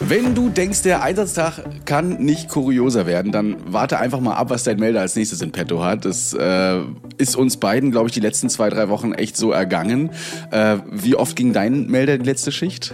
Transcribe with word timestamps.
Wenn 0.00 0.34
du 0.34 0.48
denkst, 0.50 0.82
der 0.82 1.02
Einsatztag 1.02 1.62
kann 1.84 2.18
nicht 2.18 2.48
kurioser 2.48 3.06
werden, 3.06 3.32
dann 3.32 3.56
warte 3.66 3.98
einfach 3.98 4.20
mal 4.20 4.34
ab, 4.34 4.50
was 4.50 4.64
dein 4.64 4.78
Melder 4.78 5.00
als 5.00 5.14
nächstes 5.16 5.40
in 5.40 5.52
petto 5.52 5.82
hat. 5.82 6.04
Das 6.04 6.34
äh, 6.34 6.80
ist 7.16 7.36
uns 7.36 7.56
beiden, 7.56 7.90
glaube 7.90 8.08
ich, 8.08 8.12
die 8.12 8.20
letzten 8.20 8.50
zwei, 8.50 8.70
drei 8.70 8.88
Wochen 8.88 9.12
echt 9.12 9.36
so 9.36 9.52
ergangen. 9.52 10.10
Äh, 10.50 10.78
wie 10.90 11.14
oft 11.14 11.36
ging 11.36 11.52
dein 11.52 11.86
Melder 11.86 12.18
die 12.18 12.24
letzte 12.24 12.50
Schicht? 12.52 12.92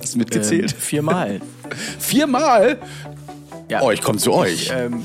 Hast 0.00 0.14
du 0.14 0.18
mitgezählt? 0.18 0.72
Ähm, 0.72 0.80
viermal. 0.80 1.40
viermal? 1.98 2.78
Ja. 3.70 3.82
Oh, 3.82 3.90
ich 3.90 4.02
komme 4.02 4.18
zu 4.18 4.32
euch. 4.32 4.64
Ich, 4.64 4.72
ähm, 4.72 5.04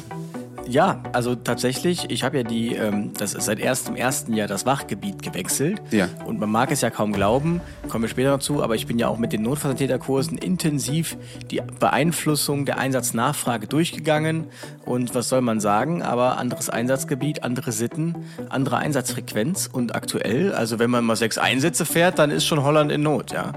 ja, 0.69 1.01
also 1.13 1.35
tatsächlich, 1.35 2.09
ich 2.09 2.23
habe 2.23 2.37
ja 2.37 2.43
die, 2.43 2.75
ähm, 2.75 3.11
das 3.17 3.33
ist 3.33 3.45
seit 3.45 3.59
erstem 3.59 3.95
ersten 3.95 4.33
Jahr 4.33 4.47
das 4.47 4.65
Wachgebiet 4.65 5.21
gewechselt. 5.21 5.81
Ja. 5.91 6.07
Und 6.25 6.39
man 6.39 6.49
mag 6.49 6.71
es 6.71 6.81
ja 6.81 6.89
kaum 6.89 7.11
glauben, 7.11 7.61
kommen 7.89 8.03
wir 8.03 8.09
später 8.09 8.31
noch 8.31 8.39
zu, 8.39 8.61
aber 8.61 8.75
ich 8.75 8.85
bin 8.85 8.99
ja 8.99 9.07
auch 9.07 9.17
mit 9.17 9.33
den 9.33 9.41
Notfallsanitäterkursen 9.41 10.37
intensiv 10.37 11.17
die 11.49 11.61
Beeinflussung 11.79 12.65
der 12.65 12.77
Einsatznachfrage 12.77 13.67
durchgegangen. 13.67 14.45
Und 14.85 15.15
was 15.15 15.29
soll 15.29 15.41
man 15.41 15.59
sagen? 15.59 16.03
Aber 16.03 16.37
anderes 16.37 16.69
Einsatzgebiet, 16.69 17.43
andere 17.43 17.71
Sitten, 17.71 18.15
andere 18.49 18.77
Einsatzfrequenz. 18.77 19.69
Und 19.71 19.95
aktuell, 19.95 20.53
also 20.53 20.79
wenn 20.79 20.89
man 20.89 21.03
mal 21.03 21.15
sechs 21.15 21.37
Einsätze 21.37 21.85
fährt, 21.85 22.19
dann 22.19 22.29
ist 22.29 22.45
schon 22.45 22.63
Holland 22.63 22.91
in 22.91 23.01
Not, 23.01 23.31
ja. 23.31 23.53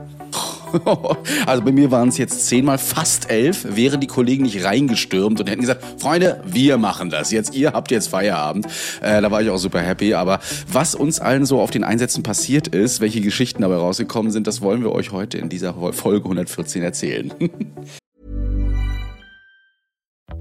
Also 1.46 1.62
bei 1.64 1.72
mir 1.72 1.90
waren 1.90 2.08
es 2.08 2.18
jetzt 2.18 2.46
zehnmal 2.46 2.78
fast 2.78 3.30
elf, 3.30 3.66
wären 3.68 4.00
die 4.00 4.06
Kollegen 4.06 4.44
nicht 4.44 4.64
reingestürmt 4.64 5.40
und 5.40 5.48
hätten 5.48 5.60
gesagt, 5.60 6.00
Freunde, 6.00 6.42
wir 6.46 6.78
machen 6.78 7.10
das 7.10 7.30
jetzt, 7.30 7.54
ihr 7.54 7.72
habt 7.72 7.90
jetzt 7.90 8.08
Feierabend. 8.08 8.66
Äh, 9.00 9.20
da 9.20 9.30
war 9.30 9.42
ich 9.42 9.50
auch 9.50 9.58
super 9.58 9.80
happy. 9.80 10.14
Aber 10.14 10.40
was 10.70 10.94
uns 10.94 11.20
allen 11.20 11.46
so 11.46 11.60
auf 11.60 11.70
den 11.70 11.84
Einsätzen 11.84 12.22
passiert 12.22 12.68
ist, 12.68 13.00
welche 13.00 13.20
Geschichten 13.20 13.62
dabei 13.62 13.76
rausgekommen 13.76 14.32
sind, 14.32 14.46
das 14.46 14.60
wollen 14.60 14.82
wir 14.82 14.92
euch 14.92 15.12
heute 15.12 15.38
in 15.38 15.48
dieser 15.48 15.74
Folge 15.92 16.24
114 16.24 16.82
erzählen. 16.82 17.32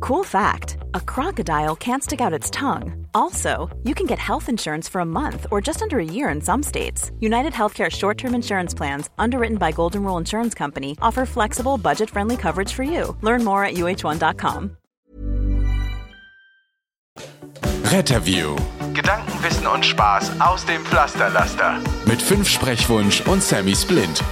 Cool 0.01 0.23
fact 0.23 0.77
a 0.95 0.99
crocodile 0.99 1.75
can't 1.75 2.03
stick 2.03 2.21
out 2.21 2.33
its 2.33 2.49
tongue. 2.49 3.05
Also, 3.13 3.69
you 3.83 3.93
can 3.93 4.07
get 4.07 4.17
health 4.17 4.49
insurance 4.49 4.89
for 4.89 4.99
a 4.99 5.05
month 5.05 5.45
or 5.51 5.61
just 5.61 5.83
under 5.83 5.99
a 5.99 6.03
year 6.03 6.29
in 6.29 6.41
some 6.41 6.63
states. 6.63 7.11
United 7.19 7.53
Healthcare 7.53 7.89
short 7.89 8.17
term 8.17 8.33
insurance 8.33 8.73
plans, 8.73 9.11
underwritten 9.19 9.57
by 9.57 9.71
Golden 9.71 10.03
Rule 10.03 10.17
Insurance 10.17 10.55
Company, 10.55 10.97
offer 11.03 11.25
flexible, 11.27 11.77
budget 11.77 12.09
friendly 12.09 12.35
coverage 12.35 12.73
for 12.73 12.83
you. 12.83 13.15
Learn 13.21 13.43
more 13.43 13.63
at 13.63 13.75
uh1.com. 13.75 14.77
Retterview. 17.83 18.55
Gedanken, 18.93 19.43
Wissen 19.43 19.67
und 19.67 19.85
Spaß 19.85 20.41
aus 20.41 20.65
dem 20.65 20.83
Pflasterlaster. 20.83 21.79
Mit 22.07 22.21
fünf 22.21 22.49
Sprechwunsch 22.49 23.21
und 23.27 23.43
Sammy 23.43 23.75
Splint. 23.75 24.23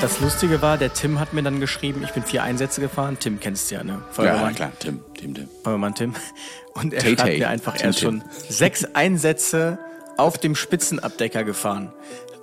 Das 0.00 0.18
Lustige 0.20 0.62
war, 0.62 0.78
der 0.78 0.94
Tim 0.94 1.20
hat 1.20 1.34
mir 1.34 1.42
dann 1.42 1.60
geschrieben, 1.60 2.02
ich 2.02 2.12
bin 2.12 2.22
vier 2.22 2.42
Einsätze 2.42 2.80
gefahren. 2.80 3.18
Tim 3.20 3.38
kennst 3.38 3.70
du 3.70 3.74
ja, 3.74 3.84
ne? 3.84 3.92
Ja, 3.92 4.12
Feuerwehrmann. 4.12 4.54
klar, 4.54 4.72
Tim, 4.78 5.00
Tim, 5.14 5.34
Tim. 5.34 5.48
Feuerwehrmann 5.62 5.94
Tim. 5.94 6.14
Und 6.72 6.94
er 6.94 7.00
Tay 7.00 7.16
schreibt 7.16 7.28
Tay. 7.28 7.38
mir 7.38 7.48
einfach, 7.48 7.74
Tim 7.74 7.84
er 7.84 7.90
ist 7.90 7.98
Tim. 7.98 8.08
schon 8.20 8.22
sechs 8.48 8.84
Einsätze 8.94 9.78
auf 10.16 10.38
dem 10.38 10.54
Spitzenabdecker 10.54 11.44
gefahren. 11.44 11.92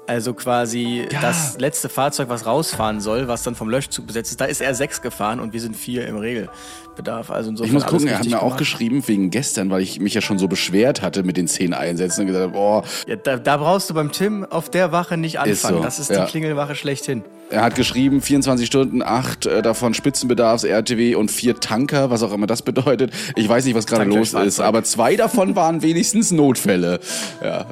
Also 0.07 0.33
quasi 0.33 1.05
Ja. 1.11 1.19
das 1.21 1.57
letzte 1.59 1.89
Fahrzeug, 1.89 2.29
was 2.29 2.45
rausfahren 2.45 3.01
soll, 3.01 3.27
was 3.27 3.43
dann 3.43 3.55
vom 3.55 3.69
Löschzug 3.69 4.07
besetzt 4.07 4.31
ist, 4.31 4.39
da 4.41 4.45
ist 4.45 4.61
er 4.61 4.73
sechs 4.73 5.01
gefahren 5.01 5.39
und 5.39 5.53
wir 5.53 5.59
sind 5.61 5.75
vier 5.75 6.07
im 6.07 6.15
Regelbedarf. 6.17 7.29
Also 7.29 7.49
insofern 7.49 7.67
Ich 7.67 7.73
muss 7.73 7.85
gucken, 7.85 8.07
er 8.07 8.19
hat 8.19 8.25
mir 8.25 8.37
auch 8.37 8.41
gemacht. 8.43 8.57
geschrieben 8.59 9.03
wegen 9.07 9.29
gestern, 9.31 9.69
weil 9.69 9.81
ich 9.81 9.99
mich 9.99 10.13
ja 10.13 10.21
schon 10.21 10.39
so 10.39 10.47
beschwert 10.47 11.01
hatte 11.01 11.23
mit 11.23 11.35
den 11.37 11.47
zehn 11.47 11.73
Einsätzen 11.73 12.21
und 12.21 12.27
gesagt 12.27 12.43
habe, 12.45 12.53
boah, 12.53 12.83
Ja, 13.05 13.17
da, 13.17 13.37
da 13.37 13.57
brauchst 13.57 13.89
du 13.89 13.93
beim 13.93 14.11
Tim 14.11 14.45
auf 14.45 14.69
der 14.69 14.91
Wache 14.91 15.17
nicht 15.17 15.39
anfangen. 15.39 15.77
so, 15.77 15.83
das 15.83 15.99
ist 15.99 16.09
ja. 16.09 16.23
die 16.25 16.31
Klingelwache 16.31 16.75
schlechthin. 16.75 17.23
Er 17.49 17.61
hat 17.61 17.75
geschrieben, 17.75 18.21
24 18.21 18.67
Stunden, 18.67 19.01
acht 19.01 19.45
äh, 19.45 19.61
davon 19.61 19.93
Spitzenbedarfs, 19.93 20.65
RTW 20.65 21.15
und 21.15 21.31
vier 21.31 21.57
Tanker, 21.57 22.09
was 22.09 22.21
auch 22.21 22.33
immer 22.33 22.45
das 22.45 22.61
bedeutet. 22.61 23.11
Ich 23.37 23.47
weiß 23.47 23.63
nicht, 23.63 23.73
was 23.75 23.87
gerade 23.87 24.03
los 24.03 24.33
ist, 24.33 24.59
aber 24.59 24.83
zwei 24.83 25.15
davon 25.15 25.55
waren 25.55 25.81
wenigstens 25.81 26.31
Notfälle. 26.31 26.99
Ja. 27.41 27.67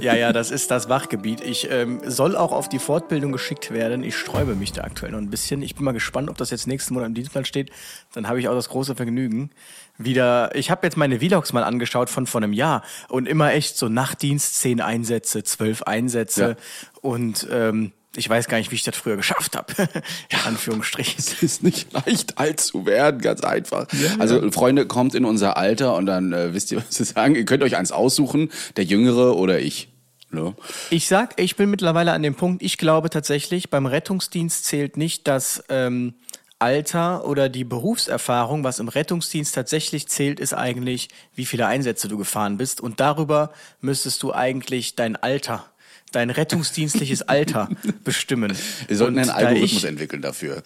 Ja, 0.00 0.14
ja, 0.16 0.32
das 0.32 0.50
ist 0.50 0.72
das 0.72 0.88
Wachgebiet. 0.88 1.40
Ich 1.40 1.70
ähm, 1.72 2.00
soll 2.04 2.36
auch 2.36 2.52
auf 2.52 2.68
die 2.68 2.78
Fortbildung 2.78 3.32
geschickt 3.32 3.72
werden. 3.72 4.04
Ich 4.04 4.16
sträube 4.16 4.54
mich 4.54 4.72
da 4.72 4.82
aktuell 4.84 5.12
noch 5.12 5.18
ein 5.18 5.30
bisschen. 5.30 5.62
Ich 5.62 5.74
bin 5.74 5.84
mal 5.84 5.92
gespannt, 5.92 6.28
ob 6.30 6.36
das 6.36 6.50
jetzt 6.50 6.66
nächsten 6.66 6.94
Monat 6.94 7.08
im 7.08 7.14
Dienstplan 7.14 7.44
steht. 7.44 7.70
Dann 8.12 8.28
habe 8.28 8.38
ich 8.40 8.48
auch 8.48 8.54
das 8.54 8.68
große 8.68 8.94
Vergnügen. 8.94 9.50
Wieder, 9.98 10.54
ich 10.54 10.70
habe 10.70 10.86
jetzt 10.86 10.96
meine 10.96 11.20
Vlogs 11.20 11.52
mal 11.52 11.64
angeschaut 11.64 12.10
von 12.10 12.26
vor 12.26 12.40
einem 12.42 12.52
Jahr 12.52 12.82
und 13.08 13.26
immer 13.28 13.52
echt 13.52 13.76
so 13.76 13.88
Nachtdienst, 13.88 14.56
zehn 14.60 14.80
Einsätze, 14.80 15.42
zwölf 15.44 15.82
Einsätze 15.82 16.42
Ja. 16.42 16.56
und 17.02 17.46
ähm, 17.50 17.92
ich 18.14 18.28
weiß 18.28 18.48
gar 18.48 18.58
nicht, 18.58 18.70
wie 18.70 18.74
ich 18.74 18.82
das 18.82 18.96
früher 18.96 19.16
geschafft 19.16 19.56
habe. 19.56 19.72
In 20.28 20.38
Anführungsstrichen. 20.46 21.14
Es 21.18 21.42
ist 21.42 21.62
nicht 21.62 21.92
leicht, 21.92 22.38
alt 22.38 22.60
zu 22.60 22.84
werden, 22.84 23.20
ganz 23.20 23.42
einfach. 23.42 23.86
also, 24.18 24.50
Freunde, 24.50 24.86
kommt 24.86 25.14
in 25.14 25.24
unser 25.24 25.56
Alter 25.56 25.94
und 25.96 26.06
dann 26.06 26.32
äh, 26.32 26.52
wisst 26.52 26.72
ihr, 26.72 26.78
was 26.78 26.94
sie 26.94 27.04
sagen. 27.04 27.34
Ihr 27.34 27.44
könnt 27.46 27.62
euch 27.62 27.76
eins 27.76 27.90
aussuchen, 27.92 28.50
der 28.76 28.84
Jüngere 28.84 29.36
oder 29.36 29.60
ich. 29.60 29.91
Ne? 30.32 30.54
Ich 30.90 31.06
sag, 31.08 31.38
ich 31.40 31.56
bin 31.56 31.70
mittlerweile 31.70 32.12
an 32.12 32.22
dem 32.22 32.34
Punkt, 32.34 32.62
ich 32.62 32.78
glaube 32.78 33.10
tatsächlich, 33.10 33.70
beim 33.70 33.86
Rettungsdienst 33.86 34.64
zählt 34.64 34.96
nicht 34.96 35.28
das 35.28 35.62
ähm, 35.68 36.14
Alter 36.58 37.26
oder 37.26 37.48
die 37.48 37.64
Berufserfahrung. 37.64 38.64
Was 38.64 38.78
im 38.78 38.88
Rettungsdienst 38.88 39.54
tatsächlich 39.54 40.08
zählt, 40.08 40.40
ist 40.40 40.54
eigentlich, 40.54 41.08
wie 41.34 41.44
viele 41.44 41.66
Einsätze 41.66 42.08
du 42.08 42.16
gefahren 42.16 42.56
bist. 42.56 42.80
Und 42.80 43.00
darüber 43.00 43.52
müsstest 43.80 44.22
du 44.22 44.32
eigentlich 44.32 44.94
dein 44.96 45.16
Alter, 45.16 45.66
dein 46.12 46.30
rettungsdienstliches 46.30 47.22
Alter 47.28 47.68
bestimmen. 48.04 48.56
Wir 48.86 48.96
sollten 48.96 49.18
einen 49.18 49.28
da 49.28 49.34
Algorithmus 49.34 49.72
ich- 49.82 49.84
entwickeln 49.84 50.22
dafür. 50.22 50.62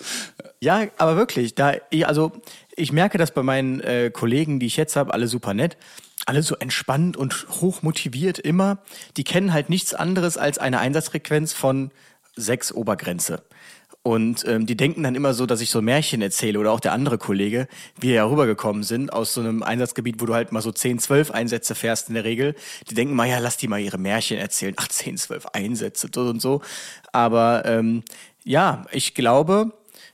ja, 0.61 0.87
aber 0.99 1.17
wirklich, 1.17 1.55
da 1.55 1.75
ich, 1.91 2.07
also 2.07 2.33
ich 2.77 2.93
merke 2.93 3.17
das 3.19 3.31
bei 3.33 3.43
meinen 3.43 3.81
äh, 3.81 4.11
Kollegen, 4.13 4.61
die 4.61 4.67
ich 4.67 4.77
jetzt 4.77 4.97
habe, 4.97 5.15
alle 5.15 5.29
super 5.29 5.55
nett, 5.55 5.77
alle 6.27 6.43
so 6.43 6.57
entspannt 6.57 7.17
und 7.17 7.47
hoch 7.61 7.83
motiviert 7.83 8.39
immer. 8.39 8.79
Die 9.17 9.25
kennen 9.25 9.53
halt 9.53 9.71
nichts 9.71 9.95
anderes 9.95 10.37
als 10.37 10.59
eine 10.59 10.81
Einsatzfrequenz 10.81 11.53
von 11.53 11.91
sechs 12.35 12.73
Obergrenze. 12.73 13.43
Und 14.03 14.47
ähm, 14.47 14.67
die 14.67 14.77
denken 14.77 15.03
dann 15.03 15.17
immer 15.17 15.35
so, 15.35 15.47
dass 15.47 15.61
ich 15.61 15.71
so 15.71 15.83
Märchen 15.83 16.23
erzähle 16.23 16.61
oder 16.61 16.71
auch 16.71 16.79
der 16.79 16.93
andere 16.93 17.19
Kollege, 17.19 17.67
wie 17.99 18.09
wir 18.09 18.15
ja 18.15 18.25
rübergekommen 18.25 18.85
sind 18.85 19.13
aus 19.13 19.35
so 19.35 19.41
einem 19.41 19.65
Einsatzgebiet, 19.65 20.21
wo 20.21 20.27
du 20.27 20.35
halt 20.35 20.53
mal 20.53 20.63
so 20.63 20.71
10, 20.71 21.01
12 21.01 21.33
Einsätze 21.33 21.75
fährst 21.75 22.07
in 22.07 22.15
der 22.15 22.23
Regel. 22.23 22.55
Die 22.89 22.95
denken 22.95 23.17
mal, 23.17 23.29
ja, 23.29 23.41
lass 23.41 23.57
die 23.57 23.67
mal 23.67 23.81
ihre 23.81 23.99
Märchen 23.99 24.39
erzählen. 24.39 24.75
Ach, 24.77 24.87
10, 24.87 25.17
12 25.17 25.47
Einsätze, 25.47 26.09
so 26.15 26.21
und 26.21 26.41
so. 26.41 26.63
Aber 27.11 27.65
ähm, 27.65 28.05
ja, 28.45 28.85
ich 28.93 29.15
glaube, 29.15 29.73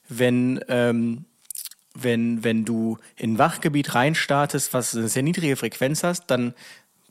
wenn, 0.09 0.65
ähm, 0.69 1.27
wenn, 1.95 2.45
wenn 2.45 2.65
du 2.65 2.99
in 3.17 3.35
ein 3.35 3.39
Wachgebiet 3.39 3.95
reinstartest, 3.95 4.73
was 4.75 4.97
eine 4.97 5.09
sehr 5.09 5.23
niedrige 5.23 5.57
Frequenz 5.57 6.05
hast, 6.05 6.27
dann 6.27 6.55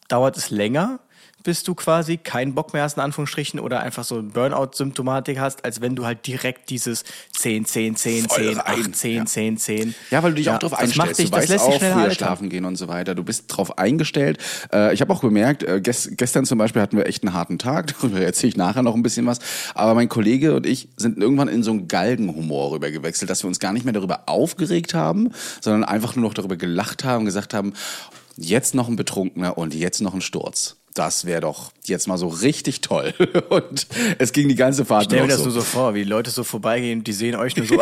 dauert 0.08 0.38
es 0.38 0.50
länger, 0.50 1.00
bis 1.44 1.64
du 1.64 1.76
quasi 1.76 2.18
keinen 2.18 2.54
Bock 2.54 2.74
mehr 2.74 2.84
hast, 2.84 2.98
in 2.98 3.04
Anführungsstrichen, 3.04 3.60
oder 3.60 3.82
einfach 3.82 4.04
so 4.04 4.22
Burnout-Symptomatik 4.22 5.40
hast, 5.40 5.66
als 5.66 5.82
wenn 5.82 5.96
du 5.96 6.06
halt 6.06 6.26
direkt 6.28 6.70
dieses 6.70 7.04
10, 7.38 7.66
10, 7.66 7.96
10, 7.96 8.30
Voll 8.30 8.38
10, 8.38 8.58
rein, 8.60 8.86
8, 8.86 8.96
10, 8.96 9.16
ja. 9.16 9.26
10, 9.26 9.58
10. 9.58 9.96
Ja, 10.12 10.24
weil 10.24 10.32
du 10.32 10.38
dich 10.38 10.50
auch 10.50 10.60
drauf 10.60 10.74
einstellst. 10.74 10.98
Macht 10.98 11.18
dich, 11.18 11.26
du 11.26 11.32
das 11.32 11.42
weißt 11.42 11.50
lässt 11.50 11.66
auch 11.66 11.80
früher 11.80 11.96
altern. 11.96 12.12
schlafen 12.16 12.50
gehen 12.50 12.66
und 12.66 12.76
so 12.76 12.88
weiter. 12.88 13.16
Du 13.16 13.24
bist 13.24 13.46
drauf 13.48 13.78
eingestellt. 13.78 14.38
Äh, 14.72 14.94
ich 14.94 15.02
habe 15.02 15.14
auch 15.14 15.22
bemerkt, 15.22 15.64
äh, 15.64 15.82
ges 15.82 16.10
gestern 16.18 16.46
zum 16.46 16.58
Beispiel 16.58 16.82
hatten 16.82 16.98
wir 16.98 17.06
echt 17.06 17.24
einen 17.24 17.34
harten 17.34 17.58
Tag. 17.60 17.94
Darüber 18.02 18.22
erzähle 18.22 18.50
ich 18.50 18.58
nachher 18.58 18.84
noch 18.84 18.96
ein 18.96 19.04
bisschen 19.04 19.26
was. 19.26 19.40
Aber 19.76 19.96
mein 19.96 20.10
Kollege 20.10 20.56
und 20.56 20.66
ich 20.66 20.90
sind 20.98 21.18
irgendwann 21.18 21.48
in 21.48 21.64
so 21.64 21.72
einen 21.72 21.88
Galgenhumor 21.88 22.72
rüber 22.72 22.92
gewechselt, 22.92 23.30
dass 23.30 23.44
wir 23.44 23.48
uns 23.48 23.60
gar 23.60 23.74
nicht 23.74 23.84
mehr 23.84 23.94
darüber 23.94 24.24
aufgeregt 24.28 24.94
haben, 24.94 25.32
sondern 25.62 25.84
einfach 25.84 26.16
nur 26.16 26.26
noch 26.26 26.34
darüber 26.34 26.56
gelacht 26.56 27.04
haben 27.04 27.22
und 27.22 27.26
gesagt 27.26 27.54
haben, 27.54 27.74
jetzt 28.38 28.76
noch 28.76 28.88
ein 28.88 28.96
Betrunkener 28.96 29.58
und 29.58 29.74
jetzt 29.74 30.02
noch 30.02 30.14
ein 30.14 30.22
Sturz. 30.22 30.81
Das 30.94 31.26
wäre 31.26 31.40
doch 31.40 31.72
jetzt 31.86 32.08
mal 32.08 32.18
so 32.18 32.28
richtig 32.28 32.82
toll. 32.82 33.14
Und 33.50 33.88
es 34.18 34.34
ging 34.34 34.50
die 34.50 34.56
ganze 34.56 34.84
Fahrt 34.84 35.06
Stell 35.06 35.22
mir 35.22 35.30
das 35.30 35.38
so. 35.38 35.46
nur 35.46 35.54
so 35.54 35.62
vor, 35.62 35.94
wie 35.96 36.04
Leute 36.04 36.32
so 36.32 36.44
vorbeigehen, 36.44 37.04
die 37.04 37.14
sehen 37.14 37.36
euch 37.36 37.56
nur 37.56 37.66
so. 37.66 37.76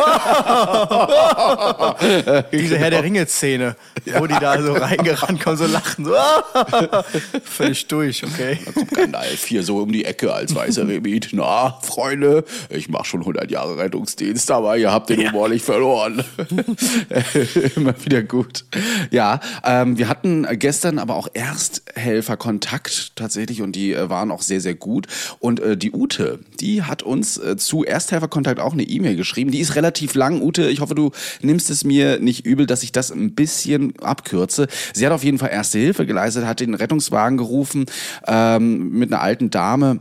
Diese 2.51 2.77
Herr 2.77 2.91
der 2.91 3.03
Ringe-Szene, 3.03 3.75
wo 4.17 4.27
die 4.27 4.35
da 4.39 4.61
so 4.61 4.73
reingerannt 4.73 5.41
kommen, 5.41 5.57
so 5.57 5.65
lachen, 5.65 6.05
so. 6.05 6.13
Völlig 7.43 7.87
durch, 7.87 8.23
okay. 8.23 8.59
Gandalf 8.93 9.43
hier 9.45 9.63
so 9.63 9.79
um 9.79 9.91
die 9.91 10.05
Ecke 10.05 10.31
als 10.31 10.53
weißer 10.53 10.87
Remit. 10.87 11.29
Na, 11.31 11.79
Freunde, 11.81 12.43
ich 12.69 12.89
mache 12.89 13.05
schon 13.05 13.21
100 13.21 13.49
Jahre 13.49 13.77
Rettungsdienst, 13.77 14.51
aber 14.51 14.77
ihr 14.77 14.91
habt 14.91 15.09
den 15.09 15.27
Humor 15.27 15.49
nicht 15.49 15.65
verloren. 15.65 16.23
Immer 17.75 17.95
wieder 18.05 18.21
gut. 18.21 18.65
Ja, 19.09 19.39
ähm, 19.63 19.97
wir 19.97 20.07
hatten 20.09 20.47
gestern 20.59 20.99
aber 20.99 21.15
auch 21.15 21.27
Ersthelferkontakt 21.33 22.98
tatsächlich 23.15 23.61
und 23.61 23.75
die 23.75 23.93
äh, 23.93 24.09
waren 24.09 24.31
auch 24.31 24.41
sehr, 24.41 24.61
sehr 24.61 24.75
gut. 24.75 25.07
Und 25.39 25.59
äh, 25.59 25.77
die 25.77 25.91
Ute, 25.91 26.39
die 26.59 26.83
hat 26.83 27.03
uns 27.03 27.37
äh, 27.37 27.57
zu 27.57 27.83
Ersthelferkontakt 27.83 28.59
auch 28.59 28.73
eine 28.73 28.83
E-Mail 28.83 29.15
geschrieben. 29.15 29.51
Die 29.51 29.59
ist 29.59 29.75
relativ 29.75 30.15
lang. 30.15 30.41
Ute, 30.41 30.69
ich 30.69 30.81
hoffe, 30.81 30.95
du 30.95 31.11
nimmst 31.41 31.69
es 31.69 31.83
mir 31.83 32.19
nicht 32.19 32.45
übel, 32.45 32.65
dass 32.65 32.83
ich 32.83 32.91
das 32.91 33.11
ein 33.11 33.35
bisschen 33.35 33.99
abkürze. 33.99 34.67
Sie 34.93 35.05
hat 35.05 35.13
auf 35.13 35.23
jeden 35.23 35.37
Fall 35.37 35.49
Erste 35.49 35.79
Hilfe 35.79 36.05
geleistet, 36.05 36.45
hat 36.45 36.59
den 36.59 36.73
Rettungswagen 36.73 37.37
gerufen 37.37 37.85
ähm, 38.27 38.91
mit 38.91 39.11
einer 39.11 39.21
alten 39.21 39.49
Dame 39.49 39.99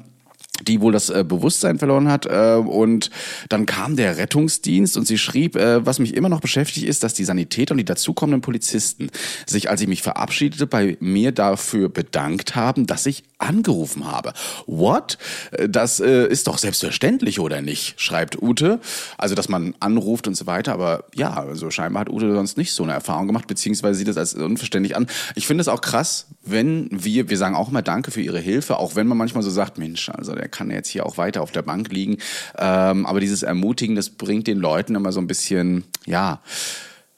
die 0.62 0.80
wohl 0.80 0.92
das 0.92 1.10
äh, 1.10 1.24
Bewusstsein 1.26 1.78
verloren 1.78 2.08
hat. 2.08 2.26
Äh, 2.26 2.56
und 2.56 3.10
dann 3.48 3.66
kam 3.66 3.96
der 3.96 4.16
Rettungsdienst 4.16 4.96
und 4.96 5.06
sie 5.06 5.18
schrieb, 5.18 5.56
äh, 5.56 5.84
was 5.84 5.98
mich 5.98 6.14
immer 6.14 6.28
noch 6.28 6.40
beschäftigt 6.40 6.86
ist, 6.86 7.02
dass 7.02 7.14
die 7.14 7.24
Sanitäter 7.24 7.72
und 7.72 7.78
die 7.78 7.84
dazukommenden 7.84 8.40
Polizisten 8.40 9.10
sich, 9.46 9.70
als 9.70 9.80
ich 9.80 9.88
mich 9.88 10.02
verabschiedete, 10.02 10.66
bei 10.66 10.96
mir 11.00 11.32
dafür 11.32 11.88
bedankt 11.88 12.56
haben, 12.56 12.86
dass 12.86 13.06
ich 13.06 13.24
angerufen 13.38 14.10
habe. 14.10 14.32
What? 14.66 15.18
Äh, 15.52 15.68
das 15.68 16.00
äh, 16.00 16.26
ist 16.26 16.46
doch 16.46 16.58
selbstverständlich, 16.58 17.40
oder 17.40 17.62
nicht? 17.62 18.00
schreibt 18.00 18.40
Ute. 18.42 18.80
Also, 19.16 19.34
dass 19.34 19.48
man 19.48 19.74
anruft 19.80 20.26
und 20.26 20.34
so 20.34 20.46
weiter. 20.46 20.72
Aber 20.72 21.04
ja, 21.14 21.32
also 21.34 21.70
scheinbar 21.70 22.02
hat 22.02 22.10
Ute 22.10 22.32
sonst 22.34 22.58
nicht 22.58 22.72
so 22.72 22.82
eine 22.82 22.92
Erfahrung 22.92 23.26
gemacht, 23.26 23.46
beziehungsweise 23.46 23.98
sieht 23.98 24.08
das 24.08 24.16
als 24.16 24.34
unverständlich 24.34 24.96
an. 24.96 25.06
Ich 25.34 25.46
finde 25.46 25.62
es 25.62 25.68
auch 25.68 25.80
krass, 25.80 26.26
wenn 26.44 26.88
wir, 26.90 27.30
wir 27.30 27.36
sagen 27.36 27.54
auch 27.54 27.68
immer 27.68 27.82
Danke 27.82 28.10
für 28.10 28.20
Ihre 28.20 28.40
Hilfe, 28.40 28.78
auch 28.78 28.96
wenn 28.96 29.06
man 29.06 29.18
manchmal 29.18 29.42
so 29.42 29.50
sagt, 29.50 29.78
Mensch, 29.78 30.08
also 30.08 30.34
der 30.34 30.47
kann 30.48 30.70
jetzt 30.70 30.88
hier 30.88 31.06
auch 31.06 31.18
weiter 31.18 31.42
auf 31.42 31.52
der 31.52 31.62
Bank 31.62 31.92
liegen. 31.92 32.18
Ähm, 32.58 33.06
aber 33.06 33.20
dieses 33.20 33.42
Ermutigen, 33.42 33.96
das 33.96 34.10
bringt 34.10 34.46
den 34.46 34.58
Leuten 34.58 34.94
immer 34.94 35.12
so 35.12 35.20
ein 35.20 35.26
bisschen, 35.26 35.84
ja, 36.06 36.40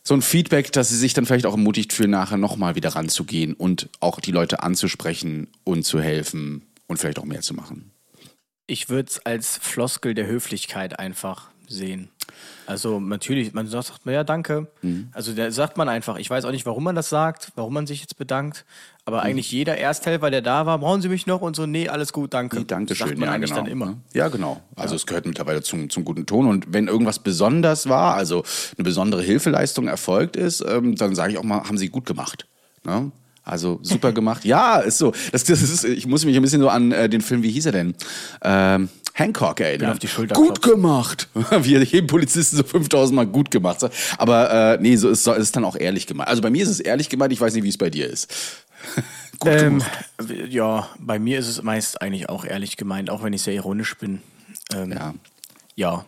so 0.02 0.14
ein 0.14 0.22
Feedback, 0.22 0.72
dass 0.72 0.88
sie 0.88 0.96
sich 0.96 1.14
dann 1.14 1.26
vielleicht 1.26 1.46
auch 1.46 1.52
ermutigt 1.52 1.92
fühlen, 1.92 2.10
nachher 2.10 2.38
nochmal 2.38 2.74
wieder 2.74 2.90
ranzugehen 2.90 3.54
und 3.54 3.88
auch 4.00 4.20
die 4.20 4.32
Leute 4.32 4.62
anzusprechen 4.62 5.48
und 5.64 5.84
zu 5.84 6.00
helfen 6.00 6.62
und 6.86 6.98
vielleicht 6.98 7.18
auch 7.18 7.24
mehr 7.24 7.42
zu 7.42 7.54
machen. 7.54 7.92
Ich 8.66 8.88
würde 8.88 9.08
es 9.10 9.18
als 9.26 9.58
Floskel 9.58 10.14
der 10.14 10.26
Höflichkeit 10.26 10.98
einfach 10.98 11.49
sehen. 11.70 12.10
Also 12.66 13.00
natürlich, 13.00 13.52
man 13.52 13.66
sagt, 13.66 14.00
ja, 14.04 14.22
danke. 14.22 14.68
Mhm. 14.82 15.08
Also 15.12 15.32
da 15.32 15.50
sagt 15.50 15.76
man 15.76 15.88
einfach, 15.88 16.18
ich 16.18 16.30
weiß 16.30 16.44
auch 16.44 16.52
nicht, 16.52 16.66
warum 16.66 16.84
man 16.84 16.94
das 16.94 17.08
sagt, 17.08 17.52
warum 17.56 17.74
man 17.74 17.86
sich 17.86 18.00
jetzt 18.00 18.16
bedankt, 18.16 18.64
aber 19.04 19.18
mhm. 19.18 19.22
eigentlich 19.24 19.50
jeder 19.50 19.76
Ersthelfer, 19.76 20.30
der 20.30 20.42
da 20.42 20.66
war, 20.66 20.78
brauchen 20.78 21.02
Sie 21.02 21.08
mich 21.08 21.26
noch 21.26 21.40
und 21.40 21.56
so, 21.56 21.66
nee, 21.66 21.88
alles 21.88 22.12
gut, 22.12 22.34
danke. 22.34 22.58
Nee, 22.58 22.64
danke 22.66 22.94
schön, 22.94 23.08
sagt 23.08 23.18
man 23.18 23.28
ja, 23.28 23.34
eigentlich 23.34 23.50
genau. 23.50 23.62
dann 23.62 23.72
immer. 23.72 23.96
Ja, 24.12 24.28
genau. 24.28 24.60
Also 24.76 24.94
ja. 24.94 24.96
es 24.96 25.06
gehört 25.06 25.26
mittlerweile 25.26 25.62
zum, 25.62 25.90
zum 25.90 26.04
guten 26.04 26.26
Ton 26.26 26.46
und 26.46 26.72
wenn 26.72 26.86
irgendwas 26.86 27.18
besonders 27.18 27.88
war, 27.88 28.14
also 28.14 28.44
eine 28.76 28.84
besondere 28.84 29.22
Hilfeleistung 29.22 29.88
erfolgt 29.88 30.36
ist, 30.36 30.64
ähm, 30.66 30.94
dann 30.96 31.14
sage 31.14 31.32
ich 31.32 31.38
auch 31.38 31.44
mal, 31.44 31.64
haben 31.64 31.78
Sie 31.78 31.88
gut 31.88 32.06
gemacht. 32.06 32.46
Ne? 32.84 33.10
Also 33.42 33.80
super 33.82 34.12
gemacht. 34.12 34.44
Ja, 34.44 34.78
ist 34.78 34.98
so. 34.98 35.12
Das, 35.32 35.44
das 35.44 35.62
ist, 35.62 35.84
ich 35.84 36.06
muss 36.06 36.24
mich 36.24 36.36
ein 36.36 36.42
bisschen 36.42 36.60
so 36.60 36.68
an 36.68 36.92
äh, 36.92 37.08
den 37.08 37.20
Film, 37.20 37.42
wie 37.42 37.50
hieß 37.50 37.66
er 37.66 37.72
denn? 37.72 37.94
Ähm, 38.42 38.88
Hancock 39.14 39.60
erinnern. 39.60 39.92
Auf 39.92 39.98
die 39.98 40.08
Schulter 40.08 40.34
gut 40.34 40.60
klopft. 40.60 40.62
gemacht. 40.62 41.28
Wie 41.62 41.76
jedem 41.76 42.06
Polizisten 42.06 42.56
so 42.56 42.62
5000 42.62 43.16
Mal 43.16 43.26
gut 43.26 43.50
gemacht. 43.50 43.78
Aber 44.18 44.74
äh, 44.74 44.78
nee, 44.80 44.96
so 44.96 45.08
ist, 45.08 45.26
es 45.26 45.52
dann 45.52 45.64
auch 45.64 45.76
ehrlich 45.76 46.06
gemeint. 46.06 46.28
Also 46.28 46.42
bei 46.42 46.50
mir 46.50 46.62
ist 46.62 46.68
es 46.68 46.80
ehrlich 46.80 47.08
gemeint, 47.08 47.32
ich 47.32 47.40
weiß 47.40 47.54
nicht, 47.54 47.64
wie 47.64 47.68
es 47.68 47.78
bei 47.78 47.90
dir 47.90 48.08
ist. 48.08 48.32
gut 49.38 49.52
ähm, 49.52 49.82
ja, 50.48 50.88
bei 50.98 51.18
mir 51.18 51.38
ist 51.38 51.48
es 51.48 51.62
meist 51.62 52.00
eigentlich 52.00 52.28
auch 52.28 52.44
ehrlich 52.44 52.76
gemeint, 52.76 53.10
auch 53.10 53.22
wenn 53.22 53.32
ich 53.32 53.42
sehr 53.42 53.54
ironisch 53.54 53.96
bin. 53.96 54.22
Ähm, 54.72 54.92
ja. 54.92 55.14
Ja, 55.76 56.04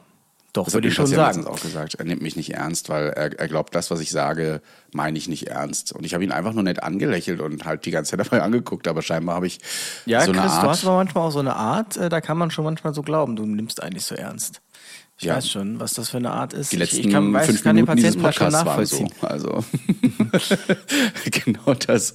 doch, 0.53 0.67
das 0.67 0.75
würde 0.75 0.89
ich 0.89 0.95
schon 0.95 1.07
sagen. 1.07 1.47
auch 1.47 1.61
gesagt. 1.61 1.95
Er 1.95 2.05
nimmt 2.05 2.21
mich 2.21 2.37
nicht 2.37 2.53
ernst, 2.53 2.91
weil 2.91 3.09
er, 3.09 3.39
er 3.39 3.49
glaubt, 3.49 3.75
das, 3.75 3.91
was 3.91 4.01
ich 4.01 4.11
sage, 4.11 4.61
meine 4.93 5.17
ich 5.17 5.27
nicht 5.27 5.49
ernst. 5.49 5.93
Und 5.93 6.05
ich 6.05 6.13
habe 6.13 6.25
ihn 6.25 6.33
einfach 6.33 6.53
nur 6.53 6.63
nett 6.63 6.83
angelächelt 6.83 7.41
und 7.41 7.65
halt 7.65 7.87
die 7.87 7.91
ganze 7.91 8.11
Zeit 8.11 8.21
dabei 8.27 8.43
angeguckt, 8.43 8.87
aber 8.87 9.01
scheinbar 9.01 9.37
habe 9.37 9.47
ich 9.47 9.61
ja, 10.05 10.21
so 10.21 10.33
eine 10.33 10.43
Chris, 10.43 10.53
Art. 10.53 10.65
Du 10.65 10.69
hast 10.69 10.85
aber 10.85 10.97
manchmal 10.97 11.27
auch 11.27 11.31
so 11.31 11.39
eine 11.39 11.57
Art, 11.57 11.97
äh, 11.97 12.11
da 12.11 12.21
kann 12.21 12.37
man 12.37 12.51
schon 12.51 12.65
manchmal 12.65 12.93
so 12.93 13.03
glauben, 13.03 13.35
du 13.37 13.47
nimmst 13.47 13.83
eigentlich 13.83 14.05
so 14.05 14.15
ernst. 14.15 14.61
Ich 15.23 15.29
ja. 15.29 15.37
weiß 15.37 15.49
schon, 15.49 15.79
was 15.79 15.95
das 15.95 16.09
für 16.09 16.17
eine 16.17 16.33
Art 16.33 16.53
ist. 16.53 16.73
Die 16.73 16.77
letzten 16.77 16.99
ich, 16.99 17.07
ich 17.07 17.13
kann, 17.13 17.33
weiß, 17.33 17.47
fünf 17.47 17.65
Minuten 17.65 17.77
den 17.77 17.87
Patienten 17.87 18.33
schon 18.33 18.51
nachvollziehen. 18.51 19.09
So. 19.21 19.27
Also 19.29 19.65
genau 21.31 21.75
das. 21.87 22.13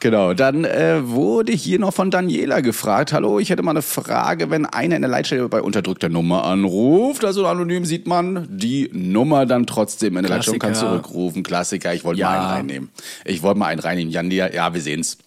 Genau. 0.00 0.32
Dann 0.32 0.64
äh, 0.64 1.06
wurde 1.06 1.52
hier 1.52 1.78
noch 1.78 1.92
von 1.92 2.10
Daniela 2.10 2.62
gefragt: 2.62 3.12
Hallo, 3.12 3.38
ich 3.38 3.50
hätte 3.50 3.62
mal 3.62 3.72
eine 3.72 3.82
Frage, 3.82 4.48
wenn 4.48 4.64
einer 4.64 4.96
in 4.96 5.02
der 5.02 5.10
Leitstelle 5.10 5.46
bei 5.50 5.60
unterdrückter 5.60 6.08
Nummer 6.08 6.44
anruft, 6.44 7.22
also 7.26 7.46
anonym 7.46 7.84
sieht 7.84 8.06
man 8.06 8.48
die 8.50 8.88
Nummer 8.94 9.44
dann 9.44 9.66
trotzdem 9.66 10.16
in 10.16 10.22
der 10.22 10.30
Leitstelle 10.30 10.54
und 10.54 10.60
kann 10.60 10.74
zurückrufen. 10.74 11.42
Klassiker. 11.42 11.92
Ich 11.92 12.02
wollte 12.02 12.20
ja. 12.20 12.30
mal 12.30 12.38
einen 12.38 12.46
reinnehmen. 12.46 12.88
Ich 13.26 13.42
wollte 13.42 13.58
mal 13.58 13.66
einen 13.66 13.80
reinnehmen. 13.80 14.10
Jan, 14.10 14.30
ja, 14.30 14.72
wir 14.72 14.80
sehen's. 14.80 15.18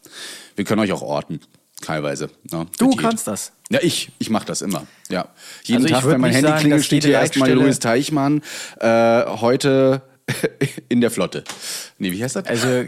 Wir 0.55 0.65
können 0.65 0.81
euch 0.81 0.91
auch 0.91 1.03
orten 1.03 1.39
teilweise. 1.81 2.29
Ne? 2.51 2.67
Du 2.77 2.95
kannst 2.95 3.27
das. 3.27 3.51
Ja, 3.69 3.79
ich, 3.81 4.11
ich 4.19 4.29
mache 4.29 4.45
das 4.45 4.61
immer. 4.61 4.85
Ja, 5.09 5.29
jeden 5.63 5.83
also 5.83 5.95
Tag, 5.95 6.05
wenn 6.07 6.21
mein 6.21 6.33
Handy 6.33 6.51
klingelt, 6.53 6.85
steht 6.85 7.03
hier 7.03 7.13
erstmal 7.13 7.51
Louis 7.51 7.79
Teichmann. 7.79 8.41
Äh, 8.79 9.25
heute 9.25 10.01
in 10.89 11.01
der 11.01 11.11
Flotte. 11.11 11.43
Nee, 11.97 12.11
wie 12.11 12.23
heißt 12.23 12.35
das? 12.35 12.45
Also 12.45 12.85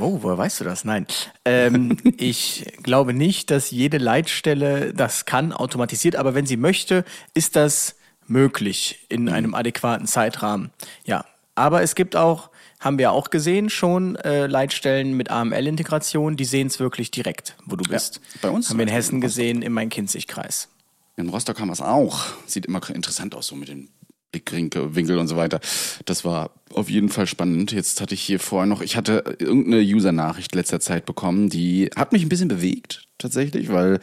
Oh, 0.00 0.18
woher 0.22 0.38
weißt 0.38 0.60
du 0.60 0.64
das? 0.64 0.84
Nein. 0.84 1.06
Ähm, 1.44 1.98
ich 2.16 2.72
glaube 2.82 3.12
nicht, 3.12 3.50
dass 3.50 3.70
jede 3.70 3.98
Leitstelle 3.98 4.94
das 4.94 5.26
kann, 5.26 5.52
automatisiert, 5.52 6.16
aber 6.16 6.34
wenn 6.34 6.46
sie 6.46 6.56
möchte, 6.56 7.04
ist 7.34 7.54
das 7.54 7.96
möglich 8.26 9.04
in 9.08 9.22
mhm. 9.22 9.28
einem 9.28 9.54
adäquaten 9.54 10.06
Zeitrahmen. 10.06 10.70
Ja. 11.04 11.26
Aber 11.54 11.82
es 11.82 11.94
gibt 11.94 12.16
auch 12.16 12.48
haben 12.80 12.98
wir 12.98 13.12
auch 13.12 13.30
gesehen 13.30 13.70
schon, 13.70 14.16
äh, 14.16 14.46
Leitstellen 14.46 15.16
mit 15.16 15.30
AML-Integration, 15.30 16.36
die 16.36 16.46
sehen 16.46 16.66
es 16.66 16.80
wirklich 16.80 17.10
direkt, 17.10 17.56
wo 17.66 17.76
du 17.76 17.88
bist. 17.88 18.16
Ja, 18.16 18.38
bei 18.42 18.50
uns 18.50 18.70
haben 18.70 18.78
wir 18.78 18.84
in 18.84 18.92
Hessen 18.92 19.16
in 19.16 19.20
gesehen, 19.20 19.62
im 19.62 19.74
Main-Kinzig-Kreis. 19.74 20.68
In 21.16 21.28
Rostock 21.28 21.60
haben 21.60 21.68
wir 21.68 21.74
es 21.74 21.82
auch. 21.82 22.24
Sieht 22.46 22.66
immer 22.66 22.80
interessant 22.88 23.34
aus, 23.34 23.48
so 23.48 23.54
mit 23.54 23.68
den 23.68 23.90
Blickwinkel 24.32 25.18
und 25.18 25.28
so 25.28 25.36
weiter. 25.36 25.60
Das 26.04 26.24
war 26.24 26.50
auf 26.72 26.88
jeden 26.88 27.08
Fall 27.08 27.26
spannend. 27.26 27.72
Jetzt 27.72 28.00
hatte 28.00 28.14
ich 28.14 28.22
hier 28.22 28.38
vorher 28.38 28.66
noch, 28.66 28.80
ich 28.80 28.96
hatte 28.96 29.36
irgendeine 29.38 29.82
User-Nachricht 29.82 30.54
letzter 30.54 30.80
Zeit 30.80 31.04
bekommen, 31.04 31.48
die 31.48 31.90
hat 31.96 32.12
mich 32.12 32.22
ein 32.22 32.28
bisschen 32.28 32.48
bewegt, 32.48 33.08
tatsächlich, 33.18 33.72
weil 33.72 33.98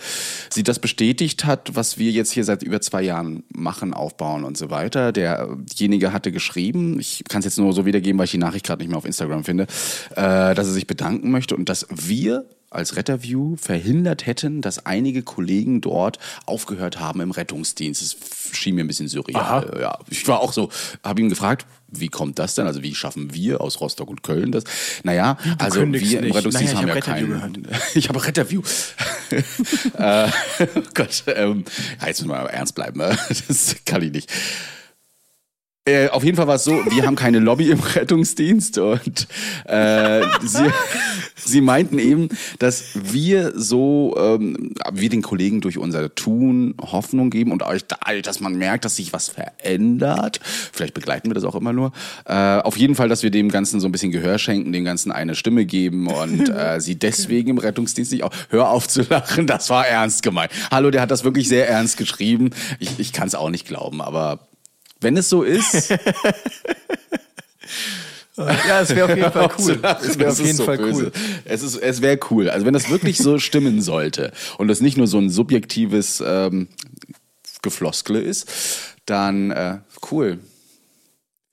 sie 0.50 0.63
das 0.63 0.79
bestätigt 0.79 1.45
hat, 1.45 1.75
was 1.75 1.97
wir 1.97 2.12
jetzt 2.12 2.31
hier 2.31 2.44
seit 2.44 2.63
über 2.63 2.81
zwei 2.81 3.03
Jahren 3.03 3.44
machen, 3.53 3.94
aufbauen 3.94 4.44
und 4.44 4.57
so 4.57 4.69
weiter. 4.69 5.13
Derjenige 5.13 6.12
hatte 6.12 6.31
geschrieben, 6.31 7.00
ich 7.00 7.23
kann 7.30 7.39
es 7.39 7.45
jetzt 7.45 7.57
nur 7.57 7.71
so 7.73 7.85
wiedergeben, 7.85 8.18
weil 8.19 8.25
ich 8.25 8.31
die 8.31 8.38
Nachricht 8.38 8.65
gerade 8.65 8.81
nicht 8.81 8.89
mehr 8.89 8.97
auf 8.97 9.06
Instagram 9.06 9.45
finde, 9.45 9.63
äh, 10.12 10.53
dass 10.53 10.68
er 10.68 10.73
sich 10.73 10.88
bedanken 10.88 11.31
möchte 11.31 11.56
und 11.56 11.69
dass 11.69 11.88
wir 11.89 12.45
als 12.69 12.95
Retterview 12.95 13.55
verhindert 13.55 14.25
hätten, 14.25 14.61
dass 14.61 14.85
einige 14.85 15.23
Kollegen 15.23 15.79
dort 15.81 16.19
aufgehört 16.45 16.99
haben 16.99 17.21
im 17.21 17.31
Rettungsdienst. 17.31 18.01
Es 18.01 18.17
schien 18.51 18.75
mir 18.75 18.83
ein 18.83 18.87
bisschen 18.87 19.07
surreal. 19.07 19.41
Aha. 19.41 19.79
Ja, 19.79 19.99
ich 20.09 20.27
war 20.27 20.41
auch 20.41 20.51
so, 20.51 20.69
habe 21.03 21.21
ihn 21.21 21.29
gefragt, 21.29 21.65
wie 21.89 22.09
kommt 22.09 22.39
das 22.39 22.55
denn? 22.55 22.67
Also 22.67 22.83
wie 22.83 22.93
schaffen 22.93 23.33
wir 23.33 23.61
aus 23.61 23.79
Rostock 23.79 24.09
und 24.09 24.21
Köln 24.21 24.51
das? 24.51 24.65
Naja, 25.03 25.37
du 25.43 25.63
also 25.63 25.79
wir 25.79 26.19
im 26.19 26.31
Rettungsdienst 26.31 26.73
naja, 26.73 26.87
haben 26.87 26.95
ja 26.95 27.01
keinen. 27.01 27.67
ich 27.95 28.09
habe 28.09 28.25
Retterview. 28.25 28.61
äh, 29.97 30.27
oh 30.59 30.81
Gott, 30.93 31.23
ähm, 31.27 31.63
ja, 32.01 32.07
jetzt 32.07 32.21
müssen 32.21 32.31
wir 32.31 32.43
mal 32.43 32.47
ernst 32.47 32.75
bleiben. 32.75 32.99
Ne? 32.99 33.17
Das 33.47 33.75
kann 33.85 34.01
ich 34.01 34.11
nicht. 34.11 34.31
Äh, 35.87 36.09
auf 36.09 36.25
jeden 36.25 36.35
Fall 36.35 36.47
war 36.47 36.55
es 36.55 36.65
so, 36.65 36.73
wir 36.73 37.05
haben 37.05 37.15
keine 37.15 37.39
Lobby 37.39 37.71
im 37.71 37.79
Rettungsdienst 37.95 38.77
und 38.77 39.27
äh, 39.65 40.21
sie, 40.44 40.69
sie 41.37 41.61
meinten 41.61 41.97
eben, 41.97 42.27
dass 42.59 42.89
wir 42.94 43.53
so, 43.56 44.13
ähm, 44.19 44.73
wir 44.91 45.07
den 45.07 45.21
Kollegen 45.21 45.61
durch 45.61 45.77
unser 45.77 46.13
Tun 46.13 46.75
Hoffnung 46.81 47.29
geben 47.29 47.53
und 47.53 47.63
euch, 47.63 47.85
dass 48.21 48.41
man 48.41 48.56
merkt, 48.56 48.83
dass 48.83 48.97
sich 48.97 49.13
was 49.13 49.29
verändert. 49.29 50.41
Vielleicht 50.73 50.94
begleiten 50.94 51.29
wir 51.29 51.35
das 51.35 51.45
auch 51.45 51.56
immer 51.56 51.71
nur. 51.71 51.94
Äh, 52.25 52.33
auf 52.33 52.75
jeden 52.75 52.95
Fall, 52.95 53.07
dass 53.07 53.23
wir 53.23 53.31
dem 53.31 53.47
Ganzen 53.47 53.79
so 53.79 53.87
ein 53.87 53.94
bisschen 53.94 54.11
Gehör 54.11 54.39
schenken, 54.39 54.73
dem 54.73 54.83
Ganzen 54.83 55.13
eine 55.13 55.35
Stimme 55.35 55.65
geben 55.65 56.07
und 56.07 56.49
äh, 56.49 56.81
sie 56.81 56.95
deswegen 56.99 57.51
im 57.51 57.57
Rettungsdienst 57.59 58.11
nicht 58.11 58.25
auch, 58.25 58.33
hör 58.49 58.71
auf 58.71 58.89
zu 58.89 59.03
lachen, 59.03 59.47
das 59.47 59.69
war 59.69 59.87
ernst 59.87 60.21
gemeint. 60.21 60.51
Hallo, 60.69 60.91
der 60.91 61.01
hat 61.01 61.11
das 61.11 61.23
wirklich 61.23 61.47
sehr 61.47 61.69
ernst 61.69 61.95
geschrieben. 61.95 62.49
Ich, 62.79 62.99
ich 62.99 63.13
kann 63.13 63.29
es 63.29 63.35
auch 63.35 63.49
nicht 63.49 63.65
glauben, 63.65 64.01
aber 64.01 64.46
wenn 65.01 65.18
es 65.18 65.30
so 65.30 65.44
ist. 65.44 65.89
ja, 68.37 68.81
es 68.81 68.95
wäre 68.95 69.06
auf 69.06 69.16
jeden 69.16 69.31
Fall 69.31 69.49
cool. 69.57 69.80
Es 70.01 70.19
wäre 70.19 70.31
auf 70.31 70.39
jeden 70.39 70.57
so 70.57 70.66
Fall 70.66 70.77
böse. 70.77 71.06
cool. 71.06 71.11
Es, 71.45 71.63
ist, 71.63 71.75
es 71.75 72.01
wäre 72.01 72.19
cool. 72.31 72.49
Also 72.49 72.66
wenn 72.66 72.73
das 72.73 72.89
wirklich 72.89 73.18
so 73.18 73.39
stimmen 73.39 73.81
sollte 73.81 74.31
und 74.57 74.68
das 74.68 74.81
nicht 74.81 74.97
nur 74.97 75.07
so 75.07 75.18
ein 75.18 75.30
subjektives 75.30 76.21
ähm, 76.25 76.68
Gefloskle 77.61 78.19
ist, 78.19 78.49
dann 79.06 79.51
äh, 79.51 79.80
cool 80.11 80.39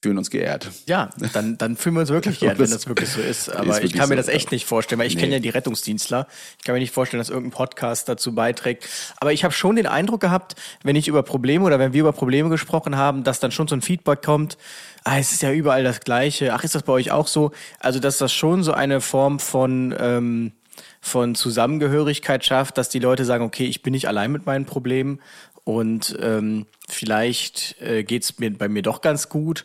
fühlen 0.04 0.18
uns 0.18 0.28
geehrt. 0.28 0.70
Ja, 0.86 1.08
dann, 1.32 1.56
dann 1.56 1.78
fühlen 1.78 1.96
wir 1.96 2.00
uns 2.00 2.10
wirklich 2.10 2.38
geehrt, 2.40 2.58
wenn 2.58 2.70
das 2.70 2.86
wirklich 2.86 3.08
so 3.08 3.22
ist. 3.22 3.48
Aber 3.56 3.78
ist 3.78 3.84
ich 3.84 3.94
kann 3.94 4.10
mir 4.10 4.16
das 4.16 4.28
echt 4.28 4.52
nicht 4.52 4.66
vorstellen, 4.66 4.98
weil 4.98 5.06
ich 5.06 5.14
nee. 5.14 5.22
kenne 5.22 5.36
ja 5.36 5.40
die 5.40 5.48
Rettungsdienstler. 5.48 6.26
Ich 6.58 6.64
kann 6.64 6.74
mir 6.74 6.80
nicht 6.80 6.92
vorstellen, 6.92 7.22
dass 7.22 7.30
irgendein 7.30 7.52
Podcast 7.52 8.06
dazu 8.06 8.34
beiträgt. 8.34 8.86
Aber 9.16 9.32
ich 9.32 9.44
habe 9.44 9.54
schon 9.54 9.76
den 9.76 9.86
Eindruck 9.86 10.20
gehabt, 10.20 10.56
wenn 10.82 10.94
ich 10.94 11.08
über 11.08 11.22
Probleme 11.22 11.64
oder 11.64 11.78
wenn 11.78 11.94
wir 11.94 12.00
über 12.00 12.12
Probleme 12.12 12.50
gesprochen 12.50 12.98
haben, 12.98 13.24
dass 13.24 13.40
dann 13.40 13.50
schon 13.50 13.66
so 13.66 13.76
ein 13.76 13.80
Feedback 13.80 14.20
kommt, 14.20 14.58
ah, 15.04 15.18
es 15.18 15.32
ist 15.32 15.40
ja 15.40 15.52
überall 15.52 15.84
das 15.84 16.00
Gleiche. 16.00 16.52
Ach, 16.52 16.64
ist 16.64 16.74
das 16.74 16.82
bei 16.82 16.92
euch 16.92 17.10
auch 17.10 17.26
so? 17.26 17.52
Also, 17.80 17.98
dass 17.98 18.18
das 18.18 18.30
schon 18.30 18.62
so 18.62 18.74
eine 18.74 19.00
Form 19.00 19.40
von... 19.40 19.94
Ähm, 19.98 20.52
von 21.00 21.34
Zusammengehörigkeit 21.34 22.44
schafft, 22.44 22.78
dass 22.78 22.88
die 22.88 22.98
Leute 22.98 23.26
sagen, 23.26 23.44
okay, 23.44 23.66
ich 23.66 23.82
bin 23.82 23.92
nicht 23.92 24.08
allein 24.08 24.32
mit 24.32 24.46
meinen 24.46 24.64
Problemen 24.64 25.20
und 25.64 26.16
ähm, 26.20 26.66
vielleicht 26.88 27.80
äh, 27.80 28.04
geht 28.04 28.22
es 28.22 28.38
mir 28.38 28.52
bei 28.52 28.68
mir 28.68 28.82
doch 28.82 29.00
ganz 29.00 29.30
gut 29.30 29.64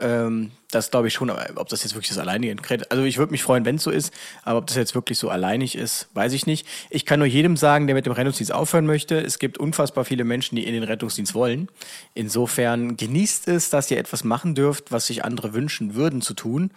Ähm, 0.00 0.52
das 0.70 0.90
glaube 0.90 1.08
ich 1.08 1.14
schon, 1.14 1.30
aber 1.30 1.48
ob 1.56 1.68
das 1.68 1.82
jetzt 1.82 1.94
wirklich 1.94 2.10
das 2.10 2.18
alleinige 2.18 2.54
Kredit, 2.56 2.90
also 2.90 3.02
ich 3.04 3.16
würde 3.16 3.32
mich 3.32 3.42
freuen, 3.42 3.64
wenn 3.64 3.76
es 3.76 3.82
so 3.82 3.90
ist, 3.90 4.12
aber 4.44 4.58
ob 4.58 4.66
das 4.66 4.76
jetzt 4.76 4.94
wirklich 4.94 5.18
so 5.18 5.30
alleinig 5.30 5.76
ist, 5.76 6.08
weiß 6.12 6.34
ich 6.34 6.46
nicht. 6.46 6.66
Ich 6.90 7.06
kann 7.06 7.20
nur 7.20 7.26
jedem 7.26 7.56
sagen, 7.56 7.86
der 7.86 7.94
mit 7.96 8.04
dem 8.04 8.12
Rettungsdienst 8.12 8.52
aufhören 8.52 8.84
möchte, 8.84 9.18
es 9.18 9.38
gibt 9.38 9.56
unfassbar 9.58 10.04
viele 10.04 10.24
Menschen, 10.24 10.56
die 10.56 10.66
in 10.66 10.74
den 10.74 10.82
Rettungsdienst 10.82 11.34
wollen. 11.34 11.68
Insofern 12.14 12.96
genießt 12.96 13.48
es, 13.48 13.70
dass 13.70 13.90
ihr 13.90 13.98
etwas 13.98 14.24
machen 14.24 14.54
dürft, 14.54 14.92
was 14.92 15.06
sich 15.06 15.24
andere 15.24 15.54
wünschen 15.54 15.94
würden 15.94 16.20
zu 16.20 16.34
tun. 16.34 16.70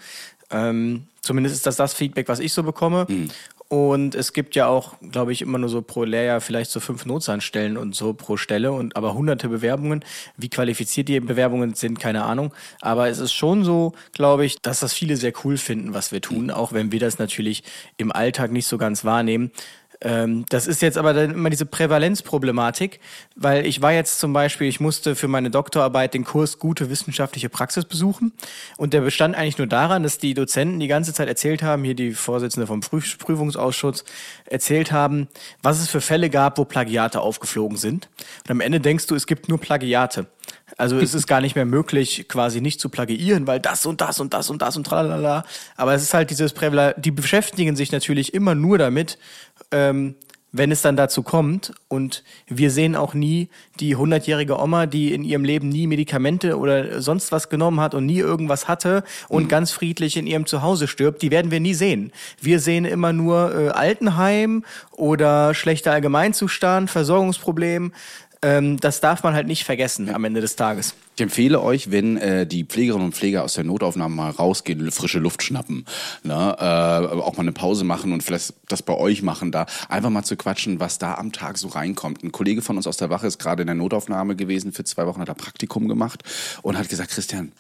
Ähm, 0.50 1.08
zumindest 1.22 1.56
ist 1.56 1.66
das 1.66 1.76
das 1.76 1.94
Feedback, 1.94 2.28
was 2.30 2.40
ich 2.40 2.54
so 2.54 2.64
bekomme. 2.64 3.06
Mhm. 3.10 3.30
Und 3.72 4.16
es 4.16 4.34
gibt 4.34 4.56
ja 4.56 4.68
auch, 4.68 4.96
glaube 5.14 5.32
ich, 5.32 5.42
immer 5.42 5.58
nur 5.58 5.70
so 5.70 5.82
pro 5.82 6.04
Lehrjahr 6.04 6.42
vielleicht 6.42 6.72
so 6.72 6.82
fünf 6.82 7.06
Notsanstellen 7.06 7.78
und 7.78 7.96
so 7.96 8.12
pro 8.12 8.36
Stelle 8.36 8.74
und 8.74 8.98
aber 8.98 9.14
hunderte 9.14 9.48
Bewerbungen. 9.48 10.04
Wie 10.36 10.50
qualifiziert 10.50 11.08
die 11.08 11.22
Bewerbungen 11.22 11.74
sind, 11.74 11.98
keine 11.98 12.26
Ahnung. 12.26 12.54
Aber 12.82 13.08
es 13.08 13.20
ist 13.20 13.32
schon 13.32 13.64
so, 13.64 13.94
glaube 14.12 14.44
ich, 14.44 14.62
dass 14.62 14.82
das 14.82 14.92
viele 14.92 15.16
sehr 15.16 15.32
cool 15.46 15.56
finden, 15.56 15.94
was 15.94 16.12
wir 16.12 16.20
tun, 16.20 16.52
auch 16.52 16.74
wenn 16.74 16.92
wir 16.92 17.00
das 17.00 17.18
natürlich 17.18 17.64
im 17.96 18.12
Alltag 18.12 18.52
nicht 18.52 18.68
so 18.68 18.78
ganz 18.78 19.06
wahrnehmen. 19.06 19.52
Ähm, 20.04 20.46
das 20.50 20.66
ist 20.66 20.82
jetzt 20.82 20.98
aber 20.98 21.14
dann 21.14 21.32
immer 21.32 21.52
diese 21.52 21.68
Prävalenzproblematik, 21.68 23.00
weil 23.36 23.68
ich 23.68 23.84
war 23.84 23.94
jetzt 23.94 24.20
zum 24.20 24.34
Beispiel, 24.34 24.68
ich 24.68 24.80
musste 24.80 25.16
für 25.16 25.28
meine 25.28 25.52
Doktorarbeit 25.52 26.16
den 26.16 26.24
Kurs 26.24 26.58
gute 26.58 26.90
wissenschaftliche 26.90 27.50
Praxis 27.50 27.86
besuchen 27.86 28.34
und 28.78 28.94
der 28.94 29.02
bestand 29.02 29.36
eigentlich 29.36 29.60
nur 29.60 29.68
daran, 29.68 30.02
dass 30.02 30.18
die 30.18 30.34
Dozenten 30.34 30.80
die 30.80 30.88
ganze 30.88 31.14
Zeit 31.14 31.28
erzählt 31.28 31.62
haben, 31.62 31.84
hier 31.84 31.94
die 31.94 32.14
Vorsitzende 32.14 32.66
vom 32.66 32.82
Prüfungsausschuss 32.82 34.04
erzählt 34.46 34.92
haben, 34.92 35.28
was 35.62 35.80
es 35.80 35.90
für 35.90 36.02
Fälle 36.02 36.32
gab, 36.32 36.58
wo 36.58 36.66
Plagiate 36.66 37.22
aufgeflogen 37.22 37.78
sind. 37.78 38.10
Und 38.46 38.52
am 38.52 38.60
Ende 38.60 38.80
denkst 38.80 39.06
du, 39.06 39.14
es 39.14 39.28
gibt 39.28 39.50
nur 39.50 39.60
Plagiate. 39.60 40.26
Also 40.78 40.98
es 40.98 41.14
ist 41.14 41.28
gar 41.28 41.42
nicht 41.42 41.56
mehr 41.56 41.66
möglich, 41.66 42.26
quasi 42.28 42.62
nicht 42.62 42.80
zu 42.80 42.90
plagiieren, 42.90 43.46
weil 43.46 43.60
das 43.60 43.86
und 43.86 44.02
das 44.02 44.20
und 44.20 44.34
das 44.34 44.50
und 44.50 44.62
das 44.62 44.78
und 44.78 44.86
tralala. 44.86 45.44
Aber 45.76 45.94
es 45.94 46.02
ist 46.02 46.14
halt 46.14 46.30
dieses 46.30 46.54
Prävala, 46.54 46.94
die 46.94 47.12
beschäftigen 47.12 47.76
sich 47.76 47.92
natürlich 47.92 48.34
immer 48.34 48.56
nur 48.56 48.78
damit, 48.78 49.18
ähm, 49.72 50.16
wenn 50.52 50.72
es 50.72 50.82
dann 50.82 50.96
dazu 50.96 51.24
kommt. 51.24 51.74
Und 51.88 52.24
wir 52.48 52.72
sehen 52.72 52.96
auch 52.96 53.14
nie 53.14 53.50
die 53.80 53.96
hundertjährige 53.96 54.60
Oma, 54.60 54.86
die 54.86 55.14
in 55.14 55.24
ihrem 55.24 55.44
Leben 55.44 55.70
nie 55.70 55.88
Medikamente 55.88 56.58
oder 56.58 57.02
sonst 57.02 57.32
was 57.32 57.50
genommen 57.50 57.80
hat 57.80 57.96
und 57.96 58.06
nie 58.06 58.20
irgendwas 58.20 58.68
hatte 58.68 59.04
und 59.30 59.44
mhm. 59.44 59.48
ganz 59.48 59.72
friedlich 59.72 60.18
in 60.18 60.28
ihrem 60.28 60.46
Zuhause 60.46 60.88
stirbt. 60.88 61.22
Die 61.22 61.32
werden 61.32 61.52
wir 61.52 61.60
nie 61.60 61.74
sehen. 61.74 62.12
Wir 62.42 62.60
sehen 62.60 62.86
immer 62.86 63.14
nur 63.14 63.56
äh, 63.56 63.68
Altenheim 63.70 64.64
oder 64.92 65.54
schlechter 65.54 65.94
Allgemeinzustand, 65.94 66.90
Versorgungsproblem. 66.90 67.94
Ähm, 68.44 68.80
das 68.80 69.02
darf 69.02 69.22
man 69.22 69.36
halt 69.36 69.46
nicht 69.46 69.66
vergessen 69.66 70.08
ja. 70.08 70.16
am 70.16 70.24
Ende 70.24 70.42
des 70.42 70.56
Tages. 70.56 70.96
Ich 71.16 71.22
empfehle 71.22 71.62
euch, 71.62 71.92
wenn 71.92 72.18
äh, 72.18 72.48
die 72.48 72.64
Pflegerinnen 72.64 73.06
und 73.06 73.16
Pfleger 73.16 73.44
aus 73.44 73.54
der 73.54 73.64
Notaufnahme 73.64 74.16
mal 74.16 74.32
rausgehen, 74.32 74.90
frische 74.92 75.20
Luft 75.20 75.44
schnappen, 75.44 75.86
ne? 76.24 76.56
äh, 76.60 76.64
auch 76.64 77.38
mal 77.38 77.44
eine 77.44 77.52
Pause 77.52 77.84
machen 77.84 78.14
und 78.14 78.24
vielleicht 78.24 78.56
das 78.68 78.82
bei 78.82 78.96
euch 78.96 79.22
machen, 79.22 79.52
da 79.52 79.68
einfach 79.90 80.10
mal 80.10 80.24
zu 80.24 80.36
quatschen, 80.38 80.80
was 80.80 80.98
da 80.98 81.16
am 81.16 81.32
Tag 81.32 81.60
so 81.60 81.68
reinkommt. 81.68 82.24
Ein 82.24 82.32
Kollege 82.32 82.64
von 82.64 82.78
uns 82.78 82.88
aus 82.88 82.98
der 82.98 83.12
Wache 83.12 83.28
ist 83.28 83.38
gerade 83.38 83.62
in 83.62 83.68
der 83.68 83.76
Notaufnahme 83.76 84.36
gewesen, 84.36 84.72
für 84.74 84.86
zwei 84.86 85.06
Wochen 85.06 85.22
hat 85.22 85.28
er 85.30 85.36
Praktikum 85.36 85.88
gemacht 85.88 86.24
und 86.64 86.80
hat 86.80 86.90
gesagt, 86.90 87.12
Christian, 87.12 87.52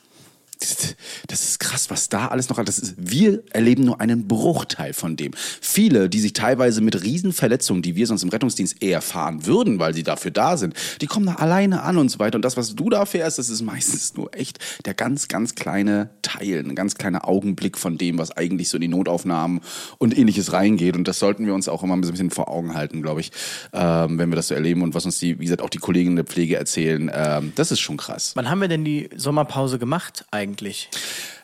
das 1.27 1.43
ist 1.43 1.59
krass, 1.59 1.89
was 1.89 2.09
da 2.09 2.27
alles 2.27 2.49
noch 2.49 2.63
das 2.63 2.79
ist. 2.79 2.95
Wir 2.97 3.43
erleben 3.51 3.85
nur 3.85 3.99
einen 3.99 4.27
Bruchteil 4.27 4.93
von 4.93 5.15
dem. 5.15 5.31
Viele, 5.61 6.09
die 6.09 6.19
sich 6.19 6.33
teilweise 6.33 6.81
mit 6.81 7.03
Riesenverletzungen, 7.03 7.81
die 7.81 7.95
wir 7.95 8.07
sonst 8.07 8.23
im 8.23 8.29
Rettungsdienst 8.29 8.81
eher 8.81 9.01
fahren 9.01 9.45
würden, 9.45 9.79
weil 9.79 9.93
sie 9.93 10.03
dafür 10.03 10.31
da 10.31 10.57
sind, 10.57 10.75
die 11.01 11.07
kommen 11.07 11.25
da 11.25 11.35
alleine 11.35 11.83
an 11.83 11.97
und 11.97 12.09
so 12.09 12.19
weiter. 12.19 12.35
Und 12.35 12.45
das, 12.45 12.57
was 12.57 12.75
du 12.75 12.89
da 12.89 13.05
fährst, 13.05 13.39
das 13.39 13.49
ist 13.49 13.61
meistens 13.61 14.15
nur 14.15 14.35
echt 14.35 14.59
der 14.85 14.93
ganz, 14.93 15.27
ganz 15.27 15.55
kleine 15.55 16.09
Teil, 16.21 16.59
ein 16.59 16.75
ganz 16.75 16.95
kleiner 16.95 17.27
Augenblick 17.27 17.77
von 17.77 17.97
dem, 17.97 18.17
was 18.17 18.31
eigentlich 18.31 18.69
so 18.69 18.77
in 18.77 18.81
die 18.81 18.87
Notaufnahmen 18.87 19.61
und 19.97 20.17
ähnliches 20.17 20.53
reingeht. 20.53 20.95
Und 20.95 21.07
das 21.07 21.19
sollten 21.19 21.45
wir 21.45 21.53
uns 21.53 21.67
auch 21.67 21.83
immer 21.83 21.95
ein 21.95 22.01
bisschen 22.01 22.31
vor 22.31 22.49
Augen 22.49 22.73
halten, 22.73 23.01
glaube 23.01 23.21
ich, 23.21 23.31
ähm, 23.73 24.17
wenn 24.19 24.29
wir 24.29 24.35
das 24.35 24.49
so 24.49 24.55
erleben 24.55 24.81
und 24.81 24.93
was 24.93 25.05
uns 25.05 25.19
die, 25.19 25.39
wie 25.39 25.45
gesagt, 25.45 25.61
auch 25.61 25.69
die 25.69 25.79
Kolleginnen 25.79 26.15
der 26.15 26.25
Pflege 26.25 26.55
erzählen. 26.55 27.11
Ähm, 27.13 27.53
das 27.55 27.71
ist 27.71 27.79
schon 27.79 27.97
krass. 27.97 28.33
Wann 28.35 28.49
haben 28.49 28.61
wir 28.61 28.67
denn 28.67 28.85
die 28.85 29.09
Sommerpause 29.15 29.79
gemacht 29.79 30.25
eigentlich? 30.31 30.50
Eigentlich? 30.51 30.89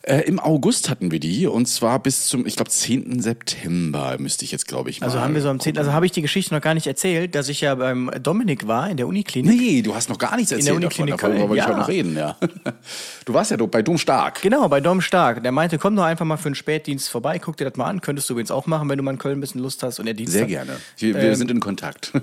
Äh, 0.04 0.22
Im 0.22 0.40
August 0.40 0.90
hatten 0.90 1.12
wir 1.12 1.20
die 1.20 1.48
und 1.48 1.66
zwar 1.66 2.00
bis 2.00 2.28
zum, 2.28 2.46
ich 2.46 2.56
glaube, 2.56 2.70
10. 2.70 3.22
September 3.22 4.16
müsste 4.20 4.46
ich 4.46 4.52
jetzt, 4.52 4.68
glaube 4.68 4.90
ich, 4.90 5.02
also 5.02 5.16
mal. 5.16 5.22
Also 5.22 5.26
haben 5.26 5.34
wir 5.36 5.42
so 5.42 5.50
am 5.50 5.60
10. 5.60 5.78
Also 5.78 5.92
habe 5.92 6.06
ich 6.06 6.12
die 6.14 6.22
Geschichte 6.22 6.54
noch 6.54 6.62
gar 6.62 6.74
nicht 6.74 6.88
erzählt, 6.88 7.36
dass 7.36 7.50
ich 7.50 7.62
ja 7.62 7.76
beim 7.76 8.10
Dominik 8.22 8.68
war 8.68 8.90
in 8.90 8.98
der 8.98 9.08
Uniklinik. 9.08 9.60
Nee, 9.60 9.82
du 9.82 9.96
hast 9.96 10.10
noch 10.10 10.18
gar 10.18 10.38
nichts 10.38 10.52
erzählt. 10.52 10.76
In 10.76 10.82
der 10.82 10.88
Uniklinik. 10.88 11.18
Davon, 11.18 11.32
davon 11.32 11.50
wollte 11.50 11.58
ja. 11.58 11.64
ich 11.64 11.70
heute 11.70 11.80
noch 11.80 11.88
reden, 11.90 12.16
ja. 12.16 12.38
Du 13.26 13.34
warst 13.34 13.52
ja 13.52 13.58
bei 13.58 13.82
Dom 13.82 13.98
Stark. 13.98 14.42
Genau, 14.42 14.68
bei 14.70 14.80
Dom 14.80 15.02
Stark. 15.02 15.44
Der 15.44 15.52
meinte, 15.52 15.78
komm 15.78 15.96
doch 15.98 16.04
einfach 16.04 16.26
mal 16.26 16.38
für 16.38 16.48
einen 16.48 16.56
Spätdienst 16.56 17.10
vorbei, 17.10 17.40
guck 17.40 17.58
dir 17.58 17.66
das 17.66 17.76
mal 17.76 17.86
an. 17.86 18.00
Könntest 18.00 18.30
du 18.30 18.34
übrigens 18.34 18.52
auch 18.52 18.66
machen, 18.66 18.88
wenn 18.90 18.98
du 18.98 19.04
mal 19.04 19.12
in 19.12 19.18
Köln 19.18 19.38
ein 19.38 19.42
bisschen 19.42 19.62
Lust 19.62 19.84
hast 19.84 20.00
und 20.00 20.06
der 20.06 20.14
Dienst. 20.14 20.32
Sehr 20.32 20.46
gerne. 20.46 20.78
Wir, 20.98 21.16
wir 21.16 21.22
ähm, 21.24 21.36
sind 21.36 21.52
in 21.52 21.60
Kontakt. 21.60 22.14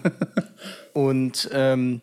und 0.95 1.51
ähm, 1.53 2.01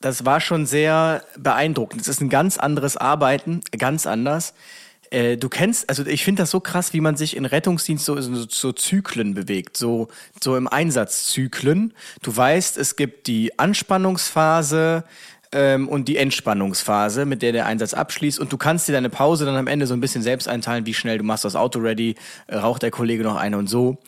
das 0.00 0.24
war 0.24 0.40
schon 0.40 0.66
sehr 0.66 1.24
beeindruckend. 1.38 2.00
Es 2.00 2.08
ist 2.08 2.20
ein 2.20 2.30
ganz 2.30 2.56
anderes 2.56 2.96
Arbeiten, 2.96 3.60
ganz 3.76 4.06
anders. 4.06 4.54
Äh, 5.10 5.36
du 5.36 5.48
kennst, 5.48 5.88
also 5.88 6.06
ich 6.06 6.24
finde 6.24 6.42
das 6.42 6.50
so 6.50 6.60
krass, 6.60 6.92
wie 6.92 7.00
man 7.00 7.16
sich 7.16 7.36
in 7.36 7.44
Rettungsdienst 7.44 8.04
so, 8.04 8.20
so, 8.20 8.46
so 8.48 8.72
Zyklen 8.72 9.34
bewegt, 9.34 9.76
so, 9.76 10.08
so 10.42 10.56
im 10.56 10.68
Einsatzzyklen. 10.68 11.92
Du 12.22 12.36
weißt, 12.36 12.78
es 12.78 12.96
gibt 12.96 13.26
die 13.26 13.58
Anspannungsphase, 13.58 15.04
ähm, 15.52 15.88
und 15.88 16.06
die 16.08 16.16
Entspannungsphase, 16.16 17.24
mit 17.24 17.42
der 17.42 17.52
der 17.52 17.66
Einsatz 17.66 17.94
abschließt. 17.94 18.38
Und 18.38 18.52
du 18.52 18.56
kannst 18.56 18.88
dir 18.88 18.92
deine 18.92 19.10
Pause 19.10 19.44
dann 19.44 19.56
am 19.56 19.66
Ende 19.66 19.86
so 19.86 19.94
ein 19.94 20.00
bisschen 20.00 20.22
selbst 20.22 20.48
einteilen, 20.48 20.86
wie 20.86 20.94
schnell 20.94 21.18
du 21.18 21.24
machst 21.24 21.44
das 21.44 21.56
Auto 21.56 21.80
ready, 21.80 22.14
äh, 22.46 22.56
raucht 22.56 22.82
der 22.82 22.90
Kollege 22.90 23.22
noch 23.22 23.36
eine 23.36 23.58
und 23.58 23.68
so. 23.68 23.98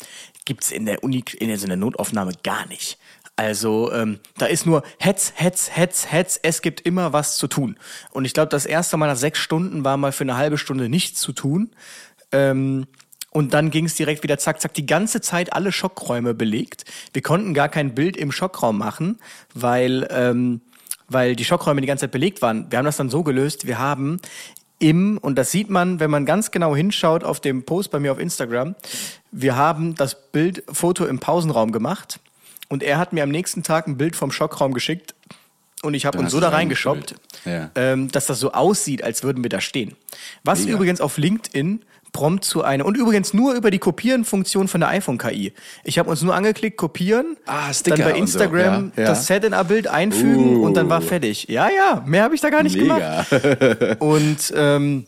Gibt's 0.45 0.71
in 0.71 0.87
der 0.87 1.03
Uni, 1.05 1.25
in 1.39 1.49
der, 1.49 1.61
in 1.61 1.67
der 1.67 1.77
Notaufnahme 1.77 2.33
gar 2.43 2.67
nicht. 2.67 2.99
Also 3.37 3.91
ähm, 3.93 4.21
da 4.37 4.47
ist 4.47 4.67
nur 4.67 4.83
Hetz, 4.99 5.33
Hetz, 5.37 5.71
Hetz, 5.73 6.07
Hetz. 6.11 6.39
Es 6.43 6.61
gibt 6.61 6.83
immer 6.83 7.13
was 7.13 7.37
zu 7.37 7.49
tun. 7.49 7.79
Und 8.11 8.25
ich 8.25 8.35
glaube, 8.35 8.51
das 8.51 8.67
erste 8.67 8.97
Mal 8.97 9.07
nach 9.07 9.17
sechs 9.17 9.39
Stunden 9.39 9.85
war 9.85 9.97
mal 9.97 10.13
für 10.13 10.25
eine 10.25 10.37
halbe 10.37 10.59
Stunde 10.59 10.89
nichts 10.89 11.21
zu 11.21 11.33
tun. 11.33 11.71
Ähm, 12.31 12.87
und 13.31 13.55
dann 13.55 13.71
ging 13.71 13.87
es 13.87 13.95
direkt 13.95 14.23
wieder 14.23 14.39
zack, 14.39 14.61
zack, 14.61 14.75
die 14.75 14.85
ganze 14.85 15.23
Zeit 15.23 15.55
alle 15.55 15.73
Schockräume 15.73 16.35
belegt. 16.35 16.85
Wir 17.15 17.23
konnten 17.23 17.55
gar 17.55 17.71
kein 17.71 17.95
Bild 17.95 18.19
im 18.19 18.31
Schockraum 18.31 18.77
machen, 18.77 19.19
weil, 19.55 20.07
ähm, 20.11 20.61
weil 21.09 21.35
die 21.35 21.47
Schockräume 21.47 21.81
die 21.81 21.87
ganze 21.87 22.03
Zeit 22.03 22.13
belegt 22.13 22.43
waren. 22.43 22.71
Wir 22.71 22.79
haben 22.79 22.85
das 22.85 22.99
dann 22.99 23.09
so 23.09 23.23
gelöst, 23.23 23.67
wir 23.67 23.79
haben 23.79 24.21
im, 24.79 25.17
und 25.17 25.37
das 25.39 25.51
sieht 25.51 25.71
man, 25.71 25.99
wenn 26.01 26.11
man 26.11 26.27
ganz 26.27 26.51
genau 26.51 26.77
hinschaut 26.77 27.25
auf 27.25 27.41
dem 27.41 27.65
Post 27.65 27.91
bei 27.91 28.01
mir 28.01 28.13
auf 28.13 28.19
Instagram, 28.19 28.75
wir 29.31 29.57
haben 29.57 29.95
das 29.95 30.31
Bildfoto 30.31 31.07
im 31.07 31.19
Pausenraum 31.19 31.73
gemacht 31.73 32.21
und 32.73 32.83
er 32.83 32.97
hat 32.97 33.13
mir 33.13 33.23
am 33.23 33.29
nächsten 33.29 33.63
Tag 33.63 33.87
ein 33.87 33.99
Bild 33.99 34.17
vom 34.17 34.33
Schockraum 34.33 34.73
geschickt. 34.73 35.15
Und 35.83 35.93
ich 35.93 36.07
habe 36.07 36.17
uns 36.19 36.31
so 36.31 36.41
da 36.41 36.49
reingeschoppt, 36.49 37.17
ja. 37.45 37.71
ähm, 37.75 38.11
dass 38.11 38.25
das 38.25 38.41
so 38.41 38.53
aussieht, 38.53 39.05
als 39.05 39.23
würden 39.23 39.45
wir 39.45 39.51
da 39.51 39.61
stehen. 39.61 39.95
Was 40.43 40.61
Mega. 40.61 40.77
übrigens 40.77 41.03
auf 41.03 41.19
LinkedIn 41.19 41.85
prompt 42.13 42.45
zu 42.45 42.63
einer 42.63 42.87
und 42.87 42.97
übrigens 42.97 43.35
nur 43.35 43.53
über 43.53 43.71
die 43.71 43.79
Kopieren-Funktion 43.79 44.69
von 44.69 44.81
der 44.81 44.89
iPhone-KI. 44.89 45.53
Ich 45.85 45.99
habe 45.99 46.09
uns 46.09 46.23
nur 46.23 46.35
angeklickt, 46.35 46.79
kopieren, 46.79 47.37
ah, 47.45 47.71
Sticker 47.75 47.97
dann 47.97 48.13
bei 48.13 48.19
Instagram 48.19 48.93
so. 48.95 49.01
ja, 49.03 49.03
ja. 49.03 49.11
das 49.11 49.27
Set-in-A-Bild 49.27 49.89
einfügen 49.89 50.57
uh. 50.57 50.65
und 50.65 50.75
dann 50.75 50.89
war 50.89 51.03
fertig. 51.03 51.49
Ja, 51.49 51.69
ja, 51.69 52.03
mehr 52.07 52.23
habe 52.23 52.35
ich 52.35 52.41
da 52.41 52.49
gar 52.49 52.63
nicht 52.63 52.77
Mega. 52.77 53.25
gemacht. 53.29 53.97
und 54.01 54.53
ähm, 54.57 55.07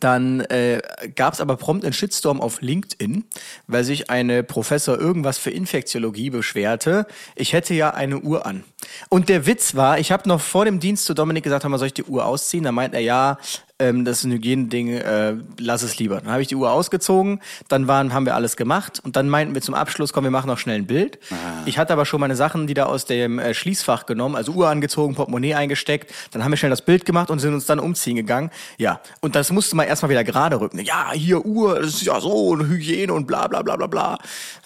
dann 0.00 0.40
äh, 0.40 0.80
gab 1.14 1.34
es 1.34 1.40
aber 1.40 1.56
prompt 1.56 1.84
einen 1.84 1.92
Shitstorm 1.92 2.40
auf 2.40 2.60
LinkedIn, 2.60 3.24
weil 3.66 3.84
sich 3.84 4.10
eine 4.10 4.42
Professor 4.42 4.98
irgendwas 4.98 5.38
für 5.38 5.50
Infektiologie 5.50 6.30
beschwerte. 6.30 7.06
Ich 7.34 7.52
hätte 7.52 7.74
ja 7.74 7.90
eine 7.90 8.20
Uhr 8.20 8.46
an. 8.46 8.64
Und 9.08 9.28
der 9.28 9.46
Witz 9.46 9.74
war, 9.74 9.98
ich 9.98 10.10
habe 10.10 10.28
noch 10.28 10.40
vor 10.40 10.64
dem 10.64 10.80
Dienst 10.80 11.04
zu 11.04 11.14
Dominik 11.14 11.44
gesagt, 11.44 11.64
haben 11.64 11.72
wir 11.72 11.78
soll 11.78 11.88
ich 11.88 11.94
die 11.94 12.04
Uhr 12.04 12.24
ausziehen? 12.24 12.64
Da 12.64 12.72
meint 12.72 12.94
er, 12.94 13.00
ja, 13.00 13.38
ähm, 13.82 14.04
das 14.04 14.18
ist 14.18 14.24
ein 14.24 14.32
Hygieneding, 14.32 14.88
äh, 14.88 15.34
lass 15.58 15.82
es 15.82 15.98
lieber. 15.98 16.20
Dann 16.20 16.30
habe 16.30 16.42
ich 16.42 16.48
die 16.48 16.56
Uhr 16.56 16.70
ausgezogen, 16.70 17.40
dann 17.68 17.88
waren, 17.88 18.14
haben 18.14 18.26
wir 18.26 18.34
alles 18.34 18.56
gemacht 18.56 19.00
und 19.04 19.16
dann 19.16 19.28
meinten 19.28 19.54
wir 19.54 19.62
zum 19.62 19.74
Abschluss, 19.74 20.12
komm, 20.12 20.24
wir 20.24 20.30
machen 20.30 20.46
noch 20.46 20.58
schnell 20.58 20.76
ein 20.76 20.86
Bild. 20.86 21.18
Ah. 21.30 21.62
Ich 21.66 21.78
hatte 21.78 21.92
aber 21.92 22.06
schon 22.06 22.20
meine 22.20 22.36
Sachen 22.36 22.68
wieder 22.68 22.88
aus 22.88 23.04
dem 23.04 23.38
äh, 23.38 23.54
Schließfach 23.54 24.06
genommen, 24.06 24.36
also 24.36 24.52
Uhr 24.52 24.68
angezogen, 24.68 25.14
Portemonnaie 25.14 25.54
eingesteckt, 25.54 26.12
dann 26.30 26.44
haben 26.44 26.52
wir 26.52 26.56
schnell 26.56 26.70
das 26.70 26.82
Bild 26.82 27.04
gemacht 27.04 27.30
und 27.30 27.40
sind 27.40 27.54
uns 27.54 27.66
dann 27.66 27.80
umziehen 27.80 28.16
gegangen. 28.16 28.50
Ja, 28.78 29.00
und 29.20 29.34
das 29.34 29.50
musste 29.50 29.76
man 29.76 29.86
erstmal 29.86 30.10
wieder 30.10 30.24
gerade 30.24 30.60
rücken. 30.60 30.78
Ja, 30.80 31.12
hier 31.12 31.44
Uhr, 31.44 31.80
das 31.80 31.94
ist 31.94 32.02
ja 32.02 32.20
so, 32.20 32.48
und 32.48 32.68
Hygiene 32.68 33.12
und 33.12 33.26
bla 33.26 33.48
bla 33.48 33.62
bla 33.62 33.76
bla 33.76 33.86
bla. 33.86 34.18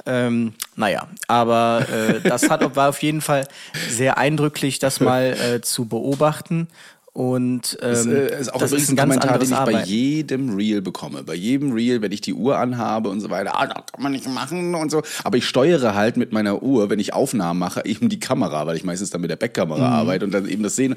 Ähm, 0.05 0.53
naja, 0.77 1.09
aber 1.27 1.87
äh, 1.91 2.21
das 2.21 2.49
hat, 2.51 2.65
war 2.77 2.91
auf 2.91 3.03
jeden 3.03 3.21
Fall 3.21 3.49
sehr 3.89 4.19
eindrücklich, 4.19 4.79
das 4.79 5.01
mal 5.01 5.37
äh, 5.41 5.61
zu 5.61 5.87
beobachten. 5.87 6.69
Und 7.17 7.79
ähm, 7.81 7.89
Das 7.93 8.05
äh, 8.07 8.41
ist 8.41 8.53
auch 8.53 8.59
das 8.59 8.73
ist 8.73 8.91
ein 8.91 8.97
ganz 8.97 9.15
Kommentar, 9.15 9.39
den 9.39 9.45
ich 9.49 9.55
bei 9.55 9.57
Arbeiten. 9.57 9.89
jedem 9.89 10.55
Reel 10.55 10.83
bekomme. 10.83 11.23
Bei 11.23 11.33
jedem 11.35 11.73
Reel, 11.73 12.03
wenn 12.03 12.13
ich 12.13 12.21
die 12.21 12.35
Uhr 12.35 12.59
anhabe 12.59 13.09
und 13.09 13.23
so 13.23 13.31
weiter, 13.31 13.59
ah, 13.59 13.67
das 13.67 13.75
kann 13.91 14.03
man 14.03 14.13
nicht 14.13 14.29
machen 14.29 14.75
und 14.75 14.91
so. 14.91 15.03
Aber 15.25 15.39
ich 15.39 15.47
steuere 15.47 15.95
halt 15.95 16.19
mit 16.19 16.33
meiner 16.35 16.63
Uhr, 16.63 16.91
wenn 16.91 16.99
ich 16.99 17.15
Aufnahmen 17.15 17.59
mache, 17.59 17.87
eben 17.87 18.11
die 18.11 18.21
Kamera, 18.21 18.67
weil 18.67 18.77
ich 18.77 18.85
meistens 18.85 19.09
dann 19.09 19.23
mit 19.23 19.31
der 19.31 19.37
Backkamera 19.37 19.79
Mhm. 19.89 19.95
arbeite 19.95 20.25
und 20.27 20.33
dann 20.35 20.47
eben 20.47 20.63
das 20.63 20.77
sehen. 20.77 20.95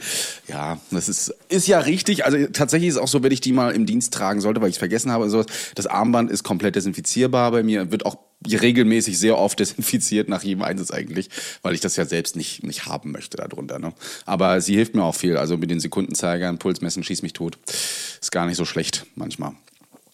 Ja, 0.50 0.78
das 0.92 1.08
ist, 1.08 1.34
ist 1.48 1.68
ja 1.68 1.80
richtig. 1.80 2.26
Also 2.26 2.38
tatsächlich 2.52 2.90
ist 2.90 2.96
es 2.96 3.02
auch 3.02 3.08
so, 3.08 3.24
wenn 3.24 3.32
ich 3.32 3.40
die 3.40 3.54
mal 3.54 3.72
im 3.72 3.86
Dienst 3.86 4.14
tragen 4.14 4.42
sollte, 4.42 4.60
weil 4.60 4.68
ich 4.68 4.76
es 4.76 4.80
vergessen 4.80 5.14
habe 5.14 5.24
und 5.24 5.30
sowas. 5.30 5.46
Das 5.76 5.88
Armband 5.88 6.32
ist 6.32 6.44
komplett 6.44 6.76
desinfizierbar 6.76 7.52
bei 7.52 7.64
mir, 7.64 7.92
wird 7.94 8.06
auch 8.06 8.18
regelmäßig 8.48 9.20
sehr 9.20 9.38
oft 9.38 9.60
desinfiziert 9.60 10.30
nach 10.30 10.44
jedem 10.44 10.64
Einsatz 10.64 10.92
eigentlich, 10.92 11.30
weil 11.62 11.74
ich 11.74 11.82
das 11.82 11.96
ja 11.96 12.06
selbst 12.06 12.36
nicht, 12.36 12.64
nicht 12.64 12.86
haben 12.86 13.12
möchte 13.12 13.38
darunter. 13.38 13.80
Ne? 13.80 13.94
Aber 14.26 14.62
sie 14.62 14.76
hilft 14.76 14.96
mir 14.96 15.04
auch 15.04 15.16
viel. 15.16 15.38
Also 15.38 15.58
mit 15.58 15.70
den 15.70 15.80
Sekundenzeigern, 15.80 16.58
Pulsmessen, 16.58 17.04
schieß 17.04 17.22
mich 17.22 17.34
tot. 17.34 17.58
Ist 17.66 18.32
gar 18.32 18.46
nicht 18.46 18.58
so 18.58 18.66
schlecht 18.66 19.06
manchmal. 19.16 19.54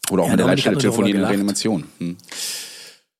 Oder 0.10 0.24
auch 0.24 0.28
Ja, 0.28 0.32
mit 0.34 0.40
der 0.40 0.48
Leitstelle 0.48 0.78
telefonieren 0.78 1.18
in 1.18 1.22
der 1.22 1.22
darüber 1.22 1.38
Reanimation. 1.38 1.84
Hm. 2.00 2.18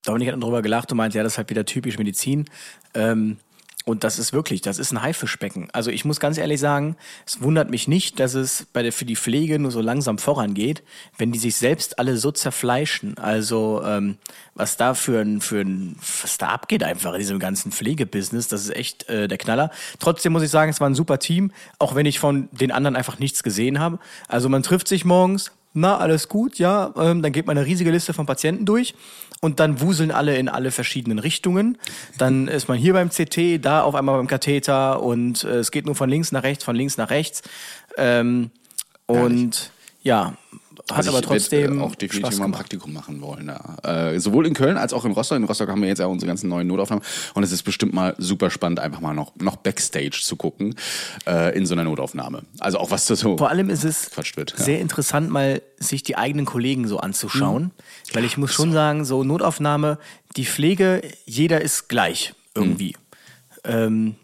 Dominik 0.04 0.28
hat 0.28 0.34
dann 0.34 0.40
drüber 0.40 0.62
gelacht 0.62 0.90
und 0.92 0.98
meint, 0.98 1.14
ja, 1.14 1.22
das 1.22 1.34
ist 1.34 1.38
halt 1.38 1.50
wieder 1.50 1.64
typisch 1.64 1.98
Medizin. 1.98 2.46
Ähm, 2.94 3.38
und 3.88 4.02
das 4.02 4.18
ist 4.18 4.32
wirklich, 4.32 4.62
das 4.62 4.80
ist 4.80 4.90
ein 4.90 5.00
Haifischbecken. 5.00 5.68
Also 5.72 5.92
ich 5.92 6.04
muss 6.04 6.18
ganz 6.18 6.38
ehrlich 6.38 6.58
sagen, 6.58 6.96
es 7.24 7.40
wundert 7.40 7.70
mich 7.70 7.86
nicht, 7.86 8.18
dass 8.18 8.34
es 8.34 8.66
bei 8.72 8.82
der, 8.82 8.92
für 8.92 9.04
die 9.04 9.14
Pflege 9.14 9.60
nur 9.60 9.70
so 9.70 9.80
langsam 9.80 10.18
vorangeht, 10.18 10.82
wenn 11.18 11.30
die 11.30 11.38
sich 11.38 11.54
selbst 11.54 12.00
alle 12.00 12.16
so 12.16 12.32
zerfleischen. 12.32 13.16
Also 13.16 13.82
ähm, 13.84 14.18
was 14.56 14.76
da 14.76 14.94
für 14.94 15.20
ein, 15.20 15.40
für 15.40 15.60
ein, 15.60 15.94
was 16.20 16.36
da 16.36 16.48
abgeht 16.48 16.82
einfach 16.82 17.12
in 17.12 17.20
diesem 17.20 17.38
ganzen 17.38 17.70
Pflegebusiness, 17.70 18.48
das 18.48 18.62
ist 18.62 18.74
echt 18.74 19.08
äh, 19.08 19.28
der 19.28 19.38
Knaller. 19.38 19.70
Trotzdem 20.00 20.32
muss 20.32 20.42
ich 20.42 20.50
sagen, 20.50 20.68
es 20.68 20.80
war 20.80 20.90
ein 20.90 20.96
super 20.96 21.20
Team, 21.20 21.52
auch 21.78 21.94
wenn 21.94 22.06
ich 22.06 22.18
von 22.18 22.48
den 22.50 22.72
anderen 22.72 22.96
einfach 22.96 23.20
nichts 23.20 23.44
gesehen 23.44 23.78
habe. 23.78 24.00
Also 24.26 24.48
man 24.48 24.64
trifft 24.64 24.88
sich 24.88 25.04
morgens, 25.04 25.52
na, 25.76 25.98
alles 25.98 26.28
gut, 26.28 26.58
ja, 26.58 26.92
ähm, 26.96 27.20
dann 27.20 27.32
geht 27.32 27.46
man 27.46 27.56
eine 27.56 27.66
riesige 27.66 27.90
Liste 27.90 28.14
von 28.14 28.24
Patienten 28.24 28.64
durch 28.64 28.94
und 29.40 29.60
dann 29.60 29.82
wuseln 29.82 30.10
alle 30.10 30.36
in 30.36 30.48
alle 30.48 30.70
verschiedenen 30.70 31.18
Richtungen. 31.18 31.76
Dann 32.16 32.48
ist 32.48 32.66
man 32.66 32.78
hier 32.78 32.94
beim 32.94 33.10
CT, 33.10 33.62
da 33.64 33.82
auf 33.82 33.94
einmal 33.94 34.16
beim 34.16 34.26
Katheter 34.26 35.02
und 35.02 35.44
äh, 35.44 35.58
es 35.58 35.70
geht 35.70 35.84
nur 35.84 35.94
von 35.94 36.08
links 36.08 36.32
nach 36.32 36.44
rechts, 36.44 36.64
von 36.64 36.76
links 36.76 36.96
nach 36.96 37.10
rechts. 37.10 37.42
Ähm, 37.98 38.50
und 39.04 39.70
ja, 40.02 40.38
hat 40.88 40.98
Also 40.98 41.10
aber 41.10 41.18
ich 41.18 41.28
werd, 41.28 41.40
trotzdem 41.40 41.80
äh, 41.80 41.82
auch 41.82 41.94
definitiv 41.96 42.28
Spaß 42.28 42.38
mal 42.38 42.44
ein. 42.44 42.52
Praktikum 42.52 42.92
machen 42.92 43.20
wollen. 43.20 43.48
Ja. 43.48 44.10
Äh, 44.12 44.20
sowohl 44.20 44.46
in 44.46 44.54
Köln 44.54 44.76
als 44.76 44.92
auch 44.92 45.04
in 45.04 45.10
Rostock. 45.12 45.36
In 45.36 45.44
Rostock 45.44 45.68
haben 45.68 45.82
wir 45.82 45.88
jetzt 45.88 45.98
ja 45.98 46.06
unsere 46.06 46.28
ganzen 46.28 46.48
neuen 46.48 46.68
Notaufnahmen. 46.68 47.04
Und 47.34 47.42
es 47.42 47.50
ist 47.50 47.64
bestimmt 47.64 47.92
mal 47.92 48.14
super 48.18 48.50
spannend, 48.50 48.78
einfach 48.78 49.00
mal 49.00 49.12
noch, 49.12 49.34
noch 49.36 49.56
Backstage 49.56 50.20
zu 50.22 50.36
gucken 50.36 50.76
äh, 51.26 51.56
in 51.56 51.66
so 51.66 51.74
einer 51.74 51.82
Notaufnahme. 51.82 52.42
Also 52.60 52.78
auch 52.78 52.92
was 52.92 53.06
da 53.06 53.16
so 53.16 53.36
Vor 53.36 53.50
allem 53.50 53.68
ist 53.68 53.84
es 53.84 54.10
wird, 54.36 54.54
ja. 54.56 54.64
sehr 54.64 54.80
interessant, 54.80 55.28
mal 55.30 55.60
sich 55.78 56.04
die 56.04 56.16
eigenen 56.16 56.46
Kollegen 56.46 56.86
so 56.86 56.98
anzuschauen. 56.98 57.64
Mhm. 57.64 58.14
Weil 58.14 58.24
ich 58.24 58.36
muss 58.36 58.52
schon 58.52 58.72
sagen, 58.72 59.04
so 59.04 59.24
Notaufnahme, 59.24 59.98
die 60.36 60.46
Pflege, 60.46 61.02
jeder 61.24 61.62
ist 61.62 61.88
gleich 61.88 62.34
irgendwie. 62.54 62.94
Mhm. 63.64 63.70
Ähm, 63.72 64.14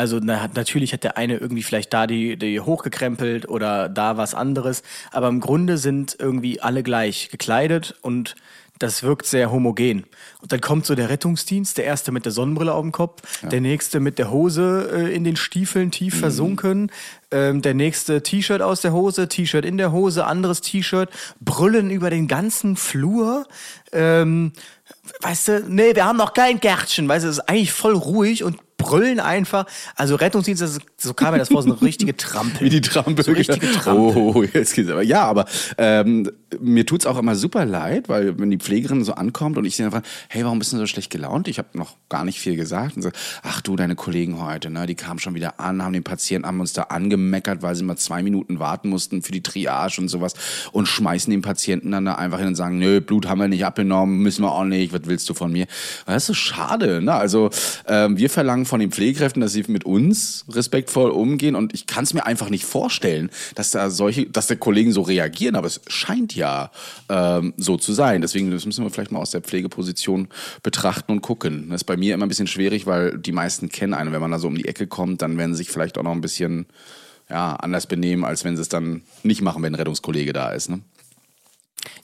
also 0.00 0.18
na, 0.22 0.48
natürlich 0.54 0.94
hat 0.94 1.04
der 1.04 1.18
eine 1.18 1.36
irgendwie 1.36 1.62
vielleicht 1.62 1.92
da 1.92 2.06
die, 2.06 2.38
die 2.38 2.58
hochgekrempelt 2.58 3.46
oder 3.46 3.90
da 3.90 4.16
was 4.16 4.34
anderes. 4.34 4.82
Aber 5.12 5.28
im 5.28 5.40
Grunde 5.40 5.76
sind 5.76 6.16
irgendwie 6.18 6.62
alle 6.62 6.82
gleich 6.82 7.28
gekleidet 7.28 7.96
und 8.00 8.34
das 8.78 9.02
wirkt 9.02 9.26
sehr 9.26 9.52
homogen. 9.52 10.06
Und 10.40 10.52
dann 10.52 10.62
kommt 10.62 10.86
so 10.86 10.94
der 10.94 11.10
Rettungsdienst, 11.10 11.76
der 11.76 11.84
erste 11.84 12.12
mit 12.12 12.24
der 12.24 12.32
Sonnenbrille 12.32 12.72
auf 12.72 12.80
dem 12.80 12.92
Kopf, 12.92 13.20
der 13.42 13.60
nächste 13.60 14.00
mit 14.00 14.18
der 14.18 14.30
Hose 14.30 14.88
äh, 14.90 15.14
in 15.14 15.22
den 15.22 15.36
Stiefeln 15.36 15.90
tief 15.90 16.18
versunken, 16.18 16.90
ähm, 17.30 17.60
der 17.60 17.74
nächste 17.74 18.22
T-Shirt 18.22 18.62
aus 18.62 18.80
der 18.80 18.94
Hose, 18.94 19.28
T-Shirt 19.28 19.66
in 19.66 19.76
der 19.76 19.92
Hose, 19.92 20.24
anderes 20.24 20.62
T-Shirt, 20.62 21.10
brüllen 21.40 21.90
über 21.90 22.08
den 22.08 22.26
ganzen 22.26 22.76
Flur. 22.76 23.46
Ähm, 23.92 24.52
weißt 25.20 25.48
du, 25.48 25.64
nee, 25.68 25.94
wir 25.94 26.06
haben 26.06 26.16
noch 26.16 26.32
kein 26.32 26.58
Gärtchen, 26.58 27.06
weißt 27.06 27.26
du, 27.26 27.28
es 27.28 27.36
ist 27.36 27.48
eigentlich 27.50 27.72
voll 27.72 27.94
ruhig 27.94 28.44
und 28.44 28.56
brüllen 28.82 29.20
einfach. 29.20 29.66
Also 29.96 30.16
Rettungsdienst, 30.16 30.62
das 30.62 30.72
ist, 30.72 30.82
so 30.98 31.14
kam 31.14 31.32
mir 31.32 31.38
das 31.38 31.48
vor, 31.48 31.62
so 31.62 31.70
eine 31.70 31.82
richtige 31.82 32.16
Trampel. 32.16 32.60
Wie 32.60 32.70
die 32.70 32.80
Trampel. 32.80 33.24
So 33.24 33.32
richtige 33.32 33.70
Trampel. 33.72 34.16
Oh, 34.16 34.42
jetzt 34.42 34.74
geht's 34.74 34.90
aber. 34.90 35.02
Ja, 35.02 35.24
aber 35.24 35.46
ähm, 35.78 36.30
mir 36.60 36.86
tut's 36.86 37.06
auch 37.06 37.18
immer 37.18 37.36
super 37.36 37.64
leid, 37.64 38.08
weil 38.08 38.38
wenn 38.38 38.50
die 38.50 38.58
Pflegerin 38.58 39.04
so 39.04 39.14
ankommt 39.14 39.58
und 39.58 39.64
ich 39.64 39.76
sie 39.76 39.84
einfach, 39.84 40.02
hey, 40.28 40.44
warum 40.44 40.58
bist 40.58 40.72
du 40.72 40.76
so 40.76 40.86
schlecht 40.86 41.10
gelaunt? 41.10 41.48
Ich 41.48 41.58
habe 41.58 41.68
noch 41.74 41.96
gar 42.08 42.24
nicht 42.24 42.40
viel 42.40 42.56
gesagt. 42.56 42.96
Und 42.96 43.02
so, 43.02 43.10
ach 43.42 43.60
du, 43.60 43.76
deine 43.76 43.94
Kollegen 43.94 44.42
heute, 44.42 44.70
ne, 44.70 44.86
die 44.86 44.94
kamen 44.94 45.18
schon 45.18 45.34
wieder 45.34 45.60
an, 45.60 45.82
haben 45.82 45.92
den 45.92 46.04
Patienten, 46.04 46.46
haben 46.46 46.60
uns 46.60 46.72
da 46.72 46.82
angemeckert, 46.84 47.62
weil 47.62 47.74
sie 47.74 47.84
mal 47.84 47.96
zwei 47.96 48.22
Minuten 48.22 48.58
warten 48.58 48.88
mussten 48.88 49.22
für 49.22 49.32
die 49.32 49.42
Triage 49.42 50.00
und 50.00 50.08
sowas 50.08 50.34
und 50.72 50.86
schmeißen 50.86 51.30
den 51.30 51.42
Patienten 51.42 51.90
dann 51.90 52.04
da 52.04 52.14
einfach 52.14 52.38
hin 52.38 52.48
und 52.48 52.54
sagen, 52.56 52.78
nö, 52.78 53.00
Blut 53.00 53.28
haben 53.28 53.40
wir 53.40 53.48
nicht 53.48 53.64
abgenommen, 53.64 54.18
müssen 54.18 54.42
wir 54.42 54.52
auch 54.52 54.64
nicht, 54.64 54.92
was 54.92 55.02
willst 55.04 55.28
du 55.28 55.34
von 55.34 55.52
mir? 55.52 55.66
Das 56.06 56.24
ist 56.24 56.26
so 56.26 56.34
schade, 56.34 57.02
ne? 57.02 57.14
Also 57.14 57.50
ähm, 57.86 58.16
wir 58.16 58.30
verlangen 58.30 58.66
von 58.70 58.80
den 58.80 58.90
Pflegekräften, 58.90 59.42
dass 59.42 59.52
sie 59.52 59.64
mit 59.68 59.84
uns 59.84 60.46
respektvoll 60.48 61.10
umgehen 61.10 61.54
und 61.54 61.74
ich 61.74 61.86
kann 61.86 62.04
es 62.04 62.14
mir 62.14 62.24
einfach 62.24 62.48
nicht 62.48 62.64
vorstellen, 62.64 63.30
dass 63.54 63.72
da 63.72 63.90
solche, 63.90 64.26
dass 64.26 64.46
der 64.46 64.56
Kollegen 64.56 64.92
so 64.92 65.02
reagieren, 65.02 65.56
aber 65.56 65.66
es 65.66 65.80
scheint 65.88 66.34
ja 66.34 66.70
ähm, 67.08 67.52
so 67.56 67.76
zu 67.76 67.92
sein. 67.92 68.22
Deswegen 68.22 68.50
das 68.50 68.64
müssen 68.64 68.84
wir 68.84 68.90
vielleicht 68.90 69.12
mal 69.12 69.18
aus 69.18 69.32
der 69.32 69.42
Pflegeposition 69.42 70.28
betrachten 70.62 71.12
und 71.12 71.20
gucken. 71.20 71.66
Das 71.68 71.82
ist 71.82 71.84
bei 71.84 71.96
mir 71.96 72.14
immer 72.14 72.26
ein 72.26 72.28
bisschen 72.28 72.46
schwierig, 72.46 72.86
weil 72.86 73.18
die 73.18 73.32
meisten 73.32 73.68
kennen 73.68 73.92
einen. 73.92 74.12
Wenn 74.12 74.20
man 74.20 74.30
da 74.30 74.38
so 74.38 74.48
um 74.48 74.54
die 74.54 74.68
Ecke 74.68 74.86
kommt, 74.86 75.20
dann 75.20 75.36
werden 75.36 75.52
sie 75.52 75.58
sich 75.58 75.70
vielleicht 75.70 75.98
auch 75.98 76.04
noch 76.04 76.12
ein 76.12 76.20
bisschen 76.20 76.66
ja, 77.28 77.54
anders 77.56 77.86
benehmen, 77.86 78.24
als 78.24 78.44
wenn 78.44 78.56
sie 78.56 78.62
es 78.62 78.68
dann 78.68 79.02
nicht 79.22 79.42
machen, 79.42 79.62
wenn 79.62 79.72
ein 79.72 79.76
Rettungskollege 79.76 80.32
da 80.32 80.50
ist. 80.50 80.70
Ne? 80.70 80.80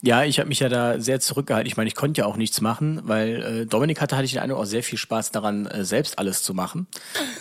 Ja, 0.07 0.23
ich 0.23 0.39
habe 0.39 0.49
mich 0.49 0.61
ja 0.61 0.69
da 0.69 1.01
sehr 1.01 1.19
zurückgehalten. 1.19 1.67
Ich 1.67 1.77
meine, 1.77 1.89
ich 1.89 1.97
konnte 1.97 2.21
ja 2.21 2.27
auch 2.27 2.37
nichts 2.37 2.61
machen, 2.61 3.01
weil 3.03 3.43
äh, 3.43 3.67
Dominik 3.67 4.01
hatte, 4.01 4.15
hatte 4.15 4.25
ich 4.25 4.31
den 4.31 4.41
Eindruck, 4.41 4.61
auch 4.61 4.65
sehr 4.65 4.85
viel 4.85 4.99
Spaß 4.99 5.33
daran, 5.33 5.67
äh, 5.67 5.85
selbst 5.85 6.21
alles 6.21 6.45
zu 6.45 6.55
machen. 6.55 6.87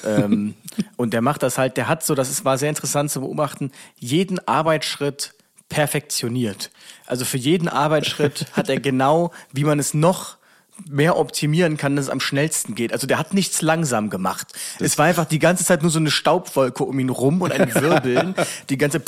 ähm, 0.03 0.55
und 0.97 1.13
der 1.13 1.21
macht 1.21 1.43
das 1.43 1.59
halt, 1.59 1.77
der 1.77 1.87
hat 1.87 2.03
so, 2.03 2.15
das 2.15 2.31
ist, 2.31 2.43
war 2.43 2.57
sehr 2.57 2.69
interessant 2.69 3.11
zu 3.11 3.21
beobachten, 3.21 3.71
jeden 3.99 4.39
Arbeitsschritt 4.47 5.35
perfektionioniert. 5.69 6.71
Also 7.05 7.23
für 7.23 7.37
jeden 7.37 7.67
Arbeitsschritt 7.67 8.47
hat 8.53 8.67
er 8.67 8.79
genau, 8.79 9.31
wie 9.53 9.63
man 9.63 9.77
es 9.77 9.93
noch 9.93 10.37
mehr 10.89 11.17
optimieren 11.17 11.77
kann, 11.77 11.95
dass 11.95 12.05
es 12.05 12.11
am 12.11 12.19
schnellsten 12.19 12.73
geht. 12.73 12.91
Also 12.91 13.05
der 13.05 13.19
hat 13.19 13.33
nichts 13.33 13.61
langsam 13.61 14.09
gemacht. 14.09 14.47
es 14.79 14.97
war 14.97 15.05
einfach 15.05 15.25
die 15.25 15.39
ganze 15.39 15.63
Zeit 15.63 15.83
nur 15.83 15.91
so 15.91 15.99
eine 15.99 16.11
Staubwolke 16.11 16.83
um 16.83 16.99
ihn 16.99 17.09
rum 17.09 17.41
und 17.41 17.51
ein 17.51 17.73
Wirbeln. 17.81 18.35
die 18.69 18.77
ganze 18.77 18.99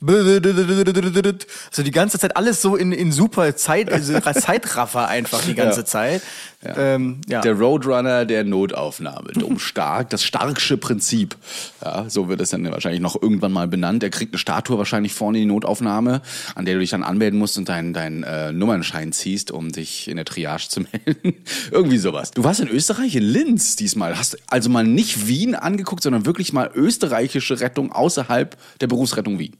also 0.00 1.82
die 1.82 1.90
ganze 1.90 2.18
Zeit 2.18 2.36
alles 2.36 2.62
so 2.62 2.76
in, 2.76 2.92
in 2.92 3.12
super 3.12 3.56
Zeit, 3.56 3.90
also 3.90 4.18
Zeitraffer 4.32 5.08
einfach 5.08 5.42
die 5.44 5.54
ganze 5.54 5.80
Ja. 5.80 5.86
Zeit. 5.86 6.22
Ja. 6.64 6.76
Ähm, 6.76 7.20
ja. 7.28 7.40
Der 7.42 7.52
Roadrunner 7.52 8.24
der 8.24 8.42
Notaufnahme. 8.42 9.32
Dumm 9.32 9.58
stark, 9.60 10.10
das 10.10 10.24
Starksche 10.24 10.76
Prinzip. 10.76 11.36
Ja, 11.84 12.08
so 12.08 12.28
wird 12.28 12.40
es 12.40 12.50
dann 12.50 12.70
wahrscheinlich 12.70 13.00
noch 13.00 13.20
irgendwann 13.20 13.52
mal 13.52 13.68
benannt. 13.68 14.02
Er 14.02 14.10
kriegt 14.10 14.32
eine 14.32 14.38
Statue 14.38 14.78
wahrscheinlich 14.78 15.12
vorne 15.14 15.38
in 15.38 15.48
die 15.48 15.54
Notaufnahme, 15.54 16.22
an 16.54 16.64
der 16.64 16.74
du 16.74 16.80
dich 16.80 16.90
dann 16.90 17.02
anmelden 17.02 17.38
musst 17.38 17.56
und 17.58 17.68
deinen 17.68 17.92
deinen 17.92 18.22
äh, 18.22 18.52
Nummernschein 18.52 19.12
ziehst, 19.12 19.50
um 19.50 19.70
dich 19.70 20.08
in 20.08 20.16
der 20.16 20.24
Triage 20.24 20.68
zu 20.68 20.80
melden. 21.04 21.34
Irgendwie 21.70 21.98
sowas. 21.98 22.30
Du 22.32 22.42
warst 22.42 22.60
in 22.60 22.68
Österreich, 22.68 23.14
in 23.14 23.22
Linz 23.22 23.76
diesmal. 23.76 24.18
Hast 24.18 24.36
also 24.50 24.70
mal 24.70 24.84
nicht 24.84 25.26
Wien 25.28 25.54
angeguckt, 25.54 26.02
sondern 26.02 26.26
wirklich 26.26 26.52
mal 26.52 26.70
österreichische 26.74 27.60
Rettung 27.60 27.92
außerhalb 27.92 28.56
der 28.80 28.86
Berufsrettung 28.86 29.38
Wien. 29.38 29.56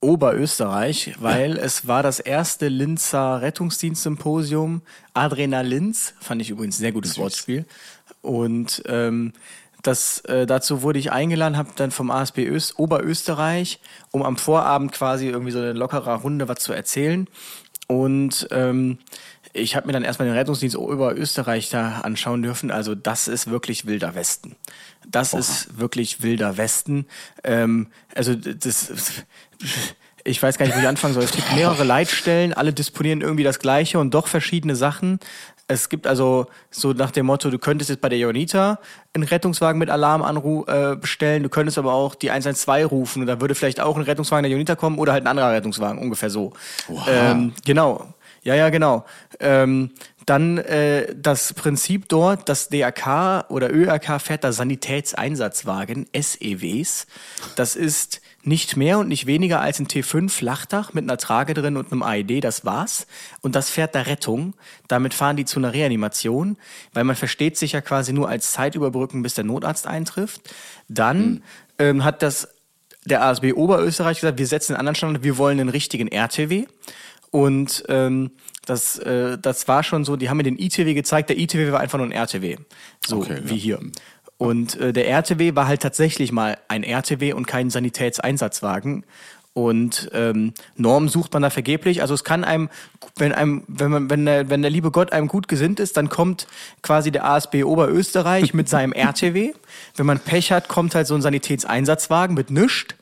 Oberösterreich, 0.00 1.16
weil 1.18 1.56
es 1.56 1.88
war 1.88 2.02
das 2.02 2.20
erste 2.20 2.68
Linzer 2.68 3.42
Rettungsdienstsymposium. 3.42 4.82
Adrenalinz, 5.12 6.14
fand 6.20 6.40
ich 6.40 6.50
übrigens 6.50 6.76
ein 6.76 6.82
sehr 6.82 6.92
gutes 6.92 7.18
Wortspiel. 7.18 7.66
Und 8.22 8.82
ähm, 8.86 9.32
das, 9.82 10.20
äh, 10.20 10.46
dazu 10.46 10.82
wurde 10.82 10.98
ich 10.98 11.12
eingeladen, 11.12 11.56
habe 11.56 11.70
dann 11.76 11.90
vom 11.90 12.10
ASB 12.10 12.46
Öst, 12.46 12.78
Oberösterreich, 12.78 13.80
um 14.10 14.22
am 14.22 14.36
Vorabend 14.36 14.92
quasi 14.92 15.28
irgendwie 15.28 15.52
so 15.52 15.58
eine 15.58 15.72
lockere 15.72 16.14
Runde 16.14 16.48
was 16.48 16.58
zu 16.58 16.72
erzählen. 16.72 17.26
Und 17.88 18.48
ähm, 18.50 18.98
ich 19.52 19.76
habe 19.76 19.86
mir 19.86 19.92
dann 19.92 20.04
erstmal 20.04 20.28
den 20.28 20.36
Rettungsdienst 20.36 20.76
Oberösterreich 20.76 21.70
da 21.70 22.00
anschauen 22.00 22.42
dürfen. 22.42 22.70
Also 22.70 22.94
das 22.94 23.28
ist 23.28 23.50
wirklich 23.50 23.86
wilder 23.86 24.14
Westen. 24.14 24.56
Das 25.06 25.32
ist 25.32 25.78
wirklich 25.78 26.22
wilder 26.22 26.56
Westen. 26.56 27.06
Ähm, 27.44 27.88
also 28.14 28.34
das, 28.34 28.92
ich 30.24 30.42
weiß 30.42 30.58
gar 30.58 30.66
nicht, 30.66 30.76
wo 30.76 30.80
ich 30.80 30.88
anfangen 30.88 31.14
soll. 31.14 31.24
Es 31.24 31.32
gibt 31.32 31.54
mehrere 31.54 31.84
Leitstellen, 31.84 32.52
alle 32.52 32.72
disponieren 32.72 33.22
irgendwie 33.22 33.44
das 33.44 33.58
Gleiche 33.58 33.98
und 33.98 34.12
doch 34.12 34.26
verschiedene 34.28 34.76
Sachen. 34.76 35.18
Es 35.70 35.90
gibt 35.90 36.06
also 36.06 36.46
so 36.70 36.92
nach 36.94 37.10
dem 37.10 37.26
Motto, 37.26 37.50
du 37.50 37.58
könntest 37.58 37.90
jetzt 37.90 38.00
bei 38.00 38.08
der 38.08 38.18
Jonita 38.18 38.78
einen 39.12 39.24
Rettungswagen 39.24 39.78
mit 39.78 39.90
Alarm 39.90 40.22
anru 40.22 40.64
äh, 40.66 40.96
bestellen, 40.96 41.42
du 41.42 41.50
könntest 41.50 41.76
aber 41.76 41.92
auch 41.92 42.14
die 42.14 42.30
112 42.30 42.90
rufen 42.90 43.20
und 43.20 43.26
da 43.26 43.40
würde 43.40 43.54
vielleicht 43.54 43.80
auch 43.80 43.96
ein 43.96 44.02
Rettungswagen 44.02 44.44
der 44.44 44.52
Jonita 44.52 44.76
kommen 44.76 44.98
oder 44.98 45.12
halt 45.12 45.24
ein 45.24 45.26
anderer 45.26 45.52
Rettungswagen, 45.52 46.00
ungefähr 46.00 46.30
so. 46.30 46.54
Ähm, 47.06 47.52
genau. 47.66 48.14
Ja, 48.42 48.54
ja, 48.54 48.70
genau. 48.70 49.04
Ähm, 49.40 49.90
dann 50.28 50.58
äh, 50.58 51.14
das 51.16 51.54
Prinzip 51.54 52.08
dort, 52.08 52.48
das 52.50 52.68
DRK 52.68 53.46
oder 53.48 53.72
ÖRK 53.72 54.20
fährt 54.20 54.44
da 54.44 54.52
Sanitätseinsatzwagen, 54.52 56.06
SEWs. 56.14 57.06
Das 57.56 57.76
ist 57.76 58.20
nicht 58.42 58.76
mehr 58.76 58.98
und 58.98 59.08
nicht 59.08 59.24
weniger 59.24 59.60
als 59.60 59.78
ein 59.78 59.86
T5 59.86 60.28
Flachdach 60.28 60.92
mit 60.92 61.04
einer 61.04 61.16
Trage 61.16 61.54
drin 61.54 61.78
und 61.78 61.92
einem 61.92 62.02
AED, 62.02 62.44
das 62.44 62.66
war's. 62.66 63.06
Und 63.40 63.54
das 63.54 63.70
fährt 63.70 63.94
da 63.94 64.02
Rettung. 64.02 64.54
Damit 64.86 65.14
fahren 65.14 65.36
die 65.36 65.46
zu 65.46 65.60
einer 65.60 65.72
Reanimation, 65.72 66.58
weil 66.92 67.04
man 67.04 67.16
versteht 67.16 67.56
sich 67.56 67.72
ja 67.72 67.80
quasi 67.80 68.12
nur 68.12 68.28
als 68.28 68.52
Zeitüberbrücken, 68.52 69.22
bis 69.22 69.34
der 69.34 69.44
Notarzt 69.44 69.86
eintrifft. 69.86 70.42
Dann 70.88 71.18
mhm. 71.30 71.42
ähm, 71.78 72.04
hat 72.04 72.22
das 72.22 72.48
der 73.04 73.22
ASB 73.22 73.54
Oberösterreich 73.54 74.20
gesagt, 74.20 74.38
wir 74.38 74.46
setzen 74.46 74.74
einen 74.74 74.80
anderen 74.80 74.96
Standard, 74.96 75.22
wir 75.22 75.38
wollen 75.38 75.58
einen 75.58 75.70
richtigen 75.70 76.08
RTW. 76.08 76.66
Und 77.30 77.84
ähm, 77.88 78.30
das, 78.66 78.98
äh, 78.98 79.38
das 79.38 79.68
war 79.68 79.82
schon 79.82 80.04
so, 80.04 80.16
die 80.16 80.30
haben 80.30 80.36
mir 80.36 80.42
den 80.42 80.58
ITW 80.58 80.94
gezeigt, 80.94 81.30
der 81.30 81.38
ITW 81.38 81.72
war 81.72 81.80
einfach 81.80 81.98
nur 81.98 82.06
ein 82.06 82.12
RTW. 82.12 82.56
So 83.06 83.18
okay, 83.18 83.40
wie 83.44 83.54
ja. 83.54 83.60
hier. 83.60 83.80
Und 84.36 84.76
äh, 84.76 84.92
der 84.92 85.08
RTW 85.08 85.56
war 85.56 85.66
halt 85.66 85.82
tatsächlich 85.82 86.32
mal 86.32 86.58
ein 86.68 86.84
RTW 86.84 87.32
und 87.32 87.46
kein 87.46 87.70
Sanitätseinsatzwagen. 87.70 89.04
Und 89.52 90.10
ähm, 90.12 90.52
Norm 90.76 91.08
sucht 91.08 91.32
man 91.32 91.42
da 91.42 91.50
vergeblich. 91.50 92.00
Also 92.00 92.14
es 92.14 92.22
kann 92.22 92.44
einem, 92.44 92.68
wenn 93.16 93.32
einem, 93.32 93.64
wenn 93.66 93.90
man, 93.90 94.10
wenn 94.10 94.24
der, 94.24 94.48
wenn 94.50 94.62
der 94.62 94.70
liebe 94.70 94.92
Gott 94.92 95.12
einem 95.12 95.26
gut 95.26 95.48
gesinnt 95.48 95.80
ist, 95.80 95.96
dann 95.96 96.08
kommt 96.08 96.46
quasi 96.82 97.10
der 97.10 97.24
ASB 97.24 97.64
Oberösterreich 97.64 98.54
mit 98.54 98.68
seinem 98.68 98.92
RTW. 98.94 99.52
Wenn 99.96 100.06
man 100.06 100.20
Pech 100.20 100.52
hat, 100.52 100.68
kommt 100.68 100.94
halt 100.94 101.08
so 101.08 101.16
ein 101.16 101.22
Sanitätseinsatzwagen 101.22 102.36
mit 102.36 102.52
nischt. 102.52 102.94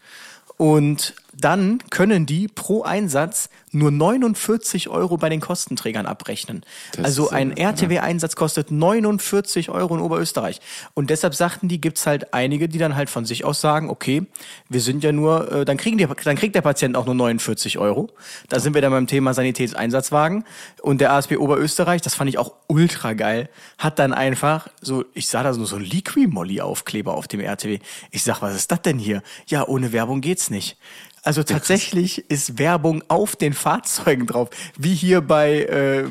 Und 0.56 1.14
dann 1.38 1.78
können 1.90 2.24
die 2.24 2.48
pro 2.48 2.82
Einsatz 2.82 3.50
nur 3.72 3.90
49 3.90 4.88
Euro 4.88 5.18
bei 5.18 5.28
den 5.28 5.40
Kostenträgern 5.40 6.06
abrechnen. 6.06 6.64
Das 6.92 7.04
also 7.04 7.30
ein 7.30 7.54
RTW-Einsatz 7.54 8.36
kostet 8.36 8.70
49 8.70 9.68
Euro 9.68 9.94
in 9.96 10.00
Oberösterreich. 10.00 10.60
Und 10.94 11.10
deshalb 11.10 11.34
sagten 11.34 11.68
die, 11.68 11.80
gibt's 11.80 12.06
halt 12.06 12.32
einige, 12.32 12.68
die 12.68 12.78
dann 12.78 12.96
halt 12.96 13.10
von 13.10 13.26
sich 13.26 13.44
aus 13.44 13.60
sagen, 13.60 13.90
okay, 13.90 14.22
wir 14.68 14.80
sind 14.80 15.04
ja 15.04 15.12
nur, 15.12 15.52
äh, 15.52 15.64
dann 15.64 15.76
kriegen 15.76 15.98
die, 15.98 16.06
dann 16.24 16.36
kriegt 16.36 16.54
der 16.54 16.62
Patient 16.62 16.96
auch 16.96 17.04
nur 17.04 17.14
49 17.14 17.78
Euro. 17.78 18.08
Da 18.48 18.58
sind 18.58 18.74
wir 18.74 18.80
dann 18.80 18.92
beim 18.92 19.06
Thema 19.06 19.34
Sanitätseinsatzwagen. 19.34 20.44
Und 20.80 21.00
der 21.00 21.12
ASB 21.12 21.36
Oberösterreich, 21.36 22.00
das 22.00 22.14
fand 22.14 22.30
ich 22.30 22.38
auch 22.38 22.54
ultra 22.68 23.12
geil, 23.12 23.50
hat 23.76 23.98
dann 23.98 24.14
einfach 24.14 24.68
so, 24.80 25.04
ich 25.12 25.28
sah 25.28 25.42
da 25.42 25.52
so, 25.52 25.64
so 25.66 25.76
ein 25.76 25.82
Liqui-Molly-Aufkleber 25.82 27.14
auf 27.14 27.28
dem 27.28 27.40
RTW. 27.40 27.80
Ich 28.10 28.22
sag, 28.22 28.40
was 28.40 28.56
ist 28.56 28.72
das 28.72 28.80
denn 28.82 28.98
hier? 28.98 29.22
Ja, 29.46 29.66
ohne 29.68 29.92
Werbung 29.92 30.22
geht's 30.22 30.48
nicht. 30.48 30.78
Also 31.26 31.42
tatsächlich 31.42 32.30
ist 32.30 32.60
Werbung 32.60 33.02
auf 33.08 33.34
den 33.34 33.52
Fahrzeugen 33.52 34.28
drauf, 34.28 34.48
wie 34.78 34.94
hier 34.94 35.22
bei 35.22 35.62
äh, 35.62 36.04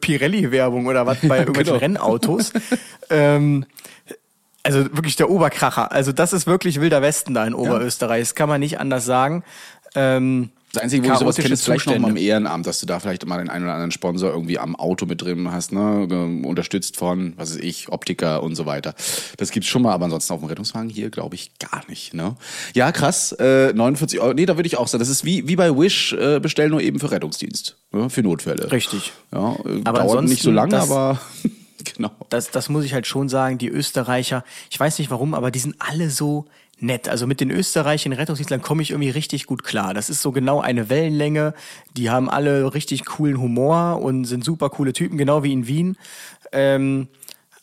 Pirelli-Werbung 0.00 0.86
oder 0.86 1.04
was 1.04 1.18
bei 1.28 1.40
irgendwelchen 1.40 1.74
genau. 1.74 2.08
Rennautos. 2.08 2.54
ähm, 3.10 3.66
also 4.62 4.84
wirklich 4.96 5.16
der 5.16 5.28
Oberkracher. 5.28 5.92
Also 5.92 6.12
das 6.12 6.32
ist 6.32 6.46
wirklich 6.46 6.80
wilder 6.80 7.02
Westen 7.02 7.34
da 7.34 7.44
in 7.44 7.52
Oberösterreich. 7.52 8.22
Das 8.22 8.34
kann 8.34 8.48
man 8.48 8.60
nicht 8.60 8.80
anders 8.80 9.04
sagen. 9.04 9.44
Ähm, 9.94 10.50
das 10.72 10.84
Einzige, 10.84 11.06
wo 11.06 11.12
ich 11.12 11.18
sowas 11.18 11.36
kenne, 11.36 11.52
ist 11.52 11.64
vielleicht 11.64 11.86
noch 11.86 11.98
mal 11.98 12.08
im 12.08 12.16
Ehrenamt, 12.16 12.66
dass 12.66 12.80
du 12.80 12.86
da 12.86 12.98
vielleicht 12.98 13.26
mal 13.26 13.36
den 13.38 13.50
einen 13.50 13.64
oder 13.64 13.74
anderen 13.74 13.90
Sponsor 13.90 14.30
irgendwie 14.30 14.58
am 14.58 14.74
Auto 14.74 15.04
mit 15.04 15.20
drin 15.20 15.52
hast, 15.52 15.70
ne? 15.70 16.06
unterstützt 16.44 16.96
von, 16.96 17.34
was 17.36 17.54
weiß 17.54 17.62
ich, 17.62 17.90
Optiker 17.90 18.42
und 18.42 18.54
so 18.54 18.64
weiter. 18.64 18.94
Das 19.36 19.50
gibt's 19.50 19.68
schon 19.68 19.82
mal, 19.82 19.92
aber 19.92 20.06
ansonsten 20.06 20.32
auf 20.32 20.40
dem 20.40 20.48
Rettungswagen 20.48 20.88
hier 20.88 21.10
glaube 21.10 21.34
ich 21.34 21.58
gar 21.58 21.82
nicht. 21.88 22.14
Ne? 22.14 22.36
Ja, 22.74 22.90
krass, 22.90 23.32
äh, 23.32 23.74
49 23.74 24.20
Euro, 24.20 24.32
nee, 24.32 24.46
da 24.46 24.56
würde 24.56 24.66
ich 24.66 24.78
auch 24.78 24.88
sagen, 24.88 25.00
das 25.00 25.10
ist 25.10 25.26
wie, 25.26 25.46
wie 25.46 25.56
bei 25.56 25.76
Wish 25.76 26.14
äh, 26.14 26.40
bestellen, 26.40 26.70
nur 26.70 26.80
eben 26.80 26.98
für 26.98 27.10
Rettungsdienst, 27.10 27.76
ne? 27.92 28.08
für 28.08 28.22
Notfälle. 28.22 28.72
Richtig. 28.72 29.12
Ja, 29.30 29.52
äh, 29.66 29.82
aber 29.84 29.98
dauert 29.98 30.24
nicht 30.24 30.42
so 30.42 30.50
lange, 30.50 30.78
aber... 30.78 31.20
genau. 31.94 32.12
Das, 32.30 32.50
das 32.50 32.70
muss 32.70 32.86
ich 32.86 32.94
halt 32.94 33.06
schon 33.06 33.28
sagen, 33.28 33.58
die 33.58 33.68
Österreicher, 33.68 34.42
ich 34.70 34.80
weiß 34.80 34.98
nicht 35.00 35.10
warum, 35.10 35.34
aber 35.34 35.50
die 35.50 35.58
sind 35.58 35.76
alle 35.80 36.08
so 36.08 36.46
nett. 36.82 37.08
Also 37.08 37.26
mit 37.26 37.40
den 37.40 37.50
österreichischen 37.50 38.12
Rettungsdienstlern 38.12 38.62
komme 38.62 38.82
ich 38.82 38.90
irgendwie 38.90 39.10
richtig 39.10 39.46
gut 39.46 39.64
klar. 39.64 39.94
Das 39.94 40.10
ist 40.10 40.22
so 40.22 40.32
genau 40.32 40.60
eine 40.60 40.88
Wellenlänge. 40.88 41.54
Die 41.96 42.10
haben 42.10 42.28
alle 42.28 42.74
richtig 42.74 43.04
coolen 43.04 43.40
Humor 43.40 44.00
und 44.02 44.24
sind 44.24 44.44
super 44.44 44.70
coole 44.70 44.92
Typen, 44.92 45.18
genau 45.18 45.42
wie 45.42 45.52
in 45.52 45.66
Wien. 45.66 45.96
Ähm, 46.52 47.08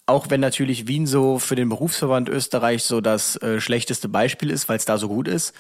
auch 0.10 0.30
wenn 0.30 0.40
natürlich 0.40 0.88
Wien 0.88 1.06
so 1.06 1.38
für 1.38 1.56
den 1.56 1.70
Berufsverband 1.70 2.30
Österreich 2.30 2.84
so 2.84 3.00
das 3.00 3.36
äh, 3.44 3.62
schlechteste 3.62 4.10
Beispiel 4.10 4.50
ist, 4.50 4.68
weil 4.68 4.78
es 4.78 4.86
da 4.86 4.98
so 4.98 5.08
gut 5.08 5.28
ist. 5.28 5.54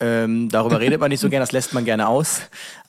Ähm, 0.00 0.48
darüber 0.48 0.80
redet 0.80 1.00
man 1.00 1.10
nicht 1.10 1.20
so 1.20 1.30
gerne, 1.30 1.44
das 1.44 1.52
lässt 1.52 1.72
man 1.72 1.84
gerne 1.84 2.08
aus. 2.08 2.42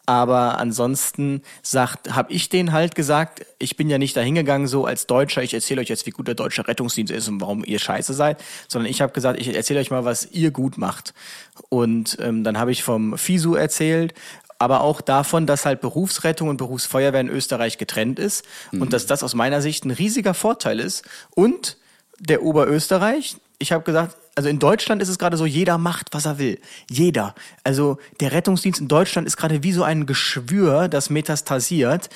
Aber 0.06 0.58
ansonsten 0.58 1.42
sagt, 1.62 2.14
habe 2.14 2.34
ich 2.34 2.50
denen 2.50 2.74
halt 2.74 2.94
gesagt, 2.94 3.46
ich 3.58 3.78
bin 3.78 3.90
ja 3.90 3.98
nicht 3.98 4.18
dahingegangen 4.18 4.68
so 4.68 4.86
als 4.86 5.08
Deutscher, 5.08 5.44
ich 5.44 5.54
erzähle 5.54 5.80
euch 5.80 5.88
jetzt, 5.88 6.06
wie 6.06 6.12
gut 6.12 6.28
der 6.28 6.36
deutsche 6.36 6.68
Rettungsdienst 6.68 7.14
ist 7.14 7.30
und 7.30 7.40
warum 7.40 7.64
ihr 7.64 7.80
scheiße 7.80 8.14
seid, 8.14 8.44
sondern 8.68 8.92
ich 8.92 9.02
habe 9.02 9.14
gesagt, 9.14 9.40
ich 9.40 9.56
erzähle 9.56 9.80
euch 9.80 9.92
mal, 9.92 10.04
was 10.04 10.30
ihr 10.32 10.52
gut 10.52 10.78
macht. 10.78 11.14
Und 11.70 12.18
ähm, 12.20 12.44
dann 12.44 12.60
habe 12.60 12.72
ich 12.72 12.84
vom 12.84 13.18
FISU 13.18 13.56
erzählt, 13.56 14.14
aber 14.60 14.82
auch 14.82 15.02
davon, 15.02 15.46
dass 15.46 15.66
halt 15.66 15.80
Berufsrettung 15.80 16.50
und 16.50 16.58
Berufsfeuerwehr 16.58 17.22
in 17.22 17.30
Österreich 17.30 17.78
getrennt 17.78 18.20
ist 18.20 18.46
mhm. 18.72 18.82
und 18.82 18.94
dass 18.94 19.06
das 19.06 19.24
aus 19.24 19.36
meiner 19.36 19.62
Sicht 19.62 19.86
ein 19.86 19.92
riesiger 19.92 20.34
Vorteil 20.34 20.80
ist. 20.80 21.04
Und 21.32 21.78
der 22.20 22.44
Oberösterreich, 22.44 23.38
ich 23.64 23.72
habe 23.72 23.84
gesagt, 23.84 24.16
also 24.36 24.50
in 24.50 24.60
Deutschland 24.60 25.02
ist 25.02 25.10
es 25.10 25.18
gerade 25.18 25.38
so, 25.38 25.46
jeder 25.46 25.78
macht, 25.78 26.10
was 26.12 26.26
er 26.26 26.38
will. 26.38 26.60
Jeder. 26.90 27.34
Also 27.64 27.98
der 28.20 28.34
Rettungsdienst 28.34 28.82
in 28.82 28.88
Deutschland 28.88 29.26
ist 29.26 29.38
gerade 29.38 29.64
wie 29.64 29.72
so 29.72 29.84
ein 29.84 30.06
Geschwür, 30.06 30.90
das 30.90 31.10
metastasiert. 31.10 32.10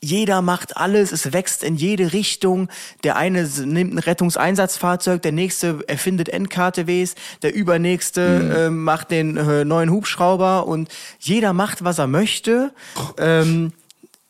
Jeder 0.00 0.42
macht 0.42 0.76
alles, 0.76 1.10
es 1.12 1.32
wächst 1.32 1.62
in 1.64 1.76
jede 1.76 2.12
Richtung. 2.12 2.68
Der 3.04 3.16
eine 3.16 3.44
nimmt 3.64 3.94
ein 3.94 3.98
Rettungseinsatzfahrzeug, 3.98 5.22
der 5.22 5.32
nächste 5.32 5.80
erfindet 5.86 6.28
NKTWs, 6.32 7.14
der 7.42 7.54
übernächste 7.54 8.38
mhm. 8.40 8.50
äh, 8.50 8.70
macht 8.70 9.10
den 9.10 9.36
äh, 9.36 9.64
neuen 9.64 9.90
Hubschrauber 9.90 10.66
und 10.66 10.88
jeder 11.18 11.52
macht, 11.52 11.84
was 11.84 11.98
er 11.98 12.06
möchte. 12.06 12.72
Ähm, 13.18 13.72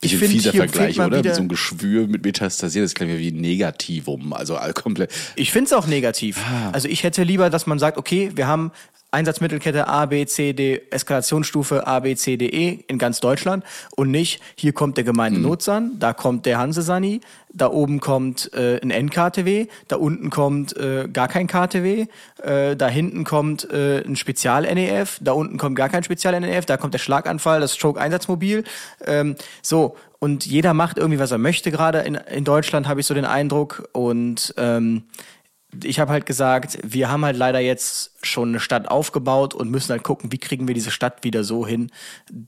ich 0.00 0.16
finde 0.16 0.34
fieser 0.34 0.52
Vergleich, 0.52 1.00
oder? 1.00 1.22
Mit 1.22 1.34
so 1.34 1.40
einem 1.40 1.48
Geschwür 1.48 2.06
mit 2.06 2.24
Metastasieren, 2.24 2.84
das 2.84 2.94
klingt 2.94 3.18
wie 3.18 3.32
Negativum, 3.32 4.32
also 4.32 4.58
komplett. 4.74 5.12
Ich 5.34 5.50
finde 5.50 5.66
es 5.66 5.72
auch 5.72 5.86
negativ. 5.86 6.38
Ah. 6.38 6.70
Also 6.70 6.88
ich 6.88 7.02
hätte 7.02 7.24
lieber, 7.24 7.50
dass 7.50 7.66
man 7.66 7.78
sagt, 7.78 7.98
okay, 7.98 8.30
wir 8.34 8.46
haben 8.46 8.70
Einsatzmittelkette 9.10 9.88
A, 9.88 10.06
B, 10.06 10.26
C, 10.26 10.52
D, 10.52 10.82
Eskalationsstufe 10.90 11.86
A, 11.86 12.00
B, 12.00 12.14
C, 12.14 12.36
D, 12.36 12.46
E 12.46 12.84
in 12.88 12.98
ganz 12.98 13.20
Deutschland 13.20 13.64
und 13.96 14.10
nicht, 14.10 14.42
hier 14.54 14.72
kommt 14.72 14.98
der 14.98 15.04
Gemeindenotsan, 15.04 15.94
mhm. 15.94 15.98
da 15.98 16.12
kommt 16.12 16.44
der 16.44 16.58
Hansesani, 16.58 17.22
da 17.50 17.70
oben 17.70 18.00
kommt 18.00 18.52
äh, 18.52 18.78
ein 18.82 18.90
NKTW, 18.90 19.66
da 19.88 19.96
unten 19.96 20.28
kommt 20.28 20.76
äh, 20.76 21.08
gar 21.10 21.28
kein 21.28 21.46
KTW, 21.46 22.06
äh, 22.42 22.76
da 22.76 22.88
hinten 22.88 23.24
kommt 23.24 23.70
äh, 23.70 24.04
ein 24.04 24.16
Spezial-NEF, 24.16 25.18
da 25.22 25.32
unten 25.32 25.56
kommt 25.56 25.76
gar 25.76 25.88
kein 25.88 26.04
Spezial-NEF, 26.04 26.66
da 26.66 26.76
kommt 26.76 26.92
der 26.92 26.98
Schlaganfall, 26.98 27.60
das 27.60 27.74
Stroke-Einsatzmobil. 27.74 28.64
Ähm, 29.06 29.36
so, 29.62 29.96
und 30.20 30.46
jeder 30.46 30.74
macht 30.74 30.98
irgendwie, 30.98 31.20
was 31.20 31.30
er 31.30 31.38
möchte 31.38 31.70
gerade 31.70 32.00
in, 32.00 32.16
in 32.16 32.44
Deutschland, 32.44 32.88
habe 32.88 33.00
ich 33.00 33.06
so 33.06 33.14
den 33.14 33.24
Eindruck. 33.24 33.88
Und 33.92 34.52
ähm, 34.56 35.04
ich 35.84 36.00
habe 36.00 36.12
halt 36.12 36.26
gesagt, 36.26 36.78
wir 36.82 37.10
haben 37.10 37.24
halt 37.24 37.36
leider 37.36 37.60
jetzt 37.60 38.12
schon 38.22 38.50
eine 38.50 38.60
Stadt 38.60 38.88
aufgebaut 38.90 39.54
und 39.54 39.70
müssen 39.70 39.90
halt 39.90 40.02
gucken, 40.02 40.32
wie 40.32 40.38
kriegen 40.38 40.66
wir 40.66 40.74
diese 40.74 40.90
Stadt 40.90 41.24
wieder 41.24 41.44
so 41.44 41.66
hin, 41.66 41.90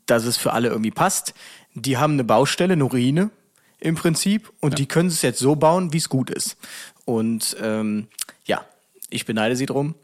dass 0.06 0.24
es 0.24 0.36
für 0.36 0.52
alle 0.52 0.68
irgendwie 0.68 0.90
passt. 0.90 1.34
Die 1.74 1.98
haben 1.98 2.14
eine 2.14 2.24
Baustelle, 2.24 2.72
eine 2.72 2.84
Ruine 2.84 3.30
im 3.78 3.94
Prinzip 3.94 4.52
und 4.60 4.72
ja. 4.72 4.76
die 4.76 4.86
können 4.86 5.08
es 5.08 5.22
jetzt 5.22 5.38
so 5.38 5.54
bauen, 5.56 5.92
wie 5.92 5.98
es 5.98 6.08
gut 6.08 6.30
ist. 6.30 6.56
Und 7.04 7.56
ähm, 7.62 8.08
ja, 8.44 8.64
ich 9.10 9.26
beneide 9.26 9.56
sie 9.56 9.66
drum. 9.66 9.94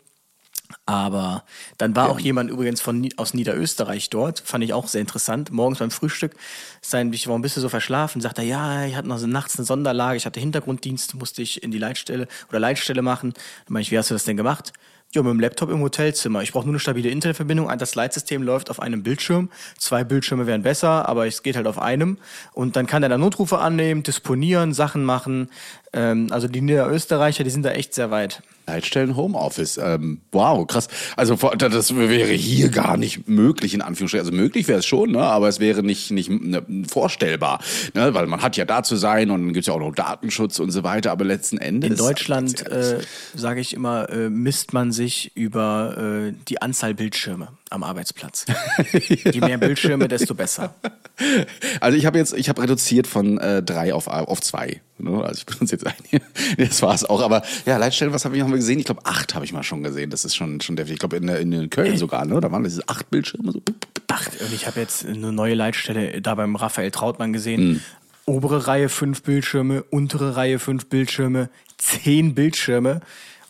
Aber 0.87 1.42
dann 1.79 1.96
war 1.96 2.07
ja. 2.07 2.12
auch 2.12 2.20
jemand 2.20 2.49
übrigens 2.49 2.81
von 2.81 3.09
aus 3.16 3.35
Niederösterreich 3.35 4.09
dort, 4.09 4.38
fand 4.38 4.62
ich 4.62 4.72
auch 4.72 4.87
sehr 4.87 5.01
interessant. 5.01 5.51
Morgens 5.51 5.81
beim 5.81 5.90
Frühstück, 5.90 6.37
sein, 6.81 7.12
ich 7.12 7.27
war 7.27 7.37
ein 7.37 7.42
bisschen 7.42 7.61
so 7.61 7.68
verschlafen, 7.68 8.20
sagt 8.20 8.38
er, 8.38 8.44
ja, 8.44 8.85
ich 8.85 8.94
hatte 8.94 9.09
noch 9.09 9.18
so 9.18 9.27
nachts 9.27 9.59
eine 9.59 9.66
Sonderlage, 9.66 10.16
ich 10.16 10.27
hatte 10.27 10.38
Hintergrunddienst, 10.38 11.16
musste 11.16 11.42
ich 11.42 11.64
in 11.64 11.72
die 11.72 11.79
Leitstelle 11.79 12.29
oder 12.49 12.61
Leitstelle 12.61 13.03
machen. 13.03 13.33
Dann 13.35 13.72
meine 13.72 13.83
ich, 13.83 13.90
wie 13.90 13.99
hast 13.99 14.11
du 14.11 14.14
das 14.14 14.25
denn 14.25 14.37
gemacht? 14.37 14.72
Ja, 15.12 15.22
mit 15.22 15.31
dem 15.31 15.40
Laptop 15.40 15.70
im 15.70 15.81
Hotelzimmer. 15.81 16.42
Ich 16.42 16.53
brauche 16.53 16.64
nur 16.64 16.75
eine 16.75 16.81
stabile 16.81 17.09
Internetverbindung. 17.09 17.72
Das 17.79 17.94
Leitsystem 17.94 18.42
läuft 18.42 18.70
auf 18.70 18.81
einem 18.81 19.03
Bildschirm. 19.03 19.51
Zwei 19.79 20.05
Bildschirme 20.05 20.46
wären 20.46 20.62
besser, 20.62 21.09
aber 21.09 21.27
es 21.27 21.42
geht 21.42 21.57
halt 21.57 21.66
auf 21.66 21.79
einem. 21.79 22.18
Und 22.53 22.77
dann 22.77 22.87
kann 22.87 23.03
er 23.03 23.09
da 23.09 23.16
Notrufe 23.16 23.59
annehmen, 23.59 24.03
disponieren, 24.03 24.75
Sachen 24.75 25.05
machen. 25.05 25.49
Ähm, 25.96 26.28
also 26.30 26.46
die 26.46 26.61
Niederösterreicher, 26.61 27.42
die 27.42 27.50
sind 27.50 27.64
da 27.64 27.72
echt 27.72 27.94
sehr 27.94 28.11
weit. 28.11 28.42
Leitstellen 28.66 29.16
Homeoffice. 29.16 29.78
Ähm, 29.78 30.20
wow, 30.32 30.66
krass. 30.66 30.88
Also 31.16 31.37
das 31.37 31.96
wäre 31.96 32.32
hier 32.32 32.68
gar 32.68 32.96
nicht 32.96 33.28
möglich, 33.28 33.74
in 33.74 33.80
Anführungsstrichen. 33.80 34.26
Also 34.26 34.37
möglich 34.37 34.68
wäre 34.68 34.80
es 34.80 34.87
schon, 34.87 35.12
ne? 35.12 35.22
aber 35.22 35.48
es 35.48 35.61
wäre 35.61 35.82
nicht, 35.82 36.11
nicht 36.11 36.28
ne, 36.30 36.62
vorstellbar. 36.88 37.61
Ne? 37.94 38.12
Weil 38.12 38.26
man 38.26 38.42
hat 38.42 38.56
ja 38.56 38.64
da 38.64 38.82
zu 38.82 38.96
sein 38.96 39.30
und 39.30 39.40
dann 39.40 39.52
gibt 39.52 39.62
es 39.62 39.66
ja 39.68 39.74
auch 39.74 39.78
noch 39.78 39.94
Datenschutz 39.94 40.59
und 40.59 40.70
so 40.70 40.82
weiter, 40.82 41.12
aber 41.12 41.24
letzten 41.24 41.59
Endes. 41.59 41.90
In 41.90 41.96
Deutschland, 41.96 42.66
äh, 42.66 42.98
sage 43.35 43.61
ich 43.61 43.72
immer, 43.72 44.11
äh, 44.11 44.28
misst 44.28 44.72
man 44.72 44.92
sich 44.92 45.30
über 45.37 46.26
äh, 46.28 46.32
die 46.48 46.61
Anzahl 46.61 46.92
Bildschirme 46.92 47.48
am 47.70 47.83
Arbeitsplatz. 47.83 48.46
Je 48.92 49.40
mehr 49.40 49.59
Bildschirme, 49.59 50.09
desto 50.09 50.35
besser. 50.35 50.74
Also 51.81 51.98
ich 51.98 52.07
habe 52.07 52.18
jetzt, 52.18 52.35
ich 52.35 52.48
habe 52.48 52.62
reduziert 52.62 53.07
von 53.07 53.38
äh, 53.38 53.62
drei 53.62 53.94
auf, 53.94 54.07
auf 54.07 54.40
zwei. 54.40 54.81
Ne? 54.98 55.22
Also 55.24 55.40
ich 55.40 55.46
benutze 55.46 55.74
jetzt 55.74 55.87
ein. 56.12 56.20
Das 56.59 56.83
war 56.83 56.94
es 56.94 57.05
auch. 57.05 57.22
Aber 57.22 57.42
ja, 57.64 57.76
Leitstellen, 57.76 58.12
was 58.12 58.24
habe 58.24 58.37
ich 58.37 58.42
noch 58.42 58.48
mal 58.48 58.57
gesehen? 58.57 58.79
Ich 58.79 58.85
glaube, 58.85 59.05
acht 59.05 59.35
habe 59.35 59.44
ich 59.44 59.52
mal 59.52 59.62
schon 59.62 59.83
gesehen. 59.83 60.11
Das 60.11 60.24
ist 60.24 60.37
schon, 60.37 60.61
schon 60.61 60.76
deftig. 60.76 60.94
Ich 60.94 60.98
glaube, 61.00 61.16
in, 61.16 61.29
in 61.29 61.70
Köln 61.70 61.96
sogar, 61.96 62.24
ne? 62.24 62.40
Da 62.40 62.52
waren 62.52 62.64
das 62.64 62.88
acht 62.88 63.11
Bildschirme. 63.11 63.52
So. 63.52 63.62
Acht. 64.09 64.40
Und 64.40 64.52
ich 64.52 64.66
habe 64.66 64.81
jetzt 64.81 65.05
eine 65.07 65.33
neue 65.33 65.55
Leitstelle 65.55 66.20
da 66.20 66.35
beim 66.35 66.57
Raphael 66.57 66.90
Trautmann 66.90 67.33
gesehen. 67.33 67.68
Mhm. 67.68 67.81
Obere 68.26 68.66
Reihe 68.66 68.88
fünf 68.88 69.22
Bildschirme, 69.22 69.85
untere 69.85 70.37
Reihe 70.37 70.59
fünf 70.59 70.87
Bildschirme, 70.87 71.48
zehn 71.79 72.35
Bildschirme. 72.35 73.00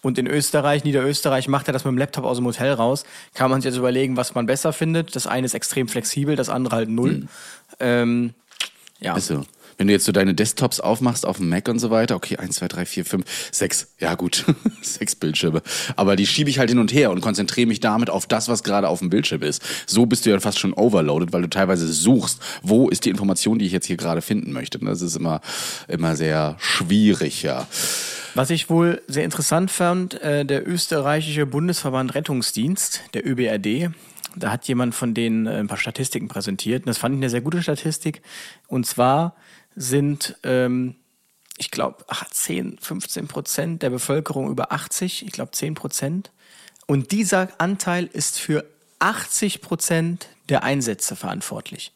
Und 0.06 0.18
in 0.18 0.28
Österreich, 0.28 0.84
Niederösterreich, 0.84 1.48
macht 1.48 1.66
er 1.68 1.72
das 1.72 1.84
mit 1.84 1.90
dem 1.90 1.98
Laptop 1.98 2.24
aus 2.24 2.36
dem 2.36 2.46
Hotel 2.46 2.72
raus. 2.72 3.02
Kann 3.34 3.50
man 3.50 3.60
sich 3.60 3.72
jetzt 3.72 3.76
überlegen, 3.76 4.16
was 4.16 4.36
man 4.36 4.46
besser 4.46 4.72
findet. 4.72 5.16
Das 5.16 5.26
eine 5.26 5.46
ist 5.46 5.54
extrem 5.54 5.88
flexibel, 5.88 6.36
das 6.36 6.48
andere 6.48 6.76
halt 6.76 6.88
null. 6.88 7.12
Mhm. 7.12 7.28
Ähm, 7.80 8.34
ja. 9.00 9.16
Ist 9.16 9.26
so. 9.26 9.44
Wenn 9.78 9.88
du 9.88 9.92
jetzt 9.92 10.04
so 10.04 10.12
deine 10.12 10.34
Desktops 10.34 10.80
aufmachst 10.80 11.26
auf 11.26 11.36
dem 11.36 11.48
Mac 11.48 11.68
und 11.68 11.78
so 11.78 11.90
weiter, 11.90 12.16
okay, 12.16 12.36
eins, 12.36 12.56
zwei, 12.56 12.68
drei, 12.68 12.86
vier, 12.86 13.04
fünf, 13.04 13.24
sechs, 13.52 13.88
ja 13.98 14.14
gut, 14.14 14.44
sechs 14.82 15.14
Bildschirme. 15.14 15.62
Aber 15.96 16.16
die 16.16 16.26
schiebe 16.26 16.48
ich 16.48 16.58
halt 16.58 16.70
hin 16.70 16.78
und 16.78 16.92
her 16.92 17.10
und 17.10 17.20
konzentriere 17.20 17.66
mich 17.68 17.80
damit 17.80 18.08
auf 18.08 18.26
das, 18.26 18.48
was 18.48 18.62
gerade 18.62 18.88
auf 18.88 19.00
dem 19.00 19.10
Bildschirm 19.10 19.42
ist. 19.42 19.62
So 19.86 20.06
bist 20.06 20.24
du 20.24 20.30
ja 20.30 20.40
fast 20.40 20.58
schon 20.58 20.72
overloaded, 20.72 21.32
weil 21.32 21.42
du 21.42 21.48
teilweise 21.48 21.86
suchst, 21.92 22.40
wo 22.62 22.88
ist 22.88 23.04
die 23.04 23.10
Information, 23.10 23.58
die 23.58 23.66
ich 23.66 23.72
jetzt 23.72 23.86
hier 23.86 23.96
gerade 23.96 24.22
finden 24.22 24.52
möchte. 24.52 24.78
Das 24.78 25.02
ist 25.02 25.16
immer, 25.16 25.40
immer 25.88 26.16
sehr 26.16 26.56
schwierig, 26.58 27.42
ja. 27.42 27.66
Was 28.34 28.50
ich 28.50 28.68
wohl 28.68 29.00
sehr 29.08 29.24
interessant 29.24 29.70
fand, 29.70 30.20
äh, 30.22 30.44
der 30.44 30.68
österreichische 30.68 31.46
Bundesverband 31.46 32.14
Rettungsdienst, 32.14 33.00
der 33.14 33.26
ÖBRD, 33.26 33.90
da 34.36 34.50
hat 34.52 34.68
jemand 34.68 34.94
von 34.94 35.14
denen 35.14 35.46
äh, 35.46 35.58
ein 35.58 35.66
paar 35.66 35.78
Statistiken 35.78 36.28
präsentiert. 36.28 36.82
Und 36.82 36.88
das 36.88 36.98
fand 36.98 37.14
ich 37.14 37.18
eine 37.18 37.30
sehr 37.30 37.40
gute 37.40 37.62
Statistik. 37.62 38.20
Und 38.68 38.86
zwar 38.86 39.34
sind, 39.76 40.36
ähm, 40.42 40.96
ich 41.58 41.70
glaube, 41.70 42.04
10, 42.30 42.78
15 42.80 43.28
Prozent 43.28 43.82
der 43.82 43.90
Bevölkerung 43.90 44.50
über 44.50 44.72
80, 44.72 45.24
ich 45.24 45.32
glaube 45.32 45.52
10 45.52 45.74
Prozent. 45.74 46.32
Und 46.86 47.12
dieser 47.12 47.48
Anteil 47.58 48.06
ist 48.12 48.38
für 48.38 48.64
80 48.98 49.60
Prozent 49.60 50.28
der 50.48 50.62
Einsätze 50.62 51.16
verantwortlich. 51.16 51.92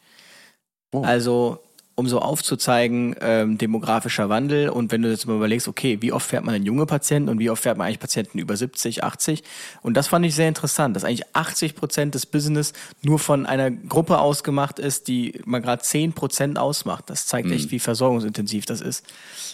Oh. 0.92 1.02
Also 1.02 1.62
um 2.00 2.08
so 2.08 2.18
aufzuzeigen, 2.18 3.14
ähm, 3.20 3.58
demografischer 3.58 4.28
Wandel. 4.28 4.70
Und 4.70 4.90
wenn 4.90 5.02
du 5.02 5.10
jetzt 5.10 5.26
mal 5.26 5.36
überlegst, 5.36 5.68
okay, 5.68 5.98
wie 6.00 6.12
oft 6.12 6.26
fährt 6.26 6.44
man 6.44 6.54
einen 6.54 6.64
junge 6.64 6.86
Patienten 6.86 7.28
und 7.28 7.38
wie 7.38 7.50
oft 7.50 7.62
fährt 7.62 7.76
man 7.76 7.86
eigentlich 7.86 8.00
Patienten 8.00 8.38
über 8.38 8.56
70, 8.56 9.04
80? 9.04 9.44
Und 9.82 9.96
das 9.96 10.08
fand 10.08 10.24
ich 10.24 10.34
sehr 10.34 10.48
interessant, 10.48 10.96
dass 10.96 11.04
eigentlich 11.04 11.24
80 11.34 11.76
Prozent 11.76 12.14
des 12.14 12.24
Business 12.24 12.72
nur 13.02 13.18
von 13.18 13.44
einer 13.44 13.70
Gruppe 13.70 14.18
ausgemacht 14.18 14.78
ist, 14.78 15.08
die 15.08 15.40
mal 15.44 15.60
gerade 15.60 15.82
10 15.82 16.14
Prozent 16.14 16.58
ausmacht. 16.58 17.10
Das 17.10 17.26
zeigt 17.26 17.48
mhm. 17.48 17.52
echt, 17.52 17.70
wie 17.70 17.78
versorgungsintensiv 17.78 18.64
das 18.64 18.80
ist. 18.80 19.04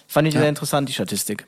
Fand 0.06 0.28
ich 0.28 0.35
ja. 0.35 0.40
sehr 0.40 0.48
interessant, 0.48 0.88
die 0.88 0.94
Statistik 0.94 1.46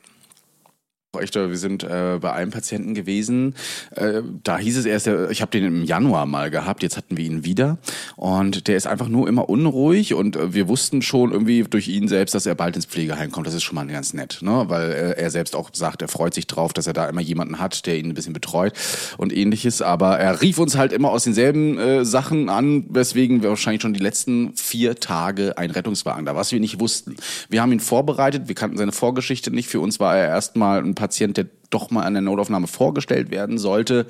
echt, 1.21 1.35
wir 1.35 1.57
sind 1.57 1.85
äh, 1.85 2.19
bei 2.21 2.33
einem 2.33 2.51
Patienten 2.51 2.95
gewesen. 2.95 3.55
Äh, 3.95 4.23
da 4.43 4.59
hieß 4.59 4.77
es 4.79 4.87
erst, 4.87 5.07
ich 5.07 5.41
habe 5.41 5.51
den 5.51 5.65
im 5.65 5.85
Januar 5.85 6.27
mal 6.27 6.51
gehabt, 6.51 6.83
jetzt 6.83 6.97
hatten 6.97 7.17
wir 7.17 7.25
ihn 7.25 7.45
wieder. 7.45 7.79
Und 8.17 8.69
der 8.69 8.77
ist 8.77 8.87
einfach 8.87 9.09
nur 9.09 9.29
immer 9.29 9.49
unruhig 9.49 10.15
und 10.15 10.37
äh, 10.37 10.55
wir 10.55 10.69
wussten 10.69 11.03
schon 11.03 11.33
irgendwie 11.33 11.65
durch 11.65 11.89
ihn 11.89 12.09
selbst, 12.09 12.35
dass 12.35 12.47
er 12.47 12.55
bald 12.55 12.77
ins 12.77 12.87
Pflegeheim 12.87 13.31
kommt. 13.31 13.47
Das 13.47 13.55
ist 13.55 13.63
schon 13.63 13.75
mal 13.75 13.87
ganz 13.87 14.15
nett, 14.15 14.39
ne? 14.43 14.65
weil 14.69 14.93
äh, 14.93 15.21
er 15.21 15.31
selbst 15.31 15.57
auch 15.57 15.71
sagt, 15.73 16.03
er 16.03 16.09
freut 16.09 16.35
sich 16.35 16.47
drauf, 16.47 16.73
dass 16.73 16.87
er 16.87 16.93
da 16.93 17.09
immer 17.09 17.21
jemanden 17.21 17.59
hat, 17.59 17.87
der 17.87 17.99
ihn 17.99 18.07
ein 18.07 18.15
bisschen 18.15 18.33
betreut 18.33 18.73
und 19.17 19.35
ähnliches. 19.35 19.83
Aber 19.83 20.19
er 20.19 20.41
rief 20.41 20.59
uns 20.59 20.77
halt 20.77 20.93
immer 20.93 21.11
aus 21.11 21.25
denselben 21.25 21.79
äh, 21.79 22.05
Sachen 22.05 22.49
an, 22.49 22.85
weswegen 22.89 23.43
wir 23.43 23.51
wahrscheinlich 23.51 23.83
schon 23.83 23.95
die 23.95 24.01
letzten 24.01 24.55
vier 24.55 24.97
Tage 24.97 25.57
ein 25.59 25.71
Rettungswagen 25.71 26.25
da, 26.25 26.35
was 26.35 26.53
wir 26.53 26.61
nicht 26.61 26.81
wussten. 26.81 27.17
Wir 27.49 27.63
haben 27.63 27.73
ihn 27.73 27.81
vorbereitet, 27.81 28.49
wir 28.49 28.55
kannten 28.55 28.77
seine 28.77 28.93
Vorgeschichte 28.93 29.51
nicht. 29.51 29.69
Für 29.69 29.81
uns 29.81 30.01
war 30.01 30.17
er 30.17 30.29
erstmal 30.29 30.83
ein 30.83 30.95
Patient, 31.09 31.37
der 31.37 31.47
doch 31.71 31.91
mal 31.91 32.03
an 32.03 32.15
der 32.15 32.23
Notaufnahme 32.23 32.67
vorgestellt 32.67 33.31
werden 33.31 33.59
sollte. 33.59 34.07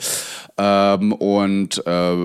Ähm, 0.57 1.13
und 1.13 1.85
äh, 1.87 2.17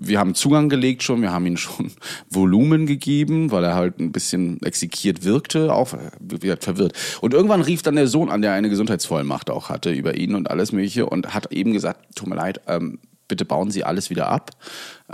wir 0.00 0.18
haben 0.18 0.34
Zugang 0.34 0.68
gelegt 0.68 1.02
schon, 1.02 1.22
wir 1.22 1.32
haben 1.32 1.46
ihm 1.46 1.56
schon 1.56 1.90
Volumen 2.30 2.86
gegeben, 2.86 3.50
weil 3.50 3.64
er 3.64 3.74
halt 3.74 3.98
ein 3.98 4.12
bisschen 4.12 4.62
exekiert 4.62 5.24
wirkte, 5.24 5.74
auch 5.74 5.92
wird 6.20 6.64
verwirrt. 6.64 6.92
Und 7.20 7.34
irgendwann 7.34 7.62
rief 7.62 7.82
dann 7.82 7.96
der 7.96 8.06
Sohn 8.06 8.30
an, 8.30 8.42
der 8.42 8.52
eine 8.52 8.68
Gesundheitsvollmacht 8.68 9.50
auch 9.50 9.68
hatte 9.68 9.90
über 9.90 10.16
ihn 10.16 10.34
und 10.34 10.50
alles 10.50 10.72
mögliche 10.72 11.06
und 11.06 11.34
hat 11.34 11.52
eben 11.52 11.72
gesagt, 11.72 12.16
tut 12.16 12.28
mir 12.28 12.36
leid, 12.36 12.60
ähm, 12.66 12.98
bitte 13.28 13.44
bauen 13.44 13.70
Sie 13.70 13.84
alles 13.84 14.10
wieder 14.10 14.28
ab. 14.28 14.50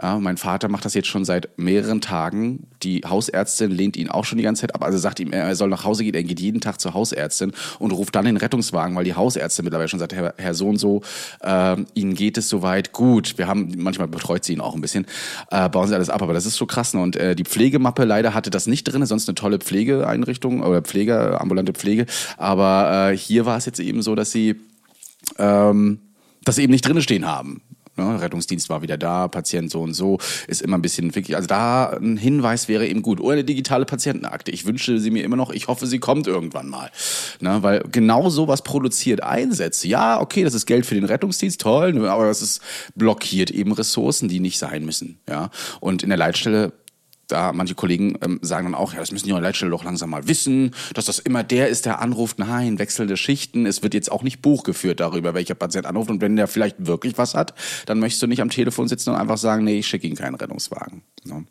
Ja, 0.00 0.18
mein 0.18 0.36
Vater 0.36 0.68
macht 0.68 0.84
das 0.84 0.94
jetzt 0.94 1.06
schon 1.06 1.24
seit 1.24 1.56
mehreren 1.56 2.00
Tagen. 2.00 2.66
Die 2.82 3.02
Hausärztin 3.06 3.70
lehnt 3.70 3.96
ihn 3.96 4.08
auch 4.08 4.24
schon 4.24 4.38
die 4.38 4.44
ganze 4.44 4.62
Zeit 4.62 4.74
ab. 4.74 4.82
Also 4.82 4.98
sagt 4.98 5.20
ihm, 5.20 5.32
er 5.32 5.54
soll 5.54 5.68
nach 5.68 5.84
Hause 5.84 6.02
gehen. 6.02 6.14
Er 6.14 6.24
geht 6.24 6.40
jeden 6.40 6.60
Tag 6.60 6.80
zur 6.80 6.94
Hausärztin 6.94 7.52
und 7.78 7.92
ruft 7.92 8.14
dann 8.16 8.24
den 8.24 8.36
Rettungswagen, 8.36 8.96
weil 8.96 9.04
die 9.04 9.14
Hausärztin 9.14 9.64
mittlerweile 9.64 9.88
schon 9.88 10.00
sagt, 10.00 10.12
Herr, 10.12 10.34
Herr 10.36 10.54
so 10.54 10.68
und 10.68 10.78
so, 10.78 11.02
äh, 11.42 11.76
Ihnen 11.94 12.14
geht 12.14 12.38
es 12.38 12.48
soweit 12.48 12.92
gut. 12.92 13.38
Wir 13.38 13.46
haben, 13.46 13.72
manchmal 13.76 14.08
betreut 14.08 14.44
sie 14.44 14.54
ihn 14.54 14.60
auch 14.60 14.74
ein 14.74 14.80
bisschen, 14.80 15.06
äh, 15.52 15.68
bauen 15.68 15.86
Sie 15.86 15.94
alles 15.94 16.10
ab. 16.10 16.22
Aber 16.22 16.34
das 16.34 16.46
ist 16.46 16.56
so 16.56 16.66
krass. 16.66 16.94
Ne? 16.94 17.00
Und 17.00 17.14
äh, 17.14 17.36
die 17.36 17.44
Pflegemappe 17.44 18.04
leider 18.04 18.34
hatte 18.34 18.50
das 18.50 18.66
nicht 18.66 18.84
drin, 18.84 19.06
sonst 19.06 19.28
eine 19.28 19.36
tolle 19.36 19.58
Pflegeeinrichtung 19.58 20.62
oder 20.62 20.82
Pflege, 20.82 21.40
ambulante 21.40 21.72
Pflege. 21.72 22.06
Aber 22.36 23.10
äh, 23.12 23.16
hier 23.16 23.46
war 23.46 23.58
es 23.58 23.66
jetzt 23.66 23.78
eben 23.78 24.02
so, 24.02 24.16
dass 24.16 24.32
sie 24.32 24.56
ähm, 25.38 26.00
das 26.44 26.58
eben 26.58 26.72
nicht 26.72 26.86
drinne 26.86 27.02
stehen 27.02 27.26
haben. 27.26 27.62
Ne? 27.96 28.20
Rettungsdienst 28.20 28.68
war 28.68 28.82
wieder 28.82 28.96
da, 28.96 29.28
Patient 29.28 29.70
so 29.70 29.82
und 29.82 29.94
so, 29.94 30.18
ist 30.46 30.62
immer 30.62 30.78
ein 30.78 30.82
bisschen 30.82 31.14
wirklich, 31.14 31.36
also 31.36 31.46
da 31.46 31.90
ein 31.90 32.16
Hinweis 32.16 32.68
wäre 32.68 32.86
eben 32.86 33.02
gut. 33.02 33.20
Oder 33.20 33.34
eine 33.34 33.44
digitale 33.44 33.84
Patientenakte. 33.84 34.50
Ich 34.50 34.66
wünsche 34.66 34.98
sie 34.98 35.10
mir 35.10 35.24
immer 35.24 35.36
noch, 35.36 35.50
ich 35.50 35.68
hoffe, 35.68 35.86
sie 35.86 35.98
kommt 35.98 36.26
irgendwann 36.26 36.68
mal. 36.68 36.90
Ne? 37.40 37.62
Weil 37.62 37.84
genau 37.90 38.30
sowas 38.30 38.62
produziert 38.62 39.22
Einsätze. 39.22 39.88
Ja, 39.88 40.20
okay, 40.20 40.44
das 40.44 40.54
ist 40.54 40.66
Geld 40.66 40.86
für 40.86 40.94
den 40.94 41.04
Rettungsdienst, 41.04 41.60
toll, 41.60 42.06
aber 42.06 42.26
das 42.26 42.42
ist 42.42 42.60
blockiert 42.94 43.50
eben 43.50 43.72
Ressourcen, 43.72 44.28
die 44.28 44.40
nicht 44.40 44.58
sein 44.58 44.84
müssen. 44.84 45.18
Ja? 45.28 45.50
Und 45.80 46.02
in 46.02 46.08
der 46.08 46.18
Leitstelle 46.18 46.72
da 47.28 47.52
manche 47.52 47.74
Kollegen 47.74 48.18
ähm, 48.22 48.38
sagen 48.42 48.66
dann 48.66 48.74
auch, 48.74 48.92
ja, 48.92 49.00
das 49.00 49.12
müssen 49.12 49.26
die 49.26 49.32
Leitstelle 49.32 49.70
doch 49.70 49.84
langsam 49.84 50.10
mal 50.10 50.28
wissen, 50.28 50.74
dass 50.94 51.06
das 51.06 51.18
immer 51.18 51.42
der 51.42 51.68
ist, 51.68 51.86
der 51.86 52.00
anruft. 52.00 52.38
Nein, 52.38 52.78
wechselnde 52.78 53.16
Schichten. 53.16 53.66
Es 53.66 53.82
wird 53.82 53.94
jetzt 53.94 54.10
auch 54.10 54.22
nicht 54.22 54.42
Buch 54.42 54.62
geführt 54.62 55.00
darüber, 55.00 55.34
welcher 55.34 55.54
Patient 55.54 55.86
anruft. 55.86 56.10
Und 56.10 56.20
wenn 56.20 56.36
der 56.36 56.48
vielleicht 56.48 56.86
wirklich 56.86 57.18
was 57.18 57.34
hat, 57.34 57.54
dann 57.86 57.98
möchtest 57.98 58.22
du 58.22 58.26
nicht 58.26 58.42
am 58.42 58.50
Telefon 58.50 58.88
sitzen 58.88 59.10
und 59.10 59.16
einfach 59.16 59.38
sagen, 59.38 59.64
nee, 59.64 59.78
ich 59.78 59.86
schicke 59.86 60.06
Ihnen 60.06 60.16
keinen 60.16 60.34
Rettungswagen. 60.34 61.02
Ne? 61.24 61.44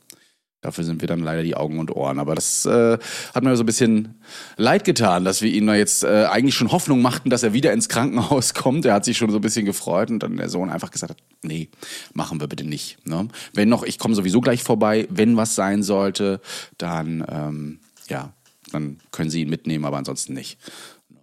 Dafür 0.63 0.84
sind 0.86 1.02
wir 1.02 1.08
dann 1.08 1.19
leider 1.19 1.43
die 1.43 1.56
Augen 1.56 1.78
und 1.78 1.95
Ohren. 1.95 2.19
Aber 2.19 2.36
das 2.36 2.65
äh, 2.65 2.97
hat 3.34 3.43
mir 3.43 3.56
so 3.56 3.63
ein 3.63 3.65
bisschen 3.65 4.15
leid 4.56 4.86
getan, 4.86 5.26
dass 5.26 5.41
wir 5.41 5.52
ihm 5.52 5.67
da 5.67 5.76
jetzt 5.76 6.04
äh, 6.04 6.26
eigentlich 6.26 6.56
schon 6.56 6.71
Hoffnung 6.71 7.02
machten, 7.02 7.30
dass 7.30 7.43
er 7.43 7.52
wieder 7.54 7.73
ins 7.73 7.89
Krankenhaus 7.89 8.54
kommt. 8.54 8.86
Er 8.86 8.93
hat 8.93 9.06
sich 9.06 9.17
schon 9.17 9.30
so 9.30 9.38
ein 9.38 9.41
bisschen 9.41 9.65
gefreut 9.65 10.10
und 10.10 10.19
dann 10.19 10.38
der 10.38 10.49
Sohn 10.49 10.69
einfach 10.69 10.89
gesagt 10.89 11.12
hat, 11.12 11.17
nee, 11.41 11.69
machen 12.13 12.39
wir 12.39 12.47
bitte 12.47 12.63
nicht. 12.63 13.06
Ne? 13.06 13.28
Wenn 13.54 13.67
noch, 13.67 13.84
ich 13.84 13.99
komme 13.99 14.15
sowieso 14.15 14.39
gleich 14.39 14.63
vorbei, 14.63 15.08
wenn 15.10 15.36
was 15.38 15.54
sein 15.54 15.84
sollte, 15.84 16.39
dann 16.78 17.26
ähm, 17.30 17.80
ja, 18.08 18.34
dann 18.71 18.99
können 19.12 19.30
Sie 19.30 19.41
ihn 19.41 19.49
mitnehmen, 19.49 19.86
aber 19.86 19.97
ansonsten 19.97 20.34
nicht. 20.34 20.58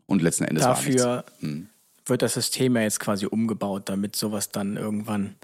Und 0.06 0.22
letzten 0.22 0.44
Endes 0.44 0.64
Dafür 0.64 1.04
war 1.04 1.16
nichts. 1.16 1.32
Hm. 1.40 1.68
wird 2.06 2.22
das 2.22 2.34
System 2.34 2.76
ja 2.76 2.82
jetzt 2.82 3.00
quasi 3.00 3.26
umgebaut, 3.26 3.84
damit 3.88 4.16
sowas 4.16 4.50
dann 4.50 4.76
irgendwann 4.76 5.36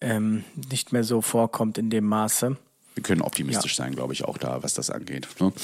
ähm, 0.00 0.44
nicht 0.70 0.92
mehr 0.92 1.04
so 1.04 1.22
vorkommt 1.22 1.78
in 1.78 1.90
dem 1.90 2.04
Maße 2.04 2.56
wir 2.96 3.02
können 3.02 3.22
optimistisch 3.22 3.78
ja. 3.78 3.84
sein, 3.84 3.94
glaube 3.94 4.12
ich, 4.14 4.24
auch 4.24 4.38
da, 4.38 4.62
was 4.62 4.74
das 4.74 4.90
angeht. 4.90 5.28
Ne? 5.38 5.46
Mit 5.46 5.54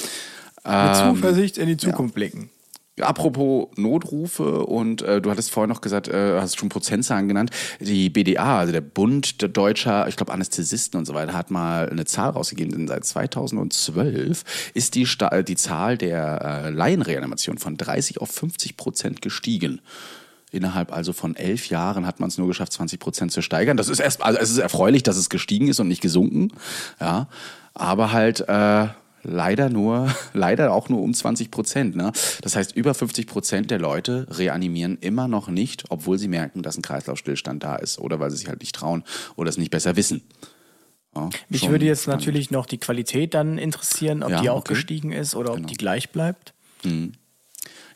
ähm, 0.66 1.16
Zuversicht 1.16 1.58
in 1.58 1.66
die 1.66 1.76
Zukunft 1.76 2.12
ja. 2.12 2.14
blicken. 2.14 2.50
Apropos 3.00 3.68
Notrufe 3.76 4.66
und 4.66 5.00
äh, 5.00 5.22
du 5.22 5.30
hattest 5.30 5.50
vorhin 5.50 5.70
noch 5.70 5.80
gesagt, 5.80 6.08
äh, 6.08 6.38
hast 6.38 6.58
schon 6.58 6.68
Prozentzahlen 6.68 7.26
genannt. 7.26 7.50
Die 7.80 8.10
BDA, 8.10 8.58
also 8.58 8.72
der 8.72 8.82
Bund 8.82 9.40
der 9.40 9.48
deutscher, 9.48 10.06
ich 10.08 10.16
glaube 10.16 10.32
Anästhesisten 10.32 10.98
und 10.98 11.06
so 11.06 11.14
weiter, 11.14 11.32
hat 11.32 11.50
mal 11.50 11.88
eine 11.88 12.04
Zahl 12.04 12.30
rausgegeben. 12.30 12.72
Denn 12.72 12.88
seit 12.88 13.06
2012 13.06 14.72
ist 14.74 14.94
die, 14.94 15.06
Sta 15.06 15.42
die 15.42 15.56
Zahl 15.56 15.96
der 15.96 16.64
äh, 16.66 16.70
Laienreanimation 16.70 17.56
von 17.56 17.78
30 17.78 18.20
auf 18.20 18.30
50 18.30 18.76
Prozent 18.76 19.22
gestiegen. 19.22 19.80
Innerhalb 20.52 20.92
also 20.92 21.14
von 21.14 21.34
elf 21.34 21.70
Jahren 21.70 22.06
hat 22.06 22.20
man 22.20 22.28
es 22.28 22.36
nur 22.36 22.46
geschafft, 22.46 22.74
20 22.74 23.00
Prozent 23.00 23.32
zu 23.32 23.40
steigern. 23.40 23.78
Das 23.78 23.88
ist 23.88 24.00
erst, 24.00 24.22
also 24.22 24.38
es 24.38 24.50
ist 24.50 24.58
erfreulich, 24.58 25.02
dass 25.02 25.16
es 25.16 25.30
gestiegen 25.30 25.68
ist 25.68 25.80
und 25.80 25.88
nicht 25.88 26.02
gesunken. 26.02 26.52
Ja, 27.00 27.26
aber 27.72 28.12
halt 28.12 28.46
äh, 28.46 28.88
leider 29.22 29.70
nur, 29.70 30.14
leider 30.34 30.72
auch 30.74 30.90
nur 30.90 31.00
um 31.00 31.14
20 31.14 31.50
Prozent. 31.50 31.96
Ne? 31.96 32.12
Das 32.42 32.54
heißt, 32.54 32.76
über 32.76 32.92
50 32.92 33.26
Prozent 33.26 33.70
der 33.70 33.78
Leute 33.78 34.26
reanimieren 34.30 34.98
immer 35.00 35.26
noch 35.26 35.48
nicht, 35.48 35.84
obwohl 35.88 36.18
sie 36.18 36.28
merken, 36.28 36.62
dass 36.62 36.76
ein 36.76 36.82
Kreislaufstillstand 36.82 37.62
da 37.62 37.76
ist 37.76 37.98
oder 37.98 38.20
weil 38.20 38.30
sie 38.30 38.36
sich 38.36 38.48
halt 38.48 38.60
nicht 38.60 38.74
trauen 38.74 39.04
oder 39.36 39.48
es 39.48 39.56
nicht 39.56 39.70
besser 39.70 39.96
wissen. 39.96 40.22
Ja, 41.14 41.30
Mich 41.48 41.68
würde 41.68 41.86
jetzt 41.86 42.08
natürlich 42.08 42.50
noch 42.50 42.66
die 42.66 42.78
Qualität 42.78 43.34
dann 43.34 43.58
interessieren, 43.58 44.22
ob 44.22 44.30
ja, 44.30 44.40
die 44.40 44.50
auch 44.50 44.60
okay. 44.60 44.74
gestiegen 44.74 45.12
ist 45.12 45.34
oder 45.34 45.50
ob 45.50 45.56
genau. 45.56 45.68
die 45.68 45.76
gleich 45.76 46.10
bleibt. 46.10 46.54
Mhm. 46.84 47.12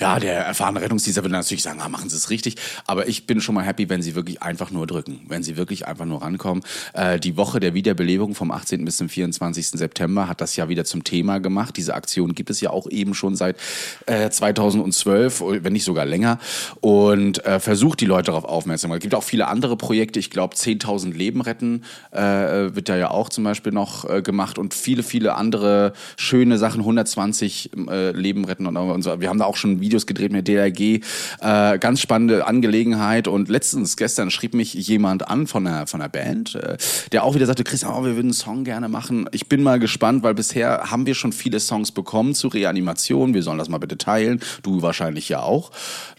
Ja, 0.01 0.19
der 0.19 0.45
erfahrene 0.45 0.81
Rettungsdienstler 0.81 1.25
würde 1.25 1.35
natürlich 1.35 1.63
sagen, 1.63 1.81
ah, 1.81 1.89
machen 1.89 2.09
Sie 2.09 2.17
es 2.17 2.31
richtig. 2.31 2.57
Aber 2.87 3.09
ich 3.09 3.27
bin 3.27 3.41
schon 3.41 3.55
mal 3.55 3.65
happy, 3.65 3.89
wenn 3.89 4.03
Sie 4.03 4.15
wirklich 4.15 4.43
einfach 4.43 4.71
nur 4.71 4.87
drücken, 4.87 5.21
wenn 5.29 5.43
Sie 5.43 5.57
wirklich 5.57 5.87
einfach 5.87 6.05
nur 6.05 6.23
rankommen. 6.23 6.63
Äh, 6.93 7.19
die 7.19 7.37
Woche 7.37 7.61
der 7.61 7.75
Wiederbelebung 7.75 8.35
vom 8.35 8.51
18. 8.51 8.85
bis 8.85 8.99
zum 8.99 9.09
24. 9.09 9.69
September 9.71 10.29
hat 10.29 10.41
das 10.41 10.57
ja 10.57 10.69
wieder 10.69 10.85
zum 10.85 11.05
Thema 11.05 11.39
gemacht. 11.39 11.77
Diese 11.77 11.95
Aktion 11.95 12.35
gibt 12.35 12.51
es 12.51 12.61
ja 12.61 12.71
auch 12.71 12.89
eben 12.91 13.15
schon 13.15 13.37
seit 13.37 13.57
äh, 14.07 14.31
2012, 14.31 15.43
wenn 15.63 15.73
nicht 15.73 15.85
sogar 15.85 16.05
länger. 16.05 16.39
Und 16.81 17.45
äh, 17.45 17.61
versucht 17.61 18.01
die 18.01 18.07
Leute 18.07 18.27
darauf 18.27 18.45
aufmerksam. 18.45 18.93
Es 18.93 19.01
gibt 19.01 19.15
auch 19.15 19.23
viele 19.23 19.47
andere 19.49 19.77
Projekte. 19.77 20.19
Ich 20.19 20.31
glaube, 20.31 20.55
10.000 20.55 21.15
Leben 21.15 21.41
retten 21.41 21.85
äh, 22.11 22.21
wird 22.21 22.89
da 22.89 22.97
ja 22.97 23.11
auch 23.11 23.29
zum 23.29 23.45
Beispiel 23.45 23.73
noch 23.73 24.09
äh, 24.09 24.23
gemacht 24.23 24.59
und 24.59 24.75
viele, 24.75 25.03
viele 25.03 25.35
andere 25.35 25.93
schöne 26.17 26.59
Sachen. 26.59 26.81
120 26.81 27.71
äh, 27.89 28.11
Leben 28.11 28.45
retten 28.45 28.67
und, 28.67 28.77
und 28.77 29.03
so. 29.03 29.21
Wir 29.21 29.29
haben 29.29 29.39
da 29.39 29.45
auch 29.45 29.57
schon 29.57 29.81
Videos 29.87 30.07
gedreht 30.07 30.33
mit 30.33 30.49
DRG. 30.49 31.01
Äh, 31.41 31.79
ganz 31.79 32.01
spannende 32.01 32.47
Angelegenheit. 32.47 33.29
Und 33.29 33.49
letztens, 33.49 33.97
gestern, 33.97 34.31
schrieb 34.31 34.53
mich 34.53 34.75
jemand 34.75 35.29
an 35.29 35.47
von 35.47 35.65
der, 35.65 35.87
von 35.87 36.01
der 36.01 36.09
Band, 36.09 36.57
äh, 36.57 36.77
der 37.13 37.23
auch 37.23 37.35
wieder 37.35 37.47
sagte, 37.47 37.63
Christian, 37.63 37.93
oh, 37.93 38.05
wir 38.05 38.17
würden 38.17 38.27
einen 38.27 38.33
Song 38.33 38.65
gerne 38.65 38.89
machen. 38.89 39.29
Ich 39.33 39.49
bin 39.49 39.63
mal 39.63 39.79
gespannt, 39.79 40.25
weil 40.25 40.35
bisher 40.35 40.91
haben 40.91 41.07
wir 41.07 41.15
schon 41.15 41.33
viele 41.33 41.61
Songs 41.61 41.93
bekommen 41.93 42.35
zu 42.35 42.49
Reanimation. 42.49 43.33
Wir 43.33 43.43
sollen 43.43 43.59
das 43.59 43.69
mal 43.69 43.79
bitte 43.79 43.97
teilen. 43.97 44.41
Du 44.63 44.83
wahrscheinlich 44.83 45.29
ja 45.29 45.43
auch, 45.43 45.71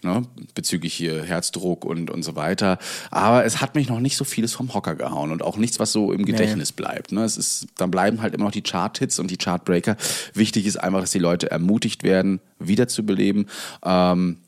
ne? 0.02 0.22
bezüglich 0.54 0.94
hier 0.94 1.22
Herzdruck 1.22 1.84
und, 1.84 2.10
und 2.10 2.22
so 2.22 2.36
weiter. 2.36 2.78
Aber 3.10 3.44
es 3.44 3.60
hat 3.60 3.74
mich 3.74 3.88
noch 3.88 4.00
nicht 4.00 4.16
so 4.16 4.24
vieles 4.24 4.54
vom 4.54 4.72
Hocker 4.72 4.94
gehauen 4.94 5.30
und 5.30 5.42
auch 5.42 5.58
nichts, 5.58 5.78
was 5.78 5.92
so 5.92 6.12
im 6.12 6.24
Gedächtnis 6.24 6.70
nee. 6.70 6.76
bleibt. 6.76 7.12
Ne? 7.12 7.24
Es 7.24 7.36
ist, 7.36 7.66
dann 7.76 7.90
bleiben 7.90 8.22
halt 8.22 8.34
immer 8.34 8.44
noch 8.44 8.52
die 8.52 8.62
Chart-Hits 8.62 9.18
und 9.18 9.30
die 9.30 9.36
Chartbreaker. 9.36 9.96
Wichtig 10.32 10.66
ist 10.66 10.76
einfach, 10.76 11.00
dass 11.00 11.10
die 11.10 11.18
Leute 11.18 11.50
ermutigt 11.50 12.02
werden, 12.02 12.40
wiederzubeleben. 12.58 13.46
Ähm, 13.84 14.38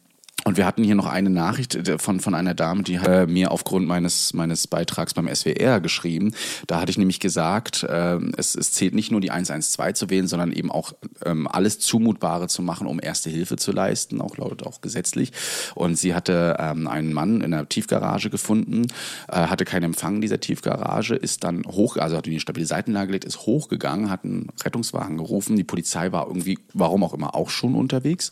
und 0.44 0.56
wir 0.56 0.64
hatten 0.64 0.82
hier 0.82 0.94
noch 0.94 1.06
eine 1.06 1.30
Nachricht 1.30 1.74
äh, 1.74 1.98
von, 1.98 2.20
von 2.20 2.34
einer 2.34 2.54
Dame, 2.54 2.82
die 2.82 2.98
hat 2.98 3.08
äh, 3.08 3.26
mir 3.26 3.50
aufgrund 3.50 3.86
meines, 3.86 4.32
meines 4.32 4.66
Beitrags 4.66 5.14
beim 5.14 5.32
SWR 5.32 5.80
geschrieben. 5.80 6.32
Da 6.66 6.80
hatte 6.80 6.90
ich 6.90 6.98
nämlich 6.98 7.20
gesagt, 7.20 7.82
äh, 7.82 8.18
es, 8.36 8.54
es 8.54 8.72
zählt 8.72 8.94
nicht 8.94 9.10
nur 9.10 9.20
die 9.20 9.30
112 9.30 9.94
zu 9.94 10.10
wählen, 10.10 10.28
sondern 10.28 10.52
eben 10.52 10.70
auch 10.70 10.92
ähm, 11.24 11.46
alles 11.46 11.78
Zumutbare 11.78 12.48
zu 12.48 12.62
machen, 12.62 12.86
um 12.86 13.00
erste 13.00 13.28
Hilfe 13.28 13.56
zu 13.56 13.72
leisten, 13.72 14.20
auch 14.20 14.36
laut 14.38 14.66
auch 14.66 14.80
gesetzlich. 14.80 15.32
Und 15.74 15.96
sie 15.96 16.14
hatte 16.14 16.56
ähm, 16.58 16.88
einen 16.88 17.12
Mann 17.12 17.42
in 17.42 17.50
der 17.50 17.68
Tiefgarage 17.68 18.30
gefunden, 18.30 18.86
äh, 19.28 19.36
hatte 19.36 19.64
keinen 19.64 19.84
Empfang 19.84 20.16
in 20.16 20.20
dieser 20.22 20.40
Tiefgarage, 20.40 21.14
ist 21.14 21.44
dann 21.44 21.64
hoch, 21.66 21.96
also 21.96 22.16
hat 22.16 22.26
in 22.26 22.32
die 22.32 22.40
stabile 22.40 22.66
Seitenlage 22.66 23.08
gelegt, 23.08 23.24
ist 23.24 23.40
hochgegangen, 23.40 24.10
hat 24.10 24.24
einen 24.24 24.48
Rettungswagen 24.64 25.18
gerufen. 25.18 25.56
Die 25.56 25.64
Polizei 25.64 26.12
war 26.12 26.26
irgendwie, 26.26 26.58
warum 26.72 27.04
auch 27.04 27.12
immer, 27.12 27.34
auch 27.34 27.50
schon 27.50 27.74
unterwegs. 27.74 28.30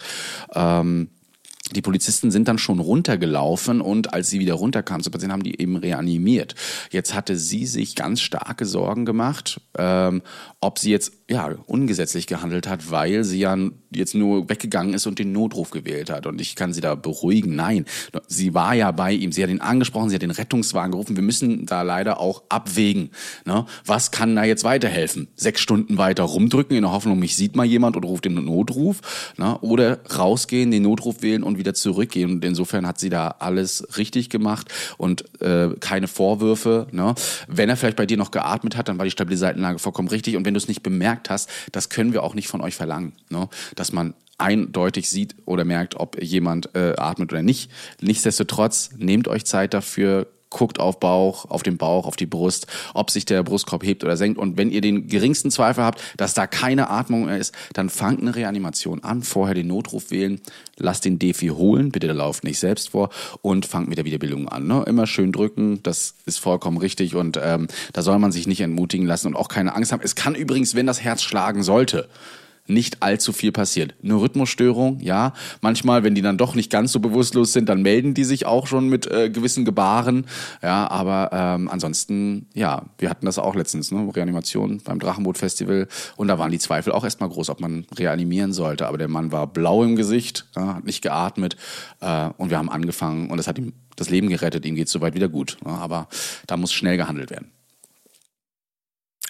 Ähm, 0.54 1.08
die 1.74 1.82
Polizisten 1.82 2.30
sind 2.30 2.48
dann 2.48 2.58
schon 2.58 2.78
runtergelaufen 2.78 3.80
und 3.80 4.12
als 4.12 4.30
sie 4.30 4.40
wieder 4.40 4.54
runterkamen 4.54 5.02
zu 5.02 5.10
Patienten, 5.10 5.32
haben 5.32 5.42
die 5.42 5.60
eben 5.60 5.76
reanimiert. 5.76 6.54
Jetzt 6.90 7.14
hatte 7.14 7.36
sie 7.36 7.66
sich 7.66 7.94
ganz 7.94 8.20
starke 8.20 8.66
Sorgen 8.66 9.04
gemacht, 9.04 9.60
ähm, 9.76 10.22
ob 10.60 10.78
sie 10.78 10.90
jetzt 10.90 11.17
ja 11.30 11.54
ungesetzlich 11.66 12.26
gehandelt 12.26 12.66
hat, 12.66 12.90
weil 12.90 13.22
sie 13.22 13.40
ja 13.40 13.56
jetzt 13.90 14.14
nur 14.14 14.48
weggegangen 14.48 14.94
ist 14.94 15.06
und 15.06 15.18
den 15.18 15.32
Notruf 15.32 15.70
gewählt 15.70 16.10
hat. 16.10 16.26
Und 16.26 16.40
ich 16.40 16.56
kann 16.56 16.72
sie 16.72 16.80
da 16.80 16.94
beruhigen. 16.94 17.54
Nein, 17.54 17.84
sie 18.26 18.54
war 18.54 18.74
ja 18.74 18.90
bei 18.92 19.12
ihm. 19.12 19.32
Sie 19.32 19.42
hat 19.42 19.50
ihn 19.50 19.60
angesprochen, 19.60 20.08
sie 20.08 20.14
hat 20.14 20.22
den 20.22 20.30
Rettungswagen 20.30 20.92
gerufen. 20.92 21.16
Wir 21.16 21.22
müssen 21.22 21.66
da 21.66 21.82
leider 21.82 22.18
auch 22.18 22.42
abwägen. 22.48 23.10
Ne? 23.44 23.66
Was 23.84 24.10
kann 24.10 24.36
da 24.36 24.44
jetzt 24.44 24.64
weiterhelfen? 24.64 25.28
Sechs 25.36 25.60
Stunden 25.60 25.98
weiter 25.98 26.24
rumdrücken 26.24 26.76
in 26.76 26.82
der 26.82 26.92
Hoffnung, 26.92 27.18
mich 27.18 27.36
sieht 27.36 27.56
mal 27.56 27.66
jemand 27.66 27.96
und 27.96 28.04
ruft 28.04 28.24
den 28.24 28.34
Notruf. 28.34 29.34
Ne? 29.36 29.58
Oder 29.58 30.00
rausgehen, 30.16 30.70
den 30.70 30.82
Notruf 30.82 31.20
wählen 31.20 31.42
und 31.42 31.58
wieder 31.58 31.74
zurückgehen. 31.74 32.32
Und 32.32 32.44
insofern 32.44 32.86
hat 32.86 32.98
sie 32.98 33.10
da 33.10 33.36
alles 33.38 33.98
richtig 33.98 34.30
gemacht 34.30 34.72
und 34.96 35.24
äh, 35.42 35.70
keine 35.80 36.08
Vorwürfe. 36.08 36.86
Ne? 36.90 37.14
Wenn 37.48 37.68
er 37.68 37.76
vielleicht 37.76 37.96
bei 37.96 38.06
dir 38.06 38.16
noch 38.16 38.30
geatmet 38.30 38.76
hat, 38.76 38.88
dann 38.88 38.96
war 38.96 39.04
die 39.04 39.10
stabile 39.10 39.36
Seitenlage 39.36 39.78
vollkommen 39.78 40.08
richtig. 40.08 40.36
Und 40.36 40.46
wenn 40.46 40.54
du 40.54 40.58
es 40.58 40.68
nicht 40.68 40.82
bemerkt 41.18 41.30
hast, 41.30 41.50
das 41.72 41.88
können 41.88 42.12
wir 42.12 42.22
auch 42.22 42.34
nicht 42.34 42.48
von 42.48 42.60
euch 42.60 42.76
verlangen. 42.76 43.12
Ne? 43.28 43.48
Dass 43.74 43.92
man 43.92 44.14
eindeutig 44.38 45.08
sieht 45.10 45.34
oder 45.46 45.64
merkt, 45.64 45.96
ob 45.96 46.22
jemand 46.22 46.74
äh, 46.76 46.94
atmet 46.96 47.32
oder 47.32 47.42
nicht. 47.42 47.70
Nichtsdestotrotz, 48.00 48.90
nehmt 48.96 49.26
euch 49.26 49.44
Zeit 49.44 49.74
dafür, 49.74 50.28
guckt 50.50 50.80
auf 50.80 51.00
Bauch, 51.00 51.44
auf 51.46 51.62
den 51.62 51.76
Bauch, 51.76 52.06
auf 52.06 52.16
die 52.16 52.26
Brust, 52.26 52.66
ob 52.94 53.10
sich 53.10 53.24
der 53.24 53.42
Brustkorb 53.42 53.84
hebt 53.84 54.04
oder 54.04 54.16
senkt. 54.16 54.38
Und 54.38 54.56
wenn 54.56 54.70
ihr 54.70 54.80
den 54.80 55.08
geringsten 55.08 55.50
Zweifel 55.50 55.84
habt, 55.84 56.00
dass 56.16 56.34
da 56.34 56.46
keine 56.46 56.90
Atmung 56.90 57.26
mehr 57.26 57.38
ist, 57.38 57.54
dann 57.72 57.90
fangt 57.90 58.20
eine 58.20 58.34
Reanimation 58.34 59.04
an, 59.04 59.22
vorher 59.22 59.54
den 59.54 59.66
Notruf 59.66 60.10
wählen, 60.10 60.40
lasst 60.76 61.04
den 61.04 61.18
Defi 61.18 61.48
holen, 61.48 61.90
bitte 61.90 62.12
lauft 62.12 62.44
nicht 62.44 62.58
selbst 62.58 62.90
vor 62.90 63.10
und 63.42 63.66
fangt 63.66 63.88
mit 63.88 63.98
der 63.98 64.04
Wiederbildung 64.04 64.48
an. 64.48 64.66
Ne? 64.66 64.84
Immer 64.86 65.06
schön 65.06 65.32
drücken, 65.32 65.82
das 65.82 66.14
ist 66.26 66.38
vollkommen 66.38 66.78
richtig 66.78 67.14
und 67.14 67.38
ähm, 67.42 67.68
da 67.92 68.02
soll 68.02 68.18
man 68.18 68.32
sich 68.32 68.46
nicht 68.46 68.60
entmutigen 68.60 69.06
lassen 69.06 69.28
und 69.28 69.36
auch 69.36 69.48
keine 69.48 69.74
Angst 69.74 69.92
haben. 69.92 70.02
Es 70.02 70.14
kann 70.14 70.34
übrigens, 70.34 70.74
wenn 70.74 70.86
das 70.86 71.02
Herz 71.02 71.22
schlagen 71.22 71.62
sollte, 71.62 72.08
nicht 72.68 73.02
allzu 73.02 73.32
viel 73.32 73.52
passiert. 73.52 73.94
Eine 74.02 74.14
Rhythmusstörung, 74.14 75.00
ja. 75.00 75.32
Manchmal, 75.60 76.04
wenn 76.04 76.14
die 76.14 76.22
dann 76.22 76.38
doch 76.38 76.54
nicht 76.54 76.70
ganz 76.70 76.92
so 76.92 77.00
bewusstlos 77.00 77.52
sind, 77.52 77.68
dann 77.68 77.82
melden 77.82 78.14
die 78.14 78.24
sich 78.24 78.46
auch 78.46 78.66
schon 78.66 78.88
mit 78.88 79.10
äh, 79.10 79.30
gewissen 79.30 79.64
Gebaren. 79.64 80.26
Ja, 80.62 80.90
aber 80.90 81.30
ähm, 81.32 81.68
ansonsten, 81.68 82.46
ja, 82.54 82.86
wir 82.98 83.10
hatten 83.10 83.26
das 83.26 83.38
auch 83.38 83.54
letztens, 83.54 83.90
ne? 83.90 84.10
Reanimation 84.14 84.80
beim 84.84 84.98
Drachenboot-Festival. 84.98 85.88
Und 86.16 86.28
da 86.28 86.38
waren 86.38 86.50
die 86.50 86.58
Zweifel 86.58 86.92
auch 86.92 87.04
erstmal 87.04 87.28
groß, 87.28 87.50
ob 87.50 87.60
man 87.60 87.86
reanimieren 87.96 88.52
sollte. 88.52 88.86
Aber 88.86 88.98
der 88.98 89.08
Mann 89.08 89.32
war 89.32 89.46
blau 89.46 89.82
im 89.84 89.96
Gesicht, 89.96 90.46
ja, 90.56 90.76
hat 90.76 90.84
nicht 90.84 91.02
geatmet. 91.02 91.56
Äh, 92.00 92.30
und 92.36 92.50
wir 92.50 92.58
haben 92.58 92.70
angefangen 92.70 93.30
und 93.30 93.38
es 93.38 93.48
hat 93.48 93.58
ihm 93.58 93.72
das 93.96 94.10
Leben 94.10 94.28
gerettet. 94.28 94.64
Ihm 94.64 94.76
geht 94.76 94.88
soweit 94.88 95.14
wieder 95.14 95.28
gut. 95.28 95.56
Ja, 95.64 95.72
aber 95.72 96.08
da 96.46 96.56
muss 96.56 96.72
schnell 96.72 96.96
gehandelt 96.96 97.30
werden. 97.30 97.50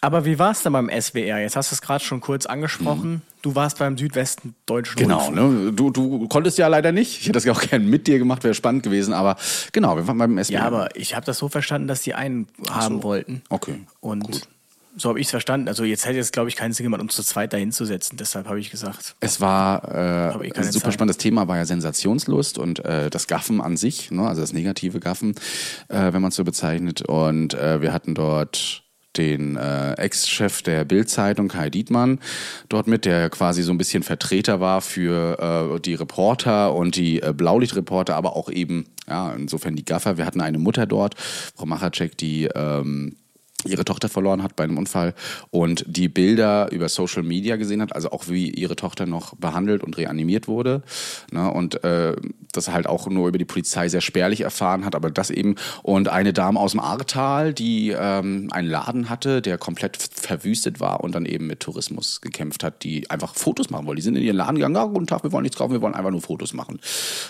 Aber 0.00 0.24
wie 0.24 0.38
war 0.38 0.52
es 0.52 0.62
denn 0.62 0.72
beim 0.72 0.88
SWR? 0.88 1.40
Jetzt 1.40 1.56
hast 1.56 1.72
du 1.72 1.74
es 1.74 1.82
gerade 1.82 2.04
schon 2.04 2.20
kurz 2.20 2.46
angesprochen. 2.46 3.10
Mhm. 3.10 3.22
Du 3.42 3.54
warst 3.54 3.78
beim 3.78 3.98
Südwesten 3.98 4.54
Deutschen 4.66 4.96
Genau, 4.96 5.30
ne? 5.30 5.72
du, 5.72 5.90
du 5.90 6.28
konntest 6.28 6.58
ja 6.58 6.68
leider 6.68 6.92
nicht. 6.92 7.18
Ich 7.18 7.22
hätte 7.24 7.32
das 7.32 7.44
ja 7.44 7.52
auch 7.52 7.60
gerne 7.60 7.84
mit 7.84 8.06
dir 8.06 8.18
gemacht, 8.18 8.44
wäre 8.44 8.54
spannend 8.54 8.82
gewesen. 8.82 9.12
Aber 9.12 9.36
genau, 9.72 9.96
wir 9.96 10.06
waren 10.06 10.18
beim 10.18 10.42
SWR. 10.42 10.54
Ja, 10.54 10.66
aber 10.66 10.94
ich 10.94 11.14
habe 11.16 11.26
das 11.26 11.38
so 11.38 11.48
verstanden, 11.48 11.88
dass 11.88 12.02
die 12.02 12.14
einen 12.14 12.46
haben 12.70 12.96
so. 12.96 13.02
wollten. 13.02 13.42
Okay. 13.48 13.80
Und 14.00 14.24
gut. 14.24 14.42
so 14.96 15.08
habe 15.08 15.18
ich 15.18 15.26
es 15.26 15.30
verstanden. 15.30 15.66
Also 15.66 15.82
jetzt 15.82 16.06
hätte 16.06 16.18
es, 16.20 16.30
glaube 16.30 16.48
ich, 16.48 16.54
keinen 16.54 16.72
Sinn 16.72 16.84
gemacht, 16.84 17.00
uns 17.00 17.16
zu 17.16 17.22
zweit 17.24 17.52
dahin 17.52 17.72
zu 17.72 17.84
setzen. 17.84 18.16
Deshalb 18.16 18.46
habe 18.46 18.60
ich 18.60 18.70
gesagt. 18.70 19.16
Es 19.18 19.40
war 19.40 19.82
äh, 19.92 20.50
ein 20.54 20.72
super 20.72 20.92
spannendes 20.92 21.18
Thema, 21.18 21.48
war 21.48 21.56
ja 21.56 21.64
Sensationslust 21.64 22.58
und 22.58 22.84
äh, 22.84 23.10
das 23.10 23.26
Gaffen 23.26 23.60
an 23.60 23.76
sich, 23.76 24.12
ne? 24.12 24.28
also 24.28 24.40
das 24.40 24.52
negative 24.52 25.00
Gaffen, 25.00 25.34
äh, 25.88 26.12
wenn 26.12 26.22
man 26.22 26.28
es 26.28 26.36
so 26.36 26.44
bezeichnet. 26.44 27.02
Und 27.02 27.54
äh, 27.54 27.82
wir 27.82 27.92
hatten 27.92 28.14
dort 28.14 28.84
den 29.18 29.56
äh, 29.56 29.92
Ex-Chef 29.94 30.62
der 30.62 30.84
Bild-Zeitung, 30.84 31.48
Kai 31.48 31.70
Dietmann, 31.70 32.20
dort 32.68 32.86
mit, 32.86 33.04
der 33.04 33.28
quasi 33.30 33.62
so 33.62 33.72
ein 33.72 33.78
bisschen 33.78 34.02
Vertreter 34.02 34.60
war 34.60 34.80
für 34.80 35.74
äh, 35.76 35.80
die 35.80 35.94
Reporter 35.94 36.74
und 36.74 36.96
die 36.96 37.20
äh, 37.20 37.32
Blaulichtreporter, 37.36 38.14
aber 38.16 38.36
auch 38.36 38.50
eben, 38.50 38.86
ja, 39.08 39.32
insofern 39.32 39.76
die 39.76 39.84
Gaffer. 39.84 40.16
Wir 40.16 40.26
hatten 40.26 40.40
eine 40.40 40.58
Mutter 40.58 40.86
dort, 40.86 41.14
Frau 41.18 41.66
Machacek, 41.66 42.16
die 42.16 42.48
ähm, 42.54 43.16
ihre 43.64 43.84
Tochter 43.84 44.08
verloren 44.08 44.42
hat 44.42 44.54
bei 44.54 44.64
einem 44.64 44.78
Unfall 44.78 45.14
und 45.50 45.84
die 45.86 46.08
Bilder 46.08 46.70
über 46.70 46.88
Social 46.88 47.24
Media 47.24 47.56
gesehen 47.56 47.82
hat, 47.82 47.94
also 47.94 48.10
auch 48.12 48.28
wie 48.28 48.50
ihre 48.50 48.76
Tochter 48.76 49.04
noch 49.06 49.34
behandelt 49.34 49.82
und 49.82 49.96
reanimiert 49.96 50.46
wurde. 50.46 50.82
Ne, 51.32 51.50
und 51.50 51.82
äh, 51.82 52.14
das 52.52 52.70
halt 52.70 52.86
auch 52.86 53.08
nur 53.08 53.28
über 53.28 53.38
die 53.38 53.44
Polizei 53.44 53.88
sehr 53.88 54.00
spärlich 54.00 54.42
erfahren 54.42 54.84
hat, 54.84 54.94
aber 54.94 55.10
das 55.10 55.30
eben. 55.30 55.56
Und 55.82 56.08
eine 56.08 56.32
Dame 56.32 56.60
aus 56.60 56.72
dem 56.72 56.80
Ahrtal, 56.80 57.52
die 57.52 57.94
ähm, 57.98 58.48
einen 58.52 58.68
Laden 58.68 59.10
hatte, 59.10 59.42
der 59.42 59.58
komplett 59.58 59.96
verwüstet 59.96 60.78
war 60.78 61.02
und 61.02 61.14
dann 61.14 61.26
eben 61.26 61.46
mit 61.48 61.60
Tourismus 61.60 62.20
gekämpft 62.20 62.62
hat, 62.62 62.84
die 62.84 63.10
einfach 63.10 63.34
Fotos 63.34 63.70
machen 63.70 63.86
wollen. 63.86 63.96
Die 63.96 64.02
sind 64.02 64.16
in 64.16 64.22
ihren 64.22 64.36
Laden 64.36 64.56
gegangen, 64.56 64.76
ja, 64.76 64.84
guten 64.84 65.06
Tag, 65.06 65.24
wir 65.24 65.32
wollen 65.32 65.42
nichts 65.42 65.58
kaufen, 65.58 65.72
wir 65.72 65.82
wollen 65.82 65.94
einfach 65.94 66.10
nur 66.10 66.20
Fotos 66.20 66.54
machen. 66.54 66.78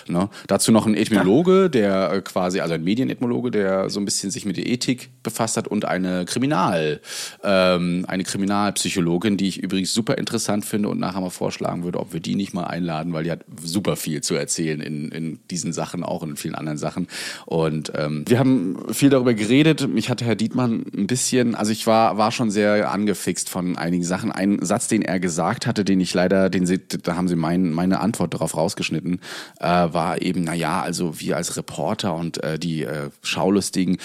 Ne? 0.07 0.29
Dazu 0.47 0.71
noch 0.71 0.85
ein 0.85 0.95
Ethnologe, 0.95 1.71
der 1.71 2.11
äh, 2.11 2.21
quasi, 2.21 2.59
also 2.59 2.75
ein 2.75 2.83
Medienethnologe, 2.83 3.49
der 3.49 3.89
so 3.89 3.99
ein 3.99 4.05
bisschen 4.05 4.29
sich 4.29 4.45
mit 4.45 4.57
der 4.57 4.67
Ethik 4.67 5.09
befasst 5.23 5.57
hat 5.57 5.67
und 5.67 5.85
eine 5.85 6.18
Kriminal, 6.25 7.01
ähm, 7.43 8.05
eine 8.07 8.23
Kriminalpsychologin, 8.23 9.37
die 9.37 9.47
ich 9.47 9.61
übrigens 9.61 9.93
super 9.93 10.17
interessant 10.17 10.65
finde 10.65 10.89
und 10.89 10.99
nachher 10.99 11.21
mal 11.21 11.29
vorschlagen 11.29 11.83
würde, 11.83 11.99
ob 11.99 12.13
wir 12.13 12.19
die 12.19 12.35
nicht 12.35 12.53
mal 12.53 12.65
einladen, 12.65 13.13
weil 13.13 13.23
die 13.23 13.31
hat 13.31 13.45
super 13.61 13.95
viel 13.95 14.21
zu 14.21 14.35
erzählen 14.35 14.81
in, 14.81 15.09
in 15.09 15.39
diesen 15.49 15.73
Sachen, 15.73 16.03
auch 16.03 16.23
in 16.23 16.35
vielen 16.37 16.55
anderen 16.55 16.77
Sachen. 16.77 17.07
Und 17.45 17.91
ähm, 17.95 18.23
wir 18.27 18.39
haben 18.39 18.77
viel 18.91 19.09
darüber 19.09 19.33
geredet. 19.33 19.87
Mich 19.87 20.09
hatte 20.09 20.25
Herr 20.25 20.35
Dietmann 20.35 20.85
ein 20.95 21.07
bisschen, 21.07 21.55
also 21.55 21.71
ich 21.71 21.87
war, 21.87 22.17
war 22.17 22.31
schon 22.31 22.51
sehr 22.51 22.91
angefixt 22.91 23.49
von 23.49 23.77
einigen 23.77 24.03
Sachen. 24.03 24.31
Ein 24.31 24.59
Satz, 24.61 24.87
den 24.87 25.01
er 25.01 25.19
gesagt 25.19 25.67
hatte, 25.67 25.85
den 25.85 25.99
ich 25.99 26.13
leider, 26.13 26.49
den 26.49 26.65
sie, 26.65 26.79
da 26.79 27.15
haben 27.15 27.27
sie 27.27 27.35
mein, 27.35 27.71
meine 27.71 27.99
Antwort 27.99 28.33
darauf 28.33 28.55
rausgeschnitten, 28.55 29.19
äh, 29.59 29.65
war 29.65 30.21
eben, 30.21 30.43
na 30.43 30.53
ja, 30.53 30.81
also 30.81 31.19
wir 31.19 31.37
als 31.37 31.57
Reporter 31.57 32.15
und 32.15 32.43
äh, 32.43 32.59
die 32.59 32.83
äh, 32.83 33.09
Schaulustigen 33.21 33.97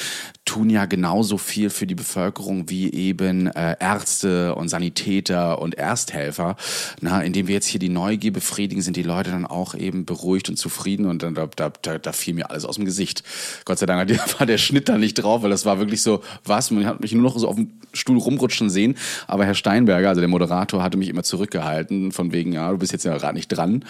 tun 0.44 0.70
ja 0.70 0.87
genauso 0.87 1.38
viel 1.38 1.70
für 1.70 1.87
die 1.87 1.94
Bevölkerung 2.05 2.69
wie 2.69 2.93
eben 2.93 3.47
äh, 3.49 3.77
Ärzte 3.81 4.55
und 4.55 4.69
Sanitäter 4.69 5.61
und 5.61 5.75
Ersthelfer. 5.75 6.57
Na, 7.01 7.23
indem 7.23 7.49
wir 7.49 7.55
jetzt 7.55 7.67
hier 7.67 7.81
die 7.81 7.88
Neugier 7.88 8.33
befriedigen, 8.33 8.83
sind 8.83 8.97
die 8.97 9.03
Leute 9.03 9.31
dann 9.31 9.47
auch 9.47 9.75
eben 9.75 10.05
beruhigt 10.05 10.51
und 10.51 10.57
zufrieden 10.57 11.07
und 11.07 11.23
dann 11.23 11.35
da, 11.35 11.48
da, 11.57 11.73
da, 11.83 11.98
da 11.98 12.13
fiel 12.13 12.35
mir 12.35 12.50
alles 12.50 12.67
aus 12.67 12.77
dem 12.77 12.85
Gesicht. 12.85 13.25
Gott 13.65 13.79
sei 13.79 13.87
Dank 13.87 14.05
war 14.38 14.46
der 14.46 14.59
Schnitt 14.59 14.88
da 14.88 14.98
nicht 14.98 15.15
drauf, 15.15 15.42
weil 15.42 15.50
das 15.50 15.65
war 15.65 15.79
wirklich 15.79 16.02
so, 16.02 16.23
was, 16.44 16.71
man 16.71 16.87
hat 16.87 17.00
mich 17.00 17.13
nur 17.13 17.23
noch 17.23 17.38
so 17.38 17.48
auf 17.48 17.57
dem 17.57 17.71
Stuhl 17.94 18.19
rumrutschen 18.19 18.69
sehen, 18.69 18.96
aber 19.27 19.46
Herr 19.46 19.55
Steinberger, 19.55 20.09
also 20.09 20.21
der 20.21 20.29
Moderator, 20.29 20.83
hatte 20.83 20.98
mich 20.98 21.09
immer 21.09 21.23
zurückgehalten, 21.23 22.13
von 22.13 22.33
wegen, 22.33 22.52
ja, 22.52 22.71
du 22.71 22.79
bist 22.79 22.92
jetzt 22.92 23.05
ja 23.05 23.17
gerade 23.17 23.35
nicht 23.35 23.48
dran. 23.48 23.85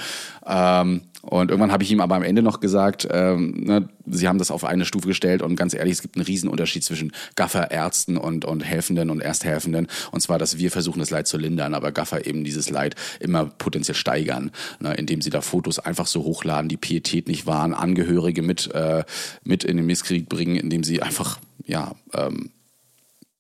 Ähm, 0.47 1.03
und 1.25 1.51
irgendwann 1.51 1.72
habe 1.72 1.83
ich 1.83 1.91
ihm 1.91 2.01
aber 2.01 2.14
am 2.14 2.22
Ende 2.22 2.43
noch 2.43 2.61
gesagt, 2.61 3.09
ähm, 3.11 3.64
ne, 3.64 3.89
sie 4.07 4.29
haben 4.29 4.39
das 4.39 4.51
auf 4.51 4.64
eine 4.64 4.85
Stufe 4.85 5.09
gestellt 5.09 5.43
und 5.43 5.57
ganz 5.57 5.75
ehrlich, 5.75 5.95
es 5.95 6.03
gibt 6.03 6.16
einen 6.16 6.25
Riesenunterschied 6.25 6.85
zwischen 6.85 7.12
Gaffer, 7.35 7.70
Ärzten 7.70 8.16
und, 8.16 8.45
und 8.45 8.61
Helfenden 8.64 9.11
und 9.11 9.20
Ersthelfenden. 9.20 9.89
Und 10.11 10.20
zwar, 10.20 10.39
dass 10.39 10.59
wir 10.59 10.70
versuchen, 10.70 10.99
das 10.99 11.11
Leid 11.11 11.27
zu 11.27 11.39
lindern, 11.39 11.75
aber 11.75 11.93
Gaffer 11.93 12.27
eben 12.27 12.45
dieses 12.45 12.68
Leid 12.70 12.95
immer 13.20 13.47
potenziell 13.47 13.95
steigern, 13.95 14.51
ne, 14.81 14.95
indem 14.95 15.22
sie 15.22 15.31
da 15.31 15.41
Fotos 15.41 15.79
einfach 15.79 16.07
so 16.07 16.25
hochladen, 16.25 16.68
die 16.68 16.77
Pietät 16.77 17.29
nicht 17.29 17.47
wahren, 17.47 17.75
Angehörige 17.75 18.43
mit, 18.43 18.70
äh, 18.75 19.05
mit 19.45 19.64
in 19.64 19.79
den 19.79 19.87
Misskrieg 19.87 20.29
bringen, 20.29 20.57
indem 20.57 20.85
sie 20.85 21.03
einfach, 21.03 21.39
ja, 21.66 21.95
ähm, 22.12 22.51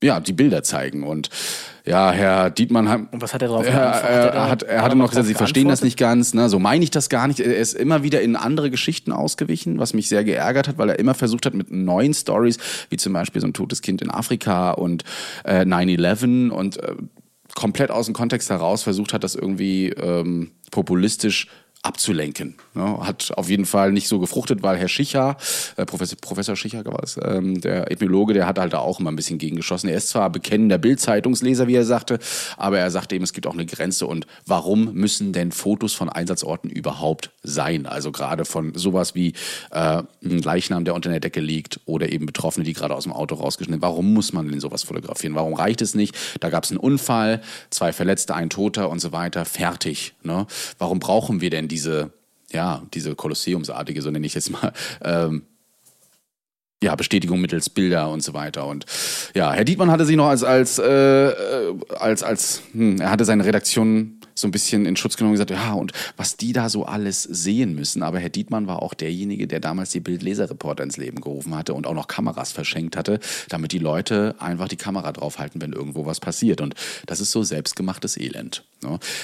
ja, 0.04 0.20
die 0.20 0.32
Bilder 0.32 0.62
zeigen. 0.62 1.02
Und 1.02 1.30
ja, 1.86 2.10
Herr 2.12 2.50
Dietmann 2.50 2.88
hat. 2.88 3.12
Und 3.12 3.20
was 3.22 3.34
hat 3.34 3.42
er 3.42 3.48
darauf 3.48 3.66
er, 3.66 3.72
er, 3.72 3.90
Hat 3.90 4.04
er- 4.04 4.48
hat, 4.50 4.62
er 4.62 4.76
hat 4.78 4.84
hatte 4.84 4.96
noch 4.96 5.10
gesagt, 5.10 5.26
Sie 5.26 5.32
drauf 5.32 5.38
verstehen 5.38 5.68
das 5.68 5.82
nicht 5.82 5.98
ganz. 5.98 6.34
Ne? 6.34 6.48
So 6.48 6.58
meine 6.58 6.82
ich 6.84 6.90
das 6.90 7.08
gar 7.08 7.26
nicht. 7.28 7.40
Er 7.40 7.56
ist 7.56 7.74
immer 7.74 8.02
wieder 8.02 8.20
in 8.22 8.36
andere 8.36 8.70
Geschichten 8.70 9.12
ausgewichen, 9.12 9.78
was 9.78 9.92
mich 9.94 10.08
sehr 10.08 10.24
geärgert 10.24 10.68
hat, 10.68 10.78
weil 10.78 10.88
er 10.90 10.98
immer 10.98 11.14
versucht 11.14 11.46
hat 11.46 11.54
mit 11.54 11.70
neuen 11.70 12.14
Stories, 12.14 12.58
wie 12.90 12.96
zum 12.96 13.12
Beispiel 13.12 13.40
so 13.40 13.46
ein 13.46 13.52
totes 13.54 13.82
Kind 13.82 14.00
in 14.02 14.10
Afrika 14.10 14.70
und 14.72 15.04
äh, 15.44 15.60
9-11 15.62 16.50
und 16.50 16.76
äh, 16.82 16.94
komplett 17.54 17.90
aus 17.90 18.06
dem 18.06 18.14
Kontext 18.14 18.50
heraus 18.50 18.82
versucht 18.82 19.12
hat, 19.12 19.22
das 19.24 19.34
irgendwie 19.34 19.88
ähm, 19.90 20.50
populistisch 20.70 21.48
abzulenken. 21.84 22.54
Ne? 22.72 22.98
Hat 23.06 23.30
auf 23.36 23.50
jeden 23.50 23.66
Fall 23.66 23.92
nicht 23.92 24.08
so 24.08 24.18
gefruchtet, 24.18 24.62
weil 24.62 24.78
Herr 24.78 24.88
Schicher, 24.88 25.36
äh, 25.76 25.84
Professor, 25.84 26.18
Professor 26.20 26.56
Schicher 26.56 26.84
war 26.86 27.02
es, 27.02 27.18
ähm, 27.22 27.60
der 27.60 27.90
Ethnologe, 27.90 28.32
der 28.32 28.46
hat 28.46 28.58
halt 28.58 28.74
auch 28.74 29.00
immer 29.00 29.12
ein 29.12 29.16
bisschen 29.16 29.38
gegengeschossen. 29.38 29.90
Er 29.90 29.96
ist 29.96 30.08
zwar 30.08 30.30
bekennender 30.30 30.78
Bildzeitungsleser, 30.78 31.68
wie 31.68 31.74
er 31.74 31.84
sagte, 31.84 32.18
aber 32.56 32.78
er 32.78 32.90
sagte 32.90 33.14
eben, 33.14 33.24
es 33.24 33.34
gibt 33.34 33.46
auch 33.46 33.52
eine 33.52 33.66
Grenze. 33.66 34.06
Und 34.06 34.26
warum 34.46 34.94
müssen 34.94 35.34
denn 35.34 35.52
Fotos 35.52 35.92
von 35.92 36.08
Einsatzorten 36.08 36.70
überhaupt 36.70 37.30
sein? 37.42 37.86
Also 37.86 38.12
gerade 38.12 38.46
von 38.46 38.74
sowas 38.74 39.14
wie 39.14 39.34
äh, 39.70 40.02
ein 40.24 40.38
Leichnam, 40.38 40.86
der 40.86 40.94
unter 40.94 41.10
der 41.10 41.20
Decke 41.20 41.40
liegt 41.40 41.80
oder 41.84 42.10
eben 42.10 42.24
Betroffene, 42.24 42.64
die 42.64 42.72
gerade 42.72 42.94
aus 42.94 43.04
dem 43.04 43.12
Auto 43.12 43.34
rausgeschnitten 43.34 43.82
Warum 43.82 44.14
muss 44.14 44.32
man 44.32 44.48
denn 44.48 44.60
sowas 44.60 44.84
fotografieren? 44.84 45.34
Warum 45.34 45.52
reicht 45.52 45.82
es 45.82 45.94
nicht? 45.94 46.16
Da 46.40 46.48
gab 46.48 46.64
es 46.64 46.70
einen 46.70 46.78
Unfall, 46.78 47.42
zwei 47.68 47.92
Verletzte, 47.92 48.34
ein 48.34 48.48
Toter 48.48 48.88
und 48.88 49.00
so 49.00 49.12
weiter. 49.12 49.44
Fertig. 49.44 50.14
Ne? 50.22 50.46
Warum 50.78 50.98
brauchen 50.98 51.42
wir 51.42 51.50
denn 51.50 51.68
diese, 51.74 52.12
ja, 52.52 52.82
diese 52.94 53.14
Kolosseumsartige, 53.16 54.00
so 54.00 54.10
nenne 54.10 54.26
ich 54.26 54.34
jetzt 54.34 54.50
mal, 54.50 54.72
ähm, 55.02 55.42
ja, 56.82 56.94
Bestätigung 56.94 57.40
mittels 57.40 57.70
Bilder 57.70 58.10
und 58.10 58.22
so 58.22 58.34
weiter. 58.34 58.66
Und 58.66 58.84
ja, 59.34 59.52
Herr 59.52 59.64
Dietmann 59.64 59.90
hatte 59.90 60.04
sich 60.04 60.16
noch 60.16 60.28
als, 60.28 60.44
als, 60.44 60.78
äh, 60.78 61.28
äh, 61.28 61.74
als, 61.98 62.22
als, 62.22 62.62
hm, 62.72 63.00
er 63.00 63.10
hatte 63.10 63.24
seine 63.24 63.44
Redaktion 63.44 64.20
so 64.34 64.48
ein 64.48 64.50
bisschen 64.50 64.84
in 64.84 64.96
Schutz 64.96 65.16
genommen 65.16 65.32
und 65.32 65.46
gesagt, 65.46 65.50
ja, 65.50 65.72
und 65.72 65.92
was 66.16 66.36
die 66.36 66.52
da 66.52 66.68
so 66.68 66.84
alles 66.84 67.22
sehen 67.22 67.74
müssen. 67.74 68.02
Aber 68.02 68.18
Herr 68.18 68.28
Dietmann 68.28 68.66
war 68.66 68.82
auch 68.82 68.92
derjenige, 68.92 69.46
der 69.46 69.60
damals 69.60 69.90
die 69.90 70.00
Bildleserreporter 70.00 70.82
ins 70.82 70.96
Leben 70.96 71.20
gerufen 71.20 71.54
hatte 71.54 71.72
und 71.74 71.86
auch 71.86 71.94
noch 71.94 72.08
Kameras 72.08 72.52
verschenkt 72.52 72.96
hatte, 72.96 73.20
damit 73.48 73.72
die 73.72 73.78
Leute 73.78 74.34
einfach 74.38 74.68
die 74.68 74.76
Kamera 74.76 75.12
draufhalten, 75.12 75.62
wenn 75.62 75.72
irgendwo 75.72 76.04
was 76.04 76.20
passiert. 76.20 76.60
Und 76.60 76.74
das 77.06 77.20
ist 77.20 77.30
so 77.30 77.42
selbstgemachtes 77.42 78.18
Elend. 78.18 78.64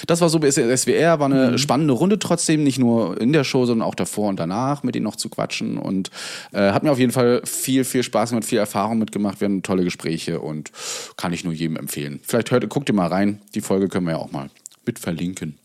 Das 0.07 0.21
war 0.21 0.29
so 0.29 0.39
bis 0.39 0.55
SWR, 0.55 1.19
war 1.19 1.27
eine 1.27 1.59
spannende 1.59 1.93
Runde 1.93 2.17
trotzdem, 2.17 2.63
nicht 2.63 2.79
nur 2.79 3.19
in 3.21 3.31
der 3.31 3.43
Show, 3.43 3.65
sondern 3.65 3.87
auch 3.87 3.93
davor 3.95 4.29
und 4.29 4.39
danach, 4.39 4.81
mit 4.83 4.95
ihnen 4.95 5.03
noch 5.03 5.15
zu 5.15 5.29
quatschen. 5.29 5.77
Und 5.77 6.09
äh, 6.51 6.71
hat 6.71 6.83
mir 6.83 6.91
auf 6.91 6.97
jeden 6.97 7.11
Fall 7.11 7.41
viel, 7.45 7.83
viel 7.83 8.01
Spaß 8.01 8.31
gemacht, 8.31 8.45
viel 8.45 8.57
Erfahrung 8.57 8.97
mitgemacht. 8.97 9.39
Wir 9.39 9.45
hatten 9.45 9.61
tolle 9.61 9.83
Gespräche 9.83 10.39
und 10.39 10.71
kann 11.15 11.31
ich 11.33 11.43
nur 11.43 11.53
jedem 11.53 11.77
empfehlen. 11.77 12.19
Vielleicht 12.23 12.49
hört, 12.51 12.67
guckt 12.69 12.89
ihr 12.89 12.95
mal 12.95 13.07
rein. 13.07 13.41
Die 13.53 13.61
Folge 13.61 13.87
können 13.87 14.07
wir 14.07 14.13
ja 14.13 14.17
auch 14.19 14.31
mal 14.31 14.49
mit 14.85 14.97
verlinken. 14.97 15.57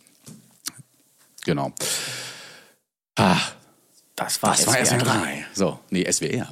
Genau. 1.44 1.72
Ah, 3.16 3.38
Das 4.16 4.42
war, 4.42 4.50
das 4.50 4.66
war 4.66 4.74
SWR 4.74 4.86
SWR 4.86 4.98
3. 4.98 5.46
So, 5.54 5.78
nee, 5.90 6.04
SWR. 6.10 6.48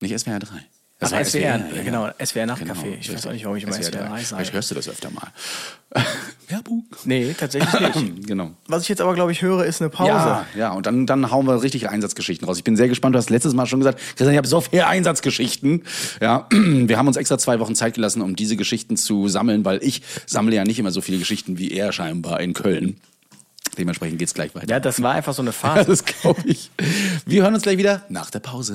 Nicht 0.00 0.18
SWR 0.18 0.38
3. 0.38 0.48
Das 1.00 1.14
Ach, 1.14 1.16
war 1.16 1.24
SWR, 1.24 1.40
ja. 1.40 1.82
genau, 1.82 2.10
SWR 2.22 2.44
Nachtcafé. 2.44 2.82
Genau, 2.82 2.96
ich 3.00 3.12
weiß 3.12 3.26
auch 3.26 3.32
nicht, 3.32 3.44
warum 3.44 3.56
ich 3.56 3.64
immer 3.64 3.72
SWR 3.72 3.90
3 3.90 4.06
Vielleicht 4.06 4.26
sage. 4.28 4.52
hörst 4.52 4.70
du 4.70 4.74
das 4.74 4.86
öfter 4.86 5.08
mal. 5.10 5.28
Werbung. 6.48 6.84
Nee, 7.04 7.34
tatsächlich 7.38 7.72
nicht. 7.94 8.26
Genau. 8.26 8.50
Was 8.68 8.82
ich 8.82 8.90
jetzt 8.90 9.00
aber, 9.00 9.14
glaube 9.14 9.32
ich, 9.32 9.40
höre, 9.40 9.64
ist 9.64 9.80
eine 9.80 9.88
Pause. 9.88 10.10
Ja, 10.10 10.46
ja, 10.54 10.70
und 10.72 10.84
dann, 10.84 11.06
dann 11.06 11.30
hauen 11.30 11.46
wir 11.46 11.62
richtig 11.62 11.88
Einsatzgeschichten 11.88 12.46
raus. 12.46 12.58
Ich 12.58 12.64
bin 12.64 12.76
sehr 12.76 12.86
gespannt. 12.88 13.14
Du 13.14 13.18
hast 13.18 13.30
letztes 13.30 13.54
Mal 13.54 13.64
schon 13.66 13.80
gesagt, 13.80 13.98
Christian, 13.98 14.30
ich 14.32 14.36
habe 14.36 14.46
so 14.46 14.60
viele 14.60 14.86
Einsatzgeschichten. 14.86 15.84
Ja, 16.20 16.46
wir 16.50 16.98
haben 16.98 17.08
uns 17.08 17.16
extra 17.16 17.38
zwei 17.38 17.60
Wochen 17.60 17.74
Zeit 17.74 17.94
gelassen, 17.94 18.20
um 18.20 18.36
diese 18.36 18.56
Geschichten 18.56 18.98
zu 18.98 19.26
sammeln, 19.28 19.64
weil 19.64 19.82
ich 19.82 20.02
sammle 20.26 20.54
ja 20.54 20.64
nicht 20.64 20.78
immer 20.78 20.90
so 20.90 21.00
viele 21.00 21.18
Geschichten 21.18 21.56
wie 21.58 21.70
er 21.72 21.92
scheinbar 21.92 22.40
in 22.40 22.52
Köln. 22.52 23.00
Dementsprechend 23.78 24.18
geht's 24.18 24.34
gleich 24.34 24.54
weiter. 24.54 24.68
Ja, 24.68 24.80
das 24.80 25.00
war 25.02 25.14
einfach 25.14 25.32
so 25.32 25.40
eine 25.40 25.52
Phase. 25.54 25.86
das 25.86 26.04
glaube 26.04 26.42
ich. 26.44 26.70
Wir 27.24 27.42
hören 27.42 27.54
uns 27.54 27.62
gleich 27.62 27.78
wieder 27.78 28.02
nach 28.10 28.30
der 28.30 28.40
Pause. 28.40 28.74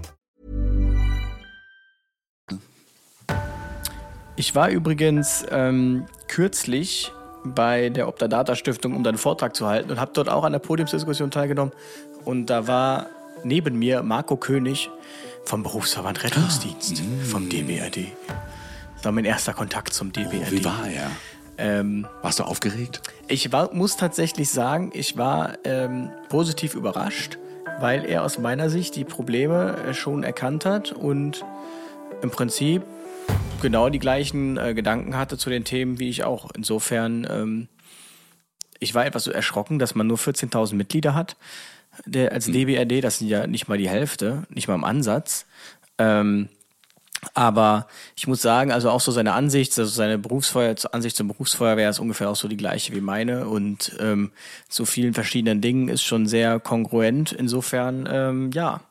Ich 4.41 4.55
war 4.55 4.71
übrigens 4.71 5.45
ähm, 5.51 6.07
kürzlich 6.27 7.11
bei 7.43 7.89
der 7.89 8.07
Optadata 8.07 8.55
Stiftung, 8.55 8.95
um 8.95 9.05
einen 9.05 9.19
Vortrag 9.19 9.55
zu 9.55 9.67
halten 9.67 9.91
und 9.91 9.99
habe 9.99 10.13
dort 10.15 10.29
auch 10.29 10.43
an 10.43 10.51
der 10.51 10.57
Podiumsdiskussion 10.57 11.29
teilgenommen. 11.29 11.71
Und 12.25 12.47
da 12.47 12.65
war 12.67 13.05
neben 13.43 13.77
mir 13.77 14.01
Marco 14.01 14.37
König 14.37 14.89
vom 15.45 15.61
Berufsverband 15.61 16.23
Rettungsdienst, 16.23 17.03
vom 17.29 17.49
DBRD. 17.49 18.07
Das 18.95 19.05
war 19.05 19.11
mein 19.11 19.25
erster 19.25 19.53
Kontakt 19.53 19.93
zum 19.93 20.11
DBRD. 20.11 20.51
Wie 20.51 20.65
war 20.65 20.87
er? 20.87 21.11
Ähm, 21.59 22.07
Warst 22.23 22.39
du 22.39 22.43
aufgeregt? 22.43 22.99
ich 23.27 23.51
war, 23.51 23.71
muss 23.75 23.95
tatsächlich 23.95 24.49
sagen, 24.49 24.89
ich 24.95 25.17
war 25.17 25.59
ähm, 25.65 26.09
positiv 26.29 26.73
überrascht, 26.73 27.37
weil 27.79 28.05
er 28.05 28.23
aus 28.23 28.39
meiner 28.39 28.71
Sicht 28.71 28.95
die 28.95 29.03
Probleme 29.05 29.77
äh, 29.87 29.93
schon 29.93 30.23
erkannt 30.23 30.65
hat 30.65 30.93
und 30.93 31.45
im 32.23 32.31
Prinzip 32.31 32.81
genau 33.61 33.89
die 33.89 33.99
gleichen 33.99 34.57
äh, 34.57 34.73
Gedanken 34.73 35.15
hatte 35.15 35.37
zu 35.37 35.49
den 35.49 35.63
Themen 35.63 35.99
wie 35.99 36.09
ich 36.09 36.23
auch. 36.23 36.49
Insofern, 36.55 37.27
ähm, 37.29 37.67
ich 38.79 38.95
war 38.95 39.05
etwas 39.05 39.23
so 39.23 39.31
erschrocken, 39.31 39.79
dass 39.79 39.95
man 39.95 40.07
nur 40.07 40.17
14.000 40.17 40.75
Mitglieder 40.75 41.15
hat. 41.15 41.37
Der, 42.05 42.31
als 42.31 42.45
DBRD, 42.45 43.03
das 43.03 43.19
sind 43.19 43.27
ja 43.27 43.47
nicht 43.47 43.67
mal 43.67 43.77
die 43.77 43.89
Hälfte, 43.89 44.43
nicht 44.49 44.67
mal 44.67 44.75
im 44.75 44.83
Ansatz. 44.83 45.45
Ähm, 45.97 46.49
aber 47.35 47.87
ich 48.15 48.25
muss 48.25 48.41
sagen, 48.41 48.71
also 48.71 48.89
auch 48.89 49.01
so 49.01 49.11
seine 49.11 49.33
Ansicht, 49.33 49.77
also 49.77 49.91
seine 49.91 50.17
Berufsfeuer, 50.17 50.75
Ansicht 50.91 51.15
zum 51.15 51.27
Berufsfeuerwehr 51.27 51.89
ist 51.89 51.99
ungefähr 51.99 52.29
auch 52.29 52.35
so 52.35 52.47
die 52.47 52.57
gleiche 52.57 52.95
wie 52.95 53.01
meine 53.01 53.47
und 53.47 53.95
ähm, 53.99 54.31
zu 54.69 54.85
vielen 54.85 55.13
verschiedenen 55.13 55.61
Dingen 55.61 55.87
ist 55.87 56.01
schon 56.01 56.25
sehr 56.25 56.59
kongruent. 56.59 57.31
Insofern, 57.31 58.09
ähm, 58.11 58.51
ja, 58.53 58.81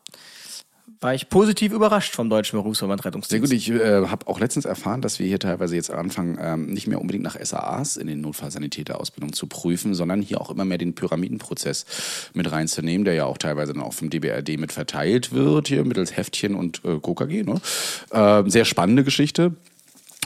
war 1.00 1.14
ich 1.14 1.28
positiv 1.30 1.72
überrascht 1.72 2.14
vom 2.14 2.28
Deutschen 2.28 2.58
Berufsverband 2.58 3.00
Sehr 3.00 3.06
Rettungsdienst. 3.06 3.50
gut, 3.50 3.56
ich 3.56 3.70
äh, 3.70 4.06
habe 4.06 4.26
auch 4.28 4.38
letztens 4.38 4.66
erfahren, 4.66 5.00
dass 5.00 5.18
wir 5.18 5.26
hier 5.26 5.38
teilweise 5.38 5.74
jetzt 5.74 5.90
anfangen, 5.90 6.38
ähm, 6.40 6.66
nicht 6.66 6.86
mehr 6.86 7.00
unbedingt 7.00 7.24
nach 7.24 7.36
SAAs 7.42 7.96
in 7.96 8.06
den 8.06 8.20
Notfallsanitäterausbildung 8.20 9.32
zu 9.32 9.46
prüfen, 9.46 9.94
sondern 9.94 10.20
hier 10.20 10.40
auch 10.40 10.50
immer 10.50 10.66
mehr 10.66 10.78
den 10.78 10.94
Pyramidenprozess 10.94 11.86
mit 12.34 12.50
reinzunehmen, 12.52 13.04
der 13.06 13.14
ja 13.14 13.24
auch 13.24 13.38
teilweise 13.38 13.72
dann 13.72 13.82
auch 13.82 13.94
vom 13.94 14.10
DBRD 14.10 14.58
mit 14.58 14.72
verteilt 14.72 15.32
wird, 15.32 15.68
hier 15.68 15.84
mittels 15.84 16.16
Heftchen 16.16 16.54
und 16.54 16.82
äh, 16.84 16.98
KKG. 16.98 17.44
Ne? 17.44 17.60
Äh, 18.10 18.50
sehr 18.50 18.66
spannende 18.66 19.02
Geschichte. 19.02 19.52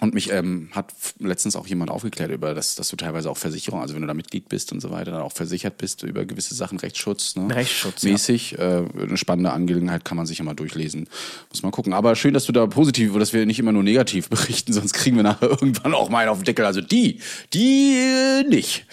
Und 0.01 0.13
mich 0.13 0.31
ähm, 0.33 0.69
hat 0.73 0.93
letztens 1.21 1.55
auch 1.55 1.67
jemand 1.69 1.91
aufgeklärt 1.91 2.31
über 2.31 2.53
das, 2.53 2.75
dass 2.75 2.89
du 2.89 2.97
teilweise 2.97 3.31
auch 3.31 3.37
Versicherung, 3.37 3.81
also 3.81 3.95
wenn 3.95 4.03
du 4.03 4.09
da 4.09 4.15
Mitglied 4.15 4.49
bist 4.49 4.73
und 4.73 4.81
so 4.81 4.91
weiter, 4.91 5.13
dann 5.13 5.23
auch 5.23 5.33
versichert 5.33 5.79
bist 5.79 6.03
über 6.03 6.25
gewisse 6.25 6.55
Sachen, 6.55 6.79
Rechtsschutz, 6.79 7.37
ne? 7.37 7.55
Rechtsschutz, 7.55 8.03
ja. 8.03 8.11
mäßig. 8.11 8.59
Äh, 8.59 8.85
eine 9.01 9.17
spannende 9.17 9.53
Angelegenheit 9.53 10.05
kann 10.05 10.17
man 10.17 10.27
sich 10.27 10.39
ja 10.39 10.45
mal 10.45 10.55
durchlesen. 10.55 11.09
Muss 11.49 11.63
man 11.63 11.71
gucken. 11.71 11.93
Aber 11.93 12.17
schön, 12.17 12.35
dass 12.35 12.45
du 12.45 12.53
da 12.53 12.67
positiv, 12.67 13.17
dass 13.17 13.33
wir 13.33 13.47
nicht 13.47 13.61
immer 13.61 13.73
nur 13.73 13.85
negativ 13.85 14.29
berichten, 14.31 14.73
sonst 14.73 14.95
kriegen 14.95 15.17
wir 15.17 15.23
nachher 15.23 15.49
irgendwann 15.51 15.95
auch 15.95 16.09
mal 16.09 16.19
einen 16.19 16.31
auf 16.31 16.39
den 16.39 16.45
Deckel. 16.45 16.65
Also 16.65 16.81
die, 16.81 17.21
die 17.53 17.97
äh, 17.97 18.43
nicht. 18.49 18.87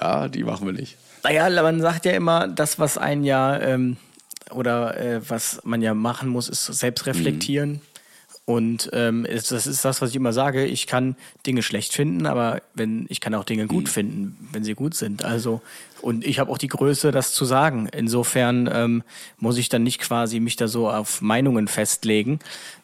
Ja, 0.00 0.28
die 0.28 0.42
machen 0.42 0.66
wir 0.66 0.72
nicht. 0.72 0.96
Naja, 1.22 1.50
man 1.62 1.80
sagt 1.80 2.06
ja 2.06 2.12
immer, 2.12 2.48
das, 2.48 2.78
was 2.78 2.96
ein 2.96 3.24
ja 3.24 3.58
ähm, 3.60 3.98
oder 4.50 4.96
äh, 4.96 5.20
was 5.28 5.60
man 5.64 5.82
ja 5.82 5.92
machen 5.92 6.28
muss, 6.28 6.48
ist 6.48 6.64
selbst 6.66 7.06
reflektieren. 7.06 7.80
Und 8.46 8.90
ähm, 8.92 9.24
es- 9.26 9.48
das 9.48 9.66
ist 9.66 9.84
das, 9.84 10.00
was 10.00 10.10
ich 10.10 10.16
immer 10.16 10.32
sage. 10.32 10.64
Ich 10.64 10.86
kann 10.86 11.16
Dinge 11.46 11.62
schlecht 11.64 11.92
finden, 11.92 12.26
aber 12.26 12.62
wenn 12.74 13.04
ich 13.08 13.20
kann 13.20 13.34
auch 13.34 13.42
Dinge 13.44 13.66
gut 13.66 13.88
finden, 13.88 14.36
wenn 14.52 14.62
sie 14.62 14.74
gut 14.74 14.94
sind. 14.94 15.24
Also 15.24 15.60
und 16.00 16.24
ich 16.24 16.38
habe 16.38 16.50
auch 16.52 16.58
die 16.58 16.68
Größe, 16.68 17.10
das 17.10 17.32
zu 17.32 17.44
sagen. 17.44 17.88
Insofern 17.92 18.70
ähm, 18.72 19.02
muss 19.38 19.58
ich 19.58 19.68
dann 19.68 19.82
nicht 19.82 20.00
quasi 20.00 20.38
mich 20.38 20.54
da 20.54 20.68
so 20.68 20.88
auf 20.88 21.20
Meinungen 21.20 21.66
festlegen. 21.66 22.38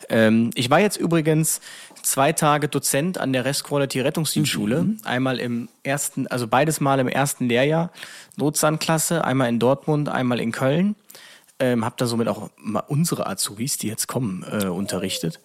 Ähm, 0.09 0.51
ich 0.57 0.69
war 0.69 0.81
jetzt 0.81 0.97
übrigens 0.97 1.61
zwei 2.03 2.33
Tage 2.33 2.67
Dozent 2.67 3.19
an 3.19 3.33
der 3.33 3.45
Rest 3.45 3.63
Quality 3.63 4.01
Rettungsdienstschule. 4.01 4.87
Einmal 5.05 5.39
im 5.39 5.69
ersten, 5.85 6.27
also 6.27 6.49
beides 6.49 6.81
Mal 6.81 6.99
im 6.99 7.07
ersten 7.07 7.47
Lehrjahr 7.47 7.93
Notsanklasse, 8.37 9.25
einmal 9.25 9.49
in 9.49 9.61
Dortmund, 9.61 10.09
einmal 10.09 10.41
in 10.41 10.51
Köln. 10.51 10.97
Ähm, 11.63 11.85
hab 11.85 11.97
da 11.97 12.07
somit 12.07 12.27
auch 12.27 12.51
mal 12.57 12.81
unsere 12.81 13.27
Azubis, 13.29 13.79
die 13.79 13.87
jetzt 13.87 14.09
kommen, 14.09 14.45
äh, 14.51 14.67
unterrichtet. 14.67 15.39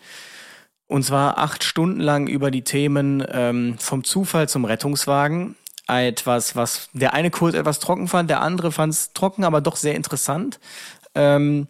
Und 0.87 1.03
zwar 1.03 1.37
acht 1.37 1.63
Stunden 1.63 1.99
lang 1.99 2.27
über 2.27 2.49
die 2.49 2.63
Themen 2.63 3.23
ähm, 3.29 3.75
vom 3.77 4.03
Zufall 4.03 4.49
zum 4.49 4.65
Rettungswagen. 4.65 5.55
Etwas, 5.87 6.55
was 6.55 6.89
der 6.93 7.13
eine 7.13 7.29
Kurs 7.29 7.53
etwas 7.53 7.79
trocken 7.79 8.07
fand, 8.07 8.29
der 8.31 8.41
andere 8.41 8.71
fand 8.71 8.93
es 8.93 9.13
trocken, 9.13 9.43
aber 9.43 9.61
doch 9.61 9.75
sehr 9.75 9.95
interessant. 9.95 10.59
Ähm, 11.13 11.67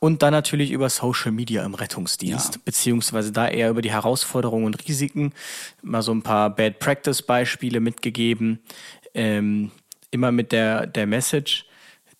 und 0.00 0.22
dann 0.22 0.32
natürlich 0.32 0.70
über 0.70 0.88
Social 0.90 1.32
Media 1.32 1.64
im 1.64 1.74
Rettungsdienst, 1.74 2.54
Ja. 2.54 2.60
beziehungsweise 2.64 3.32
da 3.32 3.48
eher 3.48 3.70
über 3.70 3.82
die 3.82 3.90
Herausforderungen 3.90 4.66
und 4.66 4.86
Risiken. 4.86 5.32
Mal 5.82 6.02
so 6.02 6.12
ein 6.12 6.22
paar 6.22 6.54
Bad 6.54 6.78
Practice 6.78 7.20
Beispiele 7.22 7.80
mitgegeben. 7.80 8.60
Ähm, 9.12 9.72
immer 10.12 10.30
mit 10.30 10.52
der, 10.52 10.86
der 10.86 11.06
Message, 11.06 11.66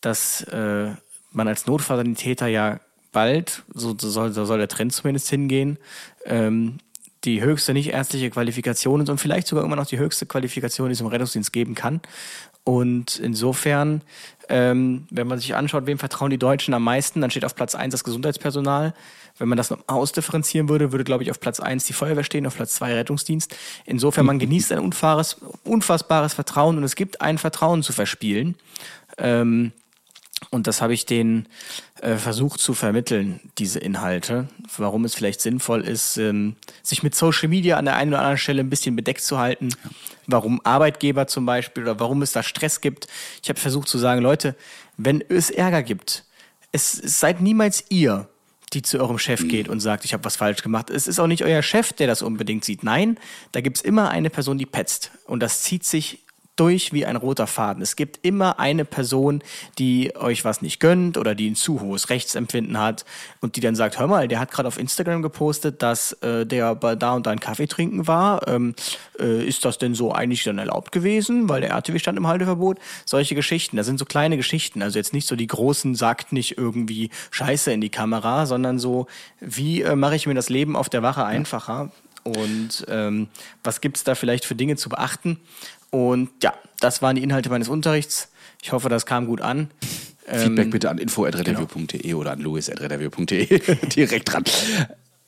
dass 0.01 0.43
äh, 0.43 0.91
man 1.33 1.49
als 1.49 1.67
Notfallsanitäter 1.67 2.47
ja 2.47 2.81
bald, 3.13 3.63
so, 3.73 3.97
so, 3.99 4.11
soll, 4.11 4.33
so 4.33 4.45
soll 4.45 4.59
der 4.59 4.69
Trend 4.69 4.93
zumindest 4.93 5.29
hingehen, 5.31 5.79
ähm, 6.25 6.79
die 7.25 7.43
höchste 7.43 7.73
nicht 7.73 7.91
ärztliche 7.91 8.31
Qualifikation 8.31 9.01
ist 9.01 9.09
und 9.09 9.19
vielleicht 9.19 9.49
sogar 9.49 9.65
immer 9.65 9.77
noch 9.77 9.87
die 9.87 9.99
höchste 9.99 10.27
Qualifikation, 10.27 10.89
die 10.89 10.93
es 10.93 11.01
im 11.01 11.07
Rettungsdienst 11.09 11.53
geben 11.53 11.75
kann. 11.75 12.01
Und 12.63 13.19
insofern, 13.19 14.03
ähm, 14.49 15.07
wenn 15.11 15.27
man 15.27 15.39
sich 15.39 15.55
anschaut, 15.55 15.87
wem 15.87 15.99
vertrauen 15.99 16.31
die 16.31 16.39
Deutschen 16.39 16.75
am 16.75 16.85
meisten, 16.85 17.21
dann 17.21 17.31
steht 17.31 17.45
auf 17.45 17.55
Platz 17.57 17.75
eins 17.75 17.93
das 17.93 18.05
Gesundheitspersonal. 18.05 18.95
Wenn 19.39 19.49
man 19.49 19.57
das 19.57 19.71
noch 19.71 19.79
ausdifferenzieren 19.87 20.69
würde, 20.69 20.93
würde, 20.93 21.05
glaube 21.05 21.23
ich, 21.23 21.31
auf 21.31 21.41
Platz 21.41 21.61
eins 21.61 21.87
die 21.87 21.93
Feuerwehr 21.93 22.25
stehen, 22.25 22.47
auf 22.47 22.57
Platz 22.57 22.75
zwei 22.75 22.93
Rettungsdienst. 22.93 23.57
Insofern, 23.87 24.27
man 24.27 24.39
genießt 24.39 24.73
ein 24.73 24.81
unfassbares 25.65 26.35
Vertrauen 26.35 26.77
und 26.77 26.85
es 26.85 26.95
gibt 26.95 27.21
ein 27.21 27.39
Vertrauen 27.39 27.83
zu 27.83 27.93
verspielen. 27.93 28.55
Ähm, 29.17 29.73
und 30.51 30.67
das 30.67 30.81
habe 30.81 30.95
ich 30.95 31.05
denen 31.05 31.49
äh, 32.01 32.17
versucht 32.17 32.61
zu 32.61 32.73
vermitteln, 32.73 33.41
diese 33.59 33.81
Inhalte. 33.81 34.49
Warum 34.77 35.05
es 35.05 35.15
vielleicht 35.15 35.41
sinnvoll 35.41 35.83
ist, 35.83 36.17
ähm, 36.17 36.57
sich 36.83 37.03
mit 37.03 37.15
Social 37.15 37.49
Media 37.49 37.77
an 37.77 37.85
der 37.85 37.97
einen 37.97 38.13
oder 38.13 38.21
anderen 38.21 38.39
Stelle 38.39 38.61
ein 38.61 38.71
bisschen 38.71 38.97
bedeckt 38.97 39.21
zu 39.21 39.39
halten. 39.39 39.71
Warum 40.27 40.61
Arbeitgeber 40.65 41.27
zum 41.27 41.45
Beispiel 41.45 41.83
oder 41.83 42.01
warum 42.01 42.23
es 42.23 42.33
da 42.33 42.43
Stress 42.43 42.81
gibt. 42.81 43.09
Ich 43.43 43.49
habe 43.49 43.59
versucht 43.59 43.89
zu 43.89 43.99
sagen, 43.99 44.23
Leute, 44.23 44.55
wenn 44.97 45.23
es 45.29 45.51
Ärger 45.51 45.83
gibt, 45.83 46.25
es, 46.73 46.99
es 47.03 47.19
seid 47.19 47.41
niemals 47.41 47.85
ihr, 47.89 48.29
die 48.73 48.83
zu 48.83 49.01
eurem 49.01 49.19
Chef 49.19 49.49
geht 49.49 49.69
und 49.69 49.81
sagt, 49.81 50.05
ich 50.05 50.13
habe 50.13 50.25
was 50.25 50.37
falsch 50.37 50.63
gemacht. 50.63 50.91
Es 50.91 51.07
ist 51.07 51.19
auch 51.19 51.27
nicht 51.27 51.43
euer 51.43 51.63
Chef, 51.63 51.93
der 51.95 52.07
das 52.07 52.23
unbedingt 52.23 52.65
sieht. 52.65 52.85
Nein, 52.85 53.19
da 53.53 53.61
gibt's 53.61 53.81
immer 53.81 54.11
eine 54.11 54.31
Person, 54.31 54.59
die 54.59 54.67
petzt. 54.67 55.11
Und 55.25 55.41
das 55.41 55.63
zieht 55.63 55.85
sich 55.85 56.21
durch 56.59 56.93
wie 56.93 57.07
ein 57.07 57.17
roter 57.17 57.47
Faden. 57.47 57.83
Es 57.83 57.97
gibt 57.97 58.21
immer 58.23 58.59
eine 58.59 58.85
Person, 58.85 59.43
die 59.79 60.15
euch 60.17 60.45
was 60.45 60.61
nicht 60.61 60.81
gönnt 60.81 61.17
oder 61.17 61.35
die 61.35 61.51
ein 61.51 61.55
zu 61.55 61.81
hohes 61.81 62.11
Rechtsempfinden 62.11 62.79
hat 62.79 63.05
und 63.41 63.57
die 63.57 63.61
dann 63.61 63.75
sagt, 63.75 63.99
hör 63.99 64.07
mal, 64.07 64.29
der 64.29 64.41
hat 64.41 64.51
gerade 64.51 64.69
auf 64.69 64.79
Instagram 64.79 65.23
gepostet, 65.23 65.83
dass 65.83 66.13
äh, 66.23 66.45
der 66.45 66.75
bei 66.75 66.97
da 66.97 67.15
und 67.15 67.27
da 67.27 67.31
einen 67.31 67.41
Kaffee 67.41 67.67
trinken 67.67 68.07
war. 68.07 68.47
Ähm, 68.49 68.75
äh, 69.19 69.47
ist 69.47 69.65
das 69.65 69.79
denn 69.79 69.95
so 69.95 70.13
eigentlich 70.13 70.45
dann 70.45 70.59
erlaubt 70.59 70.93
gewesen, 70.93 71.49
weil 71.49 71.61
der 71.61 71.71
RTW 71.71 71.99
stand 71.99 72.19
im 72.19 72.27
Halteverbot? 72.27 72.79
Solche 73.05 73.35
Geschichten, 73.35 73.77
das 73.77 73.87
sind 73.87 73.99
so 73.99 74.05
kleine 74.05 74.37
Geschichten, 74.37 74.83
also 74.83 74.99
jetzt 74.99 75.13
nicht 75.13 75.29
so 75.29 75.37
die 75.37 75.47
großen, 75.47 75.95
sagt 75.95 76.33
nicht 76.33 76.59
irgendwie 76.59 77.11
Scheiße 77.31 77.73
in 77.73 77.81
die 77.81 77.91
Kamera, 77.91 78.47
sondern 78.47 78.79
so, 78.79 79.07
wie 79.41 79.83
äh, 79.83 79.95
mache 79.97 80.17
ich 80.17 80.27
mir 80.27 80.35
das 80.35 80.49
Leben 80.49 80.77
auf 80.77 80.89
der 80.89 81.03
Wache 81.03 81.25
einfacher? 81.25 81.91
Und 82.25 82.85
ähm, 82.89 83.29
was 83.65 83.81
gibt's 83.81 84.05
da 84.05 84.15
vielleicht 84.15 84.45
für 84.45 84.55
Dinge 84.55 84.77
zu 84.77 84.89
beachten? 84.89 85.41
Und 85.91 86.31
ja, 86.43 86.55
das 86.81 87.03
waren 87.03 87.17
die 87.17 87.23
Inhalte 87.23 87.51
meines 87.51 87.69
Unterrichts. 87.69 88.29
Ich 88.63 88.73
hoffe, 88.73 88.89
das 88.89 89.07
kam 89.07 89.27
gut 89.27 89.41
an. 89.41 89.71
Feedback 90.27 90.71
bitte 90.71 90.91
an 90.91 90.99
info.retterview.de 90.99 92.15
oder 92.15 92.33
an 92.33 92.41
louis.retterview.de. 92.41 93.77
Direkt 93.89 94.33
dran. 94.33 94.45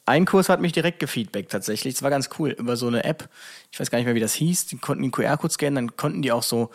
Ein 0.06 0.24
Kurs 0.24 0.48
hat 0.48 0.60
mich 0.60 0.72
direkt 0.72 0.98
gefeedbackt 0.98 1.50
tatsächlich. 1.50 1.94
Das 1.94 2.02
war 2.02 2.10
ganz 2.10 2.30
cool. 2.38 2.50
Über 2.50 2.76
so 2.76 2.88
eine 2.88 3.04
App. 3.04 3.28
Ich 3.72 3.78
weiß 3.78 3.90
gar 3.90 3.98
nicht 3.98 4.06
mehr, 4.06 4.16
wie 4.16 4.20
das 4.20 4.34
hieß. 4.34 4.66
Die 4.66 4.78
konnten 4.78 5.02
den 5.02 5.12
QR-Code 5.12 5.52
scannen, 5.52 5.74
dann 5.76 5.96
konnten 5.96 6.22
die 6.22 6.32
auch 6.32 6.42
so 6.42 6.70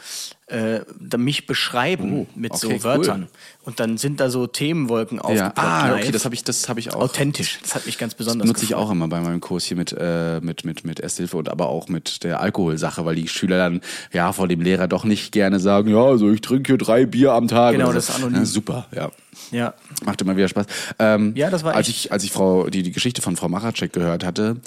äh, 0.47 0.79
mich 1.17 1.45
beschreiben 1.45 2.13
Oh, 2.21 2.27
mit 2.35 2.51
okay, 2.53 2.77
so 2.77 2.83
Wörtern. 2.83 3.23
cool. 3.23 3.27
Und 3.63 3.79
dann 3.79 3.97
sind 3.97 4.19
da 4.19 4.29
so 4.29 4.47
Themenwolken 4.47 5.19
Ja. 5.33 5.51
Ah, 5.55 5.93
okay, 5.95 6.11
das 6.11 6.23
habe 6.23 6.35
ich, 6.35 6.43
das 6.43 6.69
habe 6.69 6.79
ich 6.79 6.93
auch. 6.93 7.01
Authentisch. 7.01 7.59
Das 7.63 7.75
hat 7.75 7.85
mich 7.85 7.97
ganz 7.97 8.13
Das 8.13 8.19
besonders 8.19 8.47
nutze 8.47 8.63
ich 8.63 8.75
auch 8.75 8.91
immer 8.91 9.07
bei 9.09 9.19
meinem 9.19 9.41
Kurs 9.41 9.65
hier 9.65 9.75
mit, 9.75 9.93
äh, 9.97 10.39
mit, 10.41 10.63
mit, 10.63 10.85
mit 10.85 10.99
Ersthilfe 11.01 11.35
und 11.35 11.49
aber 11.49 11.67
auch 11.67 11.89
mit 11.89 12.23
der 12.23 12.39
Alkoholsache, 12.39 13.03
weil 13.05 13.15
die 13.15 13.27
Schüler 13.27 13.57
dann 13.57 13.81
ja 14.13 14.31
vor 14.31 14.47
dem 14.47 14.61
Lehrer 14.61 14.87
doch 14.87 15.03
nicht 15.03 15.31
gerne 15.33 15.59
sagen, 15.59 15.89
ja, 15.89 16.01
also 16.01 16.31
ich 16.31 16.41
trinke 16.41 16.71
hier 16.73 16.77
drei 16.77 17.05
Bier 17.05 17.33
am 17.33 17.47
Tag. 17.49 17.73
Genau, 17.73 17.91
das 17.91 18.09
ist 18.09 18.15
anonym. 18.15 18.39
Ja, 18.39 18.45
super, 18.45 18.87
ja. 18.95 19.11
Ja. 19.51 19.73
Macht 20.05 20.21
immer 20.21 20.37
wieder 20.37 20.47
Spaß. 20.47 20.65
Ähm, 20.99 21.33
Ja, 21.35 21.49
das 21.49 21.63
war 21.65 21.75
als 21.75 21.89
ich, 21.89 22.11
als 22.13 22.23
ich 22.23 22.31
Frau, 22.31 22.69
die, 22.69 22.83
die 22.83 22.91
Geschichte 22.93 23.21
von 23.21 23.35
Frau 23.35 23.49
Machacek 23.49 23.91
gehört 23.91 24.23
hatte, 24.23 24.57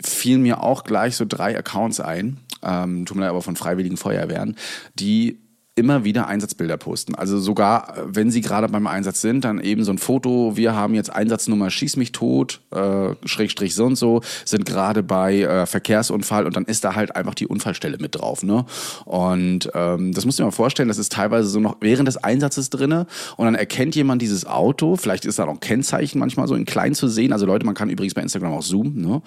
fielen 0.00 0.42
mir 0.42 0.62
auch 0.62 0.84
gleich 0.84 1.16
so 1.16 1.24
drei 1.26 1.56
Accounts 1.56 2.00
ein, 2.00 2.38
ähm, 2.62 3.06
tun 3.06 3.18
mir 3.18 3.24
leid, 3.24 3.30
aber 3.30 3.42
von 3.42 3.56
Freiwilligen 3.56 3.96
Feuerwehren, 3.96 4.56
die 4.94 5.38
immer 5.76 6.04
wieder 6.04 6.26
Einsatzbilder 6.26 6.78
posten. 6.78 7.14
Also 7.14 7.38
sogar, 7.38 7.94
wenn 8.06 8.30
sie 8.30 8.40
gerade 8.40 8.66
beim 8.66 8.86
Einsatz 8.86 9.20
sind, 9.20 9.44
dann 9.44 9.60
eben 9.60 9.84
so 9.84 9.92
ein 9.92 9.98
Foto, 9.98 10.56
wir 10.56 10.74
haben 10.74 10.94
jetzt 10.94 11.12
Einsatznummer 11.12 11.68
Schieß 11.68 11.96
mich 11.96 12.12
tot, 12.12 12.62
äh, 12.70 13.14
Schrägstrich 13.26 13.74
so 13.74 13.84
und 13.84 13.96
so, 13.96 14.22
sind 14.46 14.64
gerade 14.64 15.02
bei 15.02 15.42
äh, 15.42 15.66
Verkehrsunfall 15.66 16.46
und 16.46 16.56
dann 16.56 16.64
ist 16.64 16.82
da 16.82 16.94
halt 16.94 17.14
einfach 17.14 17.34
die 17.34 17.46
Unfallstelle 17.46 17.98
mit 18.00 18.14
drauf. 18.14 18.42
Ne? 18.42 18.64
Und 19.04 19.70
ähm, 19.74 20.14
das 20.14 20.24
musst 20.24 20.38
du 20.38 20.42
dir 20.42 20.46
mal 20.46 20.50
vorstellen, 20.50 20.88
das 20.88 20.96
ist 20.96 21.12
teilweise 21.12 21.46
so 21.50 21.60
noch 21.60 21.76
während 21.82 22.08
des 22.08 22.16
Einsatzes 22.16 22.70
drinne 22.70 23.06
und 23.36 23.44
dann 23.44 23.54
erkennt 23.54 23.94
jemand 23.96 24.22
dieses 24.22 24.46
Auto, 24.46 24.96
vielleicht 24.96 25.26
ist 25.26 25.38
da 25.38 25.44
noch 25.44 25.52
ein 25.52 25.60
Kennzeichen 25.60 26.18
manchmal 26.18 26.48
so 26.48 26.54
in 26.54 26.64
klein 26.64 26.94
zu 26.94 27.06
sehen. 27.06 27.34
Also 27.34 27.44
Leute, 27.44 27.66
man 27.66 27.74
kann 27.74 27.90
übrigens 27.90 28.14
bei 28.14 28.22
Instagram 28.22 28.54
auch 28.54 28.64
zoomen, 28.64 29.02
ne? 29.02 29.20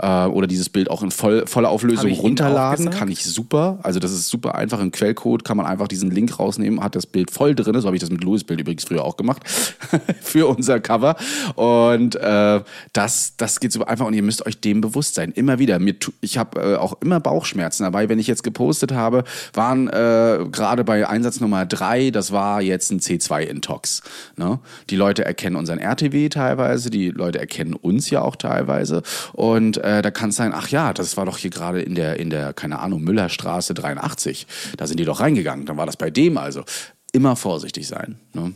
äh, 0.00 0.26
oder 0.26 0.48
dieses 0.48 0.68
Bild 0.68 0.90
auch 0.90 1.04
in 1.04 1.12
voll, 1.12 1.46
voller 1.46 1.68
Auflösung 1.68 2.10
ich 2.10 2.18
runterladen, 2.18 2.90
kann 2.90 3.08
ich 3.08 3.24
super. 3.24 3.78
Also 3.84 4.00
das 4.00 4.10
ist 4.10 4.28
super 4.28 4.56
einfach 4.56 4.80
im 4.80 4.90
Quellcode, 4.90 5.44
kann 5.44 5.56
man 5.56 5.64
einfach 5.64 5.91
diesen 5.92 6.10
Link 6.10 6.38
rausnehmen, 6.38 6.82
hat 6.82 6.96
das 6.96 7.06
Bild 7.06 7.30
voll 7.30 7.54
drin. 7.54 7.80
So 7.80 7.86
habe 7.86 7.96
ich 7.96 8.00
das 8.00 8.10
mit 8.10 8.24
Louis 8.24 8.44
Bild 8.44 8.60
übrigens 8.60 8.84
früher 8.84 9.04
auch 9.04 9.16
gemacht 9.16 9.42
für 10.20 10.48
unser 10.48 10.80
Cover. 10.80 11.16
Und 11.54 12.16
äh, 12.16 12.60
das, 12.92 13.34
das 13.36 13.60
geht 13.60 13.72
so 13.72 13.84
einfach 13.84 14.06
und 14.06 14.14
ihr 14.14 14.22
müsst 14.22 14.44
euch 14.46 14.60
dem 14.60 14.80
bewusst 14.80 15.14
sein. 15.14 15.32
Immer 15.32 15.58
wieder. 15.58 15.78
Mir, 15.78 15.94
ich 16.20 16.38
habe 16.38 16.60
äh, 16.60 16.76
auch 16.76 17.00
immer 17.00 17.20
Bauchschmerzen 17.20 17.84
dabei, 17.84 18.08
wenn 18.08 18.18
ich 18.18 18.26
jetzt 18.26 18.42
gepostet 18.42 18.92
habe, 18.92 19.24
waren 19.52 19.88
äh, 19.88 20.44
gerade 20.50 20.84
bei 20.84 21.08
Einsatz 21.08 21.40
Nummer 21.40 21.66
drei, 21.66 22.10
das 22.10 22.32
war 22.32 22.62
jetzt 22.62 22.90
ein 22.90 23.00
C2-Intox. 23.00 24.02
Ne? 24.36 24.58
Die 24.90 24.96
Leute 24.96 25.24
erkennen 25.24 25.56
unseren 25.56 25.78
RTW 25.78 26.28
teilweise, 26.28 26.90
die 26.90 27.10
Leute 27.10 27.38
erkennen 27.38 27.74
uns 27.74 28.10
ja 28.10 28.22
auch 28.22 28.36
teilweise. 28.36 29.02
Und 29.32 29.78
äh, 29.78 30.02
da 30.02 30.10
kann 30.10 30.30
es 30.30 30.36
sein, 30.36 30.52
ach 30.54 30.68
ja, 30.68 30.92
das 30.92 31.16
war 31.16 31.26
doch 31.26 31.38
hier 31.38 31.50
gerade 31.50 31.82
in 31.82 31.94
der, 31.94 32.18
in 32.18 32.30
der, 32.30 32.52
keine 32.52 32.78
Ahnung, 32.78 33.02
Müllerstraße 33.02 33.74
83. 33.74 34.46
Da 34.76 34.86
sind 34.86 35.00
die 35.00 35.04
doch 35.04 35.20
reingegangen. 35.20 35.66
Dann 35.66 35.76
war 35.76 35.81
das 35.86 35.96
bei 35.96 36.10
dem 36.10 36.38
also. 36.38 36.64
Immer 37.12 37.36
vorsichtig 37.36 37.86
sein. 37.86 38.18
Ne? 38.32 38.54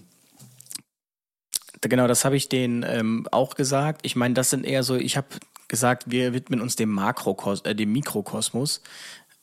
Genau, 1.82 2.06
das 2.06 2.24
habe 2.24 2.36
ich 2.36 2.48
denen 2.48 2.84
ähm, 2.86 3.28
auch 3.30 3.54
gesagt. 3.54 4.00
Ich 4.04 4.16
meine, 4.16 4.34
das 4.34 4.50
sind 4.50 4.64
eher 4.64 4.82
so, 4.82 4.96
ich 4.96 5.16
habe 5.16 5.28
gesagt, 5.68 6.10
wir 6.10 6.32
widmen 6.32 6.60
uns 6.60 6.76
dem 6.76 6.90
Makrokos 6.90 7.60
äh, 7.62 7.74
dem 7.74 7.92
Mikrokosmos. 7.92 8.82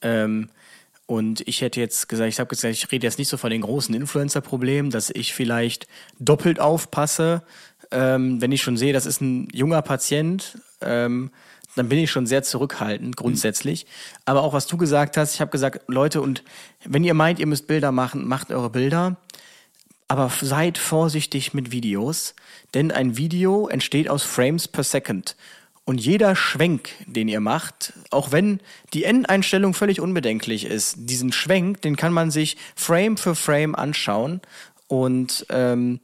Ähm, 0.02 0.50
und 1.06 1.46
ich 1.48 1.62
hätte 1.62 1.80
jetzt 1.80 2.08
gesagt, 2.08 2.30
ich 2.30 2.40
habe 2.40 2.48
gesagt, 2.48 2.74
ich 2.74 2.92
rede 2.92 3.06
jetzt 3.06 3.20
nicht 3.20 3.28
so 3.28 3.38
von 3.38 3.52
den 3.52 3.62
großen 3.62 3.94
Influencer-Problemen, 3.94 4.90
dass 4.90 5.10
ich 5.10 5.34
vielleicht 5.34 5.88
doppelt 6.18 6.60
aufpasse, 6.60 7.44
ähm, 7.92 8.42
wenn 8.42 8.52
ich 8.52 8.62
schon 8.62 8.78
sehe, 8.78 8.94
das 8.94 9.06
ist 9.06 9.22
ein 9.22 9.48
junger 9.54 9.82
Patient, 9.82 10.58
ähm, 10.82 11.32
dann 11.76 11.90
bin 11.90 12.00
ich 12.00 12.12
schon 12.12 12.26
sehr 12.26 12.44
zurückhaltend 12.44 13.18
grundsätzlich. 13.18 13.86
Aber 14.26 14.44
auch 14.44 14.54
was 14.54 14.68
du 14.68 14.78
gesagt 14.78 15.18
hast, 15.18 15.34
ich 15.34 15.42
habe 15.42 15.52
gesagt, 15.52 15.82
Leute, 15.88 16.22
und 16.22 16.44
wenn 16.86 17.04
ihr 17.04 17.14
meint, 17.14 17.40
ihr 17.40 17.48
müsst 17.48 17.68
Bilder 17.68 17.92
machen, 17.92 18.28
macht 18.28 18.52
eure 18.52 18.70
Bilder. 18.70 19.18
Aber 20.08 20.32
seid 20.42 20.78
vorsichtig 20.78 21.54
mit 21.54 21.72
Videos, 21.72 22.36
denn 22.74 22.92
ein 22.92 23.18
Video 23.18 23.68
entsteht 23.68 24.10
aus 24.10 24.22
Frames 24.22 24.68
per 24.68 24.84
Second. 24.84 25.36
Und 25.86 26.00
jeder 26.00 26.36
Schwenk, 26.36 26.92
den 27.08 27.28
ihr 27.28 27.42
macht, 27.42 27.94
auch 28.10 28.32
wenn 28.32 28.60
die 28.94 29.04
Endeinstellung 29.04 29.74
völlig 29.74 30.00
unbedenklich 30.00 30.66
ist, 30.66 30.96
diesen 31.00 31.34
Schwenk, 31.34 31.82
den 31.82 31.98
kann 31.98 32.14
man 32.14 32.32
sich 32.32 32.58
Frame 32.76 33.18
für 33.18 33.36
Frame 33.36 33.76
anschauen. 33.76 34.42
Und 34.88 35.46
ähm, 35.50 36.00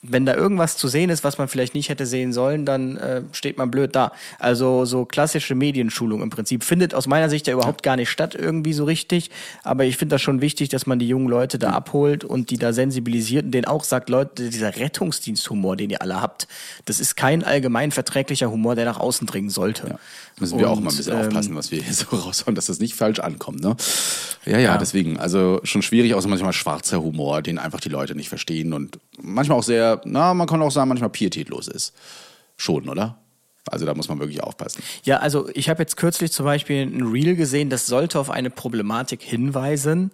wenn 0.00 0.24
da 0.24 0.34
irgendwas 0.34 0.76
zu 0.76 0.86
sehen 0.86 1.10
ist, 1.10 1.24
was 1.24 1.38
man 1.38 1.48
vielleicht 1.48 1.74
nicht 1.74 1.88
hätte 1.88 2.06
sehen 2.06 2.32
sollen, 2.32 2.64
dann 2.64 2.96
äh, 2.98 3.22
steht 3.32 3.58
man 3.58 3.68
blöd 3.70 3.96
da. 3.96 4.12
Also 4.38 4.84
so 4.84 5.04
klassische 5.04 5.56
Medienschulung 5.56 6.22
im 6.22 6.30
Prinzip 6.30 6.62
findet 6.62 6.94
aus 6.94 7.08
meiner 7.08 7.28
Sicht 7.28 7.48
ja 7.48 7.54
überhaupt 7.54 7.82
gar 7.82 7.96
nicht 7.96 8.08
statt 8.08 8.36
irgendwie 8.36 8.72
so 8.72 8.84
richtig. 8.84 9.30
Aber 9.64 9.84
ich 9.84 9.96
finde 9.96 10.14
das 10.14 10.22
schon 10.22 10.40
wichtig, 10.40 10.68
dass 10.68 10.86
man 10.86 11.00
die 11.00 11.08
jungen 11.08 11.28
Leute 11.28 11.58
da 11.58 11.70
abholt 11.70 12.22
und 12.22 12.50
die 12.50 12.58
da 12.58 12.72
sensibilisiert 12.72 13.46
und 13.46 13.50
denen 13.50 13.66
auch 13.66 13.82
sagt, 13.82 14.08
Leute, 14.08 14.50
dieser 14.50 14.76
Rettungsdiensthumor, 14.76 15.76
den 15.76 15.90
ihr 15.90 16.00
alle 16.00 16.22
habt, 16.22 16.46
das 16.84 17.00
ist 17.00 17.16
kein 17.16 17.42
allgemein 17.42 17.90
verträglicher 17.90 18.52
Humor, 18.52 18.76
der 18.76 18.84
nach 18.84 19.00
außen 19.00 19.26
dringen 19.26 19.50
sollte. 19.50 19.88
Ja. 19.88 19.98
Müssen 20.40 20.58
wir 20.58 20.66
Und, 20.66 20.72
auch 20.72 20.80
mal 20.80 20.90
ein 20.90 20.96
bisschen 20.96 21.14
ähm, 21.14 21.26
aufpassen, 21.26 21.54
was 21.56 21.70
wir 21.70 21.82
hier 21.82 21.92
so 21.94 22.16
raushauen, 22.16 22.54
dass 22.54 22.66
das 22.66 22.78
nicht 22.78 22.94
falsch 22.94 23.18
ankommt. 23.18 23.60
Ne? 23.60 23.76
Ja, 24.44 24.58
ja, 24.58 24.78
deswegen. 24.78 25.18
Also 25.18 25.60
schon 25.64 25.82
schwierig, 25.82 26.14
auch 26.14 26.20
so 26.20 26.28
manchmal 26.28 26.52
schwarzer 26.52 27.02
Humor, 27.02 27.42
den 27.42 27.58
einfach 27.58 27.80
die 27.80 27.88
Leute 27.88 28.14
nicht 28.14 28.28
verstehen 28.28 28.72
und 28.72 28.98
manchmal 29.20 29.58
auch 29.58 29.64
sehr, 29.64 30.00
na, 30.04 30.34
man 30.34 30.46
kann 30.46 30.62
auch 30.62 30.70
sagen, 30.70 30.88
manchmal 30.88 31.10
pietätlos 31.10 31.68
ist. 31.68 31.94
Schon, 32.56 32.88
oder? 32.88 33.18
Also 33.70 33.86
da 33.86 33.94
muss 33.94 34.08
man 34.08 34.18
wirklich 34.18 34.42
aufpassen. 34.42 34.82
Ja, 35.04 35.18
also 35.18 35.48
ich 35.54 35.68
habe 35.68 35.82
jetzt 35.82 35.96
kürzlich 35.96 36.32
zum 36.32 36.44
Beispiel 36.44 36.82
ein 36.82 37.02
Reel 37.02 37.36
gesehen, 37.36 37.70
das 37.70 37.86
sollte 37.86 38.18
auf 38.18 38.30
eine 38.30 38.50
Problematik 38.50 39.22
hinweisen. 39.22 40.10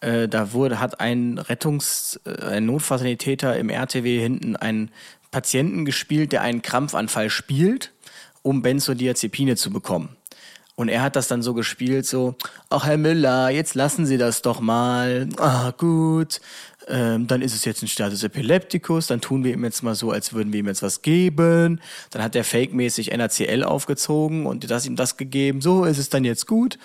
Äh, 0.00 0.28
da 0.28 0.52
wurde, 0.52 0.80
hat 0.80 1.00
ein 1.00 1.38
Rettungs-, 1.38 2.20
äh, 2.24 2.56
ein 2.56 2.66
Notfallsanitäter 2.66 3.56
im 3.56 3.70
RTW 3.70 4.20
hinten 4.20 4.56
einen 4.56 4.90
Patienten 5.30 5.84
gespielt, 5.84 6.32
der 6.32 6.42
einen 6.42 6.62
Krampfanfall 6.62 7.30
spielt, 7.30 7.92
um 8.42 8.62
Benzodiazepine 8.62 9.56
zu 9.56 9.70
bekommen. 9.70 10.16
Und 10.74 10.88
er 10.88 11.02
hat 11.02 11.16
das 11.16 11.28
dann 11.28 11.42
so 11.42 11.52
gespielt, 11.54 12.06
so, 12.06 12.34
ach 12.70 12.86
Herr 12.86 12.96
Müller, 12.96 13.50
jetzt 13.50 13.74
lassen 13.74 14.06
Sie 14.06 14.16
das 14.16 14.42
doch 14.42 14.60
mal. 14.60 15.28
Ah, 15.36 15.72
gut. 15.76 16.40
Ähm, 16.88 17.26
dann 17.26 17.42
ist 17.42 17.54
es 17.54 17.64
jetzt 17.64 17.82
ein 17.82 17.88
Status 17.88 18.24
Epilepticus, 18.24 19.06
dann 19.06 19.20
tun 19.20 19.44
wir 19.44 19.52
ihm 19.52 19.64
jetzt 19.64 19.82
mal 19.82 19.94
so, 19.94 20.10
als 20.10 20.32
würden 20.32 20.52
wir 20.52 20.60
ihm 20.60 20.66
jetzt 20.66 20.82
was 20.82 21.02
geben. 21.02 21.80
Dann 22.10 22.22
hat 22.22 22.34
er 22.34 22.42
fake-mäßig 22.42 23.16
NaCl 23.16 23.62
aufgezogen 23.64 24.46
und 24.46 24.68
das 24.70 24.86
ihm 24.86 24.96
das 24.96 25.16
gegeben. 25.16 25.60
So 25.60 25.84
ist 25.84 25.98
es 25.98 26.08
dann 26.08 26.24
jetzt 26.24 26.46
gut. 26.46 26.78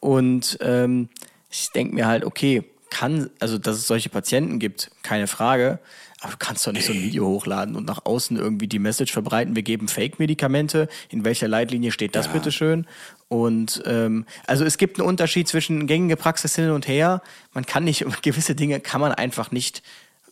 Und 0.00 0.58
ähm, 0.60 1.08
ich 1.50 1.70
denke 1.70 1.94
mir 1.94 2.06
halt, 2.06 2.24
okay, 2.24 2.64
kann, 2.90 3.30
also 3.40 3.58
dass 3.58 3.76
es 3.76 3.86
solche 3.86 4.08
Patienten 4.08 4.58
gibt, 4.58 4.90
keine 5.02 5.26
Frage. 5.26 5.78
Aber 6.20 6.32
du 6.32 6.38
kannst 6.38 6.66
doch 6.66 6.72
nicht 6.72 6.84
so 6.84 6.92
ein 6.92 7.02
Video 7.02 7.26
hochladen 7.26 7.76
und 7.76 7.86
nach 7.86 8.04
außen 8.04 8.36
irgendwie 8.36 8.68
die 8.68 8.78
Message 8.78 9.12
verbreiten, 9.12 9.56
wir 9.56 9.62
geben 9.62 9.88
Fake-Medikamente. 9.88 10.88
In 11.08 11.24
welcher 11.24 11.48
Leitlinie 11.48 11.92
steht 11.92 12.14
das 12.14 12.28
bitteschön? 12.28 12.86
Und 13.28 13.82
ähm, 13.86 14.26
also 14.46 14.64
es 14.64 14.76
gibt 14.76 14.98
einen 14.98 15.08
Unterschied 15.08 15.48
zwischen 15.48 15.86
gängige 15.86 16.16
Praxis 16.16 16.54
hin 16.54 16.70
und 16.70 16.86
her. 16.86 17.22
Man 17.54 17.64
kann 17.64 17.84
nicht, 17.84 18.04
gewisse 18.22 18.54
Dinge 18.54 18.80
kann 18.80 19.00
man 19.00 19.12
einfach 19.12 19.50
nicht 19.50 19.82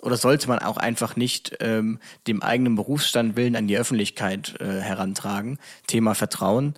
oder 0.01 0.16
sollte 0.16 0.49
man 0.49 0.61
auch 0.61 0.76
einfach 0.76 1.16
nicht 1.16 1.57
ähm, 1.61 1.99
dem 2.26 2.43
eigenen 2.43 2.76
Berufsstand 2.76 3.36
willen 3.36 3.57
an 3.57 3.66
die 3.66 3.76
Öffentlichkeit 3.76 4.55
äh, 4.61 4.80
herantragen. 4.80 5.59
Thema 5.86 6.14
Vertrauen. 6.14 6.74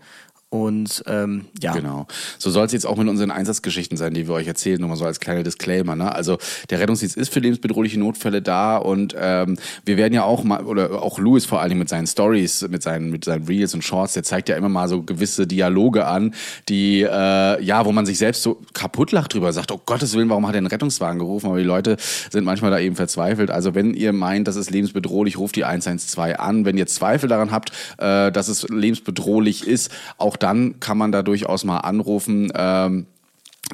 Und 0.51 1.05
ähm, 1.07 1.46
ja, 1.62 1.72
Genau. 1.72 2.09
So 2.38 2.51
soll 2.51 2.66
es 2.66 2.72
jetzt 2.72 2.84
auch 2.84 2.96
mit 2.96 3.09
unseren 3.09 3.30
Einsatzgeschichten 3.30 3.96
sein, 3.96 4.14
die 4.14 4.26
wir 4.26 4.34
euch 4.34 4.48
erzählen, 4.48 4.80
nur 4.80 4.88
mal 4.88 4.96
so 4.96 5.05
als 5.05 5.20
kleiner 5.20 5.44
Disclaimer. 5.44 5.94
Ne? 5.94 6.12
Also 6.12 6.38
der 6.70 6.80
Rettungsdienst 6.80 7.16
ist 7.16 7.32
für 7.32 7.38
lebensbedrohliche 7.38 8.01
Notfälle 8.01 8.42
da 8.42 8.76
und 8.76 9.14
ähm, 9.16 9.59
wir 9.84 9.96
werden 9.96 10.12
ja 10.12 10.24
auch 10.24 10.42
mal, 10.42 10.64
oder 10.64 11.03
auch 11.03 11.20
Louis 11.20 11.46
vor 11.46 11.61
allem 11.61 11.78
mit 11.78 11.88
seinen 11.88 12.09
Stories, 12.09 12.66
mit 12.68 12.82
seinen, 12.82 13.11
mit 13.11 13.24
seinen 13.24 13.46
Reels 13.46 13.74
und 13.74 13.84
Shorts, 13.84 14.14
der 14.14 14.24
zeigt 14.24 14.48
ja 14.48 14.57
immer 14.57 14.68
mal 14.68 14.88
so 14.88 15.03
gewisse 15.03 15.46
Dialoge 15.46 16.07
an, 16.07 16.34
die, 16.68 17.03
äh, 17.03 17.62
ja, 17.62 17.84
wo 17.84 17.92
man 17.92 18.05
sich 18.05 18.18
selbst 18.18 18.42
so 18.42 18.61
kaputt 18.74 19.12
lacht 19.12 19.34
drüber, 19.34 19.53
sagt, 19.53 19.70
oh 19.70 19.80
Gottes 19.86 20.14
Willen, 20.14 20.30
warum 20.30 20.48
hat 20.48 20.55
er 20.55 20.59
einen 20.59 20.66
Rettungswagen 20.66 21.20
gerufen? 21.20 21.46
Aber 21.46 21.59
die 21.59 21.64
Leute 21.64 21.96
sind 22.28 22.44
manchmal 22.44 22.72
da 22.72 22.80
eben 22.80 22.96
verzweifelt. 22.96 23.53
Also 23.53 23.76
wenn 23.76 23.94
ihr 23.94 24.12
meint, 24.12 24.48
das 24.48 24.57
ist 24.57 24.70
lebensbedrohlich, 24.70 25.38
ruft 25.38 25.55
die 25.55 25.64
112 25.64 26.40
an. 26.40 26.64
Wenn 26.64 26.76
ihr 26.76 26.88
Zweifel 26.88 27.28
daran 27.28 27.53
habt, 27.53 27.70
äh, 27.98 28.32
dass 28.32 28.48
es 28.48 28.68
lebensbedrohlich 28.68 29.64
ist, 29.64 29.92
auch 30.18 30.39
dann 30.43 30.80
kann 30.80 30.99
man 30.99 31.12
da 31.12 31.22
durchaus 31.22 31.64
mal 31.64 31.78
anrufen. 31.78 32.53
Ähm, 32.55 33.07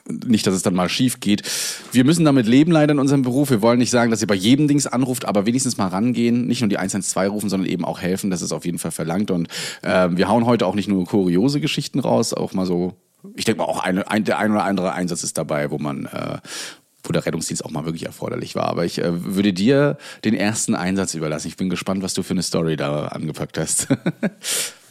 nicht, 0.07 0.47
dass 0.47 0.55
es 0.55 0.63
dann 0.63 0.75
mal 0.75 0.89
schief 0.89 1.21
geht. 1.21 1.43
Wir 1.93 2.05
müssen 2.05 2.25
damit 2.25 2.47
leben 2.47 2.71
leider 2.71 2.93
in 2.93 2.99
unserem 2.99 3.23
Beruf. 3.23 3.51
Wir 3.51 3.63
wollen 3.63 3.79
nicht 3.79 3.91
sagen, 3.91 4.11
dass 4.11 4.21
ihr 4.21 4.27
bei 4.27 4.35
jedem 4.35 4.69
Dings 4.69 4.87
anruft, 4.87 5.25
aber 5.25 5.47
wenigstens 5.47 5.79
mal 5.79 5.89
rangehen, 5.89 6.47
nicht 6.47 6.61
nur 6.61 6.69
die 6.69 6.79
112 6.79 7.33
rufen, 7.33 7.49
sondern 7.49 7.69
eben 7.69 7.85
auch 7.85 8.01
helfen. 8.01 8.31
Das 8.31 8.43
ist 8.43 8.53
auf 8.53 8.65
jeden 8.65 8.79
Fall 8.79 8.91
verlangt. 8.91 9.31
Und 9.31 9.49
ähm, 9.83 10.17
wir 10.17 10.29
hauen 10.29 10.47
heute 10.47 10.67
auch 10.67 10.75
nicht 10.75 10.89
nur 10.89 11.07
kuriose 11.07 11.61
Geschichten 11.61 12.01
raus, 12.01 12.35
auch 12.35 12.53
mal 12.53 12.67
so, 12.67 12.95
ich 13.35 13.45
denke 13.45 13.63
mal 13.63 13.69
auch 13.69 13.83
eine, 13.83 14.11
ein, 14.11 14.25
der 14.25 14.39
ein 14.39 14.53
oder 14.53 14.65
andere 14.65 14.93
Einsatz 14.93 15.23
ist 15.25 15.39
dabei, 15.39 15.71
wo 15.71 15.79
man 15.79 16.07
äh, 16.07 16.39
wo 17.09 17.13
der 17.13 17.25
Rettungsdienst 17.25 17.65
auch 17.65 17.71
mal 17.71 17.85
wirklich 17.85 18.05
erforderlich 18.05 18.57
war. 18.57 18.67
Aber 18.67 18.85
ich 18.85 18.99
äh, 18.99 19.25
würde 19.25 19.53
dir 19.53 19.97
den 20.25 20.35
ersten 20.35 20.75
Einsatz 20.75 21.15
überlassen. 21.15 21.49
Ich 21.49 21.57
bin 21.57 21.71
gespannt, 21.71 22.03
was 22.03 22.15
du 22.15 22.23
für 22.23 22.33
eine 22.33 22.43
Story 22.43 22.77
da 22.77 23.07
angepackt 23.07 23.59
hast. 23.59 23.89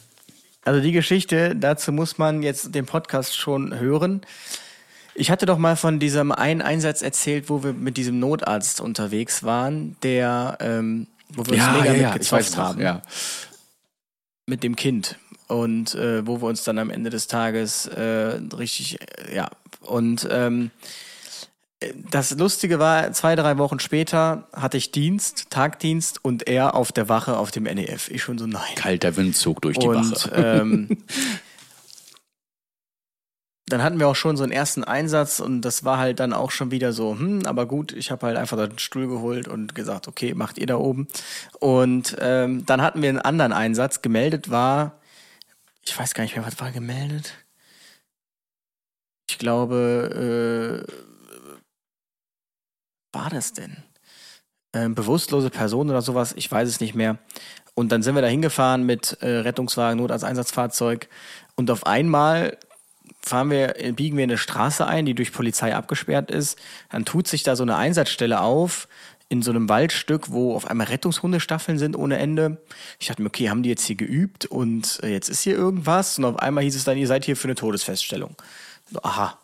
Also 0.66 0.80
die 0.80 0.90
Geschichte, 0.90 1.54
dazu 1.54 1.92
muss 1.92 2.18
man 2.18 2.42
jetzt 2.42 2.74
den 2.74 2.86
Podcast 2.86 3.36
schon 3.36 3.78
hören. 3.78 4.22
Ich 5.14 5.30
hatte 5.30 5.46
doch 5.46 5.58
mal 5.58 5.76
von 5.76 6.00
diesem 6.00 6.32
einen 6.32 6.60
Einsatz 6.60 7.02
erzählt, 7.02 7.48
wo 7.48 7.62
wir 7.62 7.72
mit 7.72 7.96
diesem 7.96 8.18
Notarzt 8.18 8.80
unterwegs 8.80 9.44
waren, 9.44 9.96
der, 10.02 10.58
ähm, 10.60 11.06
wo 11.28 11.46
wir 11.46 11.54
uns 11.54 11.82
mega 11.84 11.92
mitgezofft 11.92 12.56
haben 12.56 12.80
Ja. 12.80 13.00
mit 14.46 14.64
dem 14.64 14.74
Kind 14.74 15.18
und 15.46 15.94
äh, 15.94 16.26
wo 16.26 16.42
wir 16.42 16.48
uns 16.48 16.64
dann 16.64 16.78
am 16.80 16.90
Ende 16.90 17.10
des 17.10 17.28
Tages 17.28 17.86
äh, 17.86 18.40
richtig, 18.58 19.00
äh, 19.00 19.36
ja, 19.36 19.48
und 19.82 20.26
ähm, 20.30 20.72
das 22.10 22.30
Lustige 22.30 22.78
war, 22.78 23.12
zwei, 23.12 23.36
drei 23.36 23.58
Wochen 23.58 23.80
später 23.80 24.48
hatte 24.52 24.78
ich 24.78 24.92
Dienst, 24.92 25.50
Tagdienst 25.50 26.24
und 26.24 26.48
er 26.48 26.74
auf 26.74 26.90
der 26.90 27.08
Wache 27.08 27.36
auf 27.36 27.50
dem 27.50 27.64
NEF. 27.64 28.10
Ich 28.10 28.22
schon 28.22 28.38
so, 28.38 28.46
nein. 28.46 28.74
Kalter 28.76 29.16
Wind 29.16 29.36
zog 29.36 29.60
durch 29.60 29.78
die 29.78 29.86
Und 29.86 30.12
Wache. 30.12 30.30
ähm, 30.34 30.98
dann 33.68 33.82
hatten 33.82 33.98
wir 33.98 34.08
auch 34.08 34.16
schon 34.16 34.36
so 34.36 34.44
einen 34.44 34.52
ersten 34.52 34.84
Einsatz 34.84 35.40
und 35.40 35.60
das 35.62 35.84
war 35.84 35.98
halt 35.98 36.20
dann 36.20 36.32
auch 36.32 36.50
schon 36.50 36.70
wieder 36.70 36.92
so, 36.92 37.18
hm, 37.18 37.44
aber 37.46 37.66
gut, 37.66 37.92
ich 37.92 38.10
habe 38.10 38.26
halt 38.26 38.36
einfach 38.36 38.56
den 38.56 38.78
Stuhl 38.78 39.08
geholt 39.08 39.46
und 39.48 39.74
gesagt, 39.74 40.08
okay, 40.08 40.34
macht 40.34 40.56
ihr 40.56 40.66
da 40.66 40.76
oben. 40.76 41.08
Und 41.58 42.16
ähm, 42.20 42.64
dann 42.64 42.80
hatten 42.80 43.02
wir 43.02 43.10
einen 43.10 43.18
anderen 43.18 43.52
Einsatz. 43.52 44.00
Gemeldet 44.00 44.50
war, 44.50 45.00
ich 45.84 45.98
weiß 45.98 46.14
gar 46.14 46.22
nicht 46.22 46.36
mehr, 46.36 46.46
was 46.46 46.58
war 46.58 46.70
gemeldet? 46.70 47.34
Ich 49.28 49.38
glaube, 49.38 50.86
äh, 50.86 51.06
war 53.16 53.30
das 53.30 53.52
denn? 53.52 53.76
Ähm, 54.72 54.94
bewusstlose 54.94 55.50
Person 55.50 55.88
oder 55.88 56.02
sowas, 56.02 56.34
ich 56.36 56.50
weiß 56.50 56.68
es 56.68 56.80
nicht 56.80 56.94
mehr. 56.94 57.18
Und 57.74 57.92
dann 57.92 58.02
sind 58.02 58.14
wir 58.14 58.22
da 58.22 58.28
hingefahren 58.28 58.84
mit 58.84 59.18
äh, 59.20 59.28
Rettungswagen, 59.28 59.98
Notarzteinsatzfahrzeug. 59.98 61.08
Und 61.54 61.70
auf 61.70 61.86
einmal 61.86 62.58
fahren 63.20 63.50
wir, 63.50 63.74
biegen 63.94 64.16
wir 64.16 64.24
eine 64.24 64.38
Straße 64.38 64.86
ein, 64.86 65.06
die 65.06 65.14
durch 65.14 65.32
Polizei 65.32 65.74
abgesperrt 65.74 66.30
ist. 66.30 66.58
Dann 66.90 67.04
tut 67.04 67.26
sich 67.26 67.42
da 67.42 67.56
so 67.56 67.64
eine 67.64 67.76
Einsatzstelle 67.76 68.40
auf 68.40 68.88
in 69.28 69.42
so 69.42 69.50
einem 69.50 69.68
Waldstück, 69.68 70.30
wo 70.30 70.54
auf 70.54 70.68
einmal 70.68 70.86
Rettungshundestaffeln 70.86 71.78
sind 71.78 71.96
ohne 71.96 72.18
Ende. 72.18 72.62
Ich 73.00 73.08
dachte 73.08 73.22
mir, 73.22 73.28
okay, 73.28 73.50
haben 73.50 73.62
die 73.62 73.70
jetzt 73.70 73.84
hier 73.84 73.96
geübt 73.96 74.46
und 74.46 75.00
äh, 75.02 75.08
jetzt 75.08 75.28
ist 75.28 75.42
hier 75.42 75.56
irgendwas? 75.56 76.18
Und 76.18 76.24
auf 76.24 76.38
einmal 76.38 76.64
hieß 76.64 76.76
es 76.76 76.84
dann, 76.84 76.96
ihr 76.96 77.08
seid 77.08 77.24
hier 77.24 77.36
für 77.36 77.48
eine 77.48 77.56
Todesfeststellung. 77.56 78.36
So, 78.90 79.00
aha. 79.02 79.38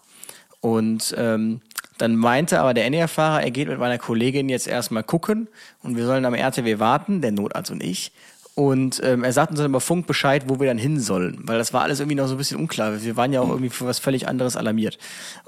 Und 0.60 1.12
ähm, 1.18 1.60
dann 1.98 2.16
meinte 2.16 2.60
aber 2.60 2.74
der 2.74 2.86
NR-Fahrer, 2.86 3.42
er 3.42 3.50
geht 3.50 3.68
mit 3.68 3.78
meiner 3.78 3.98
Kollegin 3.98 4.48
jetzt 4.48 4.66
erstmal 4.66 5.02
gucken 5.02 5.48
und 5.82 5.96
wir 5.96 6.06
sollen 6.06 6.24
am 6.24 6.34
RTW 6.34 6.78
warten, 6.78 7.20
der 7.20 7.32
Notarzt 7.32 7.70
und 7.70 7.82
ich. 7.82 8.12
Und 8.54 9.00
ähm, 9.02 9.24
er 9.24 9.32
sagt 9.32 9.50
uns 9.50 9.60
dann 9.60 9.70
über 9.70 9.80
Funk 9.80 10.06
Bescheid, 10.06 10.44
wo 10.46 10.60
wir 10.60 10.66
dann 10.66 10.78
hin 10.78 11.00
sollen, 11.00 11.38
weil 11.44 11.56
das 11.56 11.72
war 11.72 11.82
alles 11.82 12.00
irgendwie 12.00 12.16
noch 12.16 12.26
so 12.26 12.34
ein 12.34 12.38
bisschen 12.38 12.58
unklar. 12.58 13.02
Wir 13.02 13.16
waren 13.16 13.32
ja 13.32 13.40
auch 13.40 13.48
irgendwie 13.48 13.70
für 13.70 13.86
was 13.86 13.98
völlig 13.98 14.28
anderes 14.28 14.56
alarmiert. 14.56 14.98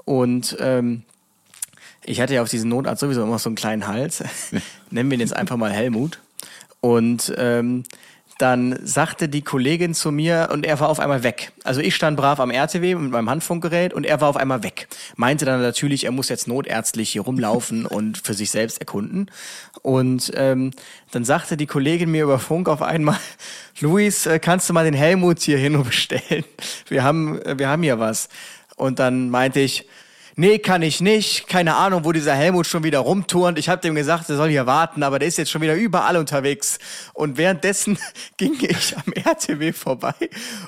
Und 0.05 0.57
ähm, 0.59 1.03
ich 2.03 2.19
hatte 2.19 2.33
ja 2.33 2.41
auf 2.41 2.49
diesen 2.49 2.69
Notarzt 2.69 3.01
sowieso 3.01 3.23
immer 3.23 3.37
so 3.37 3.49
einen 3.49 3.55
kleinen 3.55 3.87
Hals. 3.87 4.23
Nennen 4.89 5.09
wir 5.09 5.17
ihn 5.17 5.21
jetzt 5.21 5.35
einfach 5.35 5.57
mal 5.57 5.71
Helmut. 5.71 6.19
Und 6.81 7.33
ähm, 7.37 7.83
dann 8.37 8.77
sagte 8.83 9.29
die 9.29 9.41
Kollegin 9.41 9.93
zu 9.93 10.11
mir 10.11 10.49
und 10.51 10.65
er 10.65 10.79
war 10.81 10.89
auf 10.89 10.99
einmal 10.99 11.23
weg. 11.23 11.53
Also 11.63 11.79
ich 11.79 11.95
stand 11.95 12.17
brav 12.17 12.39
am 12.39 12.51
RTW 12.51 12.95
mit 12.95 13.11
meinem 13.11 13.29
Handfunkgerät 13.29 13.93
und 13.93 14.05
er 14.05 14.19
war 14.19 14.27
auf 14.27 14.35
einmal 14.35 14.61
weg. 14.61 14.87
Meinte 15.15 15.45
dann 15.45 15.61
natürlich, 15.61 16.03
er 16.03 16.11
muss 16.11 16.27
jetzt 16.27 16.47
notärztlich 16.47 17.11
hier 17.11 17.21
rumlaufen 17.21 17.85
und 17.85 18.17
für 18.17 18.33
sich 18.33 18.51
selbst 18.51 18.79
erkunden. 18.79 19.31
Und 19.81 20.31
ähm, 20.35 20.71
dann 21.11 21.23
sagte 21.23 21.55
die 21.55 21.65
Kollegin 21.65 22.11
mir 22.11 22.23
über 22.23 22.39
Funk 22.39 22.67
auf 22.67 22.81
einmal, 22.81 23.19
Luis, 23.79 24.25
äh, 24.25 24.39
kannst 24.39 24.69
du 24.69 24.73
mal 24.73 24.83
den 24.83 24.93
Helmut 24.93 25.39
hier 25.39 25.57
hin 25.57 25.75
und 25.75 25.85
bestellen? 25.85 26.43
Wir 26.87 27.03
haben, 27.03 27.41
äh, 27.41 27.57
wir 27.57 27.69
haben 27.69 27.83
hier 27.83 27.99
was. 27.99 28.27
Und 28.75 28.99
dann 28.99 29.29
meinte 29.29 29.61
ich, 29.61 29.87
nee, 30.35 30.59
kann 30.59 30.81
ich 30.81 31.01
nicht. 31.01 31.47
Keine 31.47 31.75
Ahnung, 31.75 32.05
wo 32.05 32.11
dieser 32.11 32.33
Helmut 32.33 32.67
schon 32.67 32.83
wieder 32.83 32.99
rumturnt. 32.99 33.57
Ich 33.59 33.69
habe 33.69 33.81
dem 33.81 33.95
gesagt, 33.95 34.29
er 34.29 34.37
soll 34.37 34.49
hier 34.49 34.65
warten, 34.65 35.03
aber 35.03 35.19
der 35.19 35.27
ist 35.27 35.37
jetzt 35.37 35.51
schon 35.51 35.61
wieder 35.61 35.75
überall 35.75 36.17
unterwegs. 36.17 36.77
Und 37.13 37.37
währenddessen 37.37 37.97
ging 38.37 38.55
ich 38.59 38.95
am 38.97 39.13
RTW 39.13 39.73
vorbei, 39.73 40.13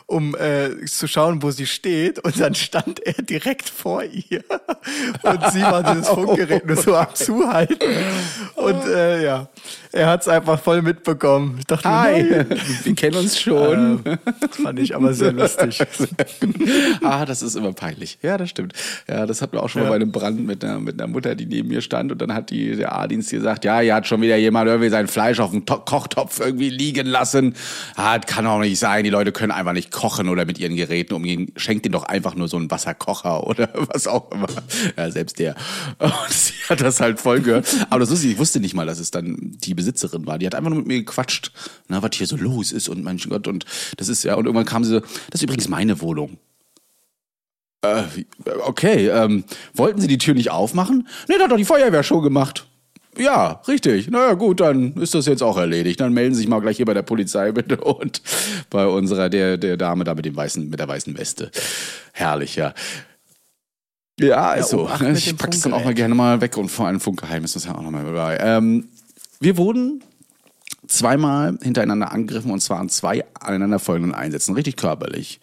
um 0.06 0.36
äh, 0.36 0.86
zu 0.86 1.08
schauen, 1.08 1.42
wo 1.44 1.52
sie 1.52 1.68
steht. 1.68 2.20
Und 2.20 2.40
dann 2.40 2.56
stand 2.56 3.00
er 3.06 3.22
direkt 3.22 3.70
vor 3.70 4.04
ihr. 4.04 4.44
Und 5.24 5.52
sie 5.52 5.62
war 5.62 5.84
dieses 5.84 6.08
Funkgerät 6.08 6.66
nur 6.66 6.78
so 6.78 6.96
am 6.96 7.14
Zuhalten. 7.14 7.78
Und 8.56 8.86
äh, 8.86 9.24
ja, 9.24 9.48
er 9.92 10.08
hat's 10.08 10.28
einfach 10.28 10.60
voll 10.60 10.82
mitbekommen. 10.82 11.58
Ich 11.60 11.66
dachte, 11.66 11.90
Hi, 11.90 12.24
nein. 12.24 12.48
wir 12.84 12.96
kennen 12.96 13.18
uns 13.18 13.40
schon. 13.40 14.06
Äh, 14.06 14.18
das 14.42 14.58
fand 14.58 14.80
ich 14.80 14.96
aber 14.96 15.14
sehr 15.14 15.32
lustig. 15.32 15.82
ah, 17.04 17.26
das 17.26 17.42
ist 17.42 17.56
immer 17.56 17.74
peinlich. 17.74 18.18
Ja, 18.22 18.38
das 18.38 18.50
stimmt. 18.50 18.74
Ja, 19.08 19.26
das 19.26 19.42
hatten 19.42 19.57
wir 19.58 19.64
auch 19.64 19.70
schon 19.70 19.84
mal 19.84 19.90
bei 19.90 19.96
einem 19.96 20.12
Brand 20.12 20.46
mit 20.46 20.64
einer, 20.64 20.80
mit 20.80 21.02
einer 21.02 21.12
Mutter, 21.12 21.36
die 21.36 21.46
neben 21.46 21.68
mir 21.70 21.82
stand 21.82 22.12
und 22.12 22.22
dann 22.22 22.34
hat 22.34 22.50
die, 22.50 22.76
der 22.76 22.96
A-Dienst 22.96 23.32
gesagt, 23.32 23.66
ja, 23.66 23.80
hier 23.80 23.96
hat 23.96 24.08
schon 24.08 24.22
wieder 24.22 24.38
jemand 24.38 24.68
irgendwie 24.68 24.90
sein 24.90 25.08
Fleisch 25.08 25.40
auf 25.40 25.52
dem 25.52 25.66
To 25.66 25.80
Kochtopf 25.80 26.40
irgendwie 26.40 26.70
liegen 26.70 27.08
lassen. 27.08 27.56
Ah, 27.96 28.18
das 28.18 28.32
kann 28.32 28.46
doch 28.46 28.60
nicht 28.60 28.80
sein. 28.80 29.04
Die 29.04 29.10
Leute 29.10 29.32
können 29.32 29.52
einfach 29.52 29.74
nicht 29.74 29.92
kochen 29.92 30.30
oder 30.30 30.46
mit 30.46 30.60
ihren 30.60 30.76
Geräten 30.76 31.14
umgehen. 31.14 31.52
Schenkt 31.56 31.86
denen 31.86 31.94
doch 31.94 32.04
einfach 32.04 32.36
nur 32.36 32.48
so 32.48 32.58
einen 32.58 32.72
Wasserkocher 32.72 33.46
oder 33.48 33.70
was 33.74 34.08
auch 34.08 34.32
immer. 34.32 34.48
Ja, 34.96 35.12
selbst 35.12 35.40
der. 35.40 35.56
Und 36.00 36.30
sie 36.30 36.54
hat 36.70 36.82
das 36.82 37.00
halt 37.00 37.20
voll 37.20 37.42
gehört. 37.42 37.68
Aber 37.90 38.00
das 38.00 38.12
ist, 38.12 38.24
ich 38.24 38.38
wusste 38.38 38.60
nicht 38.60 38.76
mal, 38.76 38.86
dass 38.86 39.00
es 39.00 39.12
dann 39.12 39.38
die 39.40 39.74
Besitzerin 39.74 40.26
war. 40.26 40.38
Die 40.38 40.46
hat 40.46 40.56
einfach 40.56 40.70
nur 40.70 40.80
mit 40.80 40.88
mir 40.88 41.00
gequatscht, 41.00 41.52
na, 41.88 42.02
was 42.02 42.12
hier 42.14 42.28
so 42.28 42.38
los 42.38 42.72
ist 42.72 42.90
und 42.90 43.04
mein 43.04 43.18
Gott 43.18 43.48
und 43.48 43.66
das 43.98 44.10
ist 44.10 44.24
ja 44.24 44.36
und 44.36 44.46
irgendwann 44.46 44.66
kam 44.66 44.84
sie 44.84 44.92
so, 44.92 45.00
das 45.00 45.42
ist 45.42 45.44
übrigens 45.44 45.68
meine 45.68 46.00
Wohnung. 46.02 46.38
Äh, 47.96 48.04
okay, 48.64 49.08
ähm, 49.10 49.44
wollten 49.74 50.02
Sie 50.02 50.08
die 50.08 50.18
Tür 50.18 50.34
nicht 50.34 50.52
aufmachen? 50.52 51.08
Nee, 51.28 51.36
das 51.36 51.44
hat 51.44 51.52
doch 51.52 51.58
die 51.58 51.66
Feuerwehr 51.66 52.04
schon 52.04 52.24
gemacht. 52.24 52.68
Ja, 53.18 53.62
richtig. 53.68 54.10
Naja, 54.10 54.34
gut, 54.34 54.60
dann 54.60 54.94
ist 54.96 55.14
das 55.16 55.26
jetzt 55.26 55.42
auch 55.42 55.58
erledigt. 55.58 56.00
Dann 56.00 56.14
melden 56.14 56.34
Sie 56.34 56.42
sich 56.42 56.48
mal 56.48 56.60
gleich 56.60 56.78
hier 56.78 56.86
bei 56.86 56.94
der 56.94 57.02
Polizei 57.02 57.52
bitte 57.54 57.78
und 57.78 58.22
bei 58.70 58.86
unserer, 58.86 59.30
der, 59.30 59.58
der 59.58 59.78
Dame 59.78 60.04
da 60.04 60.14
mit 60.14 60.26
dem 60.26 60.36
weißen, 60.36 60.70
mit 60.70 60.80
der 60.80 60.88
weißen 60.88 61.18
Weste. 61.18 61.52
Herrlich, 62.14 62.56
ja. 62.56 62.74
Ja, 64.20 64.54
ist 64.54 64.70
so. 64.70 64.90
ich 65.14 65.38
pack's 65.38 65.62
dann 65.62 65.74
auch 65.74 65.84
mal 65.84 65.94
gerne 65.94 66.16
mal 66.16 66.42
weg 66.42 66.58
und 66.58 66.70
vor 66.70 66.88
allem 66.88 67.00
Funkgeheim 67.00 67.44
ist 67.44 67.56
das 67.56 67.66
ja 67.66 67.76
auch 67.76 67.84
nochmal 67.84 68.04
dabei. 68.04 68.38
Ähm, 68.42 68.90
wir 69.40 69.58
wurden 69.58 70.04
zweimal 70.88 71.58
hintereinander 71.62 72.12
angegriffen 72.12 72.52
und 72.52 72.62
zwar 72.62 72.80
an 72.80 72.90
zwei 72.90 73.26
aneinanderfolgenden 73.40 74.16
Einsätzen, 74.16 74.56
richtig 74.56 74.78
körperlich. 74.78 75.40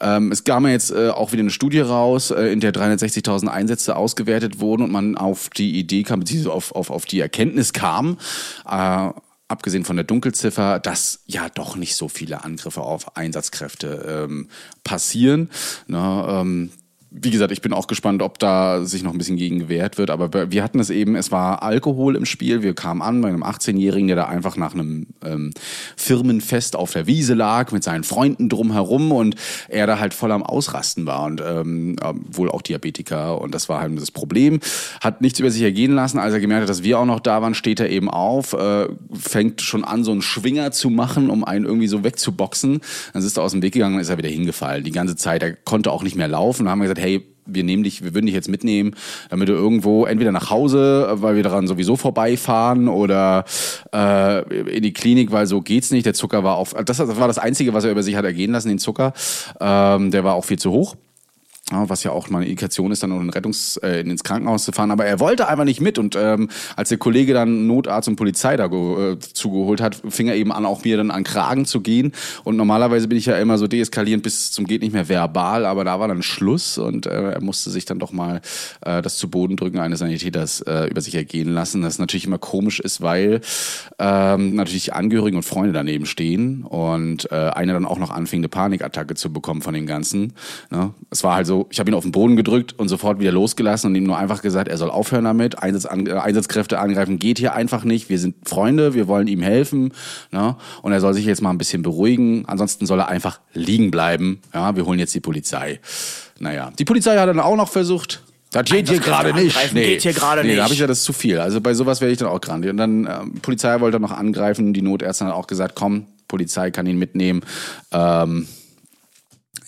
Ähm, 0.00 0.32
es 0.32 0.44
kam 0.44 0.64
ja 0.66 0.72
jetzt 0.72 0.90
äh, 0.90 1.10
auch 1.10 1.32
wieder 1.32 1.40
eine 1.40 1.50
Studie 1.50 1.80
raus, 1.80 2.30
äh, 2.30 2.52
in 2.52 2.60
der 2.60 2.72
360.000 2.72 3.48
Einsätze 3.48 3.96
ausgewertet 3.96 4.60
wurden 4.60 4.82
und 4.82 4.92
man 4.92 5.16
auf 5.16 5.50
die 5.50 5.78
Idee 5.78 6.02
kam, 6.02 6.20
beziehungsweise 6.20 6.52
auf, 6.52 6.74
auf, 6.74 6.90
auf 6.90 7.04
die 7.04 7.20
Erkenntnis 7.20 7.72
kam, 7.72 8.18
äh, 8.66 9.10
abgesehen 9.48 9.84
von 9.84 9.96
der 9.96 10.04
Dunkelziffer, 10.04 10.78
dass 10.80 11.20
ja 11.26 11.48
doch 11.48 11.76
nicht 11.76 11.96
so 11.96 12.08
viele 12.08 12.44
Angriffe 12.44 12.80
auf 12.80 13.16
Einsatzkräfte 13.16 14.26
ähm, 14.28 14.48
passieren. 14.82 15.50
Ne, 15.86 16.26
ähm, 16.28 16.70
wie 17.10 17.30
gesagt, 17.30 17.52
ich 17.52 17.62
bin 17.62 17.72
auch 17.72 17.86
gespannt, 17.86 18.20
ob 18.20 18.38
da 18.38 18.84
sich 18.84 19.02
noch 19.02 19.12
ein 19.12 19.18
bisschen 19.18 19.36
gegen 19.36 19.60
gewehrt 19.60 19.96
wird. 19.96 20.10
Aber 20.10 20.50
wir 20.50 20.62
hatten 20.62 20.80
es 20.80 20.90
eben, 20.90 21.14
es 21.14 21.30
war 21.30 21.62
Alkohol 21.62 22.16
im 22.16 22.26
Spiel. 22.26 22.62
Wir 22.62 22.74
kamen 22.74 23.00
an 23.00 23.20
bei 23.20 23.28
einem 23.28 23.44
18-Jährigen, 23.44 24.08
der 24.08 24.16
da 24.16 24.24
einfach 24.26 24.56
nach 24.56 24.74
einem 24.74 25.06
ähm, 25.24 25.52
Firmenfest 25.96 26.74
auf 26.74 26.92
der 26.92 27.06
Wiese 27.06 27.34
lag 27.34 27.70
mit 27.70 27.84
seinen 27.84 28.02
Freunden 28.02 28.48
drumherum 28.48 29.12
und 29.12 29.36
er 29.68 29.86
da 29.86 30.00
halt 30.00 30.14
voll 30.14 30.32
am 30.32 30.42
Ausrasten 30.42 31.06
war 31.06 31.24
und 31.24 31.40
ähm, 31.46 31.96
äh, 32.02 32.12
wohl 32.30 32.50
auch 32.50 32.60
Diabetiker. 32.60 33.40
Und 33.40 33.54
das 33.54 33.68
war 33.68 33.80
halt 33.80 33.98
das 34.00 34.10
Problem. 34.10 34.58
Hat 35.00 35.20
nichts 35.20 35.38
über 35.38 35.50
sich 35.50 35.62
ergehen 35.62 35.92
lassen. 35.92 36.18
Als 36.18 36.34
er 36.34 36.40
gemerkt 36.40 36.62
hat, 36.62 36.68
dass 36.68 36.82
wir 36.82 36.98
auch 36.98 37.06
noch 37.06 37.20
da 37.20 37.40
waren, 37.40 37.54
steht 37.54 37.78
er 37.78 37.88
eben 37.88 38.10
auf, 38.10 38.52
äh, 38.52 38.88
fängt 39.12 39.62
schon 39.62 39.84
an, 39.84 40.02
so 40.02 40.10
einen 40.10 40.22
Schwinger 40.22 40.72
zu 40.72 40.90
machen, 40.90 41.30
um 41.30 41.44
einen 41.44 41.66
irgendwie 41.66 41.86
so 41.86 42.02
wegzuboxen. 42.02 42.80
Dann 43.12 43.22
ist 43.22 43.36
er 43.36 43.44
aus 43.44 43.52
dem 43.52 43.62
Weg 43.62 43.74
gegangen 43.74 43.94
und 43.94 44.00
ist 44.00 44.10
er 44.10 44.18
wieder 44.18 44.28
hingefallen. 44.28 44.82
Die 44.82 44.90
ganze 44.90 45.14
Zeit. 45.14 45.42
Er 45.42 45.52
konnte 45.52 45.92
auch 45.92 46.02
nicht 46.02 46.16
mehr 46.16 46.28
laufen. 46.28 46.64
Da 46.64 46.72
haben 46.72 46.80
wir 46.80 46.84
gesagt, 46.84 46.95
hey, 46.98 47.26
wir 47.46 47.64
nehmen 47.64 47.84
dich, 47.84 48.02
wir 48.02 48.14
würden 48.14 48.26
dich 48.26 48.34
jetzt 48.34 48.48
mitnehmen, 48.48 48.94
damit 49.30 49.48
du 49.48 49.52
irgendwo 49.52 50.04
entweder 50.04 50.32
nach 50.32 50.50
Hause, 50.50 51.08
weil 51.14 51.36
wir 51.36 51.42
daran 51.42 51.66
sowieso 51.66 51.96
vorbeifahren 51.96 52.88
oder 52.88 53.44
äh, 53.94 54.42
in 54.76 54.82
die 54.82 54.92
Klinik, 54.92 55.30
weil 55.30 55.46
so 55.46 55.60
geht's 55.60 55.90
nicht. 55.90 56.06
Der 56.06 56.14
Zucker 56.14 56.44
war 56.44 56.56
auf, 56.56 56.74
das 56.84 56.98
war 56.98 57.28
das 57.28 57.38
Einzige, 57.38 57.72
was 57.72 57.84
er 57.84 57.92
über 57.92 58.02
sich 58.02 58.16
hat 58.16 58.24
ergehen 58.24 58.52
lassen, 58.52 58.68
den 58.68 58.78
Zucker. 58.78 59.12
Ähm, 59.60 60.10
der 60.10 60.24
war 60.24 60.34
auch 60.34 60.44
viel 60.44 60.58
zu 60.58 60.72
hoch. 60.72 60.96
Was 61.72 62.04
ja 62.04 62.12
auch 62.12 62.30
mal 62.30 62.38
eine 62.38 62.46
Indikation 62.46 62.92
ist, 62.92 63.02
dann 63.02 63.10
noch 63.10 63.20
in 63.20 63.30
Rettungs, 63.30 63.76
äh, 63.78 64.00
ins 64.00 64.22
Krankenhaus 64.22 64.64
zu 64.64 64.72
fahren. 64.72 64.92
Aber 64.92 65.04
er 65.04 65.18
wollte 65.18 65.48
einfach 65.48 65.64
nicht 65.64 65.80
mit. 65.80 65.98
Und 65.98 66.14
ähm, 66.14 66.48
als 66.76 66.90
der 66.90 66.98
Kollege 66.98 67.34
dann 67.34 67.66
Notarzt 67.66 68.08
und 68.08 68.14
Polizei 68.14 68.56
da 68.56 68.66
äh, 68.66 69.18
zugeholt 69.18 69.80
hat, 69.80 70.00
fing 70.08 70.28
er 70.28 70.36
eben 70.36 70.52
an, 70.52 70.64
auch 70.64 70.84
mir 70.84 70.96
dann 70.96 71.10
an 71.10 71.24
Kragen 71.24 71.64
zu 71.64 71.80
gehen. 71.80 72.12
Und 72.44 72.56
normalerweise 72.56 73.08
bin 73.08 73.18
ich 73.18 73.26
ja 73.26 73.36
immer 73.36 73.58
so 73.58 73.66
deeskalierend 73.66 74.22
bis 74.22 74.52
zum 74.52 74.66
geht 74.66 74.82
nicht 74.82 74.92
mehr 74.92 75.08
verbal, 75.08 75.64
aber 75.64 75.84
da 75.84 75.98
war 76.00 76.08
dann 76.08 76.22
Schluss 76.22 76.78
und 76.78 77.06
äh, 77.06 77.32
er 77.32 77.40
musste 77.40 77.70
sich 77.70 77.84
dann 77.84 77.98
doch 77.98 78.12
mal 78.12 78.40
äh, 78.82 79.02
das 79.02 79.16
zu 79.16 79.30
Boden 79.30 79.56
drücken 79.56 79.78
eines 79.78 80.00
Sanitäters 80.00 80.60
äh, 80.62 80.88
über 80.90 81.00
sich 81.00 81.14
ergehen 81.14 81.48
lassen. 81.48 81.82
Das 81.82 81.98
natürlich 81.98 82.26
immer 82.26 82.38
komisch 82.38 82.80
ist, 82.80 83.00
weil 83.00 83.40
ähm, 83.98 84.54
natürlich 84.54 84.84
die 84.84 84.92
Angehörigen 84.92 85.36
und 85.36 85.42
Freunde 85.42 85.72
daneben 85.72 86.06
stehen 86.06 86.62
und 86.64 87.30
äh, 87.30 87.34
einer 87.34 87.72
dann 87.72 87.86
auch 87.86 87.98
noch 87.98 88.10
anfing, 88.10 88.40
eine 88.40 88.48
Panikattacke 88.48 89.14
zu 89.14 89.32
bekommen 89.32 89.62
von 89.62 89.74
dem 89.74 89.86
Ganzen. 89.86 90.34
Ne? 90.70 90.92
Es 91.10 91.24
war 91.24 91.36
halt 91.36 91.46
so, 91.46 91.55
ich 91.70 91.78
habe 91.78 91.90
ihn 91.90 91.94
auf 91.94 92.04
den 92.04 92.12
Boden 92.12 92.36
gedrückt 92.36 92.74
und 92.78 92.88
sofort 92.88 93.18
wieder 93.18 93.32
losgelassen 93.32 93.90
und 93.90 93.94
ihm 93.94 94.04
nur 94.04 94.18
einfach 94.18 94.42
gesagt, 94.42 94.68
er 94.68 94.76
soll 94.76 94.90
aufhören 94.90 95.24
damit. 95.24 95.62
Einsatz, 95.62 95.86
an, 95.86 96.06
äh, 96.06 96.12
Einsatzkräfte 96.12 96.78
angreifen 96.78 97.18
geht 97.18 97.38
hier 97.38 97.54
einfach 97.54 97.84
nicht. 97.84 98.08
Wir 98.08 98.18
sind 98.18 98.48
Freunde, 98.48 98.94
wir 98.94 99.08
wollen 99.08 99.26
ihm 99.26 99.42
helfen. 99.42 99.92
Ne? 100.30 100.56
Und 100.82 100.92
er 100.92 101.00
soll 101.00 101.14
sich 101.14 101.24
jetzt 101.24 101.42
mal 101.42 101.50
ein 101.50 101.58
bisschen 101.58 101.82
beruhigen. 101.82 102.44
Ansonsten 102.46 102.86
soll 102.86 103.00
er 103.00 103.08
einfach 103.08 103.40
liegen 103.54 103.90
bleiben. 103.90 104.40
Ja, 104.52 104.76
wir 104.76 104.86
holen 104.86 104.98
jetzt 104.98 105.14
die 105.14 105.20
Polizei. 105.20 105.80
Naja, 106.38 106.72
die 106.78 106.84
Polizei 106.84 107.16
hat 107.16 107.28
dann 107.28 107.40
auch 107.40 107.56
noch 107.56 107.70
versucht, 107.70 108.22
das 108.50 108.64
geht 108.70 108.88
hier 108.88 109.00
gerade 109.00 109.34
nicht. 109.34 109.56
angreifen 109.56 109.74
geht 109.74 110.02
hier 110.02 110.12
gerade 110.12 110.42
nee, 110.42 110.48
da 110.48 110.54
nicht. 110.54 110.62
habe 110.62 110.74
ich 110.74 110.80
ja 110.80 110.86
das 110.86 111.02
zu 111.02 111.12
viel. 111.12 111.38
Also 111.38 111.60
bei 111.60 111.74
sowas 111.74 112.00
werde 112.00 112.12
ich 112.12 112.18
dann 112.18 112.28
auch 112.28 112.40
grandig. 112.40 112.70
Und 112.70 112.76
dann 112.76 113.06
ähm, 113.06 113.34
Polizei 113.42 113.80
wollte 113.80 114.00
noch 114.00 114.12
angreifen. 114.12 114.72
Die 114.72 114.82
Notärztin 114.82 115.26
hat 115.26 115.34
auch 115.34 115.46
gesagt, 115.46 115.74
komm, 115.74 116.06
Polizei 116.28 116.70
kann 116.70 116.86
ihn 116.86 116.98
mitnehmen. 116.98 117.42
Ähm, 117.92 118.46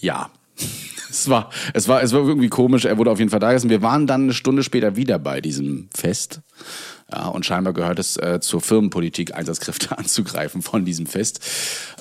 ja. 0.00 0.30
Es 1.20 1.28
war, 1.28 1.50
es 1.74 1.88
war, 1.88 2.02
es 2.02 2.12
war 2.12 2.20
irgendwie 2.20 2.48
komisch. 2.48 2.84
Er 2.84 2.98
wurde 2.98 3.10
auf 3.10 3.18
jeden 3.18 3.30
Fall 3.30 3.40
da 3.40 3.48
gelassen. 3.48 3.70
Wir 3.70 3.82
waren 3.82 4.06
dann 4.06 4.22
eine 4.24 4.32
Stunde 4.32 4.62
später 4.62 4.96
wieder 4.96 5.18
bei 5.18 5.40
diesem 5.40 5.88
Fest. 5.94 6.40
Ja, 7.10 7.28
und 7.28 7.46
scheinbar 7.46 7.72
gehört 7.72 7.98
es 7.98 8.16
äh, 8.18 8.38
zur 8.40 8.60
Firmenpolitik, 8.60 9.34
Einsatzkräfte 9.34 9.96
anzugreifen 9.98 10.62
von 10.62 10.84
diesem 10.84 11.06
Fest. 11.06 11.40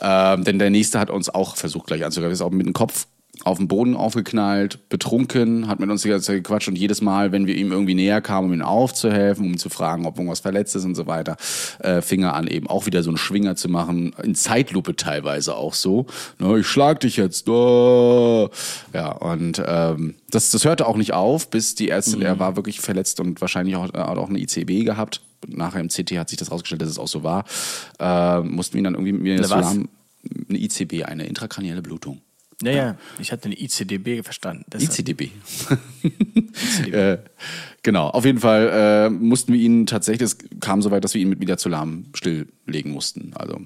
Ähm, 0.02 0.44
denn 0.44 0.60
der 0.60 0.70
nächste 0.70 1.00
hat 1.00 1.10
uns 1.10 1.30
auch 1.30 1.56
versucht, 1.56 1.88
gleich 1.88 2.04
anzugreifen. 2.04 2.34
Ist 2.34 2.42
auch 2.42 2.52
mit 2.52 2.66
dem 2.66 2.74
Kopf 2.74 3.08
auf 3.44 3.58
den 3.58 3.68
Boden 3.68 3.96
aufgeknallt, 3.96 4.90
betrunken, 4.90 5.68
hat 5.68 5.80
mit 5.80 5.90
uns 5.90 6.02
die 6.02 6.10
ganze 6.10 6.28
Zeit 6.28 6.38
gequatscht 6.38 6.68
und 6.68 6.78
jedes 6.78 7.02
Mal, 7.02 7.32
wenn 7.32 7.48
wir 7.48 7.56
ihm 7.56 7.72
irgendwie 7.72 7.96
näher 7.96 8.22
kamen, 8.22 8.48
um 8.48 8.54
ihm 8.54 8.62
aufzuhelfen, 8.62 9.46
um 9.46 9.52
ihn 9.54 9.58
zu 9.58 9.70
fragen, 9.70 10.06
ob 10.06 10.18
irgendwas 10.18 10.40
verletzt 10.40 10.76
ist 10.76 10.86
und 10.86 10.96
so 10.96 11.08
weiter, 11.08 11.38
äh, 11.80 12.02
fing 12.02 12.24
er 12.24 12.34
an, 12.34 12.48
eben 12.48 12.68
auch 12.68 12.86
wieder 12.86 13.04
so 13.04 13.10
einen 13.10 13.18
Schwinger 13.18 13.56
zu 13.56 13.70
machen, 13.70 14.14
in 14.24 14.36
Zeitlupe 14.36 14.96
teilweise 14.96 15.56
auch 15.56 15.74
so. 15.74 16.08
Ne, 16.40 16.60
ich 16.60 16.68
schlag 16.68 17.00
dich 17.00 17.18
jetzt. 17.18 17.48
Oh. 17.48 18.50
Ja, 18.94 19.12
und 19.12 19.62
ähm, 19.66 20.16
das, 20.30 20.52
das 20.52 20.66
hörte 20.66 20.88
auch 20.88 20.98
nicht 20.98 21.14
auf, 21.14 21.50
bis 21.50 21.76
die 21.76 21.90
Ärztin, 21.90 22.22
er 22.22 22.40
war 22.40 22.56
wirklich 22.56 22.82
verletzt 22.82 23.20
und 23.20 23.40
wahrscheinlich 23.42 23.76
auch, 23.76 23.86
hat 23.86 23.96
auch 23.96 24.30
eine 24.30 24.40
ICB 24.40 24.86
gehabt. 24.86 25.22
Nachher 25.48 25.80
im 25.80 25.90
CT 25.90 26.18
hat 26.18 26.30
sich 26.30 26.38
das 26.38 26.52
rausgestellt, 26.52 26.82
dass 26.82 26.90
es 26.90 27.00
auch 27.00 27.08
so 27.08 27.24
war. 27.24 27.46
Äh, 28.00 28.42
mussten 28.42 28.74
wir 28.74 28.80
ihn 28.80 28.84
dann 28.86 28.96
irgendwie 28.96 29.14
mit 29.14 29.22
mir 29.22 29.36
Eine 29.36 29.48
so 29.48 29.54
eine 29.54 29.88
ICB, 30.50 31.06
eine 31.06 31.26
intrakranielle 31.26 31.82
Blutung. 31.82 32.22
Ja, 32.64 32.72
ja, 32.72 32.98
ich 33.20 33.32
hatte 33.32 33.46
eine 33.46 33.60
ICDB 33.60 34.24
verstanden. 34.24 34.66
Deshalb- 34.72 34.98
ICDB. 35.00 35.30
äh, 36.92 37.18
genau, 37.84 38.08
auf 38.10 38.26
jeden 38.26 38.40
Fall 38.40 38.70
äh, 38.74 39.10
mussten 39.12 39.54
wir 39.54 39.60
ihn 39.60 39.86
tatsächlich, 39.86 40.24
es 40.24 40.38
kam 40.60 40.82
so 40.82 40.90
weit, 40.90 41.04
dass 41.04 41.14
wir 41.14 41.22
ihn 41.22 41.30
mit 41.30 41.40
wieder 41.40 41.58
zu 41.58 41.70
lahm 41.70 42.06
stilllegen 42.16 42.92
mussten. 42.92 43.32
Also 43.36 43.62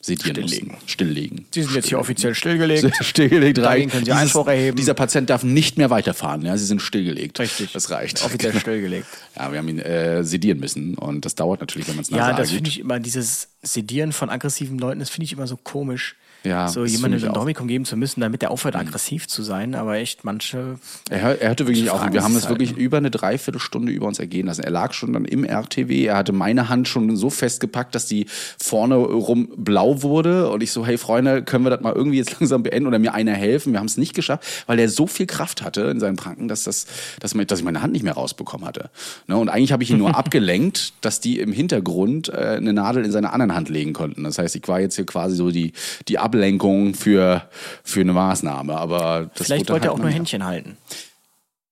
sedieren 0.00 0.36
Stilllegen. 0.46 0.68
mussten. 0.72 0.88
Stilllegen. 0.88 1.46
Sie 1.52 1.62
sind 1.62 1.74
jetzt 1.74 1.88
hier 1.88 1.98
offiziell 1.98 2.32
stillgelegt. 2.36 2.94
stillgelegt. 3.04 3.58
Dagegen 3.58 3.90
können 3.90 4.04
Sie 4.04 4.12
Einspruch 4.12 4.46
erheben. 4.46 4.76
Dieser 4.76 4.94
Patient 4.94 5.28
darf 5.28 5.42
nicht 5.42 5.76
mehr 5.76 5.90
weiterfahren. 5.90 6.42
Ja, 6.42 6.56
Sie 6.56 6.64
sind 6.64 6.80
stillgelegt. 6.80 7.40
Richtig. 7.40 7.72
Das 7.72 7.90
reicht. 7.90 8.24
Offiziell 8.24 8.54
stillgelegt. 8.60 9.08
Ja, 9.34 9.50
wir 9.50 9.58
haben 9.58 9.68
ihn 9.68 9.80
äh, 9.80 10.22
sedieren 10.22 10.60
müssen 10.60 10.94
und 10.96 11.24
das 11.24 11.34
dauert 11.34 11.60
natürlich, 11.60 11.88
wenn 11.88 11.96
man 11.96 12.02
es 12.02 12.10
Ja, 12.10 12.18
nasal 12.18 12.36
das 12.36 12.50
finde 12.52 12.70
ich 12.70 12.78
immer, 12.78 13.00
dieses 13.00 13.48
Sedieren 13.62 14.12
von 14.12 14.30
aggressiven 14.30 14.78
Leuten, 14.78 15.00
das 15.00 15.10
finde 15.10 15.24
ich 15.24 15.32
immer 15.32 15.48
so 15.48 15.56
komisch. 15.56 16.14
Ja, 16.44 16.68
so 16.68 16.82
ein 16.82 17.28
auch. 17.28 17.32
Dormicum 17.32 17.66
geben 17.66 17.84
zu 17.84 17.96
müssen, 17.96 18.20
damit 18.20 18.42
der 18.42 18.50
aufhört, 18.50 18.76
aggressiv 18.76 19.26
zu 19.26 19.42
sein. 19.42 19.74
Aber 19.74 19.96
echt, 19.96 20.24
manche. 20.24 20.78
Er, 21.10 21.40
er 21.40 21.48
hörte 21.48 21.66
wirklich 21.66 21.82
nicht 21.82 21.90
auf. 21.90 22.00
Wir 22.12 22.22
haben 22.22 22.32
es 22.32 22.42
das 22.42 22.48
halt, 22.48 22.60
wirklich 22.60 22.76
über 22.76 22.98
eine 22.98 23.10
Dreiviertelstunde 23.10 23.90
über 23.90 24.06
uns 24.06 24.18
ergehen 24.18 24.46
lassen. 24.46 24.62
Er 24.62 24.70
lag 24.70 24.92
schon 24.92 25.12
dann 25.12 25.24
im 25.24 25.44
RTW. 25.44 26.04
Er 26.04 26.16
hatte 26.16 26.32
meine 26.32 26.68
Hand 26.68 26.86
schon 26.86 27.16
so 27.16 27.28
festgepackt, 27.28 27.94
dass 27.94 28.06
die 28.06 28.26
vorne 28.58 28.94
rum 28.96 29.48
blau 29.56 30.02
wurde. 30.02 30.50
Und 30.50 30.62
ich 30.62 30.70
so, 30.70 30.86
hey 30.86 30.96
Freunde, 30.96 31.42
können 31.42 31.64
wir 31.64 31.70
das 31.70 31.80
mal 31.80 31.92
irgendwie 31.92 32.18
jetzt 32.18 32.32
langsam 32.40 32.62
beenden 32.62 32.86
oder 32.86 32.98
mir 32.98 33.14
einer 33.14 33.34
helfen? 33.34 33.72
Wir 33.72 33.80
haben 33.80 33.86
es 33.86 33.96
nicht 33.96 34.14
geschafft, 34.14 34.46
weil 34.66 34.78
er 34.78 34.88
so 34.88 35.06
viel 35.06 35.26
Kraft 35.26 35.62
hatte 35.62 35.82
in 35.82 35.98
seinen 35.98 36.16
Pranken, 36.16 36.46
dass, 36.46 36.62
das, 36.64 36.86
dass, 37.20 37.32
dass 37.32 37.58
ich 37.58 37.64
meine 37.64 37.82
Hand 37.82 37.92
nicht 37.92 38.04
mehr 38.04 38.14
rausbekommen 38.14 38.66
hatte. 38.66 38.90
Ne? 39.26 39.36
Und 39.36 39.48
eigentlich 39.48 39.72
habe 39.72 39.82
ich 39.82 39.90
ihn 39.90 39.98
nur 39.98 40.14
abgelenkt, 40.16 40.92
dass 41.00 41.20
die 41.20 41.40
im 41.40 41.52
Hintergrund 41.52 42.28
äh, 42.28 42.56
eine 42.58 42.72
Nadel 42.72 43.04
in 43.04 43.10
seine 43.10 43.32
anderen 43.32 43.54
Hand 43.54 43.68
legen 43.68 43.92
konnten. 43.92 44.22
Das 44.24 44.38
heißt, 44.38 44.54
ich 44.54 44.68
war 44.68 44.80
jetzt 44.80 44.94
hier 44.96 45.06
quasi 45.06 45.34
so 45.34 45.50
die, 45.50 45.72
die 46.06 46.18
Ablenkung 46.28 46.94
für, 46.94 47.48
für 47.82 48.00
eine 48.00 48.12
Maßnahme. 48.12 48.76
Aber 48.76 49.30
das 49.34 49.46
Vielleicht 49.46 49.70
wollte 49.70 49.86
er 49.86 49.90
halt 49.90 50.00
auch 50.00 50.02
nur. 50.02 50.10
Händchen 50.10 50.44
halten. 50.44 50.76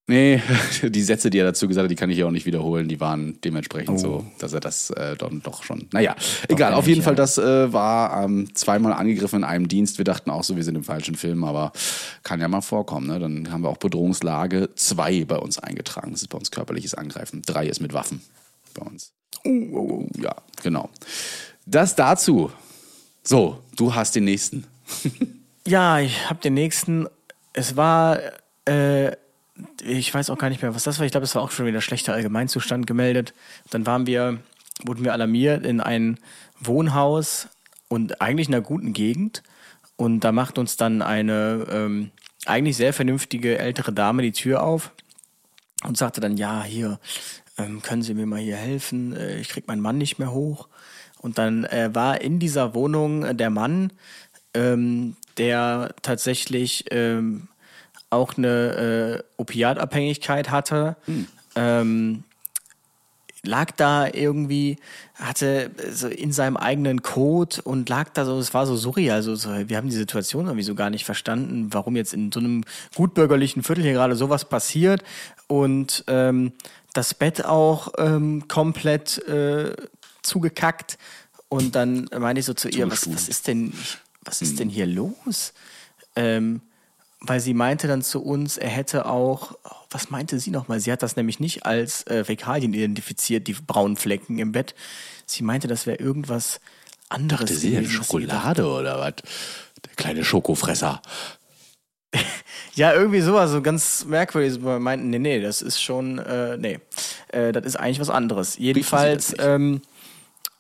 Nee, 0.09 0.41
die 0.83 1.03
Sätze, 1.03 1.31
die 1.31 1.39
er 1.39 1.47
dazu 1.47 1.67
gesagt 1.67 1.85
hat, 1.85 1.91
die 1.91 1.97
kann 1.97 2.11
ich 2.11 2.19
ja 2.19 2.27
auch 2.27 2.31
nicht 2.31 2.47
wiederholen. 2.47 2.89
Die 2.89 3.01
waren 3.01 3.41
dementsprechend 3.43 3.97
Oh. 3.97 3.99
so, 3.99 4.27
dass 4.39 4.53
er 4.53 4.61
das 4.61 4.91
äh, 4.91 5.17
dann 5.17 5.43
doch 5.43 5.65
schon. 5.65 5.89
Naja, 5.93 6.15
egal. 6.49 6.71
kenn 6.71 6.79
Auf 6.79 6.87
jeden 6.87 7.01
ja. 7.01 7.05
Fall, 7.05 7.17
das 7.17 7.39
äh, 7.39 7.73
war 7.73 8.23
ähm, 8.25 8.55
zweimal 8.55 8.93
angegriffen 8.93 9.41
in 9.41 9.45
einem 9.45 9.67
Dienst. 9.67 9.99
Wir 9.99 10.05
dachten 10.05 10.31
auch 10.31 10.45
so, 10.45 10.55
wir 10.57 10.63
sind 10.63 10.77
im 10.77 10.85
falschen 10.85 11.17
Film, 11.17 11.43
aber 11.43 11.73
kann 12.23 12.41
ja 12.41 12.47
mal 12.47 12.61
vorkommen. 12.61 13.09
Ne? 13.09 13.19
Dann 13.19 13.51
haben 13.51 13.63
wir 13.63 13.69
auch 13.69 13.79
Bedrohungslage 13.79 14.71
zwei 14.77 15.25
bei 15.25 15.39
uns 15.39 15.59
eingetragen. 15.59 16.13
Das 16.13 16.23
ist 16.23 16.29
bei 16.29 16.39
uns 16.39 16.53
körperliches 16.53 16.95
Angreifen. 16.95 17.43
Drei 17.45 17.67
ist 17.67 17.81
mit 17.81 17.93
Waffen 17.93 18.23
bei 18.75 18.87
uns. 18.87 19.13
Uh, 19.45 20.07
ja, 20.21 20.35
genau. 20.63 20.89
Das 21.67 21.97
dazu. 21.97 22.53
So, 23.27 23.61
du 23.75 23.95
hast 23.95 24.15
den 24.15 24.25
nächsten. 24.25 24.65
Ja, 25.69 25.99
ich 25.99 26.31
habe 26.31 26.41
den 26.41 26.55
nächsten. 26.55 27.09
Es 27.53 27.75
war, 27.75 28.21
äh, 28.69 29.17
ich 29.83 30.15
weiß 30.15 30.31
auch 30.31 30.39
gar 30.39 30.49
nicht 30.49 30.63
mehr, 30.63 30.77
was 30.77 30.85
das 30.85 31.01
war. 31.01 31.07
Ich 31.07 31.11
glaube, 31.11 31.25
es 31.25 31.35
war 31.35 31.43
auch 31.43 31.51
schon 31.51 31.67
wieder 31.67 31.81
schlechter 31.81 32.13
Allgemeinzustand 32.13 32.87
gemeldet. 32.87 33.35
Dann 33.71 33.85
waren 33.85 34.07
wir, 34.07 34.39
wurden 34.85 35.03
wir 35.03 35.13
alarmiert 35.13 35.67
in 35.67 35.81
ein 35.81 36.21
Wohnhaus 36.61 37.49
und 37.89 38.21
eigentlich 38.21 38.47
in 38.47 38.55
einer 38.55 38.63
guten 38.63 38.93
Gegend. 38.93 39.43
Und 39.97 40.21
da 40.21 40.31
macht 40.31 40.57
uns 40.57 40.77
dann 40.77 41.03
eine 41.03 41.67
ähm, 41.69 42.13
eigentlich 42.45 42.77
sehr 42.77 42.93
vernünftige 42.93 43.59
ältere 43.59 43.93
Dame 43.93 44.23
die 44.23 44.31
Tür 44.31 44.63
auf 44.63 44.93
und 45.83 45.97
sagte 45.97 46.21
dann, 46.21 46.37
ja, 46.37 46.63
hier, 46.63 47.01
ähm, 47.59 47.83
können 47.83 48.03
Sie 48.03 48.15
mir 48.15 48.27
mal 48.27 48.39
hier 48.39 48.57
helfen? 48.57 49.17
Äh, 49.17 49.41
ich 49.41 49.49
krieg 49.49 49.67
meinen 49.67 49.83
Mann 49.83 49.99
nicht 49.99 50.21
mehr 50.21 50.31
hoch. 50.31 50.69
Und 51.21 51.39
dann 51.39 51.65
äh, 51.65 51.91
war 51.93 52.21
in 52.21 52.39
dieser 52.39 52.75
Wohnung 52.75 53.25
äh, 53.25 53.35
der 53.35 53.51
Mann, 53.51 53.93
ähm, 54.55 55.17
der 55.39 55.95
tatsächlich 56.03 56.85
ähm, 56.91 57.49
auch 58.11 58.37
eine 58.37 59.19
äh, 59.19 59.23
Opiatabhängigkeit 59.37 60.51
hatte. 60.51 60.97
Ähm, 61.55 62.25
lag 63.47 63.71
da 63.73 64.09
irgendwie, 64.13 64.77
hatte 65.15 65.71
so 65.91 66.09
in 66.09 66.33
seinem 66.33 66.57
eigenen 66.57 67.03
Code 67.03 67.63
und 67.63 67.89
lag 67.89 68.11
da 68.11 68.25
so, 68.25 68.39
es 68.39 68.53
war 68.55 68.67
so 68.67 68.77
surreal. 68.77 69.17
Also 69.17 69.35
so, 69.35 69.51
wir 69.69 69.77
haben 69.77 69.89
die 69.89 69.97
Situation 69.97 70.47
irgendwie 70.47 70.65
so 70.65 70.75
gar 70.75 70.91
nicht 70.91 71.05
verstanden, 71.05 71.69
warum 71.71 71.97
jetzt 71.97 72.13
in 72.13 72.33
so 72.33 72.41
einem 72.41 72.65
gutbürgerlichen 72.95 73.63
Viertel 73.63 73.85
hier 73.85 73.93
gerade 73.93 74.17
sowas 74.17 74.45
passiert 74.45 75.03
und 75.47 76.05
ähm, 76.09 76.53
das 76.93 77.15
Bett 77.15 77.45
auch 77.45 77.93
ähm, 77.99 78.49
komplett 78.49 79.19
äh, 79.29 79.75
zugekackt. 80.27 80.99
Und 81.49 81.75
dann 81.77 82.09
meinte 82.19 82.41
ich 82.41 82.47
so 82.47 82.55
zu 82.55 82.69
ihr, 82.69 82.91
was, 82.91 83.13
was 83.13 83.29
ist 83.29 83.47
denn, 83.47 83.73
was 84.23 84.43
ist 84.43 84.59
denn 84.59 84.69
hier 84.69 84.87
los? 84.87 85.53
Ähm, 86.17 86.61
weil 87.21 87.41
sie 87.41 87.55
meinte 87.55 87.89
dann 87.89 88.03
zu 88.03 88.23
uns, 88.23 88.59
er 88.59 88.69
hätte 88.69 89.07
auch, 89.07 89.57
was 89.91 90.11
meinte 90.11 90.39
sie 90.39 90.51
nochmal? 90.51 90.81
Sie 90.81 90.93
hat 90.93 91.03
das 91.03 91.17
nämlich 91.17 91.41
nicht 91.41 91.65
als 91.65 92.07
äh, 92.07 92.25
Fäkalien 92.25 92.75
identifiziert, 92.75 93.47
die 93.47 93.55
braunen 93.55 93.97
Flecken 93.97 94.39
im 94.39 94.53
Bett. 94.53 94.75
Sie 95.25 95.43
meinte, 95.43 95.69
das 95.69 95.87
wäre 95.87 95.99
irgendwas 95.99 96.61
anderes. 97.09 97.51
Ist 97.51 97.65
ja 97.65 97.81
gewesen, 97.81 97.85
was 97.85 97.91
sie 97.91 97.97
Schokolade 97.97 98.67
oder 98.67 98.99
was? 98.99 99.15
Der 99.85 99.95
kleine 99.97 100.25
Schokofresser. 100.25 101.03
Ja, 102.75 102.93
irgendwie 102.93 103.23
sowas, 103.23 103.53
so 103.53 103.63
ganz 103.63 104.05
merkwürdig. 104.05 104.63
Wir 104.63 104.79
meinten, 104.79 105.09
nee, 105.09 105.19
nee, 105.19 105.41
das 105.41 105.63
ist 105.63 105.81
schon, 105.81 106.19
äh, 106.19 106.59
nee, 106.59 106.79
äh, 107.29 107.51
das 107.51 107.65
ist 107.65 107.77
eigentlich 107.77 108.01
was 108.01 108.11
anderes. 108.11 108.59
Jedenfalls 108.59 109.35
ähm, 109.39 109.81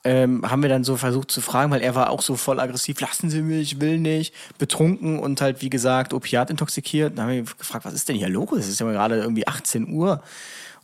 ähm, 0.06 0.48
haben 0.48 0.62
wir 0.62 0.68
dann 0.68 0.84
so 0.84 0.96
versucht 0.96 1.32
zu 1.32 1.40
fragen, 1.40 1.72
weil 1.72 1.82
er 1.82 1.96
war 1.96 2.10
auch 2.10 2.22
so 2.22 2.36
voll 2.36 2.60
aggressiv, 2.60 3.00
lassen 3.00 3.28
Sie 3.28 3.42
mich, 3.42 3.72
ich 3.72 3.80
will 3.80 3.98
nicht, 3.98 4.32
betrunken 4.56 5.18
und 5.18 5.40
halt, 5.40 5.62
wie 5.62 5.70
gesagt, 5.70 6.14
opiat 6.14 6.48
intoxikiert. 6.48 7.18
Dann 7.18 7.26
haben 7.26 7.32
wir 7.32 7.42
gefragt, 7.42 7.84
was 7.84 7.92
ist 7.92 8.08
denn 8.08 8.14
hier 8.14 8.28
los? 8.28 8.60
Es 8.60 8.68
ist 8.68 8.78
ja 8.78 8.90
gerade 8.92 9.16
irgendwie 9.16 9.48
18 9.48 9.88
Uhr. 9.88 10.22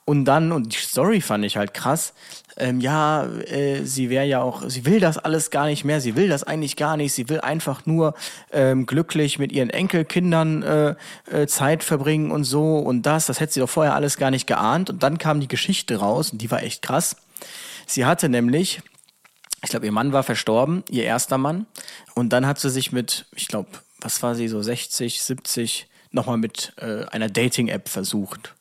Und 0.05 0.25
dann, 0.25 0.51
und 0.51 0.75
die 0.75 0.79
Story 0.79 1.21
fand 1.21 1.45
ich 1.45 1.57
halt 1.57 1.73
krass, 1.73 2.15
ähm, 2.57 2.81
ja, 2.81 3.25
äh, 3.25 3.85
sie 3.85 4.11
wäre 4.11 4.27
ja 4.27 4.43
auch, 4.43 4.69
sie 4.69 4.85
will 4.85 4.99
das 4.99 5.17
alles 5.17 5.53
gar 5.53 5.67
nicht 5.67 5.85
mehr, 5.85 6.01
sie 6.01 6.17
will 6.17 6.29
das 6.29 6.43
eigentlich 6.43 6.75
gar 6.75 6.97
nicht, 6.97 7.13
sie 7.13 7.29
will 7.29 7.41
einfach 7.41 7.87
nur 7.87 8.15
ähm, 8.51 8.87
glücklich 8.87 9.39
mit 9.39 9.53
ihren 9.53 9.71
Enkelkindern 9.71 10.63
äh, 10.65 10.95
äh, 11.31 11.47
Zeit 11.47 11.85
verbringen 11.85 12.33
und 12.33 12.43
so 12.43 12.79
und 12.79 13.03
das, 13.03 13.27
das 13.27 13.39
hätte 13.39 13.53
sie 13.53 13.61
doch 13.61 13.71
vorher 13.71 13.95
alles 13.95 14.17
gar 14.17 14.33
nicht 14.33 14.49
geahnt. 14.49 14.91
Und 14.91 15.05
dann 15.05 15.19
kam 15.19 15.39
die 15.39 15.49
Geschichte 15.49 15.97
raus 15.97 16.31
und 16.33 16.43
die 16.43 16.51
war 16.51 16.65
echt 16.65 16.83
krass. 16.83 17.15
Sie 17.87 18.05
hatte 18.05 18.29
nämlich, 18.29 18.83
ich 19.63 19.71
glaube, 19.71 19.87
ihr 19.87 19.93
Mann 19.93 20.13
war 20.13 20.23
verstorben, 20.23 20.83
ihr 20.91 21.05
erster 21.05 21.39
Mann. 21.39 21.67
Und 22.15 22.33
dann 22.33 22.47
hat 22.47 22.59
sie 22.59 22.71
sich 22.71 22.93
mit, 22.93 23.27
ich 23.35 23.49
glaube, 23.49 23.69
was 24.01 24.23
war 24.23 24.35
sie, 24.35 24.49
so 24.49 24.61
60, 24.61 25.23
70, 25.23 25.89
nochmal 26.11 26.37
mit 26.37 26.73
äh, 26.77 27.05
einer 27.07 27.29
Dating-App 27.29 27.89
versucht. 27.89 28.55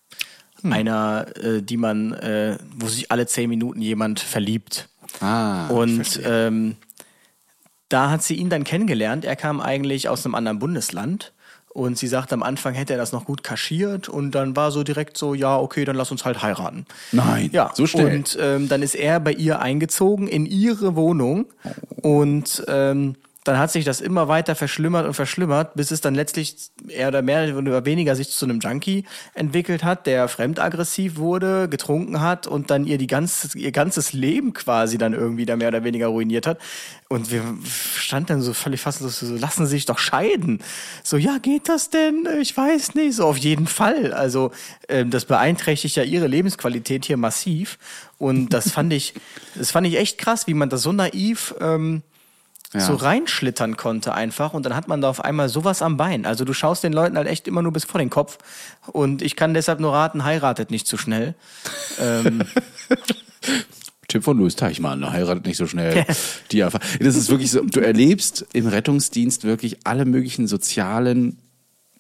Einer, 0.63 1.25
äh, 1.37 1.63
die 1.63 1.77
man, 1.77 2.13
äh, 2.13 2.57
wo 2.75 2.87
sich 2.87 3.11
alle 3.11 3.25
zehn 3.25 3.49
Minuten 3.49 3.81
jemand 3.81 4.19
verliebt. 4.19 4.89
Ah, 5.19 5.67
Und 5.69 6.19
ähm, 6.23 6.77
da 7.89 8.11
hat 8.11 8.21
sie 8.23 8.35
ihn 8.35 8.49
dann 8.49 8.63
kennengelernt. 8.63 9.25
Er 9.25 9.35
kam 9.35 9.59
eigentlich 9.59 10.07
aus 10.07 10.23
einem 10.23 10.35
anderen 10.35 10.59
Bundesland. 10.59 11.33
Und 11.74 11.97
sie 11.97 12.07
sagte, 12.07 12.34
am 12.34 12.43
Anfang 12.43 12.74
hätte 12.74 12.93
er 12.93 12.99
das 12.99 13.13
noch 13.13 13.26
gut 13.26 13.43
kaschiert. 13.43 14.09
Und 14.09 14.32
dann 14.32 14.55
war 14.55 14.72
so 14.72 14.84
direkt 14.84 15.17
so, 15.17 15.34
ja, 15.34 15.57
okay, 15.57 15.86
dann 15.86 15.95
lass 15.95 16.11
uns 16.11 16.26
halt 16.26 16.41
heiraten. 16.41 16.86
Nein, 17.11 17.49
Ja, 17.53 17.72
so 17.74 17.88
schnell. 17.88 18.15
Und 18.17 18.38
ähm, 18.41 18.67
dann 18.67 18.82
ist 18.82 18.95
er 18.95 19.19
bei 19.19 19.32
ihr 19.32 19.61
eingezogen 19.61 20.28
in 20.28 20.45
ihre 20.45 20.95
Wohnung. 20.95 21.45
Und 22.01 22.63
ähm, 22.67 23.15
dann 23.43 23.57
hat 23.57 23.71
sich 23.71 23.85
das 23.85 24.01
immer 24.01 24.27
weiter 24.27 24.53
verschlimmert 24.55 25.07
und 25.07 25.15
verschlimmert, 25.15 25.73
bis 25.73 25.89
es 25.89 25.99
dann 25.99 26.13
letztlich 26.13 26.55
eher 26.87 27.07
oder 27.07 27.23
mehr 27.23 27.57
oder 27.57 27.85
weniger 27.85 28.15
sich 28.15 28.29
zu 28.29 28.45
einem 28.45 28.59
Junkie 28.59 29.05
entwickelt 29.33 29.83
hat, 29.83 30.05
der 30.05 30.27
fremdaggressiv 30.27 31.17
wurde, 31.17 31.67
getrunken 31.67 32.21
hat 32.21 32.45
und 32.45 32.69
dann 32.69 32.85
ihr 32.85 32.99
die 32.99 33.07
ganze, 33.07 33.57
ihr 33.57 33.71
ganzes 33.71 34.13
Leben 34.13 34.53
quasi 34.53 34.99
dann 34.99 35.13
irgendwie 35.13 35.47
da 35.47 35.55
mehr 35.55 35.69
oder 35.69 35.83
weniger 35.83 36.07
ruiniert 36.07 36.45
hat. 36.45 36.59
Und 37.09 37.31
wir 37.31 37.43
standen 37.95 38.27
dann 38.27 38.41
so 38.41 38.53
völlig 38.53 38.79
fast 38.79 38.99
so, 38.99 39.35
lassen 39.35 39.65
Sie 39.65 39.71
sich 39.71 39.85
doch 39.85 39.97
scheiden. 39.97 40.59
So, 41.03 41.17
ja, 41.17 41.39
geht 41.39 41.67
das 41.67 41.89
denn? 41.89 42.27
Ich 42.39 42.55
weiß 42.55 42.93
nicht. 42.93 43.15
So, 43.15 43.25
auf 43.25 43.37
jeden 43.37 43.67
Fall. 43.67 44.13
Also, 44.13 44.51
ähm, 44.87 45.09
das 45.09 45.25
beeinträchtigt 45.25 45.95
ja 45.95 46.03
ihre 46.03 46.27
Lebensqualität 46.27 47.05
hier 47.05 47.17
massiv. 47.17 47.79
Und 48.17 48.53
das 48.53 48.71
fand 48.71 48.93
ich, 48.93 49.15
das 49.55 49.71
fand 49.71 49.87
ich 49.87 49.97
echt 49.97 50.19
krass, 50.19 50.45
wie 50.47 50.53
man 50.53 50.69
das 50.69 50.83
so 50.83 50.91
naiv 50.91 51.55
ähm, 51.59 52.03
so 52.74 52.95
reinschlittern 52.95 53.76
konnte 53.76 54.13
einfach 54.13 54.53
und 54.53 54.65
dann 54.65 54.76
hat 54.76 54.88
man 54.88 55.01
da 55.01 55.09
auf 55.09 55.24
einmal 55.24 55.49
sowas 55.49 55.82
am 55.82 55.97
Bein. 55.97 56.26
Also 56.26 56.45
du 56.45 56.53
schaust 56.53 56.84
den 56.84 56.93
Leuten 56.93 57.17
halt 57.17 57.28
echt 57.28 57.47
immer 57.47 57.61
nur 57.61 57.74
bis 57.74 57.84
vor 57.84 57.99
den 57.99 58.09
Kopf 58.09 58.38
und 58.88 59.22
ich 59.22 59.36
kann 59.36 59.53
deshalb 59.53 59.82
nur 59.82 59.91
raten, 59.91 60.24
heiratet 60.24 60.72
nicht 60.72 60.88
zu 60.88 60.97
schnell. 60.97 61.36
Ähm, 61.99 62.43
Tipp 64.07 64.24
von 64.24 64.38
Louis 64.38 64.55
Teichmann, 64.55 64.99
ne, 64.99 65.11
heiratet 65.11 65.45
nicht 65.45 65.57
so 65.57 65.67
schnell. 65.67 66.05
Die 66.51 66.63
einfach, 66.63 66.80
das 66.99 67.15
ist 67.15 67.30
wirklich 67.30 67.51
so, 67.51 67.63
du 67.63 67.80
erlebst 67.80 68.45
im 68.53 68.67
Rettungsdienst 68.67 69.43
wirklich 69.43 69.86
alle 69.86 70.05
möglichen 70.05 70.47
sozialen 70.47 71.38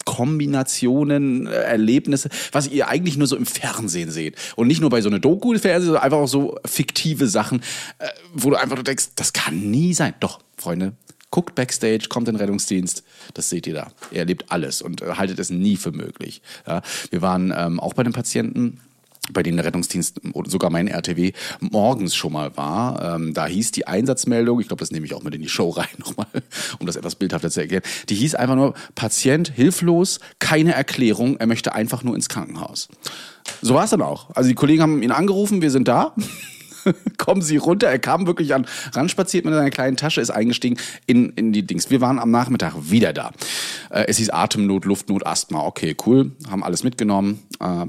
Kombinationen, 0.05 1.47
äh, 1.47 1.51
Erlebnisse, 1.51 2.29
was 2.51 2.67
ihr 2.67 2.87
eigentlich 2.87 3.17
nur 3.17 3.27
so 3.27 3.35
im 3.35 3.45
Fernsehen 3.45 4.11
seht. 4.11 4.35
Und 4.55 4.67
nicht 4.67 4.81
nur 4.81 4.89
bei 4.89 5.01
so 5.01 5.09
einer 5.09 5.19
Doku 5.19 5.53
im 5.53 5.59
Fernsehen, 5.59 5.87
sondern 5.87 6.03
einfach 6.03 6.19
auch 6.19 6.27
so 6.27 6.57
fiktive 6.65 7.27
Sachen, 7.27 7.61
äh, 7.99 8.07
wo 8.33 8.49
du 8.49 8.55
einfach 8.55 8.81
denkst, 8.83 9.09
das 9.15 9.33
kann 9.33 9.71
nie 9.71 9.93
sein. 9.93 10.13
Doch, 10.19 10.39
Freunde, 10.57 10.93
guckt 11.31 11.55
Backstage, 11.55 12.07
kommt 12.09 12.27
in 12.27 12.35
den 12.35 12.41
Rettungsdienst, 12.41 13.03
das 13.33 13.49
seht 13.49 13.65
ihr 13.65 13.73
da. 13.73 13.91
Ihr 14.11 14.19
erlebt 14.19 14.45
alles 14.49 14.81
und 14.81 15.01
äh, 15.01 15.13
haltet 15.15 15.39
es 15.39 15.49
nie 15.49 15.77
für 15.77 15.91
möglich. 15.91 16.41
Ja, 16.67 16.81
wir 17.09 17.21
waren 17.21 17.53
ähm, 17.55 17.79
auch 17.79 17.93
bei 17.93 18.03
den 18.03 18.13
Patienten, 18.13 18.79
bei 19.31 19.43
denen 19.43 19.57
der 19.57 19.65
Rettungsdienst 19.65 20.21
oder 20.33 20.49
sogar 20.49 20.69
mein 20.69 20.87
RTW 20.87 21.31
morgens 21.59 22.15
schon 22.15 22.33
mal 22.33 22.55
war. 22.57 23.15
Ähm, 23.15 23.33
da 23.33 23.45
hieß 23.45 23.71
die 23.71 23.87
Einsatzmeldung, 23.87 24.59
ich 24.59 24.67
glaube, 24.67 24.79
das 24.79 24.91
nehme 24.91 25.05
ich 25.05 25.13
auch 25.13 25.23
mit 25.23 25.35
in 25.35 25.41
die 25.41 25.49
Show 25.49 25.69
rein 25.77 25.87
nochmal, 25.97 26.27
um 26.79 26.87
das 26.87 26.95
etwas 26.95 27.15
bildhafter 27.15 27.49
zu 27.49 27.61
erklären. 27.61 27.83
Die 28.09 28.15
hieß 28.15 28.35
einfach 28.35 28.55
nur, 28.55 28.73
Patient 28.95 29.51
hilflos, 29.53 30.19
keine 30.39 30.73
Erklärung, 30.73 31.37
er 31.37 31.47
möchte 31.47 31.73
einfach 31.73 32.03
nur 32.03 32.15
ins 32.15 32.29
Krankenhaus. 32.29 32.89
So 33.61 33.73
war 33.73 33.83
es 33.83 33.91
dann 33.91 34.01
auch. 34.01 34.35
Also 34.35 34.49
die 34.49 34.55
Kollegen 34.55 34.81
haben 34.81 35.03
ihn 35.03 35.11
angerufen, 35.11 35.61
wir 35.61 35.71
sind 35.71 35.87
da. 35.87 36.15
kommen 37.17 37.41
Sie 37.41 37.57
runter. 37.57 37.87
Er 37.87 37.99
kam 37.99 38.27
wirklich 38.27 38.53
an, 38.53 38.65
ranspaziert 38.93 39.45
mit 39.45 39.53
seiner 39.53 39.69
kleinen 39.69 39.97
Tasche, 39.97 40.21
ist 40.21 40.31
eingestiegen 40.31 40.77
in, 41.05 41.29
in 41.31 41.53
die 41.53 41.65
Dings. 41.65 41.89
Wir 41.89 42.01
waren 42.01 42.19
am 42.19 42.31
Nachmittag 42.31 42.73
wieder 42.89 43.13
da. 43.13 43.31
Äh, 43.89 44.05
es 44.07 44.17
hieß 44.17 44.31
Atemnot, 44.31 44.85
Luftnot, 44.85 45.25
Asthma. 45.25 45.63
Okay, 45.63 45.95
cool. 46.05 46.31
Haben 46.49 46.63
alles 46.63 46.83
mitgenommen. 46.83 47.39
Äh, 47.59 47.85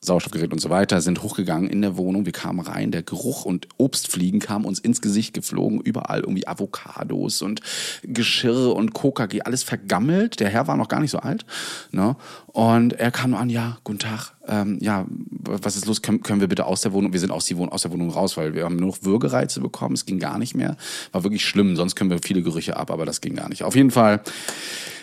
Sauerstoffgerät 0.00 0.52
und 0.52 0.58
so 0.58 0.70
weiter, 0.70 1.00
sind 1.00 1.22
hochgegangen 1.22 1.68
in 1.68 1.82
der 1.82 1.96
Wohnung. 1.96 2.24
Wir 2.24 2.32
kamen 2.32 2.60
rein, 2.60 2.90
der 2.90 3.02
Geruch 3.02 3.44
und 3.44 3.68
Obstfliegen 3.76 4.40
kamen 4.40 4.64
uns 4.64 4.78
ins 4.78 5.00
Gesicht 5.00 5.34
geflogen. 5.34 5.80
Überall 5.80 6.20
irgendwie 6.20 6.46
Avocados 6.48 7.42
und 7.42 7.60
Geschirr 8.02 8.74
und 8.74 8.94
KKG, 8.94 9.42
alles 9.42 9.62
vergammelt. 9.62 10.40
Der 10.40 10.48
Herr 10.48 10.66
war 10.66 10.76
noch 10.76 10.88
gar 10.88 11.00
nicht 11.00 11.10
so 11.10 11.18
alt. 11.18 11.44
Ne? 11.92 12.16
Und 12.46 12.94
er 12.94 13.10
kam 13.10 13.30
nur 13.30 13.38
an, 13.38 13.50
ja, 13.50 13.78
guten 13.84 14.00
Tag, 14.00 14.32
ähm, 14.48 14.78
ja, 14.80 15.06
was 15.08 15.76
ist 15.76 15.86
los? 15.86 16.02
Können, 16.02 16.22
können 16.22 16.40
wir 16.40 16.48
bitte 16.48 16.66
aus 16.66 16.80
der 16.80 16.92
Wohnung? 16.92 17.12
Wir 17.12 17.20
sind 17.20 17.30
aus, 17.30 17.44
die 17.44 17.56
Wohnung, 17.56 17.72
aus 17.72 17.82
der 17.82 17.92
Wohnung 17.92 18.10
raus, 18.10 18.36
weil 18.36 18.54
wir 18.54 18.64
haben 18.64 18.76
nur 18.76 18.88
noch 18.88 19.04
Würgereize 19.04 19.60
bekommen. 19.60 19.94
Es 19.94 20.06
ging 20.06 20.18
gar 20.18 20.38
nicht 20.38 20.54
mehr. 20.54 20.76
War 21.12 21.22
wirklich 21.22 21.44
schlimm. 21.44 21.76
Sonst 21.76 21.94
können 21.94 22.10
wir 22.10 22.18
viele 22.22 22.42
Gerüche 22.42 22.76
ab, 22.76 22.90
aber 22.90 23.06
das 23.06 23.20
ging 23.20 23.36
gar 23.36 23.48
nicht. 23.48 23.62
Auf 23.62 23.76
jeden 23.76 23.90
Fall. 23.90 24.22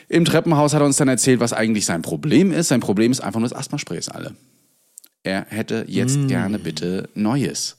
Im 0.09 0.25
Treppenhaus 0.25 0.73
hat 0.73 0.81
er 0.81 0.85
uns 0.87 0.97
dann 0.97 1.07
erzählt, 1.07 1.39
was 1.39 1.53
eigentlich 1.53 1.85
sein 1.85 2.01
Problem 2.01 2.51
ist. 2.51 2.69
Sein 2.69 2.79
Problem 2.79 3.11
ist 3.11 3.21
einfach 3.21 3.39
nur 3.39 3.47
das 3.47 3.57
Asthmaspray 3.57 3.99
ist 3.99 4.09
alle 4.09 4.33
er 5.23 5.45
hätte 5.49 5.85
jetzt 5.87 6.17
mm. 6.17 6.27
gerne 6.27 6.59
bitte 6.59 7.09
Neues. 7.13 7.77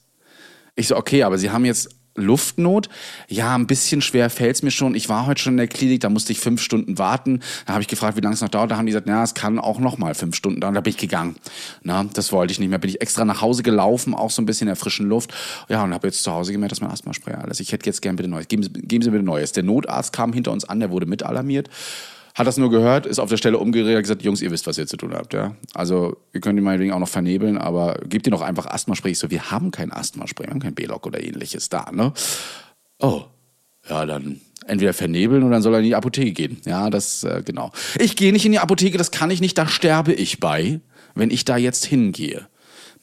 Ich 0.75 0.87
so, 0.87 0.95
okay, 0.95 1.23
aber 1.23 1.37
Sie 1.37 1.49
haben 1.49 1.65
jetzt 1.65 1.89
Luftnot. 2.15 2.89
Ja, 3.29 3.55
ein 3.55 3.67
bisschen 3.67 4.01
schwer 4.01 4.29
fällt's 4.29 4.63
mir 4.63 4.71
schon. 4.71 4.95
Ich 4.95 5.07
war 5.07 5.25
heute 5.25 5.41
schon 5.41 5.53
in 5.53 5.57
der 5.57 5.67
Klinik, 5.67 6.01
da 6.01 6.09
musste 6.09 6.33
ich 6.33 6.39
fünf 6.39 6.61
Stunden 6.61 6.97
warten. 6.97 7.39
Da 7.65 7.73
habe 7.73 7.81
ich 7.81 7.87
gefragt, 7.87 8.17
wie 8.17 8.21
lange 8.21 8.33
es 8.33 8.41
noch 8.41 8.49
dauert. 8.49 8.71
Da 8.71 8.77
haben 8.77 8.85
die 8.85 8.91
gesagt, 8.91 9.07
ja, 9.07 9.23
es 9.23 9.33
kann 9.33 9.59
auch 9.59 9.79
noch 9.79 9.97
mal 9.97 10.13
fünf 10.13 10.35
Stunden 10.35 10.59
dauern. 10.59 10.73
Da 10.73 10.81
bin 10.81 10.91
ich 10.91 10.97
gegangen. 10.97 11.35
Na, 11.83 12.03
das 12.03 12.31
wollte 12.31 12.51
ich 12.51 12.59
nicht 12.59 12.69
mehr. 12.69 12.79
Bin 12.79 12.89
ich 12.89 13.01
extra 13.01 13.23
nach 13.23 13.41
Hause 13.41 13.63
gelaufen, 13.63 14.13
auch 14.13 14.29
so 14.29 14.41
ein 14.41 14.45
bisschen 14.45 14.67
in 14.67 14.73
der 14.73 14.75
frischen 14.75 15.07
Luft. 15.07 15.33
Ja, 15.69 15.83
und 15.83 15.93
habe 15.93 16.07
jetzt 16.07 16.23
zu 16.23 16.31
Hause 16.31 16.51
gemerkt, 16.51 16.73
dass 16.73 16.81
mein 16.81 16.91
Asthmaspray 16.91 17.35
alles. 17.35 17.59
Ich 17.61 17.71
hätte 17.71 17.85
jetzt 17.85 18.01
gern 18.01 18.17
bitte 18.17 18.29
Neues. 18.29 18.49
Geben 18.49 18.63
Sie, 18.63 18.69
geben 18.71 19.03
Sie 19.03 19.09
bitte 19.09 19.23
Neues. 19.23 19.53
Der 19.53 19.63
Notarzt 19.63 20.11
kam 20.11 20.33
hinter 20.33 20.51
uns 20.51 20.65
an, 20.65 20.79
der 20.79 20.91
wurde 20.91 21.05
mit 21.05 21.23
alarmiert 21.23 21.69
hat 22.35 22.47
das 22.47 22.57
nur 22.57 22.69
gehört, 22.69 23.05
ist 23.05 23.19
auf 23.19 23.29
der 23.29 23.37
Stelle 23.37 23.57
umgedreht, 23.57 23.95
hat 23.95 24.03
gesagt, 24.03 24.23
Jungs, 24.23 24.41
ihr 24.41 24.51
wisst, 24.51 24.67
was 24.67 24.77
ihr 24.77 24.87
zu 24.87 24.97
tun 24.97 25.13
habt, 25.13 25.33
ja. 25.33 25.55
Also, 25.73 26.17
ihr 26.33 26.41
könnt 26.41 26.57
ihn 26.57 26.63
meinetwegen 26.63 26.93
auch 26.93 26.99
noch 26.99 27.09
vernebeln, 27.09 27.57
aber 27.57 27.99
gebt 28.05 28.27
ihr 28.27 28.31
noch 28.31 28.41
einfach 28.41 28.65
Asthmaspray. 28.65 29.11
Ich 29.11 29.19
so, 29.19 29.29
wir 29.29 29.51
haben 29.51 29.71
kein 29.71 29.91
Asthmaspray, 29.91 30.47
wir 30.47 30.51
haben 30.51 30.59
kein 30.59 30.75
B-Lock 30.75 31.05
oder 31.05 31.23
ähnliches 31.23 31.69
da, 31.69 31.91
ne? 31.91 32.13
Oh, 32.99 33.23
ja, 33.89 34.05
dann 34.05 34.41
entweder 34.65 34.93
vernebeln 34.93 35.43
oder 35.43 35.53
dann 35.53 35.61
soll 35.61 35.73
er 35.73 35.79
in 35.79 35.85
die 35.85 35.95
Apotheke 35.95 36.31
gehen. 36.31 36.57
Ja, 36.65 36.89
das, 36.89 37.23
äh, 37.23 37.41
genau. 37.43 37.71
Ich 37.99 38.15
gehe 38.15 38.31
nicht 38.31 38.45
in 38.45 38.51
die 38.51 38.59
Apotheke, 38.59 38.97
das 38.97 39.11
kann 39.11 39.31
ich 39.31 39.41
nicht, 39.41 39.57
da 39.57 39.67
sterbe 39.67 40.13
ich 40.13 40.39
bei, 40.39 40.79
wenn 41.15 41.31
ich 41.31 41.45
da 41.45 41.57
jetzt 41.57 41.85
hingehe. 41.85 42.47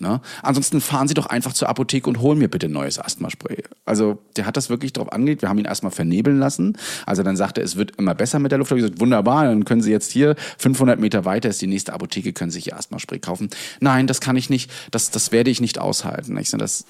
Ne? 0.00 0.20
Ansonsten 0.42 0.80
fahren 0.80 1.08
Sie 1.08 1.14
doch 1.14 1.26
einfach 1.26 1.52
zur 1.52 1.68
Apotheke 1.68 2.08
und 2.08 2.20
holen 2.20 2.38
mir 2.38 2.48
bitte 2.48 2.68
neues 2.68 3.00
Asthmaspray. 3.00 3.64
Also 3.84 4.18
der 4.36 4.46
hat 4.46 4.56
das 4.56 4.70
wirklich 4.70 4.92
drauf 4.92 5.12
angelegt. 5.12 5.42
Wir 5.42 5.48
haben 5.48 5.58
ihn 5.58 5.64
erstmal 5.64 5.90
vernebeln 5.90 6.38
lassen. 6.38 6.78
Also 7.04 7.24
dann 7.24 7.36
sagte 7.36 7.60
er, 7.60 7.64
es 7.64 7.74
wird 7.74 7.96
immer 7.96 8.14
besser 8.14 8.38
mit 8.38 8.52
der 8.52 8.58
Luft. 8.58 8.70
Ich 8.70 8.76
gesagt, 8.76 9.00
wunderbar, 9.00 9.46
dann 9.46 9.64
können 9.64 9.82
Sie 9.82 9.90
jetzt 9.90 10.12
hier 10.12 10.36
500 10.58 11.00
Meter 11.00 11.24
weiter 11.24 11.48
ist 11.48 11.60
die 11.60 11.66
nächste 11.66 11.92
Apotheke, 11.94 12.32
können 12.32 12.52
Sie 12.52 12.58
sich 12.58 12.68
Ihr 12.68 12.76
Asthmaspray 12.76 13.18
kaufen. 13.18 13.50
Nein, 13.80 14.06
das 14.06 14.20
kann 14.20 14.36
ich 14.36 14.50
nicht. 14.50 14.70
Das, 14.92 15.10
das 15.10 15.32
werde 15.32 15.50
ich 15.50 15.60
nicht 15.60 15.80
aushalten. 15.80 16.36
Ich 16.38 16.50
sage, 16.50 16.62
das, 16.62 16.84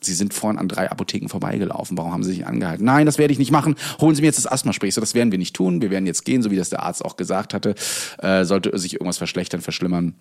Sie 0.00 0.14
sind 0.14 0.32
vorhin 0.32 0.58
an 0.58 0.68
drei 0.68 0.90
Apotheken 0.90 1.28
vorbeigelaufen. 1.28 1.98
Warum 1.98 2.12
haben 2.12 2.24
Sie 2.24 2.32
sich 2.32 2.46
angehalten? 2.46 2.84
Nein, 2.84 3.04
das 3.04 3.18
werde 3.18 3.32
ich 3.32 3.38
nicht 3.38 3.50
machen. 3.50 3.76
Holen 4.00 4.14
Sie 4.14 4.22
mir 4.22 4.28
jetzt 4.28 4.38
das 4.38 4.50
Asthmaspray. 4.50 4.90
So, 4.90 5.02
das 5.02 5.14
werden 5.14 5.32
wir 5.32 5.38
nicht 5.38 5.54
tun. 5.54 5.82
Wir 5.82 5.90
werden 5.90 6.06
jetzt 6.06 6.24
gehen, 6.24 6.42
so 6.42 6.50
wie 6.50 6.56
das 6.56 6.70
der 6.70 6.82
Arzt 6.82 7.04
auch 7.04 7.16
gesagt 7.16 7.52
hatte. 7.52 7.74
Äh, 8.18 8.44
sollte 8.44 8.76
sich 8.78 8.94
irgendwas 8.94 9.18
verschlechtern, 9.18 9.60
verschlimmern, 9.60 10.14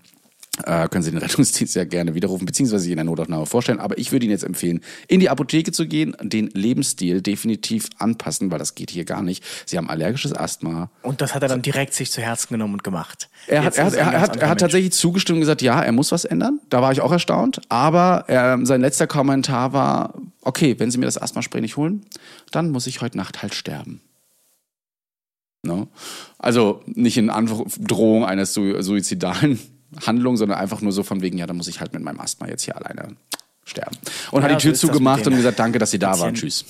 äh, 0.62 0.88
können 0.88 1.04
Sie 1.04 1.10
den 1.10 1.20
Rettungsdienst 1.20 1.76
ja 1.76 1.84
gerne 1.84 2.14
widerrufen, 2.14 2.46
beziehungsweise 2.46 2.88
in 2.88 2.96
der 2.96 3.06
Notaufnahme 3.06 3.48
vorstellen. 3.48 3.80
Aber 3.80 3.98
ich 3.98 4.12
würde 4.12 4.26
Ihnen 4.26 4.34
jetzt 4.34 4.44
empfehlen, 4.44 4.82
in 5.08 5.20
die 5.20 5.30
Apotheke 5.30 5.72
zu 5.72 5.88
gehen, 5.88 6.16
den 6.22 6.48
Lebensstil 6.54 7.22
definitiv 7.22 7.90
anpassen, 7.98 8.52
weil 8.52 8.60
das 8.60 8.76
geht 8.76 8.92
hier 8.92 9.04
gar 9.04 9.24
nicht. 9.24 9.44
Sie 9.66 9.78
haben 9.78 9.90
allergisches 9.90 10.32
Asthma. 10.32 10.92
Und 11.02 11.22
das 11.22 11.34
hat 11.34 11.42
er 11.42 11.50
dann 11.50 11.64
direkt 11.64 11.96
sich 11.96 12.12
zu 12.12 12.22
Herzen 12.22 12.50
genommen 12.54 12.74
und 12.74 12.84
gemacht. 12.84 13.30
Er 13.48 13.64
hat, 13.64 13.78
er 13.78 13.86
hat, 13.86 13.94
er 13.96 14.22
hat, 14.22 14.36
er 14.36 14.50
hat 14.50 14.60
tatsächlich 14.60 14.94
zugestimmt 14.94 15.38
und 15.38 15.42
gesagt, 15.42 15.64
ja, 15.64 15.82
er 15.82 15.92
muss 15.92 16.12
was 16.12 16.24
ändern. 16.24 16.60
Da 16.70 16.84
war 16.84 16.92
ich 16.92 17.02
auch 17.02 17.12
erstaunt. 17.12 17.62
Aber 17.70 18.26
er, 18.28 18.64
sein 18.64 18.82
letzter 18.82 19.08
Kommentar 19.08 19.74
war, 19.74 20.14
okay, 20.42 20.76
wenn 20.78 20.92
Sie 20.92 21.00
mir 21.00 21.06
das 21.06 21.20
Asthmaspray 21.20 21.62
nicht 21.62 21.78
holen, 21.78 22.06
dann 22.52 22.70
muss 22.70 22.86
ich 22.86 23.02
heute 23.02 23.18
Nacht 23.18 23.42
halt 23.42 23.56
sterben. 23.56 24.02
No? 25.64 25.88
Also 26.38 26.84
nicht 26.86 27.18
in 27.18 27.30
Androhung 27.30 28.26
eines 28.26 28.54
suizidalen 28.54 29.60
Handlung, 30.06 30.38
sondern 30.38 30.60
einfach 30.60 30.82
nur 30.82 30.92
so 30.92 31.04
von 31.04 31.22
wegen, 31.22 31.38
ja, 31.38 31.48
da 31.48 31.54
muss 31.54 31.68
ich 31.68 31.80
halt 31.80 31.94
mit 31.94 32.02
meinem 32.02 32.20
Asthma 32.20 32.48
jetzt 32.48 32.64
hier 32.64 32.76
alleine 32.76 33.16
sterben. 33.66 33.98
Und 34.32 34.44
ja, 34.44 34.50
hat 34.50 34.62
die 34.62 34.68
Tür 34.68 34.76
so 34.76 34.88
zugemacht 34.88 35.26
und 35.28 35.36
gesagt, 35.36 35.60
danke, 35.60 35.80
dass 35.80 35.92
Sie 35.92 36.00
da 36.00 36.20
waren. 36.20 36.34
Tschüss. 36.34 36.66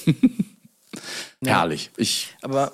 ja. 1.41 1.59
Herrlich. 1.59 1.91
Ich 1.97 2.35
Aber 2.41 2.73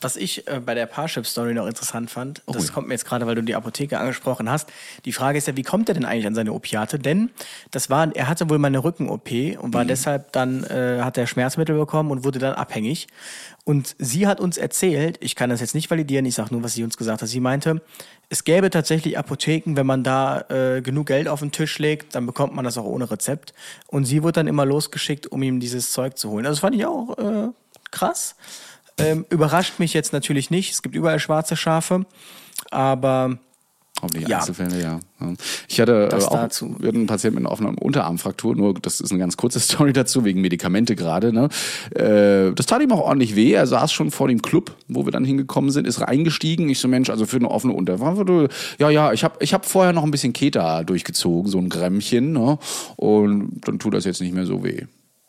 was 0.00 0.16
ich 0.16 0.46
äh, 0.48 0.60
bei 0.60 0.74
der 0.74 0.86
Parship-Story 0.86 1.54
noch 1.54 1.66
interessant 1.66 2.10
fand, 2.10 2.42
oh, 2.46 2.52
das 2.52 2.66
ja. 2.66 2.72
kommt 2.72 2.88
mir 2.88 2.94
jetzt 2.94 3.06
gerade, 3.06 3.26
weil 3.26 3.34
du 3.34 3.42
die 3.42 3.54
Apotheke 3.54 3.98
angesprochen 3.98 4.50
hast. 4.50 4.70
Die 5.04 5.12
Frage 5.12 5.38
ist 5.38 5.46
ja, 5.46 5.56
wie 5.56 5.62
kommt 5.62 5.88
er 5.88 5.94
denn 5.94 6.04
eigentlich 6.04 6.26
an 6.26 6.34
seine 6.34 6.52
Opiate? 6.52 6.98
Denn 6.98 7.30
das 7.70 7.90
war, 7.90 8.14
er 8.14 8.28
hatte 8.28 8.50
wohl 8.50 8.58
mal 8.58 8.68
eine 8.68 8.84
Rücken-OP 8.84 9.30
und 9.58 9.72
war 9.72 9.84
mhm. 9.84 9.88
deshalb 9.88 10.32
dann, 10.32 10.64
äh, 10.64 11.00
hat 11.02 11.16
er 11.16 11.26
Schmerzmittel 11.26 11.76
bekommen 11.76 12.10
und 12.10 12.24
wurde 12.24 12.38
dann 12.38 12.54
abhängig. 12.54 13.06
Und 13.64 13.96
sie 13.98 14.26
hat 14.26 14.40
uns 14.40 14.58
erzählt, 14.58 15.16
ich 15.20 15.36
kann 15.36 15.48
das 15.48 15.60
jetzt 15.60 15.74
nicht 15.74 15.90
validieren, 15.90 16.26
ich 16.26 16.34
sage 16.34 16.52
nur, 16.52 16.62
was 16.62 16.74
sie 16.74 16.84
uns 16.84 16.98
gesagt 16.98 17.22
hat. 17.22 17.28
Sie 17.28 17.40
meinte, 17.40 17.80
es 18.28 18.44
gäbe 18.44 18.68
tatsächlich 18.68 19.16
Apotheken, 19.16 19.74
wenn 19.76 19.86
man 19.86 20.04
da 20.04 20.42
äh, 20.50 20.82
genug 20.82 21.06
Geld 21.06 21.28
auf 21.28 21.40
den 21.40 21.50
Tisch 21.50 21.78
legt, 21.78 22.14
dann 22.14 22.26
bekommt 22.26 22.54
man 22.54 22.66
das 22.66 22.76
auch 22.76 22.84
ohne 22.84 23.10
Rezept. 23.10 23.54
Und 23.86 24.04
sie 24.04 24.22
wird 24.22 24.36
dann 24.36 24.48
immer 24.48 24.66
losgeschickt, 24.66 25.26
um 25.28 25.42
ihm 25.42 25.60
dieses 25.60 25.92
Zeug 25.92 26.18
zu 26.18 26.30
holen. 26.30 26.44
Also 26.44 26.56
das 26.56 26.60
fand 26.60 26.76
ich 26.76 26.84
auch 26.84 27.16
äh, 27.16 27.48
krass. 27.90 28.36
Ähm, 28.98 29.24
überrascht 29.30 29.78
mich 29.78 29.94
jetzt 29.94 30.12
natürlich 30.12 30.50
nicht. 30.50 30.72
Es 30.72 30.82
gibt 30.82 30.94
überall 30.94 31.18
schwarze 31.18 31.56
Schafe, 31.56 32.04
aber 32.70 33.38
Hoffentlich 34.04 34.28
ja. 34.28 34.38
Einzelfälle, 34.38 34.82
ja. 34.82 35.00
Ich 35.66 35.80
hatte 35.80 36.10
äh, 36.12 36.14
auch 36.14 36.30
dazu. 36.30 36.76
einen 36.82 37.06
Patienten 37.06 37.36
mit 37.36 37.46
einer 37.46 37.52
offenen 37.52 37.78
Unterarmfraktur, 37.78 38.54
nur 38.54 38.74
das 38.74 39.00
ist 39.00 39.10
eine 39.10 39.18
ganz 39.18 39.38
kurze 39.38 39.60
Story 39.60 39.94
dazu, 39.94 40.26
wegen 40.26 40.42
Medikamente 40.42 40.94
gerade. 40.94 41.32
Ne? 41.32 41.48
Äh, 41.94 42.52
das 42.54 42.66
tat 42.66 42.82
ihm 42.82 42.92
auch 42.92 43.00
ordentlich 43.00 43.34
weh. 43.34 43.52
Er 43.52 43.66
saß 43.66 43.92
schon 43.92 44.10
vor 44.10 44.28
dem 44.28 44.42
Club, 44.42 44.76
wo 44.88 45.06
wir 45.06 45.12
dann 45.12 45.24
hingekommen 45.24 45.70
sind, 45.70 45.86
ist 45.86 46.02
reingestiegen. 46.02 46.68
Ich 46.68 46.80
so, 46.80 46.88
Mensch, 46.88 47.08
also 47.08 47.24
für 47.24 47.38
eine 47.38 47.50
offene 47.50 47.72
Unterarmfraktur, 47.72 48.50
ja, 48.78 48.90
ja, 48.90 49.12
ich 49.14 49.24
habe 49.24 49.36
ich 49.40 49.54
hab 49.54 49.64
vorher 49.64 49.94
noch 49.94 50.04
ein 50.04 50.10
bisschen 50.10 50.34
Keta 50.34 50.84
durchgezogen, 50.84 51.50
so 51.50 51.58
ein 51.58 51.70
Grämmchen. 51.70 52.32
Ne? 52.32 52.58
Und 52.96 53.62
dann 53.64 53.78
tut 53.78 53.94
das 53.94 54.04
jetzt 54.04 54.20
nicht 54.20 54.34
mehr 54.34 54.44
so 54.44 54.62
weh. 54.62 54.82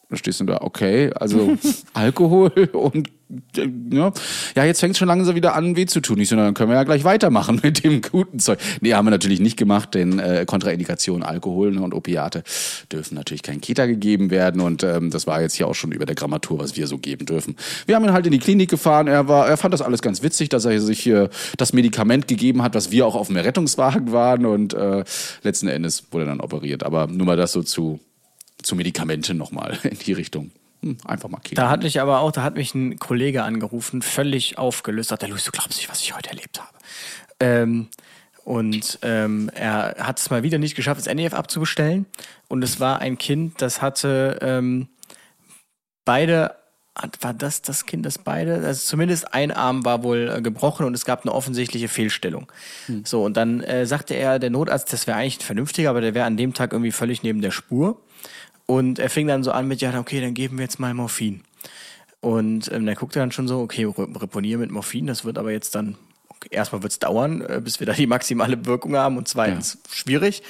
Da 0.10 0.18
stehst 0.18 0.40
du 0.40 0.46
da, 0.46 0.60
okay, 0.62 1.12
also 1.14 1.58
Alkohol 1.94 2.52
und 2.74 3.10
ja, 3.92 4.12
ja 4.56 4.66
jetzt 4.66 4.80
fängt 4.80 4.92
es 4.92 5.00
schon 5.00 5.08
langsam 5.08 5.36
wieder 5.36 5.56
an, 5.56 5.76
weh 5.76 5.86
zu 5.88 6.00
tun. 6.00 6.20
Ich 6.20 6.30
so, 6.30 6.36
dann 6.36 6.54
können 6.54 6.70
wir 6.70 6.76
ja 6.76 6.84
gleich 6.84 7.04
weitermachen 7.04 7.60
mit 7.64 7.84
dem 7.84 8.02
guten 8.02 8.40
Zeug. 8.40 8.60
Nee, 8.82 8.94
haben 8.94 9.06
wir 9.06 9.12
natürlich 9.12 9.40
nicht 9.40 9.58
gemacht, 9.58 9.96
denn 9.96 10.20
äh, 10.20 10.46
Kontraindikationen, 10.46 11.24
Alkohol 11.24 11.72
ne, 11.72 11.82
und 11.82 11.94
Opiate 11.94 12.44
dürfen 12.92 13.16
natürlich 13.16 13.42
kein 13.42 13.62
Kita 13.62 13.88
gegeben 13.88 14.30
werden 14.30 14.62
und 14.62 14.84
ähm, 14.84 15.10
das 15.10 15.26
war 15.26 15.42
jetzt 15.42 15.56
hier 15.56 15.68
auch 15.68 15.74
schon 15.74 15.92
über 15.92 16.06
der 16.06 16.16
Grammatur, 16.16 16.60
was 16.60 16.76
wir 16.78 16.86
so 16.86 16.98
geben 16.98 17.26
dürfen. 17.26 17.56
Wir 17.88 17.96
haben 17.96 18.06
ihn 18.06 18.14
halt 18.14 18.28
in 18.28 18.32
die 18.32 18.40
Klinik 18.40 18.70
gefahren, 18.70 19.08
er 19.08 19.28
war, 19.28 19.48
er 19.48 19.58
fand 19.58 19.74
das 19.74 19.82
alles 19.82 20.02
ganz 20.02 20.22
witzig, 20.22 20.50
dass 20.50 20.66
er 20.66 20.80
sich 20.80 21.00
hier 21.00 21.30
das 21.58 21.74
Medikament 21.74 22.28
gegeben 22.28 22.62
hat, 22.62 22.76
was 22.76 22.92
wir 22.92 23.08
auch 23.08 23.16
auf 23.16 23.28
dem 23.28 23.38
Rettungswagen 23.38 24.12
waren 24.12 24.46
und 24.46 24.74
äh, 24.76 25.04
letzten 25.42 25.68
Endes 25.68 26.04
wurde 26.12 26.26
er 26.26 26.30
dann 26.30 26.42
operiert. 26.42 26.84
Aber 26.84 27.08
nur 27.08 27.26
mal 27.26 27.38
das 27.38 27.52
so 27.52 27.64
zu 27.64 28.00
zu 28.66 28.76
Medikamenten 28.76 29.38
nochmal 29.38 29.80
in 29.84 29.98
die 30.00 30.14
Richtung. 30.14 30.52
Hm, 30.82 30.98
einfach 31.06 31.30
mal 31.30 31.40
kicken. 31.40 31.56
Da 31.56 31.70
hat 31.70 31.84
mich 31.84 32.02
aber 32.02 32.20
auch, 32.20 32.32
da 32.32 32.44
hat 32.44 32.56
mich 32.56 32.76
ein 32.76 33.00
Kollege 33.00 33.44
angerufen, 33.44 34.02
völlig 34.02 34.58
aufgelöst, 34.58 35.10
sagt 35.10 35.22
der 35.22 35.30
Luis, 35.30 35.44
du 35.44 35.52
glaubst 35.52 35.78
nicht, 35.78 35.90
was 35.90 36.02
ich 36.02 36.16
heute 36.16 36.30
erlebt 36.30 36.60
habe. 36.60 36.78
Ähm, 37.40 37.88
und 38.44 39.00
ähm, 39.02 39.50
er 39.56 39.96
hat 40.00 40.20
es 40.20 40.30
mal 40.30 40.44
wieder 40.44 40.60
nicht 40.60 40.76
geschafft, 40.76 41.06
das 41.06 41.14
NEF 41.14 41.34
abzubestellen. 41.34 42.06
Und 42.48 42.64
es 42.64 42.80
war 42.80 43.00
ein 43.00 43.18
Kind, 43.18 43.62
das 43.62 43.82
hatte 43.82 44.38
ähm, 44.42 44.88
beide 46.06 46.56
war 47.20 47.34
das 47.34 47.62
das 47.62 47.86
Kind, 47.86 48.06
das 48.06 48.18
beide, 48.18 48.56
also 48.64 48.86
zumindest 48.86 49.34
ein 49.34 49.52
Arm 49.52 49.84
war 49.84 50.04
wohl 50.04 50.32
äh, 50.34 50.42
gebrochen 50.42 50.86
und 50.86 50.94
es 50.94 51.04
gab 51.04 51.24
eine 51.24 51.34
offensichtliche 51.34 51.90
Fehlstellung. 51.90 52.50
Hm. 52.86 53.04
So, 53.04 53.24
und 53.24 53.36
dann 53.36 53.62
äh, 53.62 53.86
sagte 53.86 54.14
er, 54.14 54.40
der 54.40 54.50
Notarzt, 54.50 54.94
das 54.94 55.06
wäre 55.06 55.18
eigentlich 55.18 55.40
ein 55.40 55.44
vernünftiger, 55.44 55.90
aber 55.90 56.00
der 56.00 56.14
wäre 56.14 56.26
an 56.26 56.38
dem 56.38 56.54
Tag 56.54 56.72
irgendwie 56.72 56.94
völlig 56.94 57.22
neben 57.22 57.42
der 57.42 57.52
Spur. 57.52 58.02
Und 58.66 59.00
er 59.00 59.10
fing 59.10 59.28
dann 59.28 59.44
so 59.44 59.52
an 59.52 59.68
mit, 59.68 59.82
ja, 59.82 59.98
okay, 60.00 60.22
dann 60.22 60.34
geben 60.34 60.58
wir 60.58 60.64
jetzt 60.64 60.80
mal 60.80 60.94
Morphin. 60.94 61.42
Und 62.22 62.72
ähm, 62.72 62.86
dann 62.86 62.96
guckt 62.96 63.16
er 63.16 63.22
dann 63.22 63.32
schon 63.32 63.48
so, 63.48 63.60
okay, 63.60 63.86
reponieren 63.86 64.62
mit 64.62 64.72
Morphin, 64.72 65.06
das 65.06 65.26
wird 65.26 65.38
aber 65.38 65.52
jetzt 65.52 65.76
dann, 65.76 65.96
okay, 66.30 66.50
erstmal 66.50 66.82
wird 66.82 66.92
es 66.92 67.00
dauern, 67.00 67.42
äh, 67.42 67.62
bis 67.64 67.80
wir 67.80 67.86
da 67.86 67.94
die 67.94 68.08
maximale 68.08 68.66
Wirkung 68.66 68.96
haben 68.96 69.18
und 69.18 69.28
zweitens 69.28 69.76
ja. 69.76 69.94
schwierig. 69.94 70.42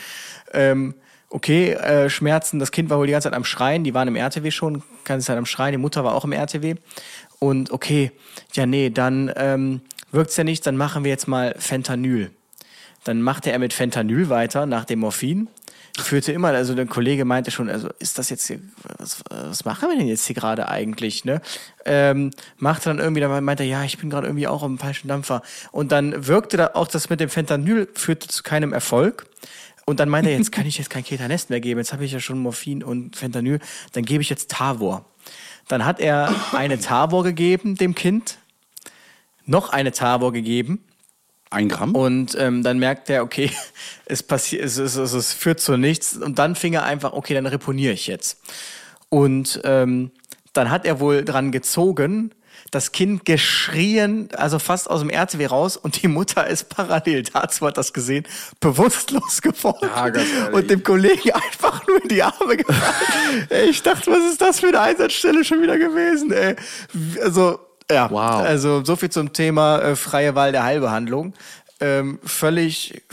Ähm, 0.53 0.95
okay, 1.29 1.71
äh, 1.73 2.09
Schmerzen, 2.09 2.59
das 2.59 2.71
Kind 2.71 2.89
war 2.89 2.97
wohl 2.97 3.07
die 3.07 3.11
ganze 3.11 3.27
Zeit 3.27 3.35
am 3.35 3.43
Schreien, 3.43 3.83
die 3.83 3.93
waren 3.93 4.07
im 4.07 4.15
RTW 4.15 4.51
schon, 4.51 4.83
ganze 5.03 5.27
Zeit 5.27 5.37
am 5.37 5.45
Schreien, 5.45 5.73
die 5.73 5.77
Mutter 5.77 6.05
war 6.05 6.15
auch 6.15 6.23
im 6.23 6.31
RTW. 6.31 6.75
Und 7.39 7.71
okay, 7.71 8.13
ja, 8.53 8.65
nee, 8.65 8.89
dann 8.89 9.29
ähm, 9.35 9.81
wirkt's 10.11 10.37
ja 10.37 10.45
nicht, 10.45 10.65
dann 10.65 10.77
machen 10.77 11.03
wir 11.03 11.11
jetzt 11.11 11.27
mal 11.27 11.55
Fentanyl. 11.57 12.31
Dann 13.03 13.21
machte 13.21 13.51
er 13.51 13.59
mit 13.59 13.73
Fentanyl 13.73 14.29
weiter 14.29 14.65
nach 14.65 14.85
dem 14.85 14.99
Morphin. 14.99 15.49
Führte 15.97 16.31
immer, 16.31 16.49
also 16.49 16.75
der 16.75 16.85
Kollege 16.85 17.25
meinte 17.25 17.51
schon, 17.51 17.69
also 17.69 17.89
ist 17.99 18.17
das 18.17 18.29
jetzt 18.29 18.47
hier, 18.47 18.59
was, 18.97 19.21
was 19.29 19.65
machen 19.65 19.89
wir 19.89 19.97
denn 19.97 20.07
jetzt 20.07 20.25
hier 20.25 20.35
gerade 20.35 20.67
eigentlich, 20.67 21.25
ne? 21.25 21.41
Ähm, 21.85 22.31
machte 22.57 22.89
dann 22.89 22.99
irgendwie, 22.99 23.21
dann 23.21 23.43
meinte 23.43 23.63
er, 23.63 23.69
ja, 23.69 23.83
ich 23.83 23.97
bin 23.97 24.09
gerade 24.09 24.27
irgendwie 24.27 24.47
auch 24.47 24.63
am 24.63 24.77
falschen 24.77 25.07
Dampfer. 25.07 25.41
Und 25.71 25.91
dann 25.91 26.27
wirkte 26.27 26.57
da 26.57 26.71
auch 26.73 26.87
das 26.87 27.09
mit 27.09 27.19
dem 27.19 27.29
Fentanyl, 27.29 27.87
führte 27.93 28.27
zu 28.27 28.43
keinem 28.43 28.73
Erfolg. 28.73 29.27
Und 29.85 29.99
dann 29.99 30.09
meinte 30.09 30.31
er, 30.31 30.37
jetzt 30.37 30.51
kann 30.51 30.65
ich 30.65 30.77
jetzt 30.77 30.89
kein 30.89 31.03
Ketanest 31.03 31.49
mehr 31.49 31.61
geben, 31.61 31.79
jetzt 31.79 31.93
habe 31.93 32.03
ich 32.03 32.11
ja 32.11 32.19
schon 32.19 32.39
Morphin 32.39 32.83
und 32.83 33.15
Fentanyl, 33.15 33.59
dann 33.93 34.03
gebe 34.03 34.21
ich 34.21 34.29
jetzt 34.29 34.51
Tavor. 34.51 35.05
Dann 35.67 35.85
hat 35.85 35.99
er 35.99 36.33
eine 36.53 36.79
Tavor 36.79 37.23
gegeben 37.23 37.75
dem 37.75 37.95
Kind, 37.95 38.37
noch 39.45 39.69
eine 39.69 39.91
Tavor 39.91 40.33
gegeben 40.33 40.83
Ein 41.49 41.69
Gramm? 41.69 41.95
und 41.95 42.35
ähm, 42.39 42.63
dann 42.63 42.79
merkt 42.79 43.09
er, 43.09 43.23
okay, 43.23 43.51
es 44.05 44.23
passiert, 44.23 44.63
es, 44.63 44.77
es, 44.77 44.95
es, 44.95 45.13
es 45.13 45.33
führt 45.33 45.59
zu 45.59 45.77
nichts. 45.77 46.17
Und 46.17 46.39
dann 46.39 46.55
fing 46.55 46.73
er 46.73 46.83
einfach, 46.83 47.13
okay, 47.13 47.33
dann 47.33 47.45
reponiere 47.45 47.93
ich 47.93 48.07
jetzt. 48.07 48.39
Und 49.09 49.61
ähm, 49.63 50.11
dann 50.53 50.71
hat 50.71 50.85
er 50.85 50.99
wohl 50.99 51.23
dran 51.23 51.51
gezogen, 51.51 52.31
das 52.71 52.91
Kind 52.91 53.25
geschrien, 53.25 54.29
also 54.35 54.59
fast 54.59 54.89
aus 54.89 55.01
dem 55.01 55.09
RTW 55.09 55.45
raus 55.45 55.77
und 55.77 56.01
die 56.01 56.07
Mutter 56.07 56.47
ist 56.47 56.69
parallel 56.69 57.23
dazu, 57.23 57.65
hat 57.67 57.77
das 57.77 57.93
gesehen, 57.93 58.25
bewusstlos 58.59 59.41
geworden 59.41 59.89
Ja, 59.95 60.47
und 60.51 60.69
dem 60.69 60.83
Kollegen 60.83 61.31
einfach 61.31 61.85
nur 61.87 62.01
in 62.01 62.09
die 62.09 62.23
Arme 62.23 62.57
gefallen. 62.57 63.47
Ich 63.69 63.81
dachte, 63.83 64.11
was 64.11 64.31
ist 64.31 64.41
das 64.41 64.59
für 64.59 64.67
eine 64.67 64.79
Einsatzstelle 64.81 65.43
schon 65.43 65.61
wieder 65.61 65.77
gewesen, 65.77 66.31
ey. 66.31 66.55
Also, 67.23 67.59
ja, 67.91 68.09
Wow. 68.09 68.41
also 68.45 68.83
so 68.83 68.95
viel 68.95 69.09
zum 69.09 69.33
Thema 69.33 69.79
äh, 69.81 69.95
freie 69.95 70.35
Wahl 70.35 70.51
der 70.51 70.63
Heilbehandlung. 70.63 71.33
Ähm, 71.81 72.19
völlig 72.23 73.03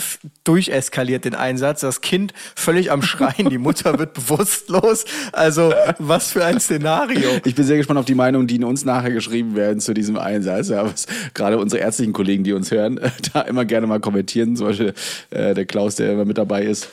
durcheskaliert 0.44 1.24
den 1.24 1.34
Einsatz. 1.34 1.80
Das 1.80 2.00
Kind 2.00 2.32
völlig 2.54 2.92
am 2.92 3.02
Schreien, 3.02 3.48
die 3.50 3.58
Mutter 3.58 3.98
wird 3.98 4.14
bewusstlos. 4.14 5.04
Also 5.32 5.74
was 5.98 6.30
für 6.30 6.44
ein 6.44 6.60
Szenario. 6.60 7.28
Ich 7.44 7.56
bin 7.56 7.64
sehr 7.64 7.76
gespannt 7.76 7.98
auf 7.98 8.04
die 8.06 8.14
Meinungen, 8.14 8.46
die 8.46 8.56
in 8.56 8.64
uns 8.64 8.84
nachher 8.84 9.10
geschrieben 9.10 9.56
werden 9.56 9.80
zu 9.80 9.94
diesem 9.94 10.16
Einsatz. 10.16 10.68
Ja, 10.68 10.84
was 10.84 11.06
gerade 11.34 11.58
unsere 11.58 11.82
ärztlichen 11.82 12.12
Kollegen, 12.12 12.44
die 12.44 12.52
uns 12.52 12.70
hören, 12.70 13.00
da 13.32 13.40
immer 13.42 13.64
gerne 13.64 13.88
mal 13.88 13.98
kommentieren. 13.98 14.54
Zum 14.56 14.68
Beispiel 14.68 14.94
äh, 15.30 15.54
der 15.54 15.66
Klaus, 15.66 15.96
der 15.96 16.12
immer 16.12 16.24
mit 16.24 16.38
dabei 16.38 16.62
ist. 16.62 16.88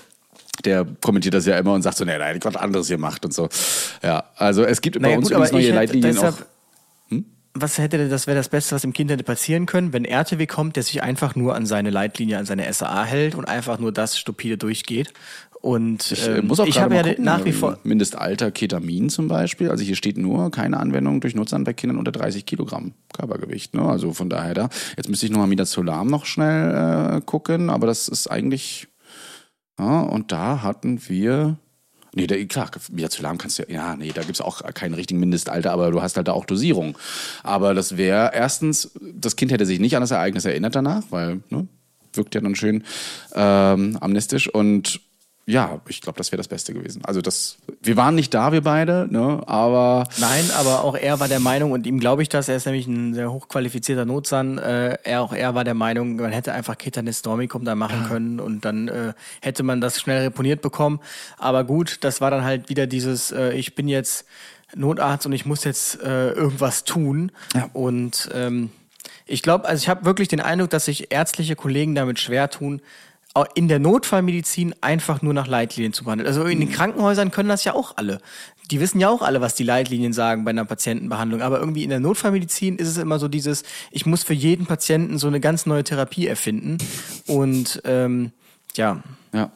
Der 0.65 0.87
kommentiert 1.01 1.35
das 1.35 1.45
ja 1.45 1.55
immer 1.57 1.73
und 1.73 1.83
sagt 1.83 1.97
so, 1.97 2.03
nee, 2.03 2.17
nein, 2.17 2.35
ich 2.35 2.43
was 2.43 2.55
anderes 2.55 2.87
hier 2.87 2.97
macht 2.97 3.23
und 3.25 3.33
so. 3.33 3.47
Ja, 4.03 4.23
also 4.37 4.63
es 4.63 4.81
gibt 4.81 4.95
bei 4.95 5.03
Naja, 5.03 5.17
uns 5.17 5.27
gut, 5.27 5.33
übrigens 5.37 5.51
neue 5.51 5.63
hätte 5.65 5.75
Leitlinien 5.75 6.15
deshalb, 6.15 6.33
auch. 6.33 6.41
Was 7.53 7.77
hätte 7.77 7.97
denn, 7.97 8.09
das 8.09 8.27
wäre 8.27 8.37
das 8.37 8.49
Beste, 8.49 8.75
was 8.75 8.83
dem 8.83 8.93
Kind 8.93 9.09
hätte 9.09 9.23
passieren 9.23 9.65
können, 9.65 9.91
wenn 9.91 10.05
RTW 10.05 10.45
kommt, 10.45 10.75
der 10.75 10.83
sich 10.83 11.01
einfach 11.01 11.35
nur 11.35 11.55
an 11.55 11.65
seine 11.65 11.89
Leitlinie, 11.89 12.37
an 12.37 12.45
seine 12.45 12.71
SAA 12.71 13.03
hält 13.05 13.35
und 13.35 13.45
einfach 13.45 13.79
nur 13.79 13.91
das 13.91 14.19
stupide 14.19 14.57
durchgeht. 14.57 15.13
Und 15.61 16.11
Ich 16.11 16.27
äh, 16.27 16.37
ähm, 16.37 16.47
muss 16.47 16.59
auch 16.59 16.67
ich 16.67 16.79
habe 16.79 16.95
ja 16.95 17.03
gucken, 17.03 17.23
nach 17.23 17.43
wie 17.43 17.49
ähm, 17.49 17.55
vor. 17.55 17.79
Mindestalter 17.83 18.51
Ketamin 18.51 19.09
zum 19.09 19.27
Beispiel. 19.27 19.69
Also 19.69 19.83
hier 19.83 19.95
steht 19.95 20.17
nur 20.17 20.51
keine 20.51 20.79
Anwendung 20.79 21.19
durch 21.19 21.35
Nutzern 21.35 21.65
bei 21.65 21.73
Kindern 21.73 21.97
unter 21.97 22.11
30 22.11 22.45
Kilogramm 22.45 22.93
Körpergewicht. 23.13 23.73
Ne? 23.73 23.81
Also 23.81 24.13
von 24.13 24.29
daher 24.29 24.53
da. 24.53 24.69
Jetzt 24.95 25.09
müsste 25.09 25.25
ich 25.25 25.31
noch 25.31 25.39
mal 25.39 25.47
Midazolam 25.47 26.07
noch 26.07 26.25
schnell 26.25 27.17
äh, 27.17 27.21
gucken, 27.21 27.69
aber 27.69 27.87
das 27.87 28.07
ist 28.07 28.27
eigentlich. 28.27 28.87
Ja, 29.77 30.01
und 30.01 30.31
da 30.31 30.61
hatten 30.61 31.01
wir. 31.07 31.57
Nee, 32.15 32.27
da, 32.27 32.35
klar, 32.45 32.71
Midazolam 32.91 33.37
kannst 33.37 33.59
du 33.59 33.63
ja, 33.63 33.69
ja, 33.69 33.95
nee, 33.95 34.11
da 34.13 34.23
gibt's 34.23 34.41
auch 34.41 34.63
keinen 34.73 34.93
richtigen 34.93 35.19
Mindestalter, 35.19 35.71
aber 35.71 35.91
du 35.91 36.01
hast 36.01 36.17
halt 36.17 36.27
da 36.27 36.33
auch 36.33 36.45
Dosierung. 36.45 36.97
Aber 37.43 37.73
das 37.73 37.97
wäre 37.97 38.31
erstens, 38.33 38.91
das 38.99 39.35
Kind 39.35 39.51
hätte 39.51 39.65
sich 39.65 39.79
nicht 39.79 39.95
an 39.95 40.01
das 40.01 40.11
Ereignis 40.11 40.45
erinnert 40.45 40.75
danach, 40.75 41.03
weil, 41.11 41.41
ne, 41.49 41.67
wirkt 42.13 42.35
ja 42.35 42.41
dann 42.41 42.55
schön 42.55 42.83
ähm, 43.35 43.97
amnestisch 44.01 44.47
und 44.47 45.01
ja, 45.49 45.81
ich 45.87 46.01
glaube, 46.01 46.17
das 46.17 46.31
wäre 46.31 46.37
das 46.37 46.47
Beste 46.47 46.75
gewesen. 46.75 47.03
Also 47.03 47.21
das, 47.21 47.57
wir 47.81 47.97
waren 47.97 48.13
nicht 48.13 48.33
da, 48.35 48.51
wir 48.51 48.61
beide, 48.61 49.07
ne, 49.09 49.41
aber 49.47 50.07
Nein, 50.19 50.45
aber 50.59 50.83
auch 50.83 50.95
er 50.95 51.19
war 51.19 51.27
der 51.27 51.39
Meinung, 51.39 51.71
und 51.71 51.87
ihm 51.87 51.99
glaube 51.99 52.21
ich 52.21 52.29
das, 52.29 52.49
er 52.49 52.55
ist 52.55 52.67
nämlich 52.67 52.85
ein 52.85 53.15
sehr 53.15 53.31
hochqualifizierter 53.31 54.05
Notsan, 54.05 54.59
äh, 54.59 54.97
er, 55.03 55.23
auch 55.23 55.33
er 55.33 55.55
war 55.55 55.63
der 55.63 55.73
Meinung, 55.73 56.17
man 56.17 56.31
hätte 56.31 56.53
einfach 56.53 56.77
Ketanis 56.77 57.23
Dormicum 57.23 57.65
da 57.65 57.73
machen 57.73 58.05
können 58.07 58.39
und 58.39 58.63
dann 58.63 58.89
äh, 58.89 59.13
hätte 59.41 59.63
man 59.63 59.81
das 59.81 59.99
schnell 59.99 60.21
reponiert 60.21 60.61
bekommen. 60.61 60.99
Aber 61.39 61.63
gut, 61.63 61.97
das 62.01 62.21
war 62.21 62.29
dann 62.29 62.43
halt 62.43 62.69
wieder 62.69 62.85
dieses, 62.85 63.31
äh, 63.31 63.53
ich 63.53 63.73
bin 63.73 63.87
jetzt 63.87 64.25
Notarzt 64.75 65.25
und 65.25 65.31
ich 65.31 65.47
muss 65.47 65.63
jetzt 65.63 65.99
äh, 66.03 66.31
irgendwas 66.33 66.83
tun. 66.83 67.31
Und 67.73 68.29
ähm, 68.35 68.69
ich 69.25 69.41
glaube, 69.41 69.67
also 69.67 69.81
ich 69.81 69.89
habe 69.89 70.05
wirklich 70.05 70.27
den 70.27 70.41
Eindruck, 70.41 70.69
dass 70.69 70.85
sich 70.85 71.11
ärztliche 71.11 71.55
Kollegen 71.55 71.95
damit 71.95 72.19
schwer 72.19 72.51
tun, 72.51 72.81
in 73.55 73.67
der 73.67 73.79
Notfallmedizin 73.79 74.75
einfach 74.81 75.21
nur 75.21 75.33
nach 75.33 75.47
Leitlinien 75.47 75.93
zu 75.93 76.03
behandeln. 76.03 76.27
Also 76.27 76.43
in 76.45 76.59
den 76.59 76.71
Krankenhäusern 76.71 77.31
können 77.31 77.49
das 77.49 77.63
ja 77.63 77.73
auch 77.73 77.97
alle. 77.97 78.19
Die 78.71 78.79
wissen 78.79 78.99
ja 78.99 79.09
auch 79.09 79.21
alle, 79.21 79.41
was 79.41 79.55
die 79.55 79.63
Leitlinien 79.63 80.13
sagen 80.13 80.45
bei 80.45 80.51
einer 80.51 80.65
Patientenbehandlung. 80.65 81.41
Aber 81.41 81.59
irgendwie 81.59 81.83
in 81.83 81.89
der 81.89 81.99
Notfallmedizin 81.99 82.77
ist 82.77 82.87
es 82.87 82.97
immer 82.97 83.19
so 83.19 83.27
dieses, 83.27 83.63
ich 83.91 84.05
muss 84.05 84.23
für 84.23 84.33
jeden 84.33 84.65
Patienten 84.65 85.17
so 85.17 85.27
eine 85.27 85.39
ganz 85.39 85.65
neue 85.65 85.83
Therapie 85.83 86.27
erfinden. 86.27 86.77
Und 87.27 87.81
ähm, 87.85 88.31
ja, 88.79 89.03
ja, 89.31 89.51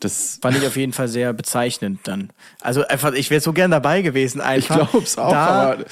das 0.00 0.38
fand 0.40 0.56
ich 0.56 0.66
auf 0.66 0.74
jeden 0.78 0.94
Fall 0.94 1.06
sehr 1.06 1.34
bezeichnend 1.34 2.00
dann. 2.04 2.30
Also 2.62 2.86
einfach, 2.86 3.12
ich 3.12 3.28
wäre 3.28 3.42
so 3.42 3.52
gern 3.52 3.70
dabei 3.70 4.00
gewesen 4.00 4.40
einfach. 4.40 4.84
Ich 4.84 4.90
glaub's 4.90 5.18
auch, 5.18 5.30
Da, 5.30 5.72
aber- 5.72 5.84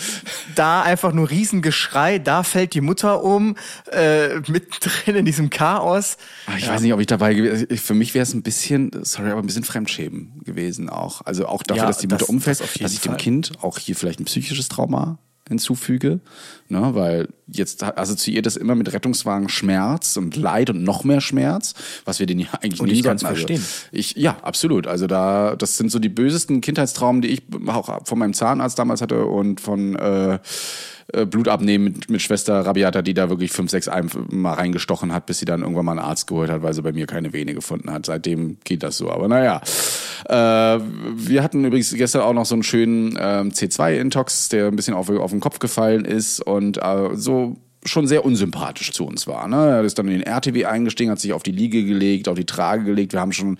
da 0.55 0.81
einfach 0.83 1.13
nur 1.13 1.29
Riesengeschrei, 1.29 2.19
da 2.19 2.43
fällt 2.45 2.73
die 2.73 2.81
Mutter 2.81 3.23
um, 3.23 3.57
äh, 3.93 4.37
mittendrin 4.49 5.17
in 5.17 5.27
diesem 5.27 5.51
Chaos. 5.51 6.17
Ah, 6.47 6.53
Ich 6.57 6.67
weiß 6.67 6.81
nicht, 6.81 6.95
ob 6.95 7.01
ich 7.01 7.07
dabei 7.09 7.35
gewesen 7.35 7.77
Für 7.77 7.93
mich 7.93 8.15
wäre 8.15 8.23
es 8.23 8.33
ein 8.33 8.43
bisschen, 8.43 8.91
sorry, 9.03 9.31
aber 9.31 9.43
ein 9.43 9.47
bisschen 9.47 9.65
Fremdschämen 9.65 10.41
gewesen 10.43 10.89
auch. 10.89 11.21
Also 11.27 11.47
auch 11.47 11.63
dafür, 11.63 11.83
Ja, 11.83 11.89
dass 11.89 11.99
die 11.99 12.07
Mutter 12.07 12.21
das- 12.21 12.29
umfällt, 12.31 12.61
das 12.61 12.73
dass 12.73 12.93
ich 12.95 13.01
dem 13.03 13.11
Fall. 13.13 13.17
Kind 13.19 13.53
auch 13.61 13.79
hier 13.79 13.97
vielleicht 13.97 14.19
ein 14.19 14.25
psychisches 14.25 14.69
Trauma 14.71 15.19
hinzufüge. 15.47 16.21
Ne, 16.69 16.95
weil 16.95 17.29
jetzt 17.47 17.83
assoziiert 17.83 18.47
das 18.47 18.57
immer 18.57 18.75
mit 18.75 18.93
Rettungswagen 18.93 19.49
Schmerz 19.49 20.17
und 20.17 20.37
Leid 20.37 20.71
und 20.71 20.83
noch 20.83 21.05
mehr 21.05 21.21
Schmerz, 21.21 21.75
was 22.05 22.19
wir 22.19 22.27
den 22.27 22.39
ja 22.39 22.49
eigentlich 22.61 22.81
Und 22.81 22.89
kann's 23.03 23.23
sollten. 23.23 23.27
Also 23.27 23.47
verstehen. 23.47 23.65
Ich, 23.93 24.17
ja, 24.17 24.37
absolut. 24.43 24.87
Also 24.87 25.07
da, 25.07 25.57
das 25.57 25.77
sind 25.77 25.91
so 25.91 25.99
die 25.99 26.09
bösesten 26.09 26.61
Kindheitstraumen, 26.61 27.23
die 27.23 27.29
ich 27.29 27.43
auch 27.69 28.07
von 28.07 28.19
meinem 28.19 28.35
Zahnarzt 28.35 28.79
damals 28.79 29.01
hatte 29.01 29.27
und 29.27 29.61
von 29.61 29.97
äh, 29.97 30.39
äh, 31.13 31.25
Blut 31.25 31.47
abnehmen 31.47 31.85
mit, 31.85 32.11
mit 32.11 32.21
Schwester 32.21 32.67
Rabiata, 32.67 33.01
die 33.01 33.15
da 33.15 33.31
wirklich 33.31 33.53
fünf, 33.53 33.71
sechs 33.71 33.89
mal 34.31 34.55
reingestochen 34.55 35.13
hat, 35.13 35.27
bis 35.27 35.39
sie 35.39 35.45
dann 35.45 35.63
irgendwann 35.63 35.85
mal 35.85 35.93
einen 35.93 36.01
Arzt 36.01 36.27
geholt 36.27 36.51
hat, 36.51 36.63
weil 36.63 36.75
sie 36.75 36.83
bei 36.83 36.93
mir 36.93 37.07
keine 37.07 37.33
Vene 37.33 37.55
gefunden 37.55 37.93
hat. 37.93 38.07
Seitdem 38.07 38.59
geht 38.65 38.83
das 38.83 38.97
so. 38.97 39.11
Aber 39.11 39.29
naja. 39.29 39.61
Äh, 40.29 40.81
wir 41.15 41.45
hatten 41.45 41.65
übrigens 41.65 41.95
gestern 41.95 42.23
auch 42.23 42.33
noch 42.33 42.47
so 42.47 42.57
einen 42.57 42.65
schönen 42.65 43.17
ähm, 43.21 43.51
C2-Intox, 43.51 44.49
der 44.49 44.67
ein 44.67 44.75
bisschen 44.75 44.95
auf, 44.95 45.09
auf 45.09 45.31
den 45.31 45.39
Kopf 45.39 45.61
gefallen 45.61 46.05
ist 46.05 46.41
und 46.41 46.79
äh, 46.79 47.11
so 47.15 47.36
schon 47.89 48.07
sehr 48.07 48.25
unsympathisch 48.25 48.93
zu 48.93 49.07
uns 49.07 49.27
war. 49.27 49.49
Ne? 49.49 49.57
Er 49.57 49.85
ist 49.85 49.99
dann 49.99 50.09
in 50.09 50.19
den 50.19 50.23
RTW 50.23 50.67
eingestiegen, 50.67 51.11
hat 51.11 51.21
sich 51.21 51.33
auf 51.33 51.43
die 51.43 51.53
Liege 51.53 51.85
gelegt, 51.85 52.29
auf 52.29 52.37
die 52.37 52.45
Trage 52.45 52.85
gelegt. 52.85 53.13
Wir 53.13 53.21
haben 53.21 53.33
schon 53.33 53.59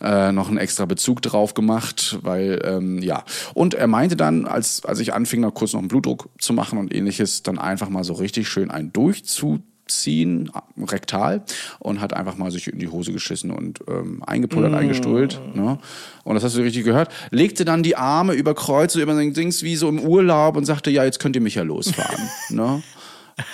äh, 0.00 0.32
noch 0.32 0.48
einen 0.48 0.58
extra 0.58 0.86
Bezug 0.86 1.22
drauf 1.22 1.54
gemacht, 1.54 2.18
weil 2.22 2.60
ähm, 2.64 2.98
ja. 2.98 3.24
Und 3.54 3.74
er 3.74 3.86
meinte 3.86 4.16
dann, 4.16 4.46
als 4.46 4.84
als 4.84 5.00
ich 5.00 5.12
anfing, 5.12 5.40
noch 5.40 5.54
kurz 5.54 5.72
noch 5.72 5.80
einen 5.80 5.88
Blutdruck 5.88 6.28
zu 6.38 6.52
machen 6.52 6.78
und 6.78 6.94
ähnliches, 6.94 7.42
dann 7.42 7.58
einfach 7.58 7.88
mal 7.88 8.04
so 8.04 8.14
richtig 8.14 8.48
schön 8.48 8.70
einen 8.70 8.92
durchzuziehen, 8.92 10.50
rektal, 10.78 11.42
und 11.80 12.00
hat 12.00 12.14
einfach 12.14 12.36
mal 12.36 12.50
sich 12.50 12.68
in 12.68 12.78
die 12.78 12.88
Hose 12.88 13.12
geschissen 13.12 13.50
und 13.50 13.80
ähm, 13.88 14.22
eingepullert, 14.26 14.72
eingestuhlt. 14.74 15.40
Ne? 15.54 15.78
Und 16.24 16.34
das 16.34 16.44
hast 16.44 16.56
du 16.56 16.62
richtig 16.62 16.84
gehört. 16.84 17.12
Legte 17.30 17.64
dann 17.64 17.82
die 17.82 17.96
Arme 17.96 18.32
über 18.32 18.54
Kreuz, 18.54 18.94
so 18.94 19.00
über 19.00 19.14
sein 19.14 19.34
Dings 19.34 19.62
wie 19.62 19.76
so 19.76 19.88
im 19.88 20.00
Urlaub 20.00 20.56
und 20.56 20.64
sagte, 20.64 20.90
ja, 20.90 21.04
jetzt 21.04 21.18
könnt 21.18 21.36
ihr 21.36 21.42
mich 21.42 21.56
ja 21.56 21.62
losfahren. 21.62 22.28
ne? 22.48 22.82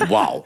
Wow. 0.08 0.44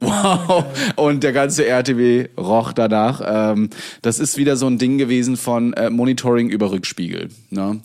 Wow. 0.00 0.66
Und 0.96 1.22
der 1.24 1.32
ganze 1.32 1.66
RTW 1.66 2.28
roch 2.36 2.72
danach. 2.72 3.22
Ähm, 3.24 3.70
das 4.02 4.18
ist 4.18 4.36
wieder 4.36 4.56
so 4.56 4.66
ein 4.66 4.78
Ding 4.78 4.98
gewesen 4.98 5.36
von 5.36 5.72
äh, 5.72 5.88
Monitoring 5.88 6.50
über 6.50 6.70
Rückspiegel. 6.70 7.30
Ne? 7.50 7.80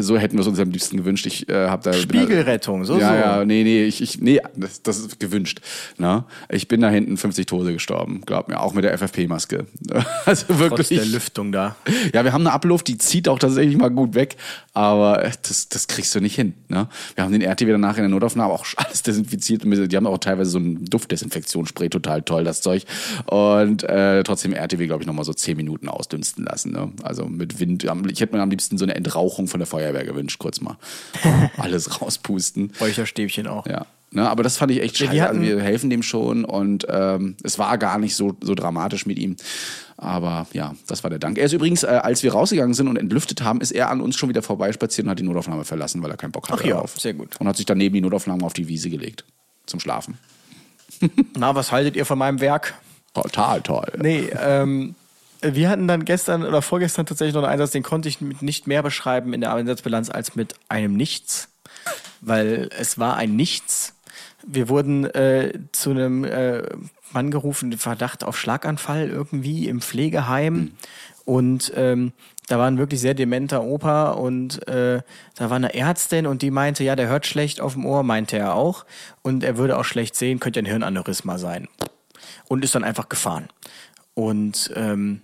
So 0.00 0.16
hätten 0.16 0.36
wir 0.36 0.42
es 0.42 0.46
uns 0.46 0.60
am 0.60 0.70
liebsten 0.70 0.96
gewünscht. 0.96 1.26
Ich 1.26 1.48
äh, 1.48 1.68
habe 1.68 1.82
da 1.82 1.92
Spiegelrettung, 1.92 2.84
so 2.84 2.98
ja, 2.98 3.08
so. 3.08 3.14
Ja, 3.14 3.44
nee, 3.44 3.64
nee, 3.64 3.84
ich, 3.84 4.00
ich 4.00 4.20
nee, 4.20 4.40
das, 4.54 4.82
das 4.82 4.98
ist 4.98 5.18
gewünscht. 5.18 5.60
Ne? 5.98 6.24
Ich 6.48 6.68
bin 6.68 6.80
da 6.80 6.88
hinten 6.88 7.16
50 7.16 7.46
Tode 7.46 7.72
gestorben, 7.72 8.22
glaub 8.24 8.48
mir, 8.48 8.60
auch 8.60 8.74
mit 8.74 8.84
der 8.84 8.96
FFP-Maske. 8.96 9.66
Also 10.24 10.46
Trotz 10.48 10.58
wirklich. 10.58 10.88
der 10.88 11.04
Lüftung 11.04 11.52
da. 11.52 11.76
Ja, 12.12 12.24
wir 12.24 12.32
haben 12.32 12.42
eine 12.42 12.52
Abluft, 12.52 12.88
die 12.88 12.98
zieht 12.98 13.28
auch 13.28 13.38
tatsächlich 13.38 13.76
mal 13.76 13.90
gut 13.90 14.14
weg, 14.14 14.36
aber 14.72 15.30
das, 15.42 15.68
das 15.68 15.86
kriegst 15.86 16.14
du 16.14 16.20
nicht 16.20 16.34
hin. 16.34 16.54
Ne? 16.68 16.88
Wir 17.14 17.24
haben 17.24 17.32
den 17.32 17.42
RTW 17.42 17.70
danach 17.70 17.96
in 17.96 18.02
der 18.02 18.08
Notaufnahme 18.08 18.52
auch 18.52 18.66
alles 18.76 19.02
desinfiziert. 19.02 19.62
Die 19.64 19.96
haben 19.96 20.06
auch 20.06 20.18
teilweise 20.18 20.50
so 20.50 20.58
ein 20.58 20.84
Duftdesinfektionsspray, 20.84 21.88
total 21.88 22.22
toll, 22.22 22.44
das 22.44 22.60
Zeug. 22.60 22.84
Und 23.26 23.84
äh, 23.84 24.22
trotzdem 24.22 24.52
RTW, 24.52 24.86
glaube 24.86 25.02
ich, 25.02 25.06
nochmal 25.06 25.24
so 25.24 25.32
10 25.32 25.56
Minuten 25.56 25.88
ausdünsten 25.88 26.44
lassen. 26.44 26.72
Ne? 26.72 26.92
Also 27.02 27.26
mit 27.26 27.60
Wind. 27.60 27.84
Ich 27.84 28.20
hätte 28.20 28.34
mir 28.34 28.42
am 28.42 28.50
liebsten 28.50 28.78
so 28.78 28.84
eine 28.84 28.94
Entrauchung 28.94 29.46
von 29.46 29.55
der 29.58 29.66
Feuerwehr 29.66 30.04
gewünscht, 30.04 30.38
kurz 30.38 30.60
mal. 30.60 30.76
alles 31.56 32.00
rauspusten. 32.00 32.72
Räucherstäbchen 32.80 33.46
auch. 33.46 33.66
Ja. 33.66 33.86
Ne, 34.12 34.28
aber 34.28 34.42
das 34.42 34.56
fand 34.56 34.70
ich 34.70 34.80
echt 34.80 34.96
scheiße. 34.96 35.28
also 35.28 35.40
wir 35.40 35.60
helfen 35.60 35.90
dem 35.90 36.02
schon 36.02 36.44
und 36.44 36.86
ähm, 36.88 37.36
es 37.42 37.58
war 37.58 37.76
gar 37.76 37.98
nicht 37.98 38.14
so, 38.14 38.36
so 38.40 38.54
dramatisch 38.54 39.04
mit 39.04 39.18
ihm. 39.18 39.36
Aber 39.96 40.46
ja, 40.52 40.74
das 40.86 41.02
war 41.02 41.10
der 41.10 41.18
Dank. 41.18 41.38
Er 41.38 41.46
ist 41.46 41.52
übrigens, 41.52 41.82
äh, 41.82 41.86
als 41.88 42.22
wir 42.22 42.32
rausgegangen 42.32 42.74
sind 42.74 42.86
und 42.86 42.96
entlüftet 42.96 43.42
haben, 43.42 43.60
ist 43.60 43.72
er 43.72 43.90
an 43.90 44.00
uns 44.00 44.16
schon 44.16 44.28
wieder 44.28 44.42
vorbeispaziert 44.42 45.06
und 45.06 45.10
hat 45.10 45.18
die 45.18 45.24
Notaufnahme 45.24 45.64
verlassen, 45.64 46.02
weil 46.02 46.10
er 46.10 46.16
keinen 46.16 46.32
Bock 46.32 46.48
hatte 46.48 46.62
Ach 46.62 46.66
ja, 46.66 46.74
darauf. 46.76 46.98
sehr 47.00 47.14
gut. 47.14 47.38
Und 47.40 47.48
hat 47.48 47.56
sich 47.56 47.66
dann 47.66 47.78
neben 47.78 47.94
die 47.94 48.00
Notaufnahme 48.00 48.44
auf 48.44 48.52
die 48.52 48.68
Wiese 48.68 48.90
gelegt. 48.90 49.24
Zum 49.66 49.80
Schlafen. 49.80 50.18
Na, 51.36 51.54
was 51.54 51.72
haltet 51.72 51.96
ihr 51.96 52.06
von 52.06 52.18
meinem 52.18 52.40
Werk? 52.40 52.74
Total 53.12 53.60
toll. 53.62 53.92
Nee, 53.98 54.30
ähm, 54.38 54.94
wir 55.42 55.68
hatten 55.68 55.88
dann 55.88 56.04
gestern 56.04 56.44
oder 56.44 56.62
vorgestern 56.62 57.06
tatsächlich 57.06 57.34
noch 57.34 57.42
einen 57.42 57.52
Einsatz, 57.52 57.70
den 57.72 57.82
konnte 57.82 58.08
ich 58.08 58.20
nicht 58.20 58.66
mehr 58.66 58.82
beschreiben 58.82 59.32
in 59.32 59.40
der 59.40 59.54
Einsatzbilanz 59.54 60.10
als 60.10 60.34
mit 60.34 60.54
einem 60.68 60.94
Nichts. 60.94 61.48
Weil 62.20 62.70
es 62.78 62.98
war 62.98 63.16
ein 63.16 63.36
Nichts. 63.36 63.94
Wir 64.46 64.68
wurden 64.68 65.04
äh, 65.04 65.52
zu 65.72 65.90
einem 65.90 66.24
äh, 66.24 66.62
Mann 67.12 67.30
gerufen, 67.30 67.72
Verdacht 67.78 68.24
auf 68.24 68.38
Schlaganfall 68.38 69.08
irgendwie 69.08 69.68
im 69.68 69.80
Pflegeheim. 69.80 70.72
Und 71.24 71.72
ähm, 71.74 72.12
da 72.46 72.58
war 72.58 72.68
ein 72.68 72.78
wirklich 72.78 73.00
sehr 73.00 73.14
dementer 73.14 73.64
Opa 73.64 74.10
und 74.12 74.66
äh, 74.68 75.02
da 75.34 75.50
war 75.50 75.56
eine 75.56 75.74
Ärztin 75.74 76.26
und 76.26 76.42
die 76.42 76.52
meinte, 76.52 76.84
ja, 76.84 76.94
der 76.94 77.08
hört 77.08 77.26
schlecht 77.26 77.60
auf 77.60 77.72
dem 77.72 77.84
Ohr, 77.84 78.04
meinte 78.04 78.38
er 78.38 78.54
auch. 78.54 78.86
Und 79.22 79.42
er 79.42 79.56
würde 79.56 79.76
auch 79.76 79.84
schlecht 79.84 80.14
sehen, 80.14 80.38
könnte 80.38 80.60
ein 80.60 80.66
Hirnaneurysma 80.66 81.38
sein 81.38 81.68
und 82.48 82.64
ist 82.64 82.74
dann 82.74 82.84
einfach 82.84 83.08
gefahren. 83.08 83.48
Und 84.16 84.72
ähm, 84.74 85.20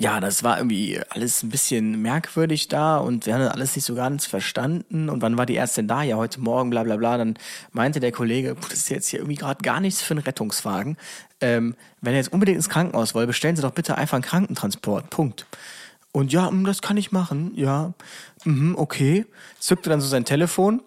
ja, 0.00 0.18
das 0.18 0.42
war 0.42 0.58
irgendwie 0.58 1.00
alles 1.10 1.44
ein 1.44 1.50
bisschen 1.50 2.02
merkwürdig 2.02 2.66
da 2.66 2.96
und 2.96 3.26
wir 3.26 3.34
haben 3.34 3.42
das 3.42 3.52
alles 3.52 3.76
nicht 3.76 3.84
so 3.84 3.94
ganz 3.94 4.26
verstanden. 4.26 5.08
Und 5.08 5.22
wann 5.22 5.38
war 5.38 5.46
die 5.46 5.54
Ärztin 5.54 5.86
da? 5.86 6.02
Ja, 6.02 6.16
heute 6.16 6.40
Morgen, 6.40 6.70
bla 6.70 6.82
bla 6.82 6.96
bla. 6.96 7.16
Dann 7.16 7.36
meinte 7.70 8.00
der 8.00 8.10
Kollege, 8.10 8.56
"Puh, 8.56 8.68
das 8.68 8.80
ist 8.80 8.90
jetzt 8.90 9.08
hier 9.08 9.20
irgendwie 9.20 9.36
gerade 9.36 9.62
gar 9.62 9.78
nichts 9.78 10.02
für 10.02 10.14
einen 10.14 10.24
Rettungswagen. 10.24 10.96
Ähm, 11.40 11.76
wenn 12.00 12.14
ihr 12.14 12.18
jetzt 12.18 12.32
unbedingt 12.32 12.56
ins 12.56 12.68
Krankenhaus 12.68 13.14
wollt, 13.14 13.28
bestellen 13.28 13.54
Sie 13.54 13.62
doch 13.62 13.70
bitte 13.70 13.96
einfach 13.96 14.16
einen 14.16 14.24
Krankentransport. 14.24 15.08
Punkt. 15.10 15.46
Und 16.10 16.32
ja, 16.32 16.50
mm, 16.50 16.64
das 16.64 16.82
kann 16.82 16.96
ich 16.96 17.12
machen. 17.12 17.52
Ja, 17.54 17.94
mhm, 18.44 18.74
okay. 18.76 19.26
Zückte 19.60 19.90
dann 19.90 20.00
so 20.00 20.08
sein 20.08 20.24
Telefon 20.24 20.82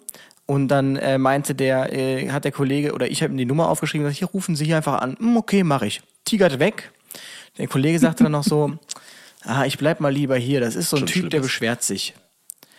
und 0.48 0.68
dann 0.68 0.98
äh, 0.98 1.18
meinte 1.18 1.56
der, 1.56 1.94
äh, 1.94 2.30
hat 2.32 2.44
der 2.44 2.52
Kollege 2.52 2.94
oder 2.94 3.10
ich 3.10 3.24
habe 3.24 3.34
ihm 3.34 3.38
die 3.38 3.46
Nummer 3.46 3.70
aufgeschrieben 3.70 4.06
und 4.06 4.10
gesagt, 4.10 4.20
hier 4.20 4.28
rufen 4.34 4.58
Sie 4.58 4.66
hier 4.66 4.76
einfach 4.78 5.00
an. 5.00 5.16
Mm, 5.20 5.38
okay, 5.38 5.64
mache 5.64 5.88
ich. 5.88 6.02
Tigert 6.26 6.60
weg. 6.60 6.92
Der 7.58 7.68
Kollege 7.68 8.00
sagte 8.00 8.24
dann 8.24 8.32
noch 8.34 8.44
so, 8.44 8.74
ah, 9.44 9.66
ich 9.66 9.78
bleib 9.78 10.00
mal 10.00 10.14
lieber 10.14 10.38
hier. 10.38 10.60
Das 10.60 10.76
ist 10.76 10.90
so 10.90 10.98
ein 10.98 11.00
Schon 11.00 11.08
Typ, 11.08 11.24
der 11.24 11.30
Schlimmes. 11.38 11.48
beschwert 11.48 11.84
sich. 11.84 12.14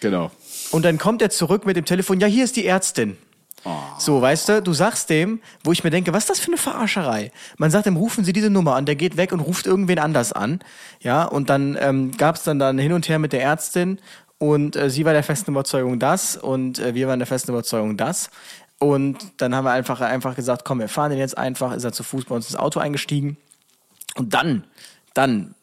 Genau. 0.00 0.30
Und 0.72 0.84
dann 0.84 0.98
kommt 0.98 1.22
er 1.22 1.30
zurück 1.30 1.64
mit 1.64 1.76
dem 1.76 1.84
Telefon, 1.84 2.20
ja, 2.20 2.26
hier 2.26 2.44
ist 2.44 2.56
die 2.56 2.66
Ärztin. 2.66 3.16
So, 3.98 4.20
weißt 4.20 4.48
du, 4.48 4.62
du 4.62 4.72
sagst 4.72 5.10
dem, 5.10 5.40
wo 5.64 5.72
ich 5.72 5.82
mir 5.82 5.90
denke, 5.90 6.12
was 6.12 6.24
ist 6.24 6.30
das 6.30 6.38
für 6.38 6.48
eine 6.48 6.58
Verarscherei? 6.58 7.32
Man 7.56 7.70
sagt 7.70 7.86
ihm, 7.86 7.96
rufen 7.96 8.24
Sie 8.24 8.32
diese 8.32 8.50
Nummer 8.50 8.76
an, 8.76 8.86
der 8.86 8.94
geht 8.94 9.16
weg 9.16 9.32
und 9.32 9.40
ruft 9.40 9.66
irgendwen 9.66 9.98
anders 9.98 10.32
an. 10.32 10.60
Ja, 11.00 11.24
und 11.24 11.50
dann 11.50 11.76
ähm, 11.80 12.16
gab 12.16 12.36
es 12.36 12.44
dann, 12.44 12.60
dann 12.60 12.78
hin 12.78 12.92
und 12.92 13.08
her 13.08 13.18
mit 13.18 13.32
der 13.32 13.42
Ärztin 13.42 13.98
und 14.38 14.76
äh, 14.76 14.90
sie 14.90 15.04
war 15.04 15.14
der 15.14 15.24
festen 15.24 15.50
Überzeugung 15.50 15.98
das 15.98 16.36
und 16.36 16.78
äh, 16.78 16.94
wir 16.94 17.08
waren 17.08 17.18
der 17.18 17.26
festen 17.26 17.50
Überzeugung 17.50 17.96
das. 17.96 18.30
Und 18.78 19.18
dann 19.38 19.54
haben 19.54 19.64
wir 19.64 19.72
einfach, 19.72 20.00
einfach 20.00 20.36
gesagt, 20.36 20.64
komm, 20.64 20.78
wir 20.80 20.88
fahren 20.88 21.10
den 21.10 21.18
jetzt 21.18 21.36
einfach, 21.36 21.72
ist 21.72 21.84
er 21.84 21.92
zu 21.92 22.02
Fuß 22.04 22.26
bei 22.26 22.34
uns 22.34 22.46
ins 22.46 22.56
Auto 22.56 22.78
eingestiegen. 22.78 23.38
Und 24.16 24.34
dann, 24.34 24.64
dann 25.14 25.54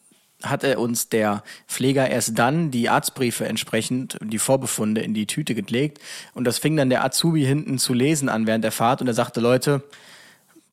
hat 0.43 0.63
er 0.63 0.79
uns 0.79 1.09
der 1.09 1.43
Pfleger 1.67 2.09
erst 2.09 2.37
dann 2.37 2.69
die 2.69 2.89
Arztbriefe 2.89 3.45
entsprechend, 3.45 4.17
die 4.21 4.39
Vorbefunde 4.39 5.01
in 5.01 5.13
die 5.13 5.25
Tüte 5.25 5.55
gelegt. 5.55 5.99
Und 6.33 6.45
das 6.45 6.57
fing 6.59 6.75
dann 6.75 6.89
der 6.89 7.03
Azubi 7.03 7.45
hinten 7.45 7.79
zu 7.79 7.93
lesen 7.93 8.29
an 8.29 8.45
während 8.45 8.63
der 8.63 8.71
Fahrt. 8.71 9.01
Und 9.01 9.07
er 9.07 9.13
sagte, 9.13 9.39
Leute, 9.39 9.83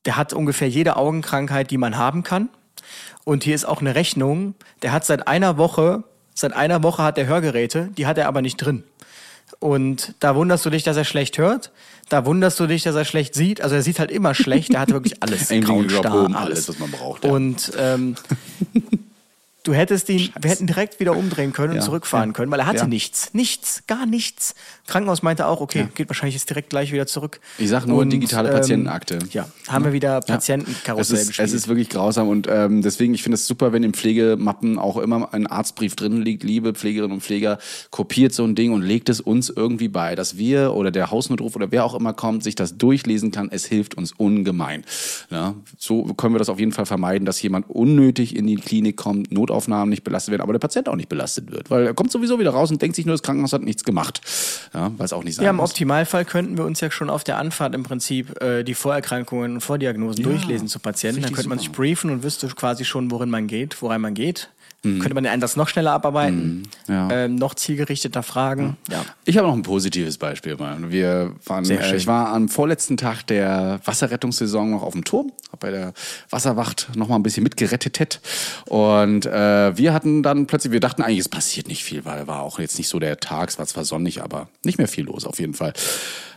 der 0.05 0.17
hat 0.17 0.33
ungefähr 0.33 0.69
jede 0.69 0.97
Augenkrankheit, 0.97 1.71
die 1.71 1.77
man 1.77 1.97
haben 1.97 2.23
kann. 2.23 2.49
Und 3.23 3.43
hier 3.43 3.55
ist 3.55 3.65
auch 3.65 3.81
eine 3.81 3.95
Rechnung. 3.95 4.55
Der 4.81 4.91
hat 4.91 5.05
seit 5.05 5.27
einer 5.27 5.57
Woche, 5.57 6.03
seit 6.33 6.53
einer 6.53 6.83
Woche 6.83 7.03
hat 7.03 7.17
er 7.17 7.27
Hörgeräte, 7.27 7.89
die 7.97 8.07
hat 8.07 8.17
er 8.17 8.27
aber 8.27 8.41
nicht 8.41 8.57
drin. 8.57 8.83
Und 9.61 10.15
da 10.19 10.35
wunderst 10.35 10.65
du 10.65 10.71
dich, 10.71 10.81
dass 10.81 10.97
er 10.97 11.05
schlecht 11.05 11.37
hört. 11.37 11.71
Da 12.09 12.25
wunderst 12.25 12.59
du 12.59 12.65
dich, 12.65 12.81
dass 12.81 12.95
er 12.95 13.05
schlecht 13.05 13.35
sieht. 13.35 13.61
Also 13.61 13.75
er 13.75 13.83
sieht 13.83 13.99
halt 13.99 14.09
immer 14.09 14.33
schlecht. 14.33 14.73
Er 14.73 14.79
hatte 14.79 14.93
wirklich 14.93 15.21
alles. 15.21 15.49
Grauen 15.61 15.87
Star, 15.87 16.35
alles, 16.35 16.67
was 16.67 16.79
man 16.79 16.89
braucht, 16.89 17.23
ja. 17.23 17.29
Und 17.29 17.71
ähm, 17.77 18.15
du 19.63 19.73
hättest 19.75 20.09
ihn, 20.09 20.33
wir 20.41 20.49
hätten 20.49 20.65
direkt 20.65 20.99
wieder 20.99 21.15
umdrehen 21.15 21.53
können 21.53 21.73
und 21.73 21.77
Ja, 21.77 21.83
zurückfahren 21.83 22.33
können, 22.33 22.51
weil 22.51 22.59
er 22.59 22.65
hatte 22.65 22.87
nichts. 22.87 23.35
Nichts, 23.35 23.83
gar 23.85 24.07
nichts. 24.07 24.55
Krankenhaus 24.91 25.23
meinte 25.23 25.47
auch, 25.47 25.61
okay, 25.61 25.87
geht 25.95 26.09
wahrscheinlich 26.09 26.35
jetzt 26.35 26.49
direkt 26.49 26.69
gleich 26.69 26.91
wieder 26.91 27.07
zurück. 27.07 27.39
Ich 27.57 27.69
sag 27.69 27.87
nur 27.87 28.05
digitale 28.05 28.49
Patientenakte. 28.49 29.19
Ja, 29.31 29.47
haben 29.69 29.85
wir 29.85 29.93
wieder 29.93 30.15
Ja. 30.15 30.19
Patientenkarussell 30.19 31.17
es 31.17 31.29
ist, 31.29 31.39
es 31.39 31.53
ist 31.53 31.67
wirklich 31.69 31.87
grausam 31.87 32.27
und 32.27 32.47
ähm, 32.51 32.81
deswegen, 32.81 33.13
ich 33.13 33.23
finde 33.23 33.35
es 33.35 33.47
super, 33.47 33.71
wenn 33.71 33.83
in 33.83 33.93
Pflegemappen 33.93 34.77
auch 34.77 34.97
immer 34.97 35.33
ein 35.33 35.47
Arztbrief 35.47 35.95
drin 35.95 36.21
liegt. 36.21 36.43
Liebe 36.43 36.73
Pflegerinnen 36.73 37.13
und 37.13 37.21
Pfleger, 37.21 37.57
kopiert 37.89 38.33
so 38.33 38.43
ein 38.43 38.53
Ding 38.55 38.73
und 38.73 38.81
legt 38.81 39.07
es 39.07 39.21
uns 39.21 39.49
irgendwie 39.49 39.87
bei, 39.87 40.15
dass 40.15 40.37
wir 40.37 40.73
oder 40.73 40.91
der 40.91 41.09
Hausnotruf 41.09 41.55
oder 41.55 41.71
wer 41.71 41.85
auch 41.85 41.95
immer 41.95 42.11
kommt, 42.11 42.43
sich 42.43 42.55
das 42.55 42.77
durchlesen 42.77 43.31
kann. 43.31 43.47
Es 43.49 43.65
hilft 43.65 43.95
uns 43.95 44.11
ungemein. 44.11 44.83
Ja, 45.29 45.55
so 45.77 46.03
können 46.15 46.35
wir 46.35 46.39
das 46.39 46.49
auf 46.49 46.59
jeden 46.59 46.73
Fall 46.73 46.85
vermeiden, 46.85 47.25
dass 47.25 47.41
jemand 47.41 47.69
unnötig 47.69 48.35
in 48.35 48.45
die 48.45 48.55
Klinik 48.55 48.97
kommt, 48.97 49.31
Notaufnahmen 49.31 49.89
nicht 49.89 50.03
belastet 50.03 50.33
werden, 50.33 50.41
aber 50.41 50.51
der 50.51 50.59
Patient 50.59 50.89
auch 50.89 50.97
nicht 50.97 51.07
belastet 51.07 51.49
wird, 51.49 51.69
weil 51.69 51.85
er 51.85 51.93
kommt 51.93 52.11
sowieso 52.11 52.39
wieder 52.39 52.51
raus 52.51 52.71
und 52.71 52.81
denkt 52.81 52.97
sich 52.97 53.05
nur, 53.05 53.13
das 53.13 53.23
Krankenhaus 53.23 53.53
hat 53.53 53.61
nichts 53.61 53.85
gemacht. 53.85 54.19
Ja, 54.73 54.80
weil 54.97 55.05
es 55.05 55.13
auch 55.13 55.23
nicht 55.23 55.35
sein 55.35 55.45
ja, 55.45 55.51
im 55.51 55.57
muss. 55.57 55.71
Optimalfall 55.71 56.25
könnten 56.25 56.57
wir 56.57 56.65
uns 56.65 56.79
ja 56.81 56.89
schon 56.91 57.09
auf 57.09 57.23
der 57.23 57.37
Anfahrt 57.37 57.75
im 57.75 57.83
Prinzip 57.83 58.41
äh, 58.41 58.63
die 58.63 58.73
Vorerkrankungen 58.73 59.55
und 59.55 59.61
Vordiagnosen 59.61 60.23
durchlesen 60.23 60.67
zu 60.67 60.79
Patienten. 60.79 61.21
Dann 61.21 61.33
könnte 61.33 61.49
man 61.49 61.59
sich 61.59 61.71
briefen 61.71 62.09
und 62.09 62.23
wüsste 62.23 62.47
quasi 62.47 62.85
schon, 62.85 63.11
worin 63.11 63.29
man 63.29 63.47
geht, 63.47 63.81
woran 63.81 64.01
man 64.01 64.13
geht. 64.13 64.49
Könnte 64.83 65.13
man 65.13 65.23
den 65.23 65.31
Einsatz 65.31 65.55
noch 65.55 65.67
schneller 65.67 65.91
abarbeiten, 65.91 66.63
Mhm. 66.87 66.93
ja. 66.93 67.11
ähm, 67.11 67.35
noch 67.35 67.53
zielgerichteter 67.53 68.23
fragen. 68.23 68.77
Ja. 68.89 69.05
Ich 69.25 69.37
habe 69.37 69.47
noch 69.47 69.53
ein 69.53 69.61
positives 69.61 70.17
Beispiel. 70.17 70.57
Mann. 70.57 70.89
Wir 70.91 71.35
waren, 71.45 71.69
äh, 71.69 71.95
ich 71.95 72.07
war 72.07 72.29
am 72.29 72.49
vorletzten 72.49 72.97
Tag 72.97 73.27
der 73.27 73.79
Wasserrettungssaison 73.85 74.71
noch 74.71 74.81
auf 74.81 74.93
dem 74.93 75.03
Turm, 75.03 75.31
habe 75.49 75.57
bei 75.59 75.69
der 75.71 75.93
Wasserwacht 76.31 76.89
noch 76.95 77.07
mal 77.09 77.15
ein 77.17 77.21
bisschen 77.23 77.43
mitgerettet 77.43 78.21
und 78.65 79.27
äh, 79.27 79.77
wir 79.77 79.93
hatten 79.93 80.23
dann 80.23 80.47
plötzlich, 80.47 80.73
wir 80.73 80.79
dachten 80.79 81.03
eigentlich, 81.03 81.19
es 81.19 81.29
passiert 81.29 81.67
nicht 81.67 81.83
viel, 81.83 82.03
weil 82.05 82.25
war 82.25 82.41
auch 82.41 82.57
jetzt 82.59 82.77
nicht 82.79 82.87
so 82.87 82.97
der 82.97 83.17
Tag, 83.19 83.49
es 83.49 83.59
war 83.59 83.67
zwar 83.67 83.85
sonnig, 83.85 84.23
aber 84.23 84.49
nicht 84.65 84.77
mehr 84.79 84.87
viel 84.87 85.05
los 85.05 85.25
auf 85.25 85.39
jeden 85.39 85.53
Fall. 85.53 85.73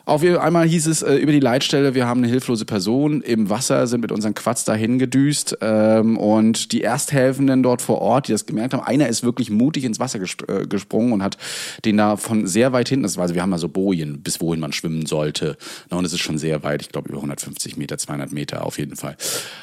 Auf 0.07 0.23
einmal 0.23 0.69
hieß 0.69 0.87
es 0.87 1.01
äh, 1.01 1.15
über 1.15 1.33
die 1.33 1.41
Leitstelle, 1.41 1.95
wir 1.95 2.07
haben 2.07 2.21
eine 2.21 2.29
hilflose 2.29 2.67
Person 2.67 3.23
im 3.23 3.49
Wasser, 3.49 3.87
sind 3.87 4.03
mit 4.03 4.13
unseren 4.13 4.35
Quads 4.35 4.67
dahin 4.67 4.99
gedüst 4.99 5.57
ähm, 5.63 6.19
und 6.19 6.73
die 6.73 6.83
Ersthelfenden 6.83 7.63
dort 7.63 7.81
vor 7.81 8.03
Ort, 8.03 8.29
die 8.29 8.33
das 8.33 8.45
gemerkt 8.45 8.75
haben, 8.75 8.83
einer 8.83 9.09
ist 9.09 9.23
wirklich 9.23 9.49
mutig 9.49 9.85
ins 9.85 9.99
Wasser 9.99 10.19
gest 10.19 10.47
äh, 10.47 10.67
gesprungen 10.67 11.13
und 11.13 11.23
hat 11.23 11.39
den 11.87 11.97
da 11.97 12.19
von 12.19 12.47
sehr 12.47 12.75
weit 12.75 12.91
hinten, 12.91 13.05
das 13.05 13.17
war, 13.17 13.23
also 13.23 13.35
wir 13.35 13.41
haben 13.41 13.53
ja 13.53 13.57
so 13.57 13.71
Bojen, 13.71 14.21
bis 14.21 14.43
wohin 14.43 14.61
man 14.61 14.75
schwimmen 14.75 15.07
sollte, 15.07 15.57
Na, 15.89 15.97
und 15.97 16.05
es 16.05 16.13
ist 16.13 16.21
schon 16.21 16.37
sehr 16.37 16.63
weit, 16.63 16.83
ich 16.83 16.91
glaube 16.91 17.09
über 17.09 17.19
150 17.19 17.79
Meter, 17.79 17.97
200 17.97 18.31
Meter 18.31 18.67
auf 18.67 18.79
jeden 18.79 18.97
Fall, 18.97 19.17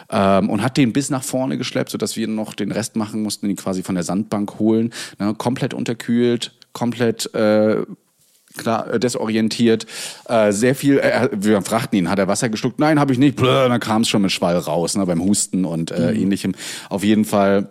ähm, 0.10 0.50
und 0.50 0.64
hat 0.64 0.76
den 0.76 0.92
bis 0.92 1.12
nach 1.12 1.24
vorne 1.24 1.60
geschleppt, 1.60 1.92
sodass 1.92 2.18
wir 2.18 2.28
noch 2.28 2.56
den 2.56 2.72
Rest 2.72 2.96
machen 2.96 3.22
mussten, 3.22 3.48
ihn 3.48 3.58
quasi 3.58 3.84
von 3.84 3.94
der 3.94 4.04
Sandbank 4.04 4.58
holen, 4.58 4.92
ne, 5.20 5.36
komplett 5.38 5.76
unterkühlt, 5.76 6.52
komplett 6.74 7.32
äh, 7.36 7.84
klar, 8.58 8.94
äh, 8.94 9.00
desorientiert, 9.00 9.86
äh, 10.28 10.52
sehr 10.52 10.76
viel, 10.76 11.00
äh, 11.00 11.30
wir 11.34 11.62
fragten 11.62 11.98
ihn, 11.98 12.10
hat 12.10 12.20
er 12.20 12.28
Wasser 12.28 12.50
geschluckt? 12.50 12.80
Nein, 12.80 13.00
habe 13.00 13.14
ich 13.14 13.20
nicht. 13.20 13.36
Blö, 13.36 13.68
dann 13.68 13.80
kam 13.80 14.02
es 14.04 14.10
schon 14.10 14.22
mit 14.22 14.32
Schwall 14.32 14.58
raus, 14.58 14.96
ne, 14.96 15.06
beim 15.06 15.24
Husten 15.24 15.66
und 15.66 15.92
äh, 15.92 16.12
ähnlichem. 16.14 16.54
Auf 16.90 17.04
jeden 17.04 17.26
Fall 17.26 17.70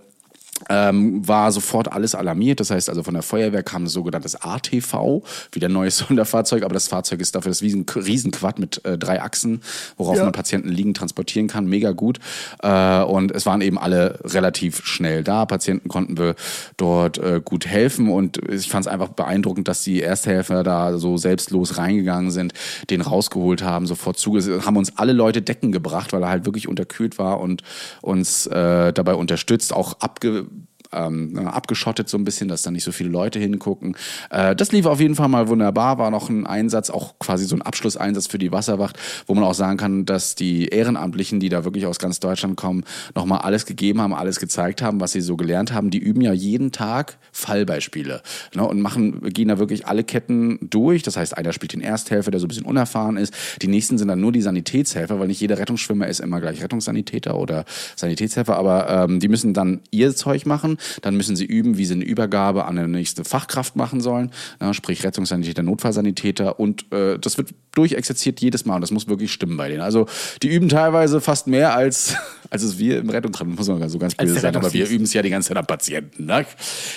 ähm, 0.70 1.26
war 1.26 1.52
sofort 1.52 1.92
alles 1.92 2.14
alarmiert. 2.14 2.60
Das 2.60 2.70
heißt 2.70 2.88
also 2.88 3.02
von 3.02 3.14
der 3.14 3.22
Feuerwehr 3.22 3.62
kam 3.62 3.84
ein 3.84 3.88
sogenanntes 3.88 4.36
ATV, 4.40 5.22
wieder 5.52 5.68
ein 5.68 5.72
neues 5.72 5.98
Sonderfahrzeug, 6.08 6.62
aber 6.62 6.74
das 6.74 6.88
Fahrzeug 6.88 7.20
ist 7.20 7.34
dafür 7.34 7.50
das 7.50 7.60
riesen, 7.60 7.84
Riesenquad 7.94 8.58
mit 8.58 8.84
äh, 8.84 8.96
drei 8.96 9.20
Achsen, 9.20 9.60
worauf 9.96 10.16
Ja. 10.16 10.24
man 10.24 10.32
Patienten 10.32 10.68
liegen 10.68 10.94
transportieren 10.94 11.48
kann. 11.48 11.66
Mega 11.66 11.90
gut. 11.90 12.18
Äh, 12.62 13.02
und 13.02 13.32
es 13.32 13.44
waren 13.46 13.60
eben 13.60 13.78
alle 13.78 14.20
relativ 14.24 14.84
schnell 14.86 15.24
da. 15.24 15.44
Patienten 15.44 15.88
konnten 15.88 16.16
wir 16.16 16.36
dort 16.76 17.18
äh, 17.18 17.40
gut 17.44 17.66
helfen 17.66 18.08
und 18.08 18.38
ich 18.50 18.68
fand 18.68 18.86
es 18.86 18.92
einfach 18.92 19.08
beeindruckend, 19.08 19.66
dass 19.68 19.82
die 19.82 20.00
Ersthelfer 20.00 20.62
da 20.62 20.98
so 20.98 21.16
selbstlos 21.16 21.78
reingegangen 21.78 22.30
sind, 22.30 22.52
den 22.90 23.00
rausgeholt 23.00 23.62
haben, 23.62 23.86
sofort 23.86 24.18
zuge 24.18 24.40
haben 24.64 24.76
uns 24.76 24.96
alle 24.96 25.12
Leute 25.12 25.42
Decken 25.42 25.72
gebracht, 25.72 26.12
weil 26.12 26.22
er 26.22 26.28
halt 26.28 26.44
wirklich 26.44 26.68
unterkühlt 26.68 27.18
war 27.18 27.40
und 27.40 27.62
uns 28.00 28.46
äh, 28.46 28.92
dabei 28.92 29.14
unterstützt, 29.14 29.72
auch 29.72 30.00
abge 30.00 30.46
ähm, 30.92 31.38
abgeschottet 31.46 32.08
so 32.08 32.18
ein 32.18 32.24
bisschen, 32.24 32.48
dass 32.48 32.62
da 32.62 32.70
nicht 32.70 32.84
so 32.84 32.92
viele 32.92 33.10
Leute 33.10 33.38
hingucken. 33.38 33.96
Äh, 34.30 34.56
das 34.56 34.72
lief 34.72 34.86
auf 34.86 35.00
jeden 35.00 35.14
Fall 35.14 35.28
mal 35.28 35.48
wunderbar, 35.48 35.98
war 35.98 36.10
noch 36.10 36.28
ein 36.28 36.46
Einsatz, 36.46 36.90
auch 36.90 37.18
quasi 37.18 37.44
so 37.44 37.56
ein 37.56 37.62
Abschlusseinsatz 37.62 38.26
für 38.26 38.38
die 38.38 38.52
Wasserwacht, 38.52 38.98
wo 39.26 39.34
man 39.34 39.44
auch 39.44 39.54
sagen 39.54 39.76
kann, 39.76 40.06
dass 40.06 40.34
die 40.34 40.68
Ehrenamtlichen, 40.68 41.40
die 41.40 41.48
da 41.48 41.64
wirklich 41.64 41.86
aus 41.86 41.98
ganz 41.98 42.20
Deutschland 42.20 42.56
kommen, 42.56 42.84
nochmal 43.14 43.40
alles 43.40 43.66
gegeben 43.66 44.00
haben, 44.00 44.14
alles 44.14 44.40
gezeigt 44.40 44.82
haben, 44.82 45.00
was 45.00 45.12
sie 45.12 45.20
so 45.20 45.36
gelernt 45.36 45.72
haben. 45.72 45.90
Die 45.90 45.98
üben 45.98 46.20
ja 46.20 46.32
jeden 46.32 46.72
Tag 46.72 47.18
Fallbeispiele 47.32 48.22
ne, 48.54 48.66
und 48.66 48.80
machen, 48.80 49.20
gehen 49.32 49.48
da 49.48 49.58
wirklich 49.58 49.86
alle 49.86 50.04
Ketten 50.04 50.58
durch. 50.62 51.02
Das 51.02 51.16
heißt, 51.16 51.36
einer 51.36 51.52
spielt 51.52 51.72
den 51.72 51.80
Ersthelfer, 51.80 52.30
der 52.30 52.40
so 52.40 52.46
ein 52.46 52.48
bisschen 52.48 52.66
unerfahren 52.66 53.16
ist. 53.16 53.34
Die 53.62 53.68
nächsten 53.68 53.98
sind 53.98 54.08
dann 54.08 54.20
nur 54.20 54.32
die 54.32 54.42
Sanitätshelfer, 54.42 55.20
weil 55.20 55.28
nicht 55.28 55.40
jeder 55.40 55.58
Rettungsschwimmer 55.58 56.08
ist 56.08 56.20
immer 56.20 56.40
gleich 56.40 56.62
Rettungssanitäter 56.62 57.38
oder 57.38 57.64
Sanitätshelfer, 57.96 58.56
aber 58.56 58.88
ähm, 58.88 59.20
die 59.20 59.28
müssen 59.28 59.54
dann 59.54 59.80
ihr 59.90 60.14
Zeug 60.14 60.46
machen. 60.46 60.78
Dann 61.02 61.16
müssen 61.16 61.36
sie 61.36 61.44
üben, 61.44 61.78
wie 61.78 61.84
sie 61.84 61.94
eine 61.94 62.04
Übergabe 62.04 62.64
an 62.64 62.78
eine 62.78 62.88
nächste 62.88 63.24
Fachkraft 63.24 63.76
machen 63.76 64.00
sollen, 64.00 64.30
ne, 64.60 64.74
sprich 64.74 65.04
Rettungssanitäter, 65.04 65.62
Notfallsanitäter 65.62 66.58
und 66.58 66.90
äh, 66.92 67.18
das 67.18 67.38
wird 67.38 67.50
durchexerziert 67.72 68.40
jedes 68.40 68.64
Mal 68.64 68.76
und 68.76 68.80
das 68.80 68.90
muss 68.90 69.08
wirklich 69.08 69.32
stimmen 69.32 69.56
bei 69.56 69.68
denen. 69.68 69.80
Also 69.80 70.06
die 70.42 70.48
üben 70.48 70.68
teilweise 70.68 71.20
fast 71.20 71.46
mehr 71.46 71.74
als, 71.74 72.16
als 72.50 72.64
es 72.64 72.78
wir 72.78 72.98
im 72.98 73.08
Rettungsdienst, 73.08 73.58
muss 73.58 73.68
man 73.68 73.88
so 73.88 73.98
ganz 73.98 74.14
böse 74.14 74.38
sagen, 74.38 74.56
aber 74.56 74.72
wir 74.72 74.88
üben 74.88 75.04
es 75.04 75.12
ja 75.14 75.22
die 75.22 75.30
ganze 75.30 75.48
Zeit 75.48 75.56
am 75.56 75.66
Patienten. 75.66 76.26
Ne? 76.26 76.44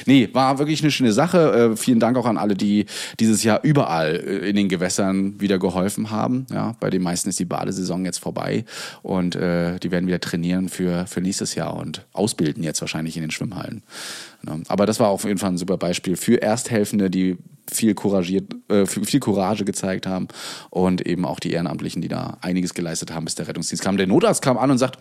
Nee, 0.05 0.29
war 0.33 0.57
wirklich 0.57 0.81
eine 0.81 0.91
schöne 0.91 1.13
Sache. 1.13 1.71
Äh, 1.73 1.77
vielen 1.77 1.99
Dank 1.99 2.17
auch 2.17 2.25
an 2.25 2.37
alle, 2.37 2.55
die 2.55 2.85
dieses 3.19 3.43
Jahr 3.43 3.63
überall 3.63 4.15
äh, 4.15 4.49
in 4.49 4.55
den 4.55 4.67
Gewässern 4.67 5.39
wieder 5.39 5.59
geholfen 5.59 6.09
haben. 6.09 6.47
Ja, 6.51 6.75
bei 6.79 6.89
den 6.89 7.03
meisten 7.03 7.29
ist 7.29 7.39
die 7.39 7.45
Badesaison 7.45 8.03
jetzt 8.03 8.17
vorbei 8.17 8.65
und 9.03 9.35
äh, 9.35 9.79
die 9.79 9.91
werden 9.91 10.07
wieder 10.07 10.19
trainieren 10.19 10.69
für, 10.69 11.05
für 11.05 11.21
nächstes 11.21 11.53
Jahr 11.55 11.75
und 11.75 12.05
ausbilden 12.13 12.63
jetzt 12.63 12.81
wahrscheinlich 12.81 13.15
in 13.15 13.21
den 13.21 13.31
Schwimmhallen. 13.31 13.83
Ne? 14.41 14.63
Aber 14.67 14.85
das 14.87 14.99
war 14.99 15.09
auf 15.09 15.23
jeden 15.23 15.37
Fall 15.37 15.51
ein 15.51 15.57
super 15.57 15.77
Beispiel 15.77 16.15
für 16.15 16.41
Ersthelfende, 16.41 17.09
die 17.09 17.37
viel 17.71 17.93
couragiert, 17.93 18.53
äh, 18.69 18.85
viel 18.85 19.19
Courage 19.19 19.65
gezeigt 19.65 20.05
haben 20.05 20.27
und 20.69 21.05
eben 21.05 21.25
auch 21.25 21.39
die 21.39 21.51
Ehrenamtlichen, 21.51 22.01
die 22.01 22.07
da 22.07 22.37
einiges 22.41 22.73
geleistet 22.73 23.13
haben, 23.13 23.25
bis 23.25 23.35
der 23.35 23.47
Rettungsdienst 23.47 23.83
kam. 23.83 23.97
Der 23.97 24.07
Notarzt 24.07 24.41
kam 24.41 24.57
an 24.57 24.71
und 24.71 24.77
sagt, 24.77 24.97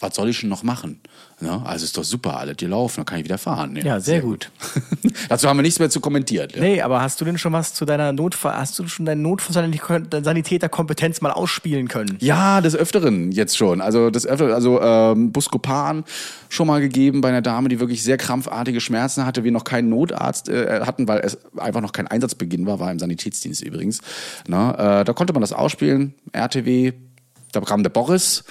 was 0.00 0.14
soll 0.14 0.28
ich 0.28 0.40
denn 0.40 0.48
noch 0.48 0.62
machen? 0.62 1.00
Ja, 1.40 1.62
also 1.64 1.84
ist 1.84 1.96
doch 1.96 2.04
super, 2.04 2.38
alle 2.38 2.54
die 2.54 2.66
laufen, 2.66 2.98
dann 2.98 3.06
kann 3.06 3.18
ich 3.18 3.24
wieder 3.24 3.38
fahren. 3.38 3.76
Ja, 3.76 4.00
sehr 4.00 4.20
gut. 4.20 4.50
Dazu 5.28 5.48
haben 5.48 5.58
wir 5.58 5.62
nichts 5.62 5.78
mehr 5.78 5.90
zu 5.90 6.00
kommentieren. 6.00 6.48
Ja. 6.54 6.60
Nee, 6.60 6.80
aber 6.80 7.02
hast 7.02 7.20
du 7.20 7.24
denn 7.24 7.38
schon 7.38 7.52
was 7.52 7.74
zu 7.74 7.84
deiner 7.84 8.12
Notfall, 8.12 8.56
hast 8.56 8.78
du 8.78 8.86
schon 8.86 9.04
deine 9.04 9.20
Notfallsanitäterkompetenz 9.20 11.20
mal 11.20 11.32
ausspielen 11.32 11.88
können? 11.88 12.16
Ja, 12.20 12.60
des 12.60 12.76
Öfteren 12.76 13.32
jetzt 13.32 13.56
schon. 13.56 13.80
Also 13.80 14.10
des 14.10 14.26
Öfteren, 14.26 14.52
also 14.52 14.80
ähm, 14.80 15.32
Buscopan 15.32 16.04
schon 16.48 16.66
mal 16.66 16.80
gegeben 16.80 17.20
bei 17.20 17.28
einer 17.28 17.42
Dame, 17.42 17.68
die 17.68 17.80
wirklich 17.80 18.02
sehr 18.02 18.16
krampfartige 18.16 18.80
Schmerzen 18.80 19.26
hatte, 19.26 19.44
wir 19.44 19.52
noch 19.52 19.64
keinen 19.64 19.88
Notarzt 19.88 20.48
äh, 20.48 20.80
hatten, 20.80 21.08
weil 21.08 21.20
es 21.20 21.38
einfach 21.56 21.80
noch 21.80 21.92
kein 21.92 22.06
Einsatzbeginn 22.06 22.66
war, 22.66 22.80
war 22.80 22.92
im 22.92 22.98
Sanitätsdienst 22.98 23.62
übrigens. 23.62 24.00
Na, 24.46 25.00
äh, 25.00 25.04
da 25.04 25.12
konnte 25.12 25.32
man 25.32 25.40
das 25.40 25.52
ausspielen, 25.52 26.14
RTW, 26.32 26.92
da 27.52 27.60
kam 27.60 27.82
der 27.82 27.90
Boris 27.90 28.44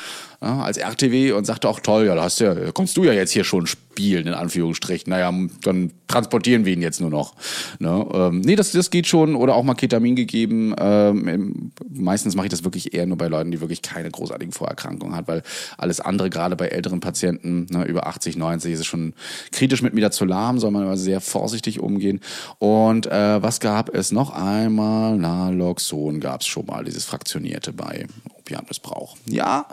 ja, 0.43 0.59
als 0.59 0.77
RTW 0.77 1.31
und 1.31 1.45
sagte 1.45 1.69
auch 1.69 1.79
toll, 1.79 2.05
ja, 2.05 2.15
da 2.15 2.23
hast 2.23 2.41
ja, 2.41 2.53
kommst 2.73 2.97
du 2.97 3.05
ja 3.05 3.13
jetzt 3.13 3.31
hier 3.31 3.45
schon 3.45 3.65
spielen, 3.65 4.27
in 4.27 4.33
Anführungsstrichen. 4.33 5.09
Naja, 5.09 5.33
dann 5.63 5.91
transportieren 6.13 6.63
wir 6.65 6.73
ihn 6.73 6.81
jetzt 6.81 7.01
nur 7.01 7.09
noch. 7.09 7.33
Ne? 7.79 8.05
Ähm, 8.13 8.41
nee, 8.41 8.55
das, 8.55 8.71
das 8.71 8.89
geht 8.91 9.07
schon. 9.07 9.35
Oder 9.35 9.55
auch 9.55 9.63
mal 9.63 9.73
Ketamin 9.73 10.15
gegeben. 10.15 10.75
Ähm, 10.77 11.71
meistens 11.89 12.35
mache 12.35 12.45
ich 12.45 12.51
das 12.51 12.63
wirklich 12.63 12.93
eher 12.93 13.07
nur 13.07 13.17
bei 13.17 13.27
Leuten, 13.27 13.51
die 13.51 13.61
wirklich 13.61 13.81
keine 13.81 14.11
großartigen 14.11 14.53
Vorerkrankungen 14.53 15.15
haben, 15.15 15.27
weil 15.27 15.43
alles 15.77 15.99
andere, 15.99 16.29
gerade 16.29 16.55
bei 16.55 16.67
älteren 16.67 16.99
Patienten, 16.99 17.65
ne, 17.71 17.85
über 17.85 18.05
80, 18.05 18.37
90, 18.37 18.73
ist 18.73 18.79
es 18.81 18.85
schon 18.85 19.13
kritisch 19.51 19.81
mit 19.81 19.93
Midazolam, 19.93 20.59
soll 20.59 20.71
man 20.71 20.83
aber 20.83 20.97
sehr 20.97 21.19
vorsichtig 21.19 21.79
umgehen. 21.79 22.19
Und 22.59 23.07
äh, 23.07 23.41
was 23.41 23.59
gab 23.59 23.93
es 23.93 24.11
noch 24.11 24.31
einmal? 24.31 25.17
Naloxon 25.17 26.19
gab 26.19 26.41
es 26.41 26.47
schon 26.47 26.67
mal, 26.67 26.83
dieses 26.83 27.05
Fraktionierte 27.05 27.73
bei 27.73 28.05
Opiatmissbrauch. 28.37 29.17
Ja, 29.25 29.65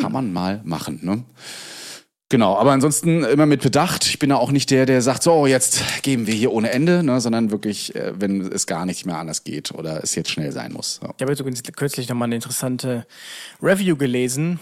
kann 0.00 0.12
man 0.12 0.32
mal 0.32 0.62
machen. 0.64 1.00
Ne? 1.02 1.22
Genau, 2.28 2.56
aber 2.56 2.72
ansonsten 2.72 3.22
immer 3.22 3.46
mit 3.46 3.62
Bedacht. 3.62 4.04
Ich 4.06 4.18
bin 4.18 4.30
da 4.30 4.36
auch 4.36 4.50
nicht 4.50 4.70
der, 4.72 4.84
der 4.84 5.00
sagt, 5.00 5.22
so, 5.22 5.46
jetzt 5.46 6.02
geben 6.02 6.26
wir 6.26 6.34
hier 6.34 6.52
ohne 6.52 6.70
Ende, 6.70 7.04
ne, 7.04 7.20
sondern 7.20 7.52
wirklich, 7.52 7.94
äh, 7.94 8.14
wenn 8.18 8.40
es 8.40 8.66
gar 8.66 8.84
nicht 8.84 9.06
mehr 9.06 9.18
anders 9.18 9.44
geht 9.44 9.72
oder 9.72 10.02
es 10.02 10.16
jetzt 10.16 10.30
schnell 10.30 10.50
sein 10.50 10.72
muss. 10.72 10.96
So. 11.00 11.10
Ich 11.16 11.22
habe 11.22 11.30
jetzt 11.30 11.38
übrigens 11.40 11.62
kürzlich 11.62 12.08
nochmal 12.08 12.26
eine 12.26 12.34
interessante 12.34 13.06
Review 13.62 13.96
gelesen 13.96 14.58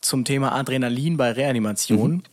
zum 0.00 0.24
Thema 0.24 0.52
Adrenalin 0.52 1.18
bei 1.18 1.32
Reanimation. 1.32 2.20
Ist, 2.20 2.31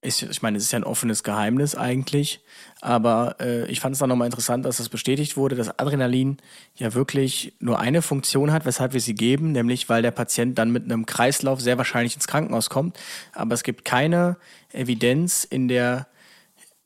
ich 0.00 0.42
meine, 0.42 0.58
es 0.58 0.64
ist 0.64 0.72
ja 0.72 0.78
ein 0.78 0.84
offenes 0.84 1.24
Geheimnis 1.24 1.74
eigentlich, 1.74 2.40
aber 2.80 3.36
äh, 3.40 3.66
ich 3.66 3.80
fand 3.80 3.94
es 3.94 3.98
dann 3.98 4.08
nochmal 4.08 4.26
interessant, 4.26 4.64
dass 4.64 4.76
das 4.76 4.88
bestätigt 4.88 5.36
wurde, 5.36 5.56
dass 5.56 5.76
Adrenalin 5.78 6.36
ja 6.76 6.94
wirklich 6.94 7.54
nur 7.58 7.80
eine 7.80 8.00
Funktion 8.00 8.52
hat, 8.52 8.64
weshalb 8.64 8.92
wir 8.92 9.00
sie 9.00 9.14
geben, 9.14 9.50
nämlich 9.50 9.88
weil 9.88 10.02
der 10.02 10.12
Patient 10.12 10.56
dann 10.56 10.70
mit 10.70 10.84
einem 10.84 11.04
Kreislauf 11.04 11.60
sehr 11.60 11.78
wahrscheinlich 11.78 12.14
ins 12.14 12.28
Krankenhaus 12.28 12.70
kommt. 12.70 12.96
Aber 13.32 13.54
es 13.54 13.64
gibt 13.64 13.84
keine 13.84 14.36
Evidenz 14.72 15.42
in 15.42 15.66
der 15.66 16.06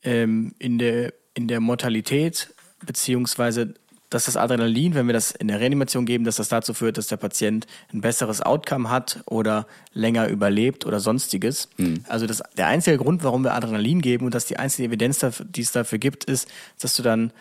ähm, 0.03 0.53
in, 0.59 0.77
der, 0.77 1.13
in 1.33 1.47
der 1.47 1.59
Mortalität, 1.59 2.53
beziehungsweise 2.85 3.73
dass 4.13 4.25
das 4.25 4.37
Adrenalin, 4.37 4.93
wenn 4.93 5.07
wir 5.07 5.13
das 5.13 5.31
in 5.31 5.47
der 5.47 5.59
Reanimation 5.59 6.05
geben, 6.05 6.23
dass 6.23 6.35
das 6.35 6.47
dazu 6.47 6.73
führt, 6.73 6.97
dass 6.97 7.07
der 7.07 7.17
Patient 7.17 7.65
ein 7.91 8.01
besseres 8.01 8.41
Outcome 8.41 8.89
hat 8.89 9.23
oder 9.25 9.65
länger 9.93 10.27
überlebt 10.27 10.85
oder 10.85 10.99
sonstiges. 10.99 11.67
Also 12.07 12.27
das, 12.27 12.43
der 12.55 12.67
einzige 12.67 12.97
Grund, 12.97 13.23
warum 13.23 13.43
wir 13.43 13.53
Adrenalin 13.53 14.01
geben 14.01 14.25
und 14.25 14.35
dass 14.35 14.45
die 14.45 14.57
einzige 14.57 14.87
Evidenz, 14.89 15.25
die 15.39 15.61
es 15.61 15.71
dafür 15.71 15.97
gibt, 15.97 16.25
ist, 16.25 16.47
dass 16.79 16.95
du 16.95 17.01
dann 17.01 17.31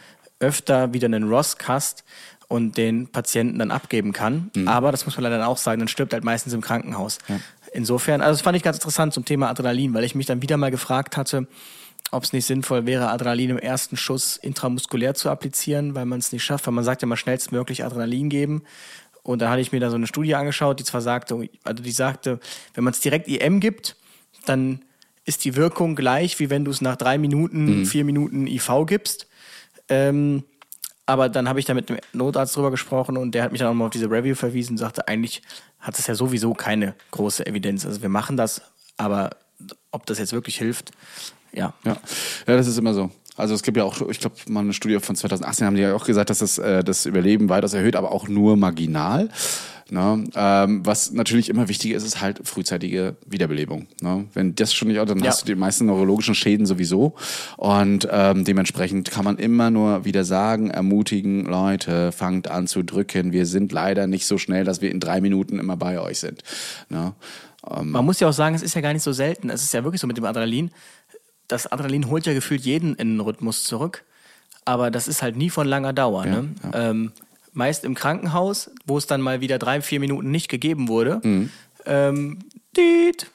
öfter 0.40 0.92
wieder 0.94 1.06
einen 1.06 1.28
ROSC 1.28 1.68
hast 1.68 2.04
und 2.48 2.76
den 2.76 3.06
Patienten 3.08 3.58
dann 3.58 3.70
abgeben 3.70 4.12
kann. 4.12 4.50
Aber 4.66 4.92
das 4.92 5.04
muss 5.04 5.16
man 5.16 5.24
leider 5.24 5.46
auch 5.46 5.58
sagen, 5.58 5.80
dann 5.80 5.88
stirbt 5.88 6.12
halt 6.14 6.24
meistens 6.24 6.52
im 6.52 6.60
Krankenhaus. 6.62 7.18
Insofern, 7.72 8.20
also 8.20 8.32
das 8.32 8.42
fand 8.42 8.56
ich 8.56 8.62
ganz 8.62 8.76
interessant 8.78 9.12
zum 9.14 9.24
Thema 9.24 9.48
Adrenalin, 9.48 9.94
weil 9.94 10.04
ich 10.04 10.14
mich 10.14 10.26
dann 10.26 10.42
wieder 10.42 10.56
mal 10.56 10.70
gefragt 10.70 11.16
hatte, 11.16 11.46
ob 12.12 12.24
es 12.24 12.32
nicht 12.32 12.46
sinnvoll 12.46 12.86
wäre, 12.86 13.08
Adrenalin 13.08 13.50
im 13.50 13.58
ersten 13.58 13.96
Schuss 13.96 14.36
intramuskulär 14.36 15.14
zu 15.14 15.30
applizieren, 15.30 15.94
weil 15.94 16.04
man 16.04 16.20
es 16.20 16.30
nicht 16.30 16.44
schafft, 16.44 16.66
weil 16.66 16.74
man 16.74 16.84
sagt 16.84 17.02
ja 17.02 17.08
mal 17.08 17.16
schnellstmöglich 17.16 17.84
Adrenalin 17.84 18.28
geben. 18.28 18.62
Und 19.22 19.40
da 19.40 19.50
hatte 19.50 19.62
ich 19.62 19.72
mir 19.72 19.80
da 19.80 19.88
so 19.88 19.96
eine 19.96 20.06
Studie 20.06 20.34
angeschaut, 20.34 20.78
die 20.78 20.84
zwar 20.84 21.00
sagte, 21.00 21.48
also 21.64 21.82
die 21.82 21.90
sagte, 21.90 22.38
wenn 22.74 22.84
man 22.84 22.92
es 22.92 23.00
direkt 23.00 23.28
IM 23.28 23.60
gibt, 23.60 23.96
dann 24.44 24.84
ist 25.24 25.44
die 25.44 25.56
Wirkung 25.56 25.96
gleich, 25.96 26.38
wie 26.38 26.50
wenn 26.50 26.64
du 26.64 26.70
es 26.70 26.80
nach 26.80 26.96
drei 26.96 27.16
Minuten, 27.16 27.86
vier 27.86 28.04
Minuten 28.04 28.46
IV 28.46 28.70
gibst. 28.86 29.26
Ähm, 29.88 30.44
aber 31.06 31.28
dann 31.28 31.48
habe 31.48 31.60
ich 31.60 31.64
da 31.64 31.74
mit 31.74 31.90
einem 31.90 32.00
Notarzt 32.12 32.54
drüber 32.56 32.70
gesprochen 32.70 33.16
und 33.16 33.34
der 33.34 33.44
hat 33.44 33.52
mich 33.52 33.60
dann 33.60 33.68
auch 33.68 33.74
mal 33.74 33.86
auf 33.86 33.90
diese 33.90 34.10
Review 34.10 34.34
verwiesen 34.34 34.74
und 34.74 34.78
sagte, 34.78 35.08
eigentlich 35.08 35.42
hat 35.78 35.98
es 35.98 36.06
ja 36.06 36.14
sowieso 36.14 36.52
keine 36.52 36.94
große 37.10 37.46
Evidenz. 37.46 37.86
Also 37.86 38.02
wir 38.02 38.08
machen 38.08 38.36
das, 38.36 38.62
aber 38.96 39.30
ob 39.90 40.06
das 40.06 40.18
jetzt 40.18 40.32
wirklich 40.32 40.58
hilft, 40.58 40.92
ja. 41.54 41.72
Ja. 41.84 41.96
ja, 42.46 42.56
das 42.56 42.66
ist 42.66 42.78
immer 42.78 42.94
so. 42.94 43.10
Also 43.36 43.54
es 43.54 43.62
gibt 43.62 43.76
ja 43.78 43.84
auch, 43.84 44.00
ich 44.10 44.20
glaube, 44.20 44.36
mal 44.48 44.60
eine 44.60 44.74
Studie 44.74 44.98
von 45.00 45.16
2018 45.16 45.66
haben 45.66 45.74
die 45.76 45.82
ja 45.82 45.94
auch 45.94 46.04
gesagt, 46.04 46.28
dass 46.30 46.38
das, 46.40 46.58
äh, 46.58 46.84
das 46.84 47.06
Überleben 47.06 47.48
weitaus 47.48 47.72
erhöht, 47.72 47.96
aber 47.96 48.12
auch 48.12 48.28
nur 48.28 48.56
marginal. 48.56 49.30
Ne? 49.90 50.24
Ähm, 50.34 50.86
was 50.86 51.12
natürlich 51.12 51.48
immer 51.50 51.68
wichtiger 51.68 51.96
ist, 51.96 52.04
ist 52.04 52.20
halt 52.20 52.40
frühzeitige 52.44 53.16
Wiederbelebung. 53.26 53.88
Ne? 54.00 54.26
Wenn 54.32 54.54
das 54.54 54.72
schon 54.72 54.88
nicht, 54.88 54.98
dann 54.98 55.18
Ja. 55.18 55.26
hast 55.26 55.42
du 55.42 55.46
die 55.46 55.54
meisten 55.54 55.86
neurologischen 55.86 56.34
Schäden 56.34 56.66
sowieso. 56.66 57.14
Und 57.56 58.08
ähm, 58.10 58.44
dementsprechend 58.44 59.10
kann 59.10 59.24
man 59.24 59.38
immer 59.38 59.70
nur 59.70 60.04
wieder 60.04 60.24
sagen, 60.24 60.70
ermutigen, 60.70 61.44
Leute, 61.44 62.12
fangt 62.12 62.48
an 62.48 62.66
zu 62.66 62.82
drücken. 62.82 63.32
Wir 63.32 63.44
sind 63.44 63.72
leider 63.72 64.06
nicht 64.06 64.26
so 64.26 64.38
schnell, 64.38 64.64
dass 64.64 64.80
wir 64.80 64.90
in 64.90 65.00
drei 65.00 65.20
Minuten 65.20 65.58
immer 65.58 65.76
bei 65.76 66.00
euch 66.00 66.20
sind. 66.20 66.42
Ne? 66.88 67.12
Man 67.80 68.04
muss 68.04 68.18
ja 68.18 68.28
auch 68.28 68.32
sagen, 68.32 68.56
es 68.56 68.62
ist 68.62 68.74
ja 68.74 68.80
gar 68.80 68.92
nicht 68.92 69.04
so 69.04 69.12
selten. 69.12 69.48
Es 69.48 69.62
ist 69.62 69.72
ja 69.72 69.84
wirklich 69.84 70.00
so 70.00 70.08
mit 70.08 70.16
dem 70.16 70.24
Adrenalin. 70.24 70.72
Das 71.52 71.70
Adrenalin 71.70 72.08
holt 72.08 72.24
ja 72.24 72.32
gefühlt 72.32 72.62
jeden 72.62 72.94
in 72.94 73.14
den 73.14 73.20
Rhythmus 73.20 73.64
zurück. 73.64 74.04
Aber 74.64 74.90
das 74.90 75.06
ist 75.06 75.22
halt 75.22 75.36
nie 75.36 75.50
von 75.50 75.66
langer 75.66 75.92
Dauer. 75.92 76.24
ne? 76.24 76.48
Ähm, 76.72 77.12
meist 77.52 77.84
im 77.84 77.94
Krankenhaus, 77.94 78.70
wo 78.86 78.96
es 78.96 79.06
dann 79.06 79.20
mal 79.20 79.40
wieder 79.42 79.58
drei, 79.58 79.82
vier 79.82 80.00
Minuten 80.00 80.30
nicht 80.30 80.48
gegeben 80.48 80.88
wurde. 80.88 81.20
Ähm, 81.84 82.38
diet. 82.76 83.30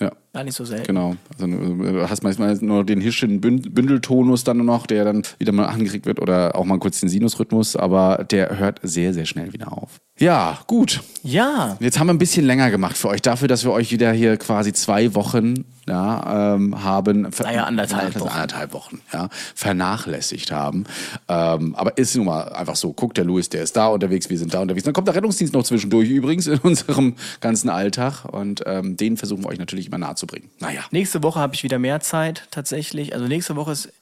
Ja. 0.00 0.10
Gar 0.34 0.42
nicht 0.42 0.56
so 0.56 0.64
selten. 0.64 0.88
Genau. 0.88 1.14
Also 1.38 1.46
du 1.46 2.10
hast 2.10 2.24
manchmal 2.24 2.56
nur 2.56 2.84
den 2.84 3.00
Hirschen 3.00 3.40
Bündeltonus 3.40 4.42
dann 4.42 4.58
noch, 4.66 4.84
der 4.84 5.04
dann 5.04 5.22
wieder 5.38 5.52
mal 5.52 5.66
angeregt 5.66 6.06
wird 6.06 6.18
oder 6.18 6.56
auch 6.56 6.64
mal 6.64 6.80
kurz 6.80 6.98
den 6.98 7.08
Sinusrhythmus, 7.08 7.76
aber 7.76 8.26
der 8.28 8.58
hört 8.58 8.80
sehr, 8.82 9.14
sehr 9.14 9.26
schnell 9.26 9.52
wieder 9.52 9.72
auf. 9.72 10.00
Ja, 10.18 10.58
gut. 10.66 11.02
Ja. 11.22 11.76
Jetzt 11.78 12.00
haben 12.00 12.08
wir 12.08 12.14
ein 12.14 12.18
bisschen 12.18 12.46
länger 12.46 12.72
gemacht 12.72 12.96
für 12.96 13.08
euch, 13.08 13.22
dafür, 13.22 13.46
dass 13.46 13.64
wir 13.64 13.70
euch 13.70 13.92
wieder 13.92 14.12
hier 14.12 14.36
quasi 14.36 14.72
zwei 14.72 15.14
Wochen 15.14 15.64
ja, 15.88 16.54
ähm, 16.54 16.82
haben. 16.82 17.28
Naja, 17.42 17.64
anderthalb 17.64 18.18
Wochen. 18.18 18.28
Anderthalb 18.28 18.72
Wochen, 18.72 19.00
ja, 19.12 19.28
vernachlässigt 19.54 20.50
haben. 20.50 20.84
Ähm, 21.28 21.74
aber 21.74 21.98
ist 21.98 22.16
nun 22.16 22.26
mal 22.26 22.48
einfach 22.50 22.76
so. 22.76 22.92
Guckt, 22.92 23.16
der 23.16 23.24
Louis, 23.24 23.48
der 23.48 23.62
ist 23.62 23.76
da 23.76 23.88
unterwegs, 23.88 24.30
wir 24.30 24.38
sind 24.38 24.54
da 24.54 24.60
unterwegs. 24.60 24.84
Dann 24.84 24.94
kommt 24.94 25.08
der 25.08 25.14
Rettungsdienst 25.14 25.52
noch 25.52 25.64
zwischendurch 25.64 26.08
übrigens 26.08 26.46
in 26.46 26.58
unserem 26.62 27.16
ganzen 27.40 27.68
Alltag 27.68 28.24
und 28.24 28.62
ähm, 28.66 28.96
den 28.96 29.16
versuchen 29.16 29.44
wir 29.44 29.48
euch 29.48 29.58
natürlich 29.58 29.88
immer 29.88 29.98
nahe 29.98 30.14
zu 30.24 30.26
bringen. 30.26 30.50
Naja. 30.58 30.84
Nächste 30.90 31.22
Woche 31.22 31.38
habe 31.38 31.54
ich 31.54 31.62
wieder 31.62 31.78
mehr 31.78 32.00
Zeit 32.00 32.46
tatsächlich. 32.50 33.14
Also 33.14 33.26
nächste 33.26 33.56
Woche 33.56 33.72
ist 33.72 33.92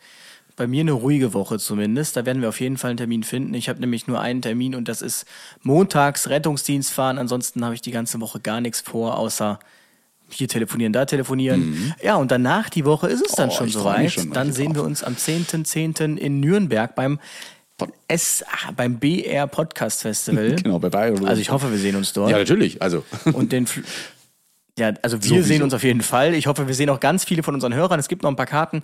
bei 0.57 0.66
mir 0.66 0.82
eine 0.82 0.93
ruhige 0.93 1.35
Woche 1.35 1.59
zumindest. 1.59 2.16
Da 2.16 2.27
werden 2.27 2.43
wir 2.43 2.49
auf 2.49 2.61
jeden 2.61 2.77
Fall 2.77 2.90
einen 2.90 2.99
Termin 2.99 3.24
finden. 3.24 3.55
Ich 3.55 3.69
habe 3.69 3.81
nämlich 3.81 4.07
nur 4.07 4.20
einen 4.20 4.43
Termin 4.43 4.74
und 4.74 4.89
das 4.89 5.03
ist 5.03 5.27
montags 5.62 6.28
Rettungsdienst 6.28 6.93
fahren. 6.93 7.19
Ansonsten 7.19 7.65
habe 7.65 7.74
ich 7.74 7.81
die 7.81 7.90
ganze 7.90 8.20
Woche 8.20 8.40
gar 8.40 8.61
nichts 8.61 8.81
vor, 8.81 9.19
außer 9.19 9.59
hier 10.28 10.49
telefonieren, 10.49 10.93
da 10.93 11.05
telefonieren. 11.05 11.70
Mhm. 11.70 11.94
Ja, 12.03 12.16
und 12.16 12.31
danach 12.31 12.70
die 12.70 12.85
Woche 12.85 13.09
ist 13.09 13.24
es 13.27 13.32
dann 13.32 13.51
oh, 13.51 13.53
schon 13.53 13.69
soweit. 13.69 14.16
Dann 14.35 14.53
sehen 14.53 14.74
wir 14.74 14.82
uns 14.82 15.03
am 15.03 15.15
10.10. 15.15 15.97
.10. 15.97 16.16
in 16.16 16.40
Nürnberg 16.40 16.94
beim 16.94 17.19
S, 18.07 18.44
ah, 18.47 18.70
beim 18.77 18.99
BR 18.99 19.47
Podcast 19.47 20.03
Festival. 20.03 20.55
genau, 20.62 20.78
bei 20.78 20.89
Bayern. 20.89 21.24
Also 21.27 21.40
ich 21.40 21.51
hoffe, 21.51 21.70
wir 21.70 21.78
sehen 21.78 21.97
uns 21.97 22.12
dort. 22.12 22.31
Ja, 22.31 22.39
natürlich. 22.39 22.81
Also. 22.81 23.05
und 23.32 23.53
den 23.53 23.66
ja, 24.82 24.92
also 25.02 25.22
wir 25.22 25.28
Sowieso. 25.28 25.46
sehen 25.46 25.62
uns 25.62 25.74
auf 25.74 25.84
jeden 25.84 26.02
Fall. 26.02 26.34
Ich 26.34 26.46
hoffe, 26.48 26.66
wir 26.66 26.74
sehen 26.74 26.90
auch 26.90 26.98
ganz 26.98 27.24
viele 27.24 27.42
von 27.42 27.54
unseren 27.54 27.72
Hörern. 27.72 28.00
Es 28.00 28.09
gibt 28.09 28.22
noch 28.24 28.30
ein 28.30 28.36
paar 28.36 28.46
Karten. 28.46 28.82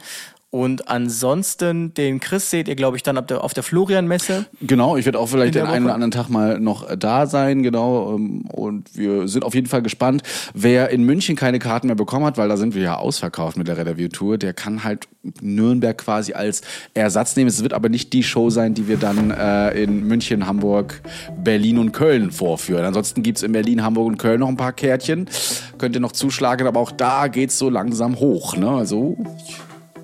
Und 0.50 0.88
ansonsten, 0.88 1.92
den 1.92 2.20
Chris 2.20 2.48
seht 2.48 2.68
ihr, 2.68 2.74
glaube 2.74 2.96
ich, 2.96 3.02
dann 3.02 3.22
der, 3.26 3.44
auf 3.44 3.52
der 3.52 3.62
Florian-Messe. 3.62 4.46
Genau, 4.62 4.96
ich 4.96 5.04
werde 5.04 5.18
auch 5.18 5.28
vielleicht 5.28 5.54
den 5.54 5.66
einen 5.66 5.84
oder 5.84 5.92
anderen 5.92 6.10
Tag 6.10 6.30
mal 6.30 6.58
noch 6.58 6.88
da 6.96 7.26
sein, 7.26 7.62
genau. 7.62 8.14
Ähm, 8.14 8.46
und 8.46 8.96
wir 8.96 9.28
sind 9.28 9.44
auf 9.44 9.54
jeden 9.54 9.66
Fall 9.66 9.82
gespannt. 9.82 10.22
Wer 10.54 10.88
in 10.88 11.02
München 11.04 11.36
keine 11.36 11.58
Karten 11.58 11.88
mehr 11.88 11.96
bekommen 11.96 12.24
hat, 12.24 12.38
weil 12.38 12.48
da 12.48 12.56
sind 12.56 12.74
wir 12.74 12.80
ja 12.80 12.96
ausverkauft 12.96 13.58
mit 13.58 13.68
der 13.68 13.76
Review-Tour, 13.76 14.38
der 14.38 14.54
kann 14.54 14.84
halt 14.84 15.06
Nürnberg 15.42 15.98
quasi 15.98 16.32
als 16.32 16.62
Ersatz 16.94 17.36
nehmen. 17.36 17.48
Es 17.48 17.62
wird 17.62 17.74
aber 17.74 17.90
nicht 17.90 18.14
die 18.14 18.22
Show 18.22 18.48
sein, 18.48 18.72
die 18.72 18.88
wir 18.88 18.96
dann 18.96 19.30
äh, 19.30 19.82
in 19.82 20.04
München, 20.04 20.46
Hamburg, 20.46 21.02
Berlin 21.44 21.76
und 21.76 21.92
Köln 21.92 22.30
vorführen. 22.30 22.86
Ansonsten 22.86 23.22
gibt's 23.22 23.42
in 23.42 23.52
Berlin, 23.52 23.82
Hamburg 23.82 24.06
und 24.06 24.16
Köln 24.16 24.40
noch 24.40 24.48
ein 24.48 24.56
paar 24.56 24.72
Kärtchen. 24.72 25.28
Könnt 25.76 25.94
ihr 25.94 26.00
noch 26.00 26.12
zuschlagen, 26.12 26.66
aber 26.66 26.80
auch 26.80 26.90
da 26.90 27.28
geht's 27.28 27.58
so 27.58 27.68
langsam 27.68 28.18
hoch. 28.18 28.56
Ne? 28.56 28.70
Also 28.70 29.18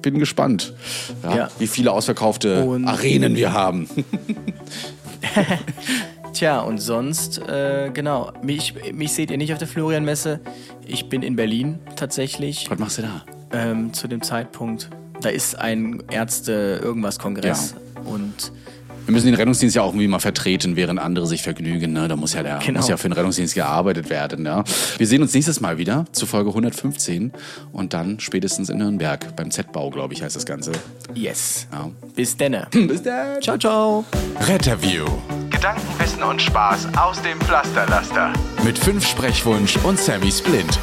bin 0.04 0.18
gespannt, 0.18 0.74
ja, 1.22 1.36
ja. 1.36 1.48
wie 1.58 1.66
viele 1.66 1.90
ausverkaufte 1.90 2.64
und 2.64 2.86
Arenen 2.86 3.36
wir 3.36 3.54
haben. 3.54 3.88
Tja, 6.34 6.60
und 6.60 6.78
sonst, 6.78 7.38
äh, 7.38 7.90
genau, 7.94 8.32
mich, 8.42 8.74
mich 8.92 9.12
seht 9.12 9.30
ihr 9.30 9.38
nicht 9.38 9.52
auf 9.52 9.58
der 9.58 9.68
Florian-Messe. 9.68 10.40
Ich 10.86 11.08
bin 11.08 11.22
in 11.22 11.36
Berlin 11.36 11.78
tatsächlich. 11.96 12.68
Was 12.68 12.78
machst 12.78 12.98
du 12.98 13.02
da? 13.02 13.24
Ähm, 13.52 13.94
zu 13.94 14.08
dem 14.08 14.20
Zeitpunkt. 14.20 14.90
Da 15.22 15.30
ist 15.30 15.58
ein 15.58 16.02
Ärzte-Irgendwas-Kongress. 16.10 17.74
Ja. 17.96 18.10
Und 18.10 18.52
wir 19.06 19.12
müssen 19.12 19.26
den 19.26 19.34
Rettungsdienst 19.34 19.76
ja 19.76 19.82
auch 19.82 19.88
irgendwie 19.88 20.08
mal 20.08 20.18
vertreten, 20.18 20.76
während 20.76 20.98
andere 20.98 21.26
sich 21.26 21.42
vergnügen. 21.42 21.92
Ne? 21.92 22.08
Da 22.08 22.16
muss 22.16 22.34
ja, 22.34 22.42
der, 22.42 22.58
genau. 22.64 22.80
muss 22.80 22.88
ja 22.88 22.96
für 22.96 23.08
den 23.08 23.12
Rettungsdienst 23.12 23.54
gearbeitet 23.54 24.10
werden. 24.10 24.46
Ja? 24.46 24.64
Wir 24.96 25.06
sehen 25.06 25.22
uns 25.22 25.34
nächstes 25.34 25.60
Mal 25.60 25.78
wieder 25.78 26.06
zu 26.12 26.26
Folge 26.26 26.50
115 26.50 27.32
und 27.72 27.92
dann 27.92 28.20
spätestens 28.20 28.70
in 28.70 28.78
Nürnberg 28.78 29.36
beim 29.36 29.50
Z-Bau, 29.50 29.90
glaube 29.90 30.14
ich, 30.14 30.22
heißt 30.22 30.36
das 30.36 30.46
Ganze. 30.46 30.72
Yes. 31.14 31.66
Ja. 31.72 31.90
Bis 32.14 32.36
denne. 32.36 32.66
Bis 32.72 33.02
dann. 33.02 33.42
Ciao, 33.42 33.58
ciao. 33.58 34.04
Retterview. 34.40 35.04
Gedanken, 35.50 35.82
Wissen 35.98 36.22
und 36.22 36.40
Spaß 36.40 36.88
aus 36.96 37.20
dem 37.22 37.40
Pflasterlaster. 37.40 38.32
Mit 38.64 38.78
fünf 38.78 39.06
Sprechwunsch 39.06 39.76
und 39.84 39.98
Sammy 39.98 40.30
Splint. 40.30 40.78